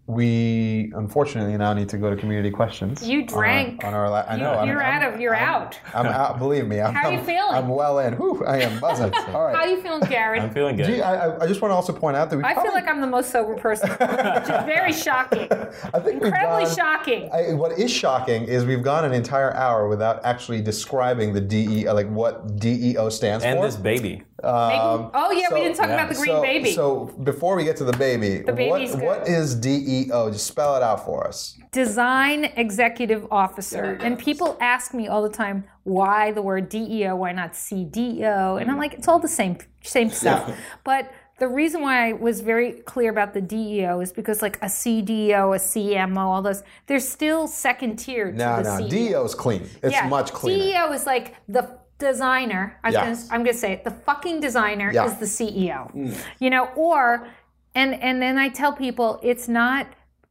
we 0.06 0.92
unfortunately 0.94 1.56
now 1.56 1.72
need 1.72 1.88
to 1.88 1.98
go 1.98 2.08
to 2.10 2.16
community 2.16 2.50
questions. 2.50 3.06
You 3.06 3.18
on 3.18 3.22
our- 3.24 3.28
drank. 3.28 3.84
on 3.84 3.92
our. 3.92 4.08
la- 4.08 4.24
I 4.28 4.36
know. 4.36 4.52
I'm- 4.52 4.68
you're 4.68 4.80
I'm- 4.82 5.02
out 5.02 5.14
of 5.14 5.20
you're 5.20 5.34
I'm- 5.34 5.48
out 5.48 5.80
I'm 5.94 6.06
out. 6.06 6.38
Believe 6.38 6.66
me. 6.66 6.80
I'm, 6.82 6.94
How 6.94 7.08
are 7.08 7.12
you 7.12 7.18
I'm- 7.18 7.26
feeling? 7.26 7.54
I'm 7.54 7.68
well 7.68 7.98
in. 7.98 8.14
Whew, 8.14 8.44
I 8.46 8.58
am 8.58 8.78
buzzing. 8.78 9.12
All 9.34 9.44
right. 9.46 9.56
how 9.56 9.62
are 9.62 9.68
you 9.68 9.80
feeling 9.82 10.08
jared 10.08 10.42
I'm 10.42 10.50
feeling 10.50 10.76
good. 10.76 10.86
Gee, 10.86 11.02
I, 11.02 11.26
I- 11.26 11.42
I 11.42 11.46
just 11.48 11.60
want 11.60 11.72
to 11.72 11.76
also 11.76 11.92
point 11.92 12.16
out 12.16 12.30
that 12.30 12.36
we. 12.36 12.44
I 12.44 12.54
feel 12.54 12.72
like 12.72 12.88
I'm 12.88 13.00
the 13.00 13.06
most 13.08 13.30
sober 13.30 13.56
person, 13.56 13.90
which 13.90 14.00
is 14.00 14.48
very 14.64 14.92
shocking. 14.92 15.48
I 15.50 15.98
think 15.98 16.22
Incredibly 16.22 16.64
gone- 16.64 16.76
shocking. 16.76 17.30
I, 17.32 17.52
what 17.54 17.76
is 17.78 17.90
shocking 17.90 18.44
is 18.44 18.64
we've 18.64 18.82
gone 18.84 19.04
an 19.04 19.12
entire 19.12 19.52
hour 19.54 19.88
without 19.88 20.24
actually 20.24 20.62
describing 20.62 21.32
the 21.32 21.40
DE, 21.40 21.90
like 21.90 22.08
what 22.08 22.58
DEO 22.60 23.08
stands 23.08 23.44
and 23.44 23.58
for. 23.58 23.64
And 23.64 23.72
this 23.72 23.76
baby. 23.80 24.22
Um, 24.42 25.10
oh 25.14 25.32
yeah, 25.32 25.46
we 25.52 25.60
didn't 25.60 25.76
talk 25.76 25.86
about 25.86 26.10
the 26.10 26.14
green 26.14 26.26
so, 26.26 26.42
baby. 26.42 26.72
So 26.72 27.06
before 27.22 27.56
we 27.56 27.64
get 27.64 27.76
to 27.78 27.84
the 27.84 27.96
baby, 27.96 28.42
baby's 28.42 28.90
what, 28.92 29.00
good. 29.00 29.04
what 29.04 29.28
is 29.28 29.54
DEO? 29.54 30.30
Just 30.30 30.46
spell 30.46 30.76
it 30.76 30.82
out 30.82 31.04
for 31.06 31.26
us. 31.26 31.58
Design 31.72 32.44
Executive 32.56 33.26
Officer. 33.30 33.98
And 34.02 34.18
people 34.18 34.58
ask 34.60 34.92
me 34.92 35.08
all 35.08 35.22
the 35.22 35.30
time, 35.30 35.64
why 35.84 36.32
the 36.32 36.42
word 36.42 36.68
DEO? 36.68 37.16
Why 37.16 37.32
not 37.32 37.54
CDO? 37.54 38.60
And 38.60 38.70
I'm 38.70 38.78
like, 38.78 38.94
it's 38.94 39.08
all 39.08 39.18
the 39.18 39.28
same 39.28 39.56
same 39.82 40.10
stuff. 40.10 40.54
But 40.84 41.10
the 41.38 41.48
reason 41.48 41.82
why 41.82 42.08
I 42.08 42.12
was 42.12 42.40
very 42.40 42.72
clear 42.72 43.10
about 43.10 43.34
the 43.34 43.42
DEO 43.42 44.00
is 44.00 44.12
because 44.12 44.40
like 44.40 44.56
a 44.56 44.66
CDO, 44.66 45.54
a 45.54 45.58
CMO, 45.58 46.18
all 46.18 46.42
those, 46.42 46.62
they're 46.86 46.98
still 46.98 47.46
second 47.46 47.96
tier 47.96 48.32
to 48.32 48.36
No, 48.36 48.56
the 48.56 48.62
no, 48.62 48.86
CEO. 48.86 48.90
DEO 48.90 49.24
is 49.24 49.34
clean. 49.34 49.68
It's 49.82 50.08
much 50.08 50.32
cleaner. 50.32 50.62
CEO 50.62 50.94
is 50.94 51.04
like 51.04 51.34
the 51.48 51.78
designer. 51.98 52.78
I 52.84 52.90
Yes. 52.90 53.24
gonna, 53.24 53.34
I'm 53.34 53.44
going 53.44 53.54
to 53.54 53.58
say 53.60 53.72
it. 53.72 53.84
The 53.84 53.90
fucking 53.90 54.40
designer 54.40 54.90
Yeah. 54.92 55.06
is 55.06 55.16
the 55.16 55.26
CEO. 55.26 55.90
Mm. 55.94 56.16
You 56.38 56.50
know, 56.50 56.66
or 56.76 57.28
and 57.74 57.94
and 58.02 58.20
then 58.22 58.38
I 58.38 58.48
tell 58.48 58.72
people 58.72 59.20
it's 59.22 59.48
not. 59.48 59.86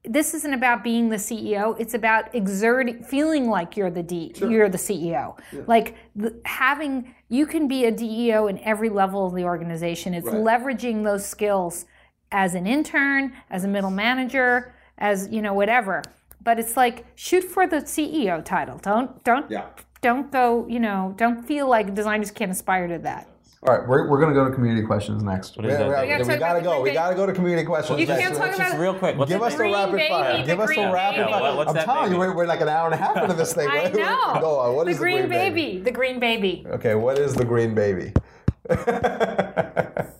This 0.08 0.36
isn't 0.36 0.54
about 0.54 0.84
being 0.84 1.10
the 1.10 1.16
CEO. 1.18 1.76
It's 1.80 1.96
about 1.96 2.34
exerting, 2.36 3.04
feeling 3.04 3.50
like 3.50 3.76
you're 3.76 3.90
the 3.90 4.04
D, 4.04 4.34
you're 4.38 4.70
the 4.70 4.78
CEO. 4.78 5.36
Like 5.66 5.96
the, 6.16 6.40
having, 6.46 7.16
you 7.30 7.48
can 7.48 7.68
be 7.68 7.86
a 7.86 7.92
DEO 7.92 8.46
in 8.46 8.60
every 8.60 8.90
level 8.90 9.26
of 9.26 9.34
the 9.34 9.46
organization. 9.46 10.14
It's 10.14 10.28
leveraging 10.30 11.04
those 11.04 11.26
skills 11.26 11.86
as 12.32 12.54
an 12.54 12.68
intern, 12.68 13.34
as 13.50 13.64
a 13.64 13.68
middle 13.68 13.90
manager, 13.90 14.76
as 15.00 15.28
you 15.32 15.42
know, 15.42 15.56
whatever. 15.56 16.04
But 16.40 16.60
it's 16.60 16.78
like 16.78 17.06
shoot 17.16 17.44
for 17.44 17.66
the 17.66 17.78
CEO 17.78 18.46
title. 18.46 18.78
Don't 18.78 19.24
don't 19.24 19.50
don't 20.06 20.32
go. 20.32 20.68
You 20.70 20.80
know, 20.80 21.16
don't 21.18 21.44
feel 21.48 21.68
like 21.68 21.96
designers 21.96 22.30
can't 22.30 22.52
aspire 22.52 22.88
to 22.88 23.00
that. 23.00 23.28
All 23.68 23.76
right, 23.76 23.88
we're, 23.88 24.08
we're 24.08 24.20
going 24.20 24.32
to 24.32 24.40
go 24.40 24.48
to 24.48 24.54
community 24.54 24.86
questions 24.86 25.24
next. 25.24 25.58
is 25.58 25.64
that? 25.64 25.64
we, 25.64 25.68
We 25.68 26.02
we, 26.04 26.08
gotta 26.08 26.24
we 26.28 26.38
gotta 26.38 26.62
go. 26.62 26.82
We 26.82 26.92
got 26.92 27.10
to 27.10 27.16
go 27.16 27.26
to 27.26 27.34
community 27.34 27.66
questions. 27.66 28.00
You 28.00 28.06
next. 28.06 28.22
can't 28.22 28.36
talk 28.36 28.44
Let's 28.46 28.58
about 28.58 28.68
just 28.70 28.80
real 28.80 28.94
quick. 28.94 29.18
What's 29.18 29.32
Give 29.32 29.42
us 29.42 29.56
the 29.56 29.64
rapid 29.64 29.96
baby, 29.96 30.10
fire. 30.10 30.38
the 30.38 30.44
Give 30.46 30.60
us 30.60 30.70
the 30.70 30.92
rapid 30.94 31.18
baby. 31.22 31.32
fire. 31.32 31.42
What- 31.42 31.58
what's 31.58 31.70
I'm 31.70 31.76
that 31.78 31.86
telling 31.86 32.12
you, 32.12 32.18
baby? 32.20 32.30
we're, 32.30 32.36
we're 32.36 32.46
like 32.46 32.62
an 32.62 32.70
hour 32.70 32.86
and 32.86 32.94
a 32.94 32.98
half 32.98 33.18
into 33.18 33.34
this 33.34 33.54
thing. 33.56 33.68
I 33.68 33.90
know. 33.90 34.38
Go 34.40 34.60
on. 34.60 34.76
What 34.76 34.86
the 34.86 34.92
is 34.92 35.00
green 35.00 35.28
baby. 35.28 35.80
The 35.80 35.92
green 35.92 36.20
baby. 36.20 36.64
Okay, 36.68 36.94
what 36.94 37.18
is 37.18 37.34
the 37.34 37.46
green 37.46 37.74
baby? 37.74 38.14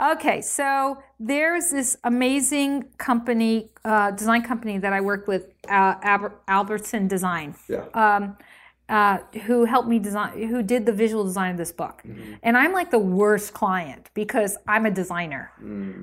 Okay, 0.00 0.40
so 0.42 0.98
there's 1.18 1.70
this 1.70 1.96
amazing 2.04 2.84
company, 2.98 3.72
uh, 3.84 4.12
design 4.12 4.42
company 4.42 4.78
that 4.78 4.92
I 4.92 5.00
work 5.00 5.26
with, 5.26 5.46
uh, 5.68 5.94
Albertson 6.46 7.08
Design. 7.08 7.56
Yeah. 7.68 7.84
um, 7.94 8.36
uh, 8.88 9.18
who 9.44 9.64
helped 9.64 9.88
me 9.88 9.98
design, 9.98 10.48
who 10.48 10.62
did 10.62 10.86
the 10.86 10.92
visual 10.92 11.24
design 11.24 11.52
of 11.52 11.58
this 11.58 11.72
book. 11.72 12.02
And 12.42 12.56
I'm 12.56 12.72
like 12.72 12.90
the 12.90 12.98
worst 12.98 13.52
client 13.52 14.10
because 14.14 14.56
I'm 14.66 14.86
a 14.86 14.90
designer. 14.90 15.52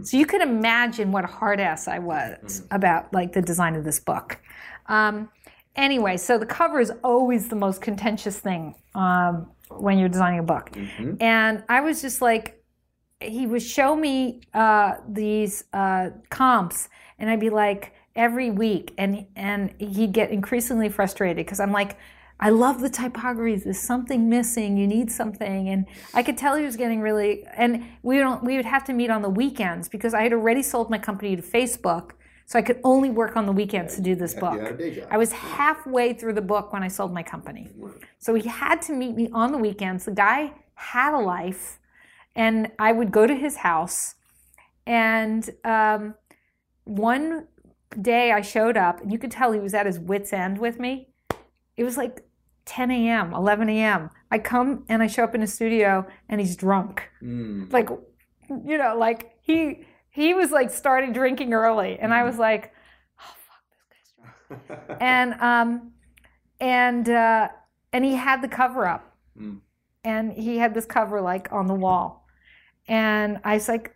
So 0.03 0.17
you 0.17 0.25
can 0.25 0.41
imagine 0.41 1.11
what 1.11 1.23
a 1.23 1.27
hard 1.27 1.59
ass 1.59 1.87
I 1.87 1.99
was 1.99 2.61
about 2.71 3.11
like 3.13 3.33
the 3.33 3.41
design 3.41 3.75
of 3.75 3.83
this 3.83 3.99
book. 3.99 4.39
Um, 4.87 5.29
anyway, 5.75 6.17
so 6.17 6.37
the 6.37 6.45
cover 6.45 6.79
is 6.79 6.91
always 7.03 7.49
the 7.49 7.55
most 7.55 7.81
contentious 7.81 8.39
thing 8.39 8.75
um, 8.93 9.47
when 9.69 9.97
you're 9.97 10.09
designing 10.09 10.39
a 10.39 10.43
book. 10.43 10.69
And 11.19 11.63
I 11.67 11.81
was 11.81 12.01
just 12.01 12.21
like, 12.21 12.61
he 13.19 13.47
would 13.47 13.63
show 13.63 13.95
me 13.95 14.41
uh, 14.53 14.95
these 15.07 15.63
uh, 15.73 16.09
comps, 16.29 16.89
and 17.17 17.29
I'd 17.29 17.39
be 17.39 17.49
like 17.49 17.93
every 18.15 18.51
week, 18.51 18.93
and 18.97 19.25
and 19.35 19.73
he'd 19.79 20.11
get 20.11 20.31
increasingly 20.31 20.89
frustrated 20.89 21.37
because 21.37 21.61
I'm 21.61 21.71
like, 21.71 21.97
I 22.39 22.49
love 22.49 22.81
the 22.81 22.89
typographies. 22.89 23.63
There's 23.63 23.79
something 23.79 24.29
missing. 24.29 24.77
You 24.77 24.87
need 24.87 25.11
something, 25.11 25.69
and 25.69 25.85
I 26.13 26.21
could 26.21 26.37
tell 26.37 26.55
he 26.55 26.65
was 26.65 26.75
getting 26.75 27.01
really. 27.01 27.45
And 27.55 27.85
we 28.03 28.17
don't. 28.17 28.43
We 28.43 28.57
would 28.57 28.65
have 28.65 28.83
to 28.85 28.93
meet 28.93 29.09
on 29.09 29.21
the 29.21 29.29
weekends 29.29 29.87
because 29.87 30.13
I 30.13 30.23
had 30.23 30.33
already 30.33 30.61
sold 30.61 30.89
my 30.89 30.97
company 30.97 31.35
to 31.35 31.41
Facebook, 31.41 32.11
so 32.45 32.59
I 32.59 32.61
could 32.61 32.81
only 32.83 33.09
work 33.09 33.37
on 33.37 33.45
the 33.45 33.53
weekends 33.53 33.95
to 33.95 34.01
do 34.01 34.15
this 34.15 34.33
book. 34.33 34.59
I 35.09 35.17
was 35.17 35.31
halfway 35.31 36.13
through 36.13 36.33
the 36.33 36.41
book 36.41 36.73
when 36.73 36.83
I 36.83 36.89
sold 36.89 37.13
my 37.13 37.23
company, 37.23 37.69
so 38.19 38.33
he 38.33 38.47
had 38.49 38.81
to 38.83 38.93
meet 38.93 39.15
me 39.15 39.29
on 39.31 39.51
the 39.51 39.57
weekends. 39.57 40.05
The 40.05 40.11
guy 40.11 40.53
had 40.75 41.13
a 41.13 41.19
life 41.19 41.79
and 42.35 42.71
I 42.77 42.91
would 42.91 43.11
go 43.11 43.25
to 43.25 43.33
his 43.33 43.57
house. 43.57 44.15
And 44.85 45.49
um, 45.63 46.15
one 46.83 47.47
day 47.99 48.31
I 48.31 48.41
showed 48.41 48.77
up, 48.77 49.01
and 49.01 49.11
you 49.11 49.17
could 49.17 49.31
tell 49.31 49.51
he 49.51 49.59
was 49.59 49.73
at 49.73 49.85
his 49.85 49.99
wits' 49.99 50.33
end 50.33 50.57
with 50.57 50.79
me. 50.79 51.09
It 51.77 51.83
was 51.83 51.97
like 51.97 52.24
10 52.65 52.91
a.m., 52.91 53.33
11 53.33 53.69
a.m. 53.69 54.09
I 54.31 54.39
come 54.39 54.83
and 54.89 55.03
I 55.03 55.07
show 55.07 55.23
up 55.23 55.35
in 55.35 55.41
his 55.41 55.53
studio, 55.53 56.05
and 56.29 56.41
he's 56.41 56.55
drunk. 56.55 57.09
Like, 57.21 57.89
you 58.49 58.77
know, 58.77 58.95
like 58.97 59.31
he 59.41 59.85
he 60.09 60.33
was 60.33 60.51
like 60.51 60.71
started 60.71 61.13
drinking 61.13 61.53
early, 61.53 61.97
and 61.99 62.13
I 62.13 62.23
was 62.23 62.37
like, 62.37 62.73
oh 63.19 63.35
fuck, 63.47 63.63
this 63.89 64.13
guy's 64.67 64.77
drunk. 64.87 64.97
and 65.01 65.33
um, 65.41 65.91
and 66.59 67.09
uh, 67.09 67.49
and 67.93 68.03
he 68.05 68.15
had 68.15 68.41
the 68.41 68.47
cover 68.47 68.85
up, 68.87 69.15
and 70.03 70.33
he 70.33 70.57
had 70.57 70.73
this 70.73 70.85
cover 70.85 71.21
like 71.21 71.51
on 71.51 71.67
the 71.67 71.73
wall 71.75 72.27
and 72.87 73.39
I 73.43 73.55
was 73.55 73.67
like, 73.67 73.95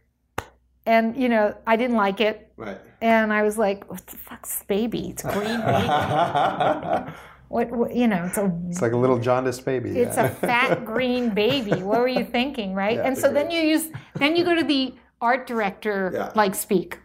and 0.88 1.16
you 1.16 1.30
know, 1.30 1.56
I 1.68 1.76
didn't 1.76 1.96
like 1.98 2.20
it, 2.22 2.52
Right. 2.58 2.80
and 3.02 3.32
I 3.32 3.44
was 3.44 3.56
like, 3.60 3.88
what 3.88 4.04
the 4.08 4.18
fuck's 4.18 4.64
baby? 4.64 5.10
It's 5.10 5.22
green 5.22 5.60
baby. 5.62 7.12
what, 7.50 7.70
what, 7.72 7.96
you 7.96 8.08
know, 8.08 8.24
it's 8.26 8.38
a 8.38 8.52
It's 8.70 8.82
like 8.82 8.94
a 8.94 8.98
little 8.98 9.20
jaundiced 9.20 9.66
baby. 9.66 10.00
it's 10.00 10.18
yeah. 10.18 10.26
a 10.26 10.30
fat 10.30 10.86
green 10.86 11.32
baby. 11.32 11.82
What 11.90 12.00
were 12.00 12.08
you 12.08 12.24
thinking, 12.24 12.74
right? 12.74 12.98
Yeah, 12.98 13.08
and 13.08 13.18
so 13.18 13.32
then 13.34 13.50
you 13.52 13.60
use, 13.62 13.90
then 14.16 14.36
you 14.36 14.44
go 14.46 14.56
to 14.56 14.64
the 14.64 14.94
art 15.20 15.48
director 15.48 16.12
Yeah. 16.14 16.32
like 16.36 16.56
speak. 16.56 16.98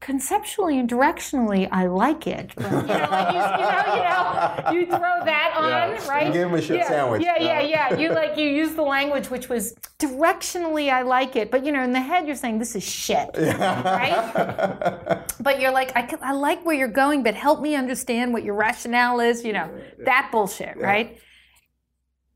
Conceptually 0.00 0.78
and 0.78 0.88
directionally, 0.88 1.68
I 1.72 1.86
like 1.86 2.28
it. 2.28 2.52
But, 2.54 2.70
you 2.70 2.70
know, 2.70 3.08
like 3.10 3.34
you, 3.34 3.40
you 3.40 3.70
know, 3.72 3.94
you 3.94 4.02
know, 4.02 4.70
you 4.70 4.86
throw 4.86 5.24
that 5.24 5.54
on, 5.56 6.08
right? 6.08 6.28
You 6.28 6.32
gave 6.32 6.46
him 6.46 6.54
a 6.54 6.62
shit 6.62 6.78
yeah, 6.78 6.88
sandwich. 6.88 7.22
Yeah, 7.24 7.42
yeah, 7.42 7.60
yeah. 7.60 7.98
You 7.98 8.10
like 8.10 8.36
you 8.36 8.46
use 8.46 8.74
the 8.76 8.82
language 8.82 9.28
which 9.28 9.48
was 9.48 9.74
directionally 9.98 10.92
I 10.92 11.02
like 11.02 11.34
it, 11.34 11.50
but 11.50 11.64
you 11.66 11.72
know, 11.72 11.82
in 11.82 11.92
the 11.92 12.00
head 12.00 12.26
you're 12.26 12.36
saying 12.36 12.60
this 12.60 12.76
is 12.76 12.84
shit, 12.84 13.28
right? 13.36 15.24
But 15.40 15.60
you're 15.60 15.72
like, 15.72 15.96
I, 15.96 16.08
I 16.22 16.32
like 16.32 16.64
where 16.64 16.76
you're 16.76 16.88
going, 16.88 17.24
but 17.24 17.34
help 17.34 17.60
me 17.60 17.74
understand 17.74 18.32
what 18.32 18.44
your 18.44 18.54
rationale 18.54 19.18
is. 19.18 19.44
You 19.44 19.52
know, 19.52 19.68
that 20.04 20.28
bullshit, 20.30 20.76
right? 20.76 21.18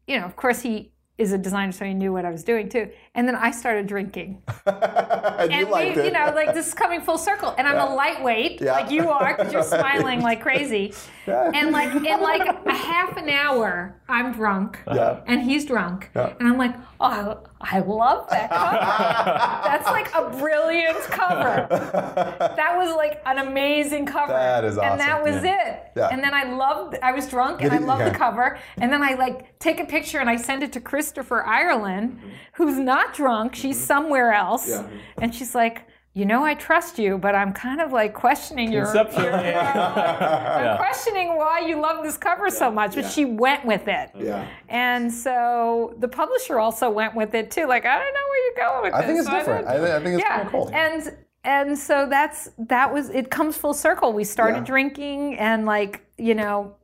You 0.08 0.18
know, 0.18 0.26
of 0.26 0.34
course 0.34 0.60
he 0.60 0.91
is 1.22 1.32
a 1.32 1.38
designer, 1.38 1.72
so 1.72 1.84
he 1.84 1.94
knew 1.94 2.12
what 2.12 2.24
I 2.24 2.30
was 2.30 2.44
doing 2.44 2.68
too. 2.68 2.90
And 3.14 3.26
then 3.26 3.34
I 3.36 3.50
started 3.50 3.86
drinking, 3.86 4.42
and 4.66 5.50
you 5.52 5.58
and 5.58 5.70
liked 5.70 5.96
we, 5.96 6.04
you 6.04 6.10
know, 6.10 6.32
like 6.34 6.52
this 6.54 6.66
is 6.68 6.74
coming 6.74 7.00
full 7.00 7.18
circle. 7.18 7.54
And 7.56 7.66
I'm 7.66 7.78
a 7.78 7.94
lightweight, 7.94 8.60
Yeah. 8.60 8.72
like 8.72 8.90
you 8.90 9.08
are, 9.10 9.34
because 9.36 9.52
you're 9.52 9.62
smiling 9.80 10.20
like 10.20 10.42
crazy. 10.42 10.92
And 11.26 11.70
like 11.70 11.94
in 11.94 12.20
like 12.20 12.46
a 12.66 12.72
half 12.74 13.16
an 13.16 13.28
hour, 13.28 13.96
I'm 14.08 14.32
drunk, 14.32 14.78
Yeah. 14.86 15.20
and 15.26 15.40
he's 15.42 15.64
drunk, 15.64 16.10
Yeah. 16.14 16.34
and 16.38 16.48
I'm 16.48 16.58
like, 16.58 16.74
Oh, 17.02 17.42
I 17.60 17.80
love 17.80 18.28
that 18.30 18.50
cover. 18.50 19.68
That's 19.68 19.86
like 19.86 20.14
a 20.14 20.30
brilliant 20.38 20.98
cover. 21.04 21.66
That 21.68 22.76
was 22.76 22.94
like 22.94 23.20
an 23.26 23.38
amazing 23.38 24.06
cover. 24.06 24.32
That 24.32 24.64
is 24.64 24.78
awesome. 24.78 24.92
And 24.92 25.00
that 25.00 25.22
was 25.22 25.42
it. 25.42 25.92
Yeah. 25.96 26.08
And 26.10 26.22
then 26.22 26.32
I 26.32 26.44
loved, 26.44 26.96
I 27.02 27.12
was 27.12 27.28
drunk 27.28 27.62
and 27.62 27.72
I 27.72 27.78
loved 27.78 28.02
yeah. 28.02 28.10
the 28.10 28.18
cover. 28.18 28.58
And 28.76 28.92
then 28.92 29.02
I 29.02 29.14
like 29.14 29.58
take 29.58 29.80
a 29.80 29.84
picture 29.84 30.20
and 30.20 30.30
I 30.30 30.36
send 30.36 30.62
it 30.62 30.72
to 30.74 30.80
Christopher 30.80 31.44
Ireland, 31.44 32.20
who's 32.54 32.78
not 32.78 33.14
drunk. 33.14 33.54
She's 33.54 33.76
mm-hmm. 33.76 33.86
somewhere 33.86 34.32
else. 34.32 34.82
And 35.18 35.34
she's 35.34 35.54
like, 35.54 35.86
you 36.14 36.26
know, 36.26 36.44
I 36.44 36.54
trust 36.54 36.98
you, 36.98 37.16
but 37.16 37.34
I'm 37.34 37.52
kind 37.54 37.80
of 37.80 37.90
like 37.90 38.12
questioning 38.12 38.70
your, 38.70 38.84
Conceptually. 38.84 39.24
your- 39.24 39.56
I'm 39.58 40.76
questioning 40.76 41.36
why 41.36 41.60
you 41.60 41.80
love 41.80 42.04
this 42.04 42.18
cover 42.18 42.50
so 42.50 42.70
much. 42.70 42.94
But 42.94 43.10
she 43.10 43.24
went 43.24 43.64
with 43.64 43.88
it. 43.88 44.10
Yeah. 44.18 44.46
And 44.68 45.10
so 45.12 45.94
the 46.00 46.08
publisher 46.08 46.58
also 46.58 46.90
went 46.90 47.14
with 47.14 47.34
it 47.34 47.50
too. 47.50 47.66
Like, 47.66 47.86
I 47.86 47.98
don't 47.98 48.12
know 48.12 48.20
where 48.28 48.44
you're 48.46 48.70
going 48.70 48.82
with 48.82 48.94
I 48.94 49.00
this. 49.00 49.06
think 49.06 49.18
it's 49.20 49.28
different. 49.30 49.66
I, 49.68 49.96
I 49.96 50.00
think 50.02 50.14
it's 50.16 50.22
yeah. 50.22 50.36
kind 50.36 50.46
of 50.46 50.52
cool. 50.52 50.70
And 50.74 51.16
and 51.44 51.76
so 51.78 52.06
that's 52.08 52.50
that 52.58 52.92
was 52.92 53.08
it 53.08 53.30
comes 53.30 53.56
full 53.56 53.74
circle. 53.74 54.12
We 54.12 54.24
started 54.24 54.58
Yeah. 54.58 54.64
drinking 54.64 55.38
and 55.38 55.64
like, 55.64 56.04
you 56.18 56.34
know, 56.34 56.76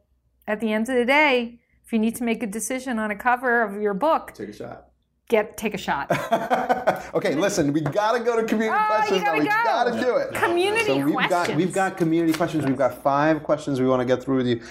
at 0.46 0.60
the 0.60 0.72
end 0.72 0.88
of 0.88 0.94
the 0.96 1.04
day, 1.04 1.60
if 1.84 1.92
you 1.92 1.98
need 1.98 2.16
to 2.16 2.24
make 2.24 2.42
a 2.42 2.46
decision 2.46 2.98
on 2.98 3.10
a 3.10 3.16
cover 3.16 3.62
of 3.62 3.80
your 3.80 3.94
book, 3.94 4.32
Take 4.34 4.48
a 4.48 4.52
shot. 4.54 4.87
Get 5.28 5.56
take 5.56 5.74
a 5.74 5.78
shot. 5.78 6.10
okay, 7.14 7.34
listen, 7.34 7.72
we 7.72 7.80
gotta 7.82 8.20
go 8.20 8.40
to 8.40 8.46
community 8.46 8.78
Oh, 8.78 8.92
you 8.92 9.20
questions 9.20 9.22
now. 9.22 9.26
gotta 9.26 9.38
We 9.40 9.44
go. 9.44 9.52
gotta 9.64 10.00
do 10.00 10.16
it. 10.16 10.34
Community 10.34 10.86
so 10.86 10.96
we've 11.04 11.28
got 11.28 11.54
we've 11.54 11.72
got 11.72 11.96
community 11.96 12.32
questions. 12.32 12.64
We've 12.64 12.76
got 12.78 13.02
five 13.02 13.42
questions 13.42 13.80
we 13.80 13.86
want 13.86 14.00
to 14.00 14.06
get 14.06 14.22
through 14.22 14.38
with 14.38 14.46
you. 14.46 14.62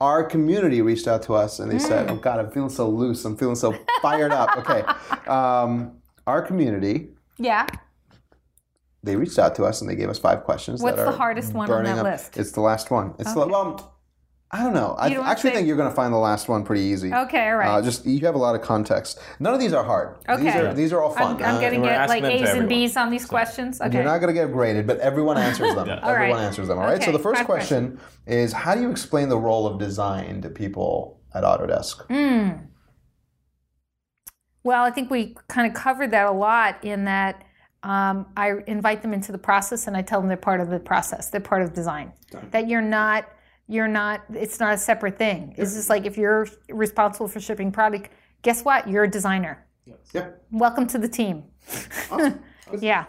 Our 0.00 0.24
community 0.24 0.82
reached 0.82 1.06
out 1.08 1.22
to 1.24 1.34
us 1.34 1.60
and 1.60 1.70
they 1.70 1.78
said, 1.78 2.08
Mm. 2.08 2.12
"Oh 2.12 2.16
God, 2.16 2.40
I'm 2.40 2.50
feeling 2.50 2.70
so 2.70 2.88
loose. 2.88 3.24
I'm 3.24 3.36
feeling 3.36 3.56
so 3.56 3.74
fired 4.02 4.32
up." 4.32 4.56
Okay, 4.58 4.82
um, 5.30 5.92
our 6.26 6.42
community 6.42 7.10
Yeah. 7.38 7.66
they 9.02 9.16
reached 9.16 9.38
out 9.38 9.54
to 9.56 9.64
us 9.64 9.80
and 9.80 9.88
they 9.88 9.94
gave 9.96 10.10
us 10.10 10.18
five 10.18 10.42
questions. 10.44 10.82
What's 10.82 10.96
the 10.98 11.12
hardest 11.12 11.54
one 11.54 11.70
on 11.70 11.84
that 11.84 11.98
up. 11.98 12.04
list? 12.04 12.36
It's 12.36 12.52
the 12.52 12.60
last 12.60 12.90
one. 12.90 13.14
It's 13.18 13.32
the 13.32 13.40
Okay. 13.40 13.50
well. 13.50 13.94
I 14.52 14.64
don't 14.64 14.74
know. 14.74 14.96
I 14.98 15.08
don't 15.10 15.24
actually 15.24 15.50
say- 15.50 15.56
think 15.56 15.68
you're 15.68 15.76
going 15.76 15.88
to 15.88 15.94
find 15.94 16.12
the 16.12 16.18
last 16.18 16.48
one 16.48 16.64
pretty 16.64 16.82
easy. 16.82 17.14
Okay, 17.14 17.48
all 17.50 17.56
right. 17.56 17.68
Uh, 17.68 17.82
just 17.82 18.04
you 18.04 18.18
have 18.26 18.34
a 18.34 18.38
lot 18.38 18.56
of 18.56 18.62
context. 18.62 19.20
None 19.38 19.54
of 19.54 19.60
these 19.60 19.72
are 19.72 19.84
hard. 19.84 20.16
These 20.26 20.38
Okay. 20.48 20.58
are 20.66 20.74
these 20.74 20.92
are 20.92 21.00
all 21.00 21.10
fun. 21.12 21.36
I'm, 21.36 21.42
I'm 21.44 21.54
Uh, 21.56 21.60
gonna 21.60 21.80
get 21.80 22.08
like 22.08 22.24
A's 22.24 22.48
and. 22.50 22.68
B's 22.68 22.96
on 22.96 23.10
these 23.10 23.26
questions. 23.26 23.80
Okay. 23.80 23.92
You're 23.94 24.02
not 24.02 24.18
going 24.18 24.34
to 24.34 24.40
get 24.40 24.50
graded, 24.52 24.88
but 24.88 24.98
everyone 24.98 25.38
answers 25.38 25.74
them. 25.76 25.88
All 26.02 26.10
everyone 26.10 26.38
right. 26.38 26.44
answers 26.46 26.66
them. 26.66 26.78
All 26.80 26.84
right. 26.84 27.00
So 27.02 27.12
the 27.12 27.18
first 27.20 27.38
five 27.38 27.46
question 27.46 28.00
is, 28.26 28.52
how 28.52 28.74
do 28.74 28.80
you 28.80 28.90
explain 28.90 29.28
the 29.28 29.38
role 29.38 29.68
of 29.68 29.78
design 29.78 30.40
to 30.42 30.48
people 30.50 31.20
at 31.32 31.44
Autodesk? 31.44 32.06
Mm. 32.08 32.66
Well, 34.64 34.82
I 34.84 34.90
think 34.90 35.10
we 35.10 35.36
kind 35.48 35.66
of 35.68 35.74
covered 35.80 36.10
that 36.10 36.26
a 36.26 36.32
lot 36.32 36.84
in 36.84 37.04
that 37.04 37.44
um, 37.82 38.26
I 38.36 38.54
invite 38.66 39.00
them 39.02 39.14
into 39.14 39.32
the 39.32 39.38
process 39.38 39.86
and 39.86 39.96
I 39.96 40.02
tell 40.02 40.20
them 40.20 40.28
they're 40.28 40.36
part 40.36 40.60
of 40.60 40.68
the 40.68 40.78
process. 40.80 41.30
They're 41.30 41.40
part 41.40 41.62
of 41.62 41.72
design. 41.72 42.12
That 42.50 42.68
you're 42.68 42.82
not, 42.82 43.26
you're 43.70 43.88
not. 43.88 44.22
It's 44.34 44.58
not 44.58 44.74
a 44.74 44.78
separate 44.78 45.16
thing. 45.16 45.54
It's 45.56 45.74
just 45.74 45.88
like 45.88 46.04
if 46.04 46.18
you're 46.18 46.48
responsible 46.68 47.28
for 47.28 47.40
shipping 47.40 47.70
product, 47.70 48.10
guess 48.42 48.64
what? 48.64 48.88
You're 48.88 49.04
a 49.04 49.10
designer. 49.10 49.64
yes. 49.86 49.96
Yeah. 50.12 50.30
Welcome 50.50 50.88
to 50.88 50.98
the 50.98 51.08
team. 51.08 51.44
awesome. 52.10 52.40
yeah. 52.80 53.04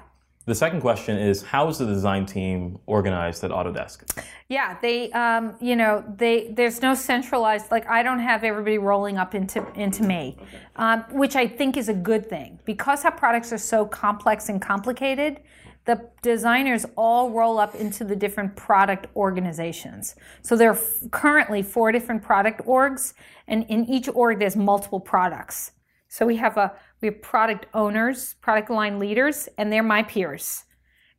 The 0.46 0.56
second 0.56 0.82
question 0.82 1.18
is 1.18 1.42
how 1.42 1.68
is 1.68 1.80
the 1.80 1.86
design 1.86 2.26
team 2.26 2.78
organized 2.86 3.44
at 3.44 3.52
Autodesk? 3.52 4.24
Yeah, 4.50 4.78
they, 4.82 5.12
um, 5.12 5.56
you 5.60 5.76
know, 5.76 6.04
they 6.18 6.52
there's 6.52 6.82
no 6.82 6.94
centralized. 6.94 7.72
Like 7.72 7.88
I 7.88 8.04
don't 8.04 8.20
have 8.20 8.44
everybody 8.44 8.78
rolling 8.78 9.18
up 9.18 9.34
into 9.34 9.66
into 9.74 10.04
me, 10.04 10.38
um, 10.76 11.06
which 11.12 11.36
I 11.36 11.48
think 11.48 11.76
is 11.76 11.90
a 11.90 11.94
good 11.94 12.30
thing 12.30 12.60
because 12.66 13.04
our 13.04 13.12
products 13.12 13.52
are 13.52 13.58
so 13.58 13.86
complex 13.86 14.50
and 14.50 14.62
complicated. 14.62 15.40
The 15.86 16.10
designers 16.22 16.86
all 16.96 17.32
roll 17.32 17.58
up 17.58 17.74
into 17.76 18.04
the 18.04 18.16
different 18.16 18.56
product 18.56 19.08
organizations. 19.16 20.16
So 20.44 20.56
there 20.56 20.72
are 20.72 20.80
currently 21.10 21.64
four 21.64 21.92
different 21.92 22.22
product 22.22 22.62
orgs, 22.66 23.14
and 23.48 23.66
in 23.68 23.86
each 23.86 24.08
org 24.08 24.40
there's 24.40 24.56
multiple 24.56 25.00
products. 25.00 25.72
So 26.08 26.26
we 26.26 26.36
have 26.38 26.58
a 26.58 26.74
we 27.02 27.08
have 27.08 27.22
product 27.22 27.66
owners, 27.74 28.36
product 28.42 28.70
line 28.70 29.00
leaders, 29.00 29.50
and 29.58 29.74
they're 29.74 29.82
my 29.82 30.04
peers. 30.04 30.66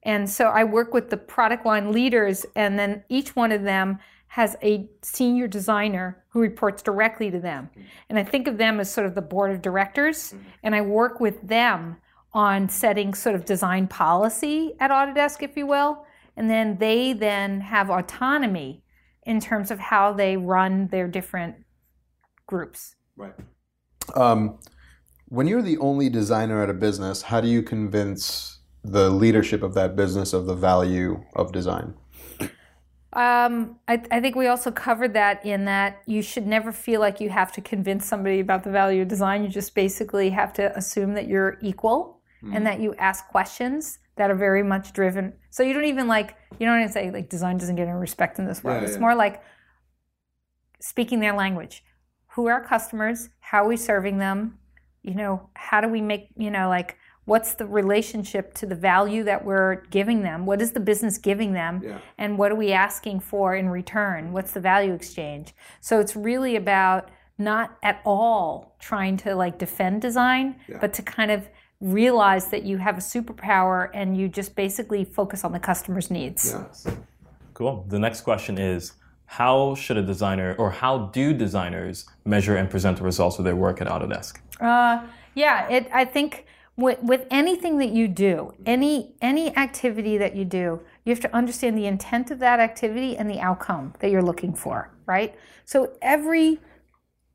And 0.04 0.28
so 0.28 0.46
I 0.46 0.64
work 0.64 0.94
with 0.94 1.10
the 1.10 1.16
product 1.16 1.64
line 1.66 1.92
leaders, 1.92 2.46
and 2.54 2.78
then 2.78 3.04
each 3.08 3.34
one 3.34 3.52
of 3.52 3.62
them 3.62 3.98
has 4.28 4.56
a 4.62 4.88
senior 5.02 5.46
designer 5.46 6.24
who 6.30 6.40
reports 6.40 6.82
directly 6.82 7.30
to 7.30 7.38
them. 7.38 7.68
And 8.08 8.18
I 8.18 8.24
think 8.24 8.48
of 8.48 8.58
them 8.58 8.80
as 8.80 8.92
sort 8.92 9.06
of 9.06 9.14
the 9.14 9.22
board 9.22 9.50
of 9.50 9.60
directors, 9.60 10.32
mm-hmm. 10.32 10.48
and 10.62 10.74
I 10.74 10.80
work 10.80 11.20
with 11.20 11.46
them 11.46 11.98
on 12.34 12.68
setting 12.68 13.14
sort 13.14 13.34
of 13.34 13.44
design 13.44 13.86
policy 13.86 14.72
at 14.80 14.90
Autodesk, 14.90 15.42
if 15.42 15.56
you 15.56 15.66
will. 15.66 16.06
And 16.36 16.48
then 16.48 16.78
they 16.78 17.12
then 17.12 17.60
have 17.60 17.90
autonomy 17.90 18.82
in 19.24 19.38
terms 19.38 19.70
of 19.70 19.78
how 19.78 20.12
they 20.12 20.36
run 20.36 20.88
their 20.88 21.06
different 21.06 21.56
groups. 22.46 22.96
Right. 23.16 23.34
Um, 24.14 24.58
when 25.26 25.46
you're 25.46 25.62
the 25.62 25.78
only 25.78 26.08
designer 26.08 26.62
at 26.62 26.70
a 26.70 26.74
business, 26.74 27.22
how 27.22 27.40
do 27.40 27.48
you 27.48 27.62
convince 27.62 28.60
the 28.82 29.10
leadership 29.10 29.62
of 29.62 29.74
that 29.74 29.94
business 29.94 30.32
of 30.32 30.46
the 30.46 30.54
value 30.54 31.22
of 31.36 31.52
design? 31.52 31.94
Um, 33.14 33.78
I, 33.88 34.02
I 34.10 34.20
think 34.20 34.36
we 34.36 34.46
also 34.46 34.70
covered 34.70 35.12
that 35.14 35.44
in 35.44 35.66
that 35.66 36.02
you 36.06 36.22
should 36.22 36.46
never 36.46 36.72
feel 36.72 36.98
like 36.98 37.20
you 37.20 37.28
have 37.28 37.52
to 37.52 37.60
convince 37.60 38.06
somebody 38.06 38.40
about 38.40 38.64
the 38.64 38.70
value 38.70 39.02
of 39.02 39.08
design. 39.08 39.44
You 39.44 39.50
just 39.50 39.74
basically 39.74 40.30
have 40.30 40.54
to 40.54 40.74
assume 40.76 41.12
that 41.14 41.28
you're 41.28 41.58
equal 41.60 42.21
and 42.52 42.66
that 42.66 42.78
mm. 42.78 42.82
you 42.82 42.94
ask 42.96 43.28
questions 43.28 43.98
that 44.16 44.30
are 44.30 44.34
very 44.34 44.62
much 44.62 44.92
driven. 44.92 45.32
So 45.50 45.62
you 45.62 45.72
don't 45.72 45.84
even 45.84 46.08
like, 46.08 46.36
you 46.58 46.66
don't 46.66 46.80
even 46.80 46.92
say 46.92 47.10
like 47.10 47.28
design 47.28 47.56
doesn't 47.56 47.76
get 47.76 47.88
any 47.88 47.96
respect 47.96 48.38
in 48.38 48.46
this 48.46 48.62
world. 48.62 48.82
Yeah, 48.82 48.86
it's 48.86 48.96
yeah. 48.96 49.00
more 49.00 49.14
like 49.14 49.42
speaking 50.80 51.20
their 51.20 51.34
language. 51.34 51.84
Who 52.34 52.46
are 52.48 52.54
our 52.54 52.64
customers? 52.64 53.28
How 53.40 53.64
are 53.64 53.68
we 53.68 53.76
serving 53.76 54.18
them? 54.18 54.58
You 55.02 55.14
know, 55.14 55.50
how 55.54 55.80
do 55.80 55.88
we 55.88 56.00
make, 56.00 56.28
you 56.36 56.50
know, 56.50 56.68
like 56.68 56.96
what's 57.24 57.54
the 57.54 57.66
relationship 57.66 58.54
to 58.54 58.66
the 58.66 58.74
value 58.74 59.22
that 59.24 59.44
we're 59.44 59.76
giving 59.90 60.22
them? 60.22 60.44
What 60.44 60.60
is 60.60 60.72
the 60.72 60.80
business 60.80 61.18
giving 61.18 61.52
them? 61.52 61.80
And 62.18 62.38
what 62.38 62.50
are 62.52 62.56
we 62.56 62.72
asking 62.72 63.20
for 63.20 63.54
in 63.54 63.68
return? 63.68 64.32
What's 64.32 64.52
the 64.52 64.60
value 64.60 64.92
exchange? 64.92 65.54
So 65.80 66.00
it's 66.00 66.16
really 66.16 66.56
about 66.56 67.10
not 67.38 67.78
at 67.82 68.00
all 68.04 68.76
trying 68.78 69.16
to 69.18 69.34
like 69.34 69.58
defend 69.58 70.02
design, 70.02 70.56
but 70.80 70.92
to 70.94 71.02
kind 71.02 71.30
of 71.30 71.48
realize 71.82 72.46
that 72.46 72.62
you 72.62 72.78
have 72.78 72.96
a 72.96 73.00
superpower 73.00 73.90
and 73.92 74.16
you 74.16 74.28
just 74.28 74.54
basically 74.54 75.04
focus 75.04 75.44
on 75.44 75.52
the 75.52 75.58
customer's 75.58 76.10
needs. 76.10 76.54
Yes. 76.56 76.86
Cool. 77.54 77.84
The 77.88 77.98
next 77.98 78.20
question 78.20 78.56
is 78.56 78.92
how 79.26 79.74
should 79.74 79.96
a 79.96 80.02
designer 80.02 80.54
or 80.58 80.70
how 80.70 81.06
do 81.06 81.32
designers 81.32 82.06
measure 82.24 82.56
and 82.56 82.70
present 82.70 82.98
the 82.98 83.04
results 83.04 83.38
of 83.38 83.44
their 83.44 83.56
work 83.56 83.80
at 83.80 83.88
Autodesk? 83.88 84.38
Uh, 84.60 85.06
yeah, 85.34 85.68
it. 85.68 85.88
I 85.92 86.04
think 86.04 86.46
with, 86.76 87.02
with 87.02 87.26
anything 87.30 87.78
that 87.78 87.90
you 87.90 88.08
do, 88.08 88.52
any 88.66 89.14
any 89.20 89.56
activity 89.56 90.18
that 90.18 90.36
you 90.36 90.44
do, 90.44 90.80
you 91.04 91.10
have 91.10 91.20
to 91.20 91.34
understand 91.34 91.76
the 91.76 91.86
intent 91.86 92.30
of 92.30 92.38
that 92.40 92.60
activity 92.60 93.16
and 93.16 93.28
the 93.28 93.40
outcome 93.40 93.94
that 94.00 94.10
you're 94.10 94.22
looking 94.22 94.54
for, 94.54 94.90
right? 95.06 95.34
So 95.64 95.92
every 96.02 96.60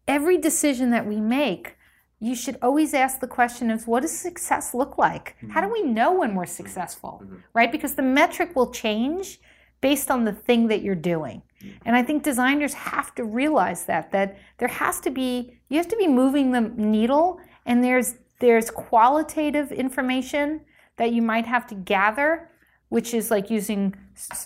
every 0.07 0.37
decision 0.37 0.91
that 0.91 1.05
we 1.05 1.19
make, 1.19 1.76
you 2.19 2.35
should 2.35 2.57
always 2.61 2.93
ask 2.93 3.19
the 3.19 3.27
question 3.27 3.69
of 3.69 3.87
what 3.87 4.01
does 4.01 4.17
success 4.17 4.73
look 4.73 4.97
like? 4.97 5.35
How 5.49 5.61
do 5.61 5.67
mm-hmm. 5.67 5.73
we 5.73 5.83
know 5.83 6.13
when 6.13 6.33
we're 6.33 6.43
mm-hmm. 6.43 6.51
successful, 6.51 7.21
mm-hmm. 7.23 7.35
right? 7.53 7.71
Because 7.71 7.95
the 7.95 8.01
metric 8.01 8.55
will 8.55 8.71
change 8.71 9.39
based 9.81 10.09
on 10.09 10.25
the 10.25 10.33
thing 10.33 10.67
that 10.67 10.81
you're 10.81 10.95
doing. 10.95 11.43
And 11.85 11.95
I 11.95 12.03
think 12.03 12.23
designers 12.23 12.73
have 12.73 13.15
to 13.15 13.23
realize 13.23 13.85
that 13.85 14.11
that 14.11 14.37
there 14.57 14.67
has 14.67 14.99
to 15.01 15.09
be 15.09 15.59
you 15.69 15.77
have 15.77 15.87
to 15.87 15.97
be 15.97 16.07
moving 16.07 16.51
the 16.51 16.61
needle 16.61 17.39
and 17.65 17.83
there's 17.83 18.15
there's 18.39 18.69
qualitative 18.69 19.71
information 19.71 20.61
that 20.97 21.11
you 21.11 21.21
might 21.21 21.45
have 21.45 21.65
to 21.67 21.75
gather 21.75 22.49
which 22.89 23.13
is 23.13 23.31
like 23.31 23.49
using 23.49 23.95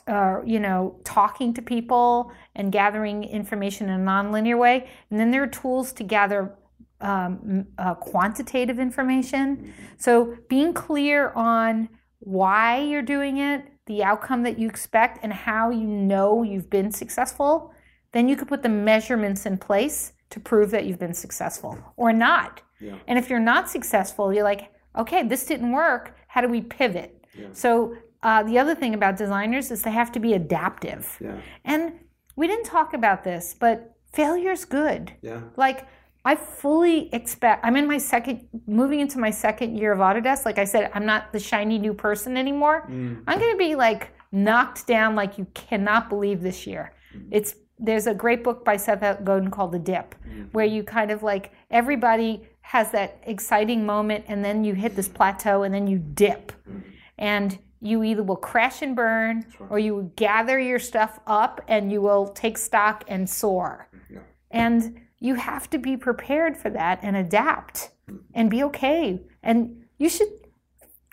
uh, 0.07 0.39
you 0.45 0.59
know 0.59 0.95
talking 1.03 1.53
to 1.53 1.61
people 1.61 2.31
and 2.55 2.71
gathering 2.71 3.23
information 3.25 3.89
in 3.89 3.99
a 3.99 4.03
nonlinear 4.03 4.57
way 4.57 4.89
and 5.09 5.19
then 5.19 5.31
there 5.31 5.43
are 5.43 5.47
tools 5.47 5.91
to 5.91 6.03
gather 6.03 6.55
um, 7.01 7.65
uh, 7.77 7.95
quantitative 7.95 8.79
information. 8.79 9.73
So 9.97 10.37
being 10.47 10.73
clear 10.73 11.31
on 11.31 11.89
why 12.19 12.81
you're 12.81 13.01
doing 13.01 13.37
it 13.37 13.65
the 13.87 14.03
outcome 14.03 14.43
that 14.43 14.59
you 14.59 14.67
expect 14.69 15.19
and 15.23 15.33
how 15.33 15.69
you 15.69 15.85
know 15.85 16.43
you've 16.43 16.69
been 16.69 16.91
successful 16.91 17.73
then 18.11 18.27
you 18.27 18.35
could 18.35 18.47
put 18.47 18.61
the 18.61 18.69
measurements 18.69 19.45
in 19.45 19.57
place 19.57 20.13
to 20.29 20.39
prove 20.39 20.69
that 20.69 20.85
you've 20.85 20.99
been 20.99 21.13
successful 21.13 21.77
or 21.95 22.11
not. 22.13 22.61
And 23.07 23.17
if 23.17 23.29
you're 23.29 23.39
not 23.39 23.69
successful 23.69 24.33
you're 24.33 24.43
like 24.43 24.71
okay 24.97 25.23
this 25.23 25.45
didn't 25.45 25.71
work. 25.71 26.15
How 26.27 26.41
do 26.41 26.47
we 26.47 26.61
pivot? 26.61 27.25
So 27.53 27.95
uh, 28.23 28.43
the 28.43 28.59
other 28.59 28.75
thing 28.75 28.93
about 28.93 29.17
designers 29.17 29.71
is 29.71 29.81
they 29.81 29.91
have 29.91 30.11
to 30.11 30.19
be 30.19 30.33
adaptive. 30.33 31.17
And 31.65 31.93
we 32.35 32.47
didn't 32.47 32.65
talk 32.65 32.93
about 32.93 33.23
this, 33.23 33.55
but 33.59 33.95
failure's 34.13 34.65
good. 34.65 35.11
Yeah. 35.21 35.41
Like 35.57 35.87
I 36.23 36.35
fully 36.35 37.13
expect. 37.13 37.65
I'm 37.65 37.75
in 37.75 37.87
my 37.87 37.97
second, 37.97 38.47
moving 38.67 38.99
into 38.99 39.19
my 39.19 39.31
second 39.31 39.77
year 39.77 39.91
of 39.91 39.99
Autodesk. 39.99 40.45
Like 40.45 40.59
I 40.59 40.65
said, 40.65 40.91
I'm 40.93 41.05
not 41.05 41.33
the 41.33 41.39
shiny 41.39 41.79
new 41.79 41.93
person 41.93 42.37
anymore. 42.37 42.87
Mm. 42.89 43.23
I'm 43.25 43.39
going 43.39 43.51
to 43.51 43.57
be 43.57 43.75
like 43.75 44.11
knocked 44.31 44.85
down 44.85 45.15
like 45.15 45.37
you 45.37 45.47
cannot 45.53 46.09
believe 46.09 46.41
this 46.41 46.67
year. 46.67 46.93
Mm. 47.15 47.27
It's 47.31 47.55
there's 47.79 48.05
a 48.05 48.13
great 48.13 48.43
book 48.43 48.63
by 48.63 48.77
Seth 48.77 49.23
Godin 49.23 49.49
called 49.49 49.71
The 49.71 49.79
Dip, 49.79 50.13
mm-hmm. 50.13 50.43
where 50.51 50.65
you 50.65 50.83
kind 50.83 51.09
of 51.09 51.23
like 51.23 51.51
everybody 51.71 52.47
has 52.61 52.91
that 52.91 53.19
exciting 53.23 53.83
moment, 53.83 54.25
and 54.27 54.45
then 54.45 54.63
you 54.63 54.75
hit 54.75 54.95
this 54.95 55.09
mm. 55.09 55.15
plateau, 55.15 55.63
and 55.63 55.73
then 55.73 55.87
you 55.87 55.97
dip, 55.97 56.51
mm-hmm. 56.51 56.79
and 57.17 57.57
you 57.81 58.03
either 58.03 58.21
will 58.21 58.35
crash 58.35 58.83
and 58.83 58.95
burn, 58.95 59.43
or 59.71 59.79
you 59.79 59.95
will 59.95 60.11
gather 60.15 60.59
your 60.59 60.77
stuff 60.77 61.19
up, 61.25 61.59
and 61.67 61.91
you 61.91 61.99
will 61.99 62.27
take 62.27 62.59
stock 62.59 63.03
and 63.07 63.27
soar. 63.27 63.89
Mm-hmm. 63.95 64.17
And 64.51 65.01
you 65.21 65.35
have 65.35 65.69
to 65.69 65.77
be 65.77 65.95
prepared 65.95 66.57
for 66.57 66.69
that 66.71 66.99
and 67.03 67.15
adapt 67.15 67.91
and 68.33 68.49
be 68.49 68.63
okay. 68.63 69.21
And 69.41 69.83
you 69.97 70.09
should 70.09 70.27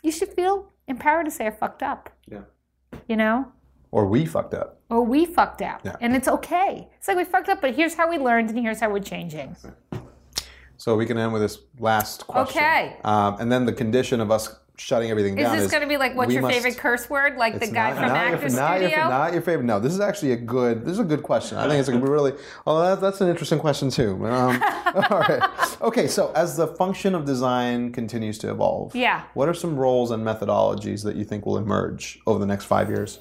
you 0.03 0.11
should 0.11 0.31
feel 0.31 0.73
empowered 0.89 1.27
to 1.27 1.31
say 1.31 1.47
I 1.47 1.51
fucked 1.51 1.83
up. 1.83 2.11
Yeah. 2.27 2.45
You 3.07 3.17
know? 3.17 3.53
Or 3.91 4.07
we 4.07 4.25
fucked 4.27 4.55
up. 4.55 4.81
Or 4.91 5.03
we 5.03 5.27
fucked 5.27 5.63
up. 5.63 5.83
Yeah. 5.85 5.97
And 6.01 6.17
it's 6.17 6.29
okay. 6.29 6.89
It's 6.97 7.07
like 7.07 7.17
we 7.19 7.25
fucked 7.25 7.49
up, 7.49 7.61
but 7.61 7.75
here's 7.75 7.95
how 7.95 8.09
we 8.09 8.19
learned 8.19 8.51
and 8.51 8.59
here's 8.59 8.81
how 8.81 8.91
we're 8.91 9.01
changing. 9.01 9.57
So 10.79 10.97
we 10.97 11.05
can 11.07 11.19
end 11.19 11.33
with 11.33 11.43
this 11.43 11.59
last 11.79 12.27
question. 12.27 12.63
Okay. 12.63 12.97
Um, 13.05 13.37
and 13.41 13.53
then 13.53 13.67
the 13.67 13.73
condition 13.73 14.21
of 14.21 14.31
us 14.31 14.55
shutting 14.81 15.11
everything 15.11 15.37
Is 15.39 15.45
down 15.45 15.57
this 15.57 15.65
is 15.65 15.71
this 15.71 15.73
going 15.73 15.83
to 15.83 15.89
be 15.89 15.97
like 15.99 16.15
what's 16.15 16.33
your 16.33 16.43
must- 16.43 16.55
favorite 16.55 16.79
curse 16.79 17.11
word? 17.11 17.37
Like 17.37 17.59
the 17.61 17.67
guy 17.67 17.91
not- 17.91 17.99
from 17.99 18.09
not 18.09 18.17
Actor 18.17 18.49
your, 18.49 18.57
not 18.57 18.77
Studio? 18.79 18.97
Your, 18.99 19.09
not 19.09 19.33
your 19.33 19.43
favorite. 19.43 19.65
No, 19.65 19.81
this 19.81 19.93
is 19.93 20.01
actually 20.01 20.33
a 20.33 20.37
good. 20.37 20.85
This 20.85 20.93
is 20.93 20.99
a 21.01 21.05
good 21.05 21.23
question. 21.23 21.59
I 21.59 21.69
think 21.69 21.81
it's 21.81 21.89
going 21.89 22.01
to 22.01 22.07
be 22.07 22.11
really. 22.13 22.33
Oh, 22.67 22.81
that, 22.83 23.01
that's 23.01 23.21
an 23.21 23.29
interesting 23.29 23.59
question 23.59 23.91
too. 23.91 24.27
Um, 24.27 24.63
all 25.11 25.19
right. 25.21 25.43
Okay. 25.83 26.07
So 26.07 26.33
as 26.35 26.57
the 26.57 26.69
function 26.69 27.15
of 27.15 27.25
design 27.25 27.93
continues 27.93 28.39
to 28.39 28.51
evolve, 28.51 28.95
Yeah. 28.95 29.25
What 29.35 29.49
are 29.49 29.55
some 29.55 29.77
roles 29.77 30.11
and 30.11 30.25
methodologies 30.25 31.03
that 31.05 31.17
you 31.17 31.25
think 31.25 31.45
will 31.47 31.59
emerge 31.59 32.21
over 32.27 32.39
the 32.39 32.47
next 32.47 32.65
five 32.67 32.89
years? 32.89 33.21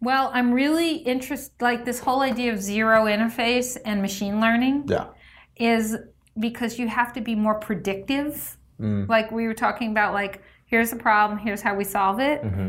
Well, 0.00 0.30
I'm 0.32 0.52
really 0.52 0.96
interested 0.96 1.52
like 1.60 1.84
this 1.84 1.98
whole 2.00 2.20
idea 2.22 2.52
of 2.52 2.62
zero 2.62 3.06
interface 3.06 3.76
and 3.84 4.00
machine 4.00 4.40
learning. 4.40 4.84
Yeah. 4.88 5.06
is 5.56 5.96
because 6.38 6.78
you 6.78 6.86
have 6.86 7.12
to 7.14 7.20
be 7.20 7.34
more 7.34 7.56
predictive. 7.56 8.57
Mm. 8.80 9.08
Like 9.08 9.30
we 9.30 9.46
were 9.46 9.54
talking 9.54 9.90
about, 9.90 10.14
like, 10.14 10.42
here's 10.66 10.90
the 10.90 10.96
problem, 10.96 11.38
here's 11.38 11.62
how 11.62 11.74
we 11.74 11.84
solve 11.84 12.20
it. 12.20 12.42
Mm-hmm. 12.42 12.68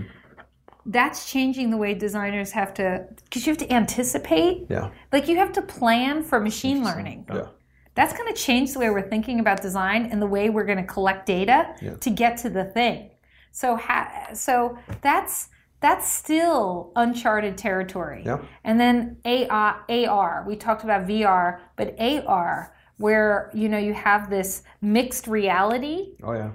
That's 0.85 1.29
changing 1.31 1.69
the 1.69 1.77
way 1.77 1.93
designers 1.93 2.51
have 2.51 2.73
to, 2.75 3.05
because 3.25 3.45
you 3.45 3.51
have 3.51 3.59
to 3.59 3.71
anticipate. 3.71 4.65
Yeah. 4.69 4.89
Like, 5.11 5.27
you 5.27 5.37
have 5.37 5.51
to 5.53 5.61
plan 5.61 6.23
for 6.23 6.39
machine 6.39 6.83
learning. 6.83 7.27
Yeah. 7.31 7.47
That's 7.95 8.13
going 8.13 8.33
to 8.33 8.39
change 8.39 8.73
the 8.73 8.79
way 8.79 8.89
we're 8.89 9.09
thinking 9.09 9.39
about 9.39 9.61
design 9.61 10.05
and 10.11 10.21
the 10.21 10.25
way 10.25 10.49
we're 10.49 10.63
going 10.63 10.77
to 10.77 10.85
collect 10.85 11.25
data 11.25 11.75
to 11.99 12.09
get 12.09 12.37
to 12.37 12.49
the 12.49 12.65
thing. 12.65 13.11
So, 13.51 13.75
ha- 13.75 14.29
so 14.33 14.77
that's 15.01 15.49
that's 15.81 16.11
still 16.11 16.91
uncharted 16.95 17.57
territory. 17.57 18.23
Yeah. 18.25 18.39
And 18.63 18.79
then 18.79 19.17
AR, 19.25 19.85
AR, 19.87 20.45
we 20.47 20.55
talked 20.55 20.83
about 20.83 21.07
VR, 21.07 21.59
but 21.77 21.95
AR, 21.99 22.75
where 22.99 23.49
you 23.53 23.67
know 23.67 23.77
you 23.79 23.93
have 23.93 24.29
this 24.29 24.63
mixed 24.81 25.25
reality. 25.27 26.09
Oh 26.23 26.33
yeah. 26.33 26.51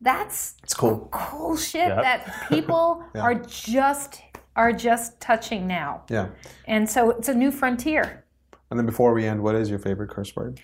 That's 0.00 0.54
It's 0.64 0.74
cool. 0.74 1.08
cool 1.12 1.56
shit 1.56 1.86
Yep. 1.88 2.02
that 2.02 2.34
people 2.48 3.04
are 3.14 3.34
just 3.34 4.20
are 4.56 4.72
just 4.72 5.20
touching 5.20 5.66
now. 5.66 6.02
Yeah. 6.08 6.28
And 6.66 6.88
so 6.88 7.10
it's 7.10 7.28
a 7.28 7.34
new 7.34 7.50
frontier. 7.50 8.24
And 8.70 8.78
then 8.78 8.86
before 8.86 9.12
we 9.14 9.26
end, 9.26 9.42
what 9.42 9.54
is 9.54 9.68
your 9.70 9.78
favorite 9.78 10.10
curse 10.10 10.34
word? 10.34 10.60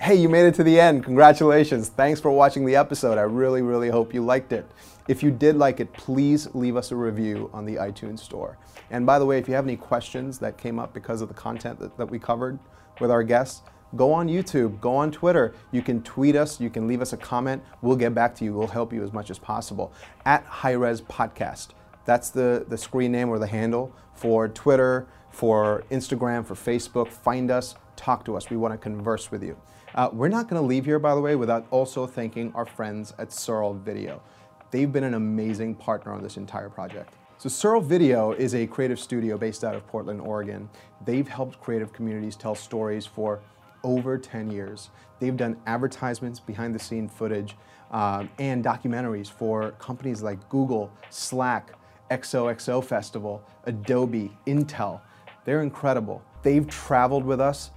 Hey, 0.00 0.16
you 0.16 0.28
made 0.28 0.46
it 0.46 0.54
to 0.56 0.64
the 0.64 0.80
end. 0.80 1.04
Congratulations. 1.04 1.88
Thanks 1.88 2.20
for 2.20 2.32
watching 2.32 2.64
the 2.66 2.74
episode. 2.74 3.18
I 3.18 3.22
really, 3.22 3.62
really 3.62 3.88
hope 3.88 4.12
you 4.12 4.24
liked 4.24 4.52
it. 4.52 4.66
If 5.06 5.22
you 5.22 5.30
did 5.30 5.56
like 5.56 5.78
it, 5.78 5.92
please 5.92 6.52
leave 6.54 6.76
us 6.76 6.90
a 6.90 6.96
review 6.96 7.48
on 7.52 7.64
the 7.64 7.76
iTunes 7.76 8.18
store. 8.18 8.58
And 8.90 9.06
by 9.06 9.20
the 9.20 9.26
way, 9.26 9.38
if 9.38 9.46
you 9.48 9.54
have 9.54 9.64
any 9.64 9.76
questions 9.76 10.38
that 10.40 10.58
came 10.58 10.80
up 10.80 10.92
because 10.92 11.20
of 11.22 11.28
the 11.28 11.34
content 11.34 11.78
that, 11.78 11.96
that 11.98 12.10
we 12.10 12.18
covered 12.18 12.58
with 13.02 13.10
our 13.10 13.22
guests, 13.22 13.60
go 13.96 14.12
on 14.12 14.28
YouTube, 14.28 14.80
go 14.80 14.96
on 14.96 15.10
Twitter. 15.10 15.54
You 15.72 15.82
can 15.82 16.02
tweet 16.02 16.36
us, 16.36 16.58
you 16.58 16.70
can 16.70 16.88
leave 16.88 17.02
us 17.02 17.12
a 17.12 17.18
comment. 17.18 17.62
We'll 17.82 17.96
get 17.96 18.14
back 18.14 18.34
to 18.36 18.44
you. 18.44 18.54
We'll 18.54 18.68
help 18.68 18.92
you 18.94 19.02
as 19.04 19.12
much 19.12 19.28
as 19.28 19.38
possible. 19.38 19.92
At 20.24 20.44
High 20.46 20.72
Res 20.72 21.02
Podcast. 21.02 21.68
That's 22.06 22.30
the, 22.30 22.64
the 22.68 22.78
screen 22.78 23.12
name 23.12 23.28
or 23.28 23.38
the 23.38 23.46
handle 23.46 23.94
for 24.14 24.48
Twitter, 24.48 25.06
for 25.30 25.84
Instagram, 25.90 26.46
for 26.46 26.54
Facebook. 26.54 27.08
Find 27.08 27.50
us, 27.50 27.74
talk 27.96 28.24
to 28.24 28.36
us. 28.36 28.48
We 28.48 28.56
want 28.56 28.72
to 28.72 28.78
converse 28.78 29.30
with 29.30 29.42
you. 29.42 29.56
Uh, 29.94 30.08
we're 30.12 30.28
not 30.28 30.48
going 30.48 30.60
to 30.60 30.66
leave 30.66 30.86
here, 30.86 30.98
by 30.98 31.14
the 31.14 31.20
way, 31.20 31.36
without 31.36 31.66
also 31.70 32.06
thanking 32.06 32.50
our 32.54 32.64
friends 32.64 33.12
at 33.18 33.30
Searle 33.30 33.74
Video. 33.74 34.22
They've 34.70 34.90
been 34.90 35.04
an 35.04 35.14
amazing 35.14 35.74
partner 35.74 36.12
on 36.12 36.22
this 36.22 36.38
entire 36.38 36.70
project. 36.70 37.14
So 37.36 37.48
Searle 37.48 37.80
Video 37.80 38.30
is 38.32 38.54
a 38.54 38.66
creative 38.66 39.00
studio 39.00 39.36
based 39.36 39.64
out 39.64 39.74
of 39.74 39.86
Portland, 39.86 40.20
Oregon. 40.20 40.70
They've 41.04 41.26
helped 41.26 41.60
creative 41.60 41.92
communities 41.92 42.36
tell 42.36 42.54
stories 42.54 43.06
for 43.06 43.40
over 43.84 44.18
10 44.18 44.50
years. 44.50 44.90
They've 45.18 45.36
done 45.36 45.56
advertisements, 45.66 46.40
behind 46.40 46.74
the 46.74 46.78
scene 46.78 47.08
footage, 47.08 47.56
um, 47.90 48.30
and 48.38 48.64
documentaries 48.64 49.30
for 49.30 49.72
companies 49.72 50.22
like 50.22 50.48
Google, 50.48 50.90
Slack, 51.10 51.72
XOXO 52.10 52.84
Festival, 52.84 53.42
Adobe, 53.64 54.32
Intel. 54.46 55.00
They're 55.44 55.62
incredible. 55.62 56.22
They've 56.42 56.66
traveled 56.66 57.24
with 57.24 57.40
us 57.40 57.70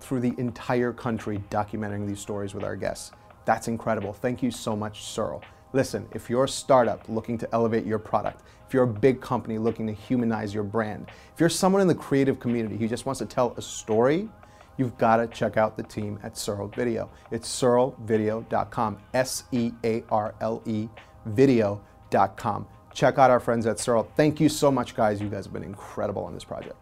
through 0.00 0.20
the 0.20 0.34
entire 0.38 0.92
country 0.92 1.42
documenting 1.50 2.06
these 2.06 2.20
stories 2.20 2.54
with 2.54 2.64
our 2.64 2.76
guests. 2.76 3.12
That's 3.44 3.68
incredible. 3.68 4.12
Thank 4.12 4.42
you 4.42 4.50
so 4.50 4.76
much, 4.76 5.04
Searle. 5.04 5.42
Listen, 5.72 6.08
if 6.12 6.28
you're 6.28 6.44
a 6.44 6.48
startup 6.48 7.08
looking 7.08 7.38
to 7.38 7.48
elevate 7.54 7.86
your 7.86 7.98
product, 7.98 8.42
if 8.70 8.74
you're 8.74 8.84
a 8.84 8.86
big 8.86 9.20
company 9.20 9.58
looking 9.58 9.84
to 9.88 9.92
humanize 9.92 10.54
your 10.54 10.62
brand, 10.62 11.10
if 11.34 11.40
you're 11.40 11.48
someone 11.48 11.82
in 11.82 11.88
the 11.88 11.94
creative 11.94 12.38
community 12.38 12.76
who 12.76 12.86
just 12.86 13.04
wants 13.04 13.18
to 13.18 13.26
tell 13.26 13.52
a 13.56 13.62
story, 13.62 14.28
you've 14.76 14.96
got 14.96 15.16
to 15.16 15.26
check 15.26 15.56
out 15.56 15.76
the 15.76 15.82
team 15.82 16.20
at 16.22 16.38
Searle 16.38 16.68
Video. 16.68 17.10
It's 17.32 17.48
searlevideo.com, 17.48 18.98
S 19.12 19.42
E 19.50 19.72
A 19.82 20.04
R 20.08 20.36
L 20.40 20.62
E 20.66 20.88
video.com. 21.26 22.68
Check 22.94 23.18
out 23.18 23.32
our 23.32 23.40
friends 23.40 23.66
at 23.66 23.80
Searle. 23.80 24.08
Thank 24.14 24.38
you 24.38 24.48
so 24.48 24.70
much, 24.70 24.94
guys. 24.94 25.20
You 25.20 25.28
guys 25.28 25.46
have 25.46 25.52
been 25.52 25.64
incredible 25.64 26.22
on 26.22 26.32
this 26.32 26.44
project. 26.44 26.79